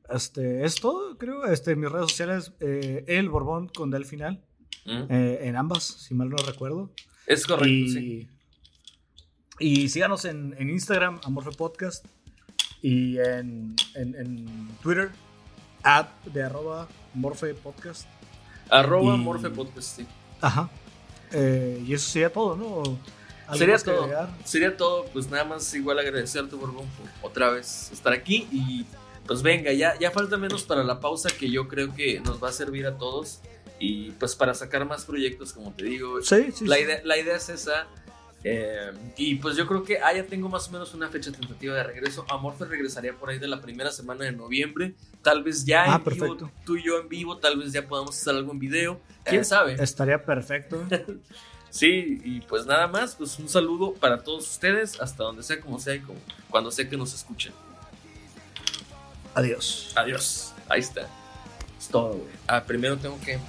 este, 0.10 0.66
es 0.66 0.76
todo, 0.76 1.18
creo. 1.18 1.46
Este, 1.46 1.78
mis 1.78 1.90
redes 1.90 2.12
sociales, 2.12 2.52
eh, 2.60 3.06
El 3.08 3.30
Borbón 3.30 3.70
con 3.70 3.92
D 3.92 3.98
al 3.98 4.06
final. 4.06 4.44
Mm. 4.86 5.04
Eh, 5.10 5.40
en 5.44 5.56
ambas, 5.56 5.84
si 5.84 6.14
mal 6.14 6.30
no 6.30 6.38
recuerdo. 6.38 6.92
Es 7.28 7.46
correcto, 7.46 7.92
sí. 7.94 8.28
Y 9.62 9.90
síganos 9.90 10.26
en, 10.26 10.56
en 10.58 10.72
Instagram, 10.72 11.20
Amorfe 11.24 11.52
Podcast. 11.52 12.04
Y 12.82 13.20
en, 13.20 13.76
Twitter, 14.82 15.12
at 15.84 16.08
de 16.26 16.42
arroba 16.42 16.88
Morfe 17.14 17.54
Podcast. 17.54 18.08
Arroba 18.72 19.16
Morfe 19.18 19.52
Podcast, 19.52 19.98
sí. 19.98 20.08
Ajá. 20.42 20.68
Eh, 21.32 21.84
y 21.86 21.94
eso 21.94 22.10
sería 22.10 22.34
todo, 22.34 22.56
¿no? 22.56 22.98
Sería 23.56 23.78
todo. 23.78 24.10
Sería 24.44 24.76
todo, 24.76 25.06
pues 25.14 25.30
nada 25.30 25.44
más 25.44 25.72
igual 25.76 26.00
agradecerte, 26.00 26.56
Borbón, 26.56 26.88
por 26.88 27.30
otra 27.30 27.52
vez 27.52 27.92
estar 27.92 28.14
aquí. 28.14 28.48
Y 28.52 28.88
pues 29.28 29.44
venga, 29.44 29.72
ya, 29.74 29.94
ya 30.00 30.10
falta 30.10 30.38
menos 30.38 30.64
para 30.64 30.84
la 30.84 31.00
pausa 31.00 31.30
que 31.30 31.52
yo 31.52 31.68
creo 31.68 31.94
que 31.94 32.20
nos 32.22 32.44
va 32.44 32.50
a 32.50 32.52
servir 32.52 32.88
a 32.88 32.98
todos. 32.98 33.42
Y 33.78 34.12
pues 34.12 34.36
para 34.36 34.56
sacar 34.56 34.86
más 34.86 35.06
proyectos, 35.06 35.54
como 35.54 35.72
te 35.74 35.86
digo. 35.86 36.20
Sí, 36.24 36.52
sí, 36.52 36.66
la, 36.66 36.80
Idea, 36.80 37.02
la 37.04 37.18
idea 37.20 37.36
es 37.36 37.50
esa 37.50 37.88
Eh, 38.44 38.92
y 39.18 39.36
pues 39.36 39.56
yo 39.56 39.68
creo 39.68 39.84
que 39.84 40.00
ah, 40.00 40.14
ya 40.14 40.26
tengo 40.26 40.50
más 40.50 40.68
o 40.68 40.72
menos 40.72 40.94
una 40.96 41.10
fecha 41.10 41.32
tentativa 41.32 41.76
de 41.76 41.84
regreso. 41.84 42.26
Amorfe 42.30 42.66
regresaría 42.66 43.14
por 43.14 43.30
ahí 43.30 43.38
de 43.40 43.48
la 43.48 43.62
primera 43.62 43.92
semana 43.92 44.26
de 44.26 44.32
noviembre. 44.32 44.96
Tal 45.22 45.44
vez 45.44 45.64
ya 45.64 45.84
Ah, 45.94 46.02
en 46.04 46.14
vivo, 46.14 46.52
tú 46.66 46.76
y 46.78 46.84
yo 46.84 47.00
en 47.00 47.08
vivo, 47.08 47.38
tal 47.38 47.58
vez 47.60 47.72
ya 47.72 47.88
podamos 47.88 48.18
hacer 48.20 48.34
algo 48.36 48.52
en 48.52 48.60
video. 48.60 49.00
¿Quién 49.26 49.42
Eh, 49.42 49.46
sabe? 49.46 49.74
Estaría 49.80 50.24
perfecto. 50.24 50.84
Sí, 51.74 52.20
y 52.26 52.42
pues 52.42 52.66
nada 52.66 52.86
más, 52.88 53.16
pues 53.16 53.40
un 53.40 53.48
saludo 53.48 53.94
para 53.94 54.22
todos 54.22 54.46
ustedes, 54.46 55.00
hasta 55.00 55.24
donde 55.24 55.42
sea, 55.42 55.62
como 55.62 55.80
sea 55.80 55.96
y 55.96 56.02
como, 56.02 56.20
cuando 56.50 56.70
sea 56.70 56.90
que 56.90 56.98
nos 56.98 57.14
escuchen. 57.14 57.54
Adiós. 59.34 59.94
Adiós. 59.96 60.54
Ahí 60.68 60.82
está. 60.82 61.08
Es 61.80 61.88
todo, 61.88 62.10
güey. 62.16 62.30
Ah, 62.46 62.62
primero 62.66 62.98
tengo 62.98 63.18
que 63.22 63.40